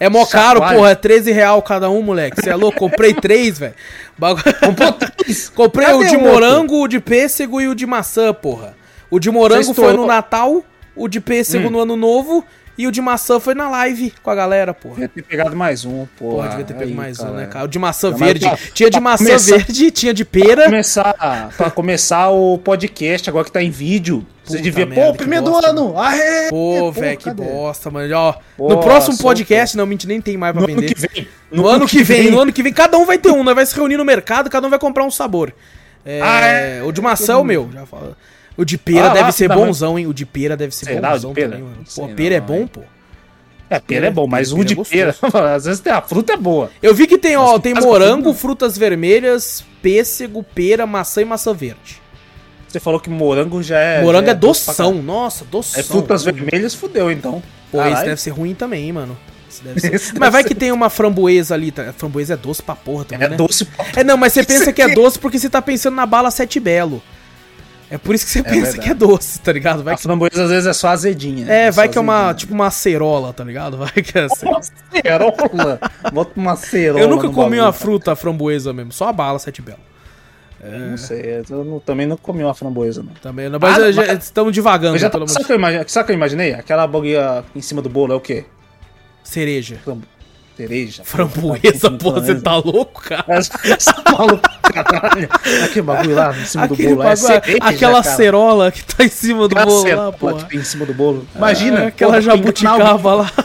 É 0.00 0.08
mó 0.08 0.26
caro, 0.26 0.60
porra. 0.60 0.90
É 0.90 0.94
13 0.94 1.30
real 1.30 1.62
cada 1.62 1.88
um, 1.90 2.02
moleque. 2.02 2.40
Você 2.42 2.50
é 2.50 2.54
louco? 2.56 2.78
Comprei 2.78 3.14
três, 3.14 3.58
velho. 3.58 3.74
Bagu-? 4.18 4.42
Comprei 5.54 5.86
Cadê 5.86 5.98
o 5.98 6.08
de 6.08 6.16
o 6.16 6.18
outro? 6.20 6.32
morango, 6.32 6.82
o 6.82 6.88
de 6.88 6.98
pêssego 6.98 7.60
e 7.60 7.68
o 7.68 7.74
de 7.74 7.86
maçã, 7.86 8.32
porra. 8.34 8.74
O 9.10 9.20
de 9.20 9.30
morango 9.30 9.72
foi 9.74 9.92
no. 9.92 10.06
Natal, 10.06 10.64
o 10.96 11.06
de 11.06 11.20
pêssego 11.20 11.68
Hum. 11.68 11.70
no 11.70 11.80
Ano 11.80 11.96
Novo 11.96 12.44
E 12.76 12.86
o 12.88 12.90
de 12.90 13.00
maçã 13.00 13.38
foi 13.38 13.54
na 13.54 13.68
live 13.70 14.12
com 14.22 14.30
a 14.30 14.34
galera, 14.34 14.74
porra. 14.74 14.94
Devia 14.94 15.08
ter 15.08 15.22
pegado 15.22 15.54
mais 15.54 15.84
um, 15.84 16.06
pô. 16.18 16.30
Porra, 16.32 16.48
devia 16.48 16.64
ter 16.64 16.74
pego 16.74 16.90
Aí, 16.90 16.94
mais 16.94 17.20
um, 17.20 17.26
né, 17.26 17.42
cara. 17.42 17.46
cara? 17.46 17.64
O 17.66 17.68
de 17.68 17.78
maçã 17.78 18.10
Não, 18.10 18.18
verde. 18.18 18.46
pra- 18.48 18.58
tinha 18.74 18.90
de 18.90 18.96
pra 18.96 19.00
maçã 19.00 19.24
começar- 19.24 19.56
verde, 19.56 19.90
tinha 19.92 20.12
de 20.14 20.24
Pra 20.24 20.40
pera. 20.44 20.64
começar, 20.64 21.48
pra 21.56 21.70
começar 21.70 22.30
o 22.30 22.58
podcast, 22.58 23.30
agora 23.30 23.44
que 23.44 23.52
tá 23.52 23.62
em 23.62 23.70
vídeo, 23.70 24.26
você 24.44 24.58
devia, 24.60 24.84
merda, 24.86 25.06
pô, 25.06 25.14
primeiro 25.14 25.44
do 25.44 25.50
bosta, 25.52 25.70
ano! 25.70 25.96
Aê! 25.98 26.48
Pô, 26.50 26.90
velho, 26.90 27.16
que 27.16 27.24
cadê? 27.26 27.44
bosta, 27.44 27.90
mano. 27.92 28.12
Ó, 28.16 28.34
no 28.58 28.80
próximo 28.80 29.16
podcast, 29.18 29.76
não, 29.76 29.86
mentira, 29.86 30.12
nem 30.12 30.20
tem 30.20 30.36
mais 30.36 30.52
pra 30.52 30.62
No 30.62 30.68
ano 30.68 30.80
vender. 30.80 30.94
que 30.94 31.00
vem. 31.00 31.28
No, 31.52 31.68
ano 31.68 31.86
que 31.86 32.02
vem, 32.02 32.30
no 32.30 32.40
ano 32.40 32.52
que 32.52 32.62
vem, 32.62 32.72
cada 32.72 32.98
um 32.98 33.06
vai 33.06 33.18
ter 33.18 33.30
um, 33.30 33.44
nós 33.44 33.54
vai 33.54 33.64
se 33.64 33.74
reunir 33.76 33.96
no 33.96 34.04
mercado, 34.04 34.50
cada 34.50 34.66
um 34.66 34.70
vai 34.70 34.78
comprar 34.80 35.04
um 35.04 35.10
sabor. 35.12 35.54
É, 36.04 36.20
Ah, 36.20 36.40
é? 36.44 36.82
O 36.82 36.90
de 36.90 37.00
maçã 37.00 37.34
é 37.34 37.36
o 37.36 37.44
meu, 37.44 37.70
já 37.72 37.86
falo. 37.86 38.16
O 38.56 38.64
de 38.64 38.78
pera 38.78 39.06
Ah, 39.10 39.14
deve 39.14 39.24
lá, 39.24 39.32
ser 39.32 39.48
bonzão, 39.48 39.98
hein? 39.98 40.06
O 40.06 40.14
de 40.14 40.24
pera 40.24 40.56
deve 40.56 40.74
ser 40.74 40.86
Será, 40.86 41.00
o 41.00 41.02
de 41.02 41.08
bonzão 41.16 41.34
pera? 41.34 41.48
também, 41.50 41.64
mano. 41.64 41.76
Pô, 41.94 42.08
pera 42.08 42.34
é 42.36 42.40
não, 42.40 42.46
bom, 42.46 42.54
hein? 42.56 42.66
pô. 42.72 42.80
É, 43.70 43.80
pera 43.80 44.06
é 44.06 44.10
bom, 44.10 44.26
mas 44.26 44.48
Pera 44.50 44.58
um 44.60 44.62
é 44.62 44.66
de 44.66 44.74
gostoso. 44.74 44.96
pera, 45.30 45.54
às 45.54 45.64
vezes 45.64 45.80
tem 45.80 45.92
a 45.92 46.00
fruta 46.02 46.34
é 46.34 46.36
boa. 46.36 46.70
Eu 46.82 46.94
vi 46.94 47.06
que 47.06 47.18
tem, 47.18 47.36
ó, 47.36 47.52
Mas 47.52 47.62
tem 47.62 47.74
morango, 47.74 48.32
frutas 48.34 48.76
vermelhas, 48.78 49.64
pêssego, 49.82 50.44
pera, 50.54 50.86
maçã 50.86 51.22
e 51.22 51.24
maçã 51.24 51.52
verde. 51.52 52.00
Você 52.68 52.78
falou 52.78 53.00
que 53.00 53.08
morango 53.08 53.62
já 53.62 53.78
é. 53.78 54.02
morango 54.02 54.26
já 54.26 54.32
é 54.32 54.34
pra 54.34 54.40
doção, 54.48 54.94
nossa, 55.02 55.44
doção. 55.44 55.80
É 55.80 55.82
frutas 55.82 56.22
vermelhas, 56.24 56.74
fudeu 56.74 57.10
então. 57.10 57.42
Pô, 57.72 57.78
esse 57.80 57.88
Caralho. 57.90 58.06
deve 58.10 58.20
ser 58.20 58.30
ruim 58.30 58.54
também, 58.54 58.84
hein, 58.84 58.92
mano. 58.92 59.16
Mas 60.18 60.32
vai 60.32 60.42
ser- 60.42 60.48
que 60.48 60.54
tem 60.54 60.70
uma 60.72 60.90
framboesa 60.90 61.54
ali, 61.54 61.70
tá? 61.70 61.92
Framboesa 61.96 62.34
é 62.34 62.36
doce 62.36 62.60
pra 62.62 62.74
porra 62.74 63.04
também, 63.04 63.26
É 63.26 63.30
né? 63.30 63.36
doce 63.36 63.64
pra 63.64 63.86
É, 63.96 64.02
não, 64.04 64.16
mas 64.16 64.32
você 64.32 64.42
pensa 64.44 64.72
que 64.72 64.82
é 64.82 64.88
doce 64.94 65.16
porque 65.18 65.38
você 65.38 65.48
tá 65.48 65.62
pensando 65.62 65.94
na 65.94 66.04
bala 66.04 66.30
Sete 66.32 66.58
Belo. 66.58 67.00
É 67.90 67.98
por 67.98 68.14
isso 68.14 68.24
que 68.24 68.32
você 68.32 68.42
pensa 68.42 68.54
verdade. 68.72 68.80
que 68.80 68.88
é 68.90 68.94
doce, 68.94 69.38
tá 69.40 69.52
ligado? 69.52 69.84
Vai 69.84 69.94
A 69.94 69.96
que... 69.96 70.02
framboesa 70.02 70.44
às 70.44 70.50
vezes 70.50 70.66
é 70.66 70.72
só 70.72 70.88
azedinha. 70.88 71.46
É, 71.50 71.70
vai 71.70 71.86
só 71.86 71.92
que 71.92 71.98
é 71.98 72.00
uma, 72.00 72.14
azedinha. 72.16 72.34
tipo 72.34 72.54
uma 72.54 72.66
acerola, 72.66 73.32
tá 73.32 73.44
ligado? 73.44 73.76
Vai 73.78 73.90
que 73.92 74.18
é 74.18 74.22
assim. 74.24 74.46
Uma 74.46 74.60
cerola. 74.62 75.80
Bota 76.12 76.32
uma 76.36 76.56
cerola. 76.56 77.00
Eu 77.00 77.08
nunca 77.08 77.28
comi 77.28 77.60
uma 77.60 77.72
fruta 77.72 78.16
framboesa 78.16 78.72
mesmo, 78.72 78.90
só 78.92 79.08
a 79.08 79.12
bala 79.12 79.38
Sete 79.38 79.60
Belo. 79.62 79.78
Não 80.90 80.96
sei, 80.96 81.44
eu 81.50 81.62
não- 81.62 81.78
também 81.78 82.06
não 82.06 82.16
comi 82.16 82.42
uma 82.42 82.54
framboesa, 82.54 83.02
não. 83.02 83.12
Também, 83.20 83.50
não, 83.50 83.58
mas 83.60 83.76
Ah, 83.78 83.92
já- 83.92 84.06
mas- 84.06 84.24
estamos 84.24 84.54
já, 84.98 85.10
pelo 85.10 85.24
amor 85.24 85.28
sabe, 85.32 85.44
que 85.44 85.52
eu 85.52 85.88
sabe 85.88 86.06
que 86.06 86.12
eu 86.12 86.16
imaginei? 86.16 86.54
Aquela 86.54 86.86
boguinha 86.86 87.44
em 87.54 87.60
cima 87.60 87.82
do 87.82 87.90
bolo 87.90 88.14
é 88.14 88.16
o 88.16 88.20
quê? 88.20 88.46
Cereja. 89.22 89.78
Cereja. 90.56 91.02
Framboesa, 91.04 91.90
porra, 91.90 92.20
você 92.20 92.40
tá 92.40 92.54
louco, 92.56 93.02
cara? 93.02 93.24
Essa 93.28 93.94
maluco, 94.12 94.48
caralho. 94.62 95.28
Aquele 95.64 95.82
bagulho 95.82 96.14
lá 96.14 96.32
em 96.36 96.44
cima 96.44 96.68
do 96.68 96.74
Aquele 96.74 96.88
bolo. 96.94 97.02
é 97.02 97.06
bagulho, 97.06 97.26
cereja, 97.26 97.58
aquela 97.60 98.02
cara. 98.04 98.16
cerola 98.16 98.70
que 98.72 98.84
tá 98.84 99.04
em 99.04 99.08
cima 99.08 99.48
do 99.48 99.58
Aquela 99.58 99.66
bolo 99.66 99.82
cerola 99.82 100.16
lá, 100.22 100.44
tem 100.44 100.60
em 100.60 100.64
cima 100.64 100.86
do 100.86 100.94
bolo. 100.94 101.26
Imagina. 101.34 101.80
É, 101.80 101.86
aquela 101.88 102.12
porra, 102.12 102.22
jabuticaba 102.22 103.14
lá. 103.14 103.32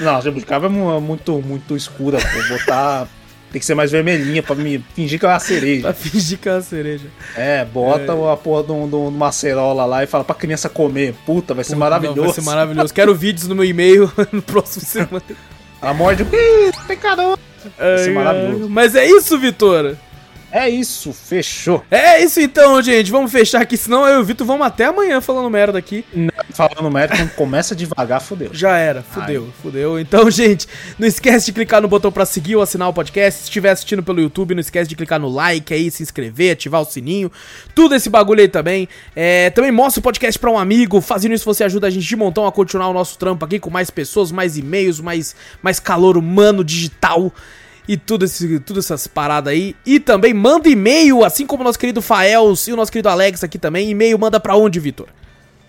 Não, 0.00 0.22
jabuticaba 0.22 0.66
é 0.66 0.68
mu- 0.68 1.00
muito, 1.00 1.40
muito 1.42 1.76
escura, 1.76 2.18
pô. 2.18 2.54
Botar. 2.54 3.08
Tem 3.52 3.58
que 3.58 3.66
ser 3.66 3.74
mais 3.74 3.90
vermelhinha 3.90 4.42
pra 4.42 4.54
me 4.54 4.78
fingir 4.94 5.18
que 5.18 5.26
é 5.26 5.28
uma 5.28 5.38
cereja. 5.40 5.82
Pra 5.82 5.92
fingir 5.92 6.38
que 6.38 6.48
é 6.48 6.52
uma 6.52 6.60
cereja. 6.62 7.06
É, 7.36 7.64
bota 7.64 8.12
a 8.32 8.36
porra 8.36 8.62
de 8.62 8.70
um- 8.72 8.88
de 8.88 8.94
uma 8.94 9.32
cerola 9.32 9.84
lá 9.84 10.04
e 10.04 10.06
fala 10.06 10.22
pra 10.22 10.34
criança 10.36 10.68
comer. 10.68 11.14
Puta, 11.26 11.52
vai 11.52 11.64
ser 11.64 11.72
Não, 11.72 11.78
maravilhoso. 11.80 12.20
Vai 12.22 12.32
ser 12.32 12.42
maravilhoso. 12.42 12.94
Quero 12.94 13.14
vídeos 13.14 13.48
no 13.48 13.54
meu 13.56 13.64
e-mail 13.64 14.10
no 14.30 14.40
próximo 14.40 14.84
semana. 14.84 15.22
Ela 15.82 15.94
morde. 15.94 16.22
Ih, 16.22 16.70
tem 16.86 16.96
caramba. 16.96 17.38
Vai 17.76 17.98
ser 17.98 18.14
maravilhoso. 18.14 18.68
Mas 18.70 18.94
é 18.94 19.04
isso, 19.04 19.36
Vitor. 19.38 19.96
É 20.52 20.68
isso, 20.68 21.12
fechou. 21.12 21.84
É 21.90 22.22
isso 22.22 22.40
então, 22.40 22.82
gente. 22.82 23.10
Vamos 23.10 23.30
fechar 23.30 23.62
aqui, 23.62 23.76
senão 23.76 24.06
eu 24.06 24.18
e 24.18 24.22
o 24.22 24.24
Vitor 24.24 24.46
vamos 24.46 24.66
até 24.66 24.86
amanhã 24.86 25.20
falando 25.20 25.48
merda 25.48 25.78
aqui. 25.78 26.04
Falando 26.52 26.90
merda, 26.90 27.16
quando 27.16 27.30
começa 27.30 27.74
devagar, 27.74 28.20
fodeu. 28.20 28.50
Já 28.52 28.76
era, 28.76 29.02
fudeu, 29.02 29.48
fudeu. 29.62 29.98
Então, 29.98 30.28
gente, 30.30 30.66
não 30.98 31.06
esquece 31.06 31.46
de 31.46 31.52
clicar 31.52 31.80
no 31.80 31.88
botão 31.88 32.10
pra 32.10 32.26
seguir 32.26 32.56
ou 32.56 32.62
assinar 32.62 32.88
o 32.88 32.92
podcast. 32.92 33.40
Se 33.40 33.44
estiver 33.44 33.70
assistindo 33.70 34.02
pelo 34.02 34.20
YouTube, 34.20 34.54
não 34.54 34.60
esquece 34.60 34.88
de 34.88 34.96
clicar 34.96 35.20
no 35.20 35.28
like 35.28 35.72
aí, 35.72 35.90
se 35.90 36.02
inscrever, 36.02 36.52
ativar 36.52 36.80
o 36.80 36.84
sininho. 36.84 37.30
Tudo 37.74 37.94
esse 37.94 38.10
bagulho 38.10 38.40
aí 38.40 38.48
também. 38.48 38.88
É, 39.14 39.50
também 39.50 39.70
mostra 39.70 40.00
o 40.00 40.02
podcast 40.02 40.38
pra 40.38 40.50
um 40.50 40.58
amigo. 40.58 41.00
Fazendo 41.00 41.34
isso, 41.34 41.44
você 41.44 41.62
ajuda 41.62 41.86
a 41.86 41.90
gente 41.90 42.06
de 42.06 42.16
montão 42.16 42.46
a 42.46 42.52
continuar 42.52 42.88
o 42.88 42.92
nosso 42.92 43.16
trampo 43.18 43.44
aqui 43.44 43.60
com 43.60 43.70
mais 43.70 43.90
pessoas, 43.90 44.32
mais 44.32 44.56
e-mails, 44.56 45.00
mais, 45.00 45.36
mais 45.62 45.78
calor 45.78 46.16
humano, 46.16 46.64
digital. 46.64 47.32
E 47.90 47.96
tudo 47.96 48.24
esse, 48.24 48.60
tudo 48.60 48.78
essas 48.78 49.08
paradas 49.08 49.52
aí. 49.52 49.74
E 49.84 49.98
também 49.98 50.32
manda 50.32 50.68
e-mail, 50.68 51.24
assim 51.24 51.44
como 51.44 51.62
o 51.62 51.64
nosso 51.64 51.76
querido 51.76 52.00
Faels 52.00 52.68
e 52.68 52.72
o 52.72 52.76
nosso 52.76 52.92
querido 52.92 53.08
Alex 53.08 53.42
aqui 53.42 53.58
também. 53.58 53.90
E-mail 53.90 54.16
manda 54.16 54.38
pra 54.38 54.54
onde, 54.54 54.78
Vitor? 54.78 55.08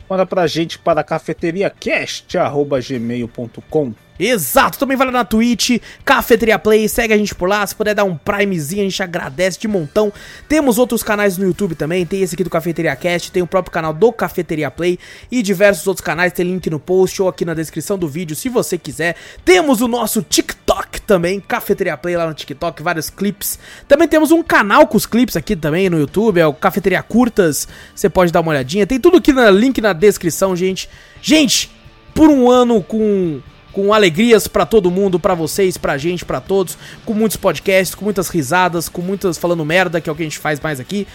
Manda 0.07 0.23
pra 0.23 0.45
gente 0.45 0.77
para 0.77 1.03
cafeteriacast.gmail.com 1.03 3.93
Exato, 4.23 4.77
também 4.77 4.95
vale 4.95 5.09
na 5.09 5.25
Twitch, 5.25 5.81
Cafeteria 6.05 6.59
Play, 6.59 6.87
segue 6.87 7.11
a 7.11 7.17
gente 7.17 7.33
por 7.33 7.49
lá, 7.49 7.65
se 7.65 7.73
puder 7.73 7.95
dar 7.95 8.03
um 8.03 8.15
primezinho, 8.15 8.81
a 8.81 8.83
gente 8.83 9.01
agradece 9.01 9.59
de 9.59 9.67
montão. 9.67 10.13
Temos 10.47 10.77
outros 10.77 11.01
canais 11.01 11.39
no 11.39 11.45
YouTube 11.45 11.73
também, 11.73 12.05
tem 12.05 12.21
esse 12.21 12.35
aqui 12.35 12.43
do 12.43 12.49
Cafeteria 12.49 12.95
Cast, 12.95 13.31
tem 13.31 13.41
o 13.41 13.47
próprio 13.47 13.71
canal 13.71 13.91
do 13.91 14.13
Cafeteria 14.13 14.69
Play 14.69 14.99
e 15.31 15.41
diversos 15.41 15.87
outros 15.87 16.05
canais, 16.05 16.31
tem 16.31 16.45
link 16.45 16.69
no 16.69 16.79
post 16.79 17.19
ou 17.19 17.27
aqui 17.27 17.43
na 17.43 17.55
descrição 17.55 17.97
do 17.97 18.07
vídeo, 18.07 18.35
se 18.35 18.47
você 18.47 18.77
quiser. 18.77 19.15
Temos 19.43 19.81
o 19.81 19.87
nosso 19.87 20.21
TikTok 20.21 21.01
também, 21.01 21.39
Cafeteria 21.39 21.97
Play 21.97 22.15
lá 22.15 22.27
no 22.27 22.35
TikTok, 22.35 22.83
vários 22.83 23.09
clipes. 23.09 23.57
Também 23.87 24.07
temos 24.07 24.29
um 24.29 24.43
canal 24.43 24.85
com 24.85 24.97
os 24.97 25.07
clipes 25.07 25.35
aqui 25.35 25.55
também 25.55 25.89
no 25.89 25.99
YouTube, 25.99 26.39
é 26.39 26.45
o 26.45 26.53
Cafeteria 26.53 27.01
Curtas, 27.01 27.67
você 27.95 28.07
pode 28.07 28.31
dar 28.31 28.41
uma 28.41 28.51
olhadinha. 28.51 28.85
Tem 28.85 28.99
tudo 28.99 29.17
aqui 29.17 29.33
no 29.33 29.49
link 29.49 29.81
na 29.81 29.93
descrição, 29.93 30.55
gente. 30.55 30.87
Gente, 31.23 31.71
por 32.13 32.29
um 32.29 32.49
ano 32.51 32.83
com 32.83 33.41
com 33.71 33.93
alegrias 33.93 34.47
pra 34.47 34.65
todo 34.65 34.91
mundo, 34.91 35.19
pra 35.19 35.33
vocês, 35.33 35.77
pra 35.77 35.97
gente, 35.97 36.25
pra 36.25 36.41
todos, 36.41 36.77
com 37.05 37.13
muitos 37.13 37.37
podcasts, 37.37 37.95
com 37.95 38.03
muitas 38.05 38.29
risadas, 38.29 38.89
com 38.89 39.01
muitas 39.01 39.37
falando 39.37 39.65
merda, 39.65 40.01
que 40.01 40.09
é 40.09 40.13
o 40.13 40.15
que 40.15 40.23
a 40.23 40.25
gente 40.25 40.39
faz 40.39 40.59
mais 40.59 40.79
aqui. 40.79 41.07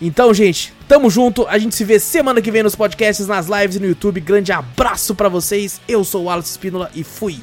Então, 0.00 0.32
gente, 0.34 0.72
tamo 0.86 1.08
junto. 1.08 1.46
A 1.48 1.58
gente 1.58 1.74
se 1.74 1.84
vê 1.84 1.98
semana 1.98 2.42
que 2.42 2.50
vem 2.50 2.62
nos 2.62 2.76
podcasts, 2.76 3.26
nas 3.26 3.46
lives 3.46 3.76
e 3.76 3.80
no 3.80 3.86
YouTube. 3.86 4.20
Grande 4.20 4.52
abraço 4.52 5.14
pra 5.14 5.28
vocês. 5.28 5.80
Eu 5.88 6.04
sou 6.04 6.24
o 6.24 6.30
Alex 6.30 6.50
Espínola 6.50 6.90
e 6.94 7.02
fui. 7.02 7.38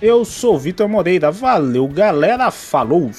Eu 0.00 0.24
sou 0.24 0.54
o 0.54 0.58
Vitor 0.58 0.88
Moreira. 0.88 1.30
Valeu, 1.30 1.88
galera. 1.88 2.50
Falou! 2.50 3.10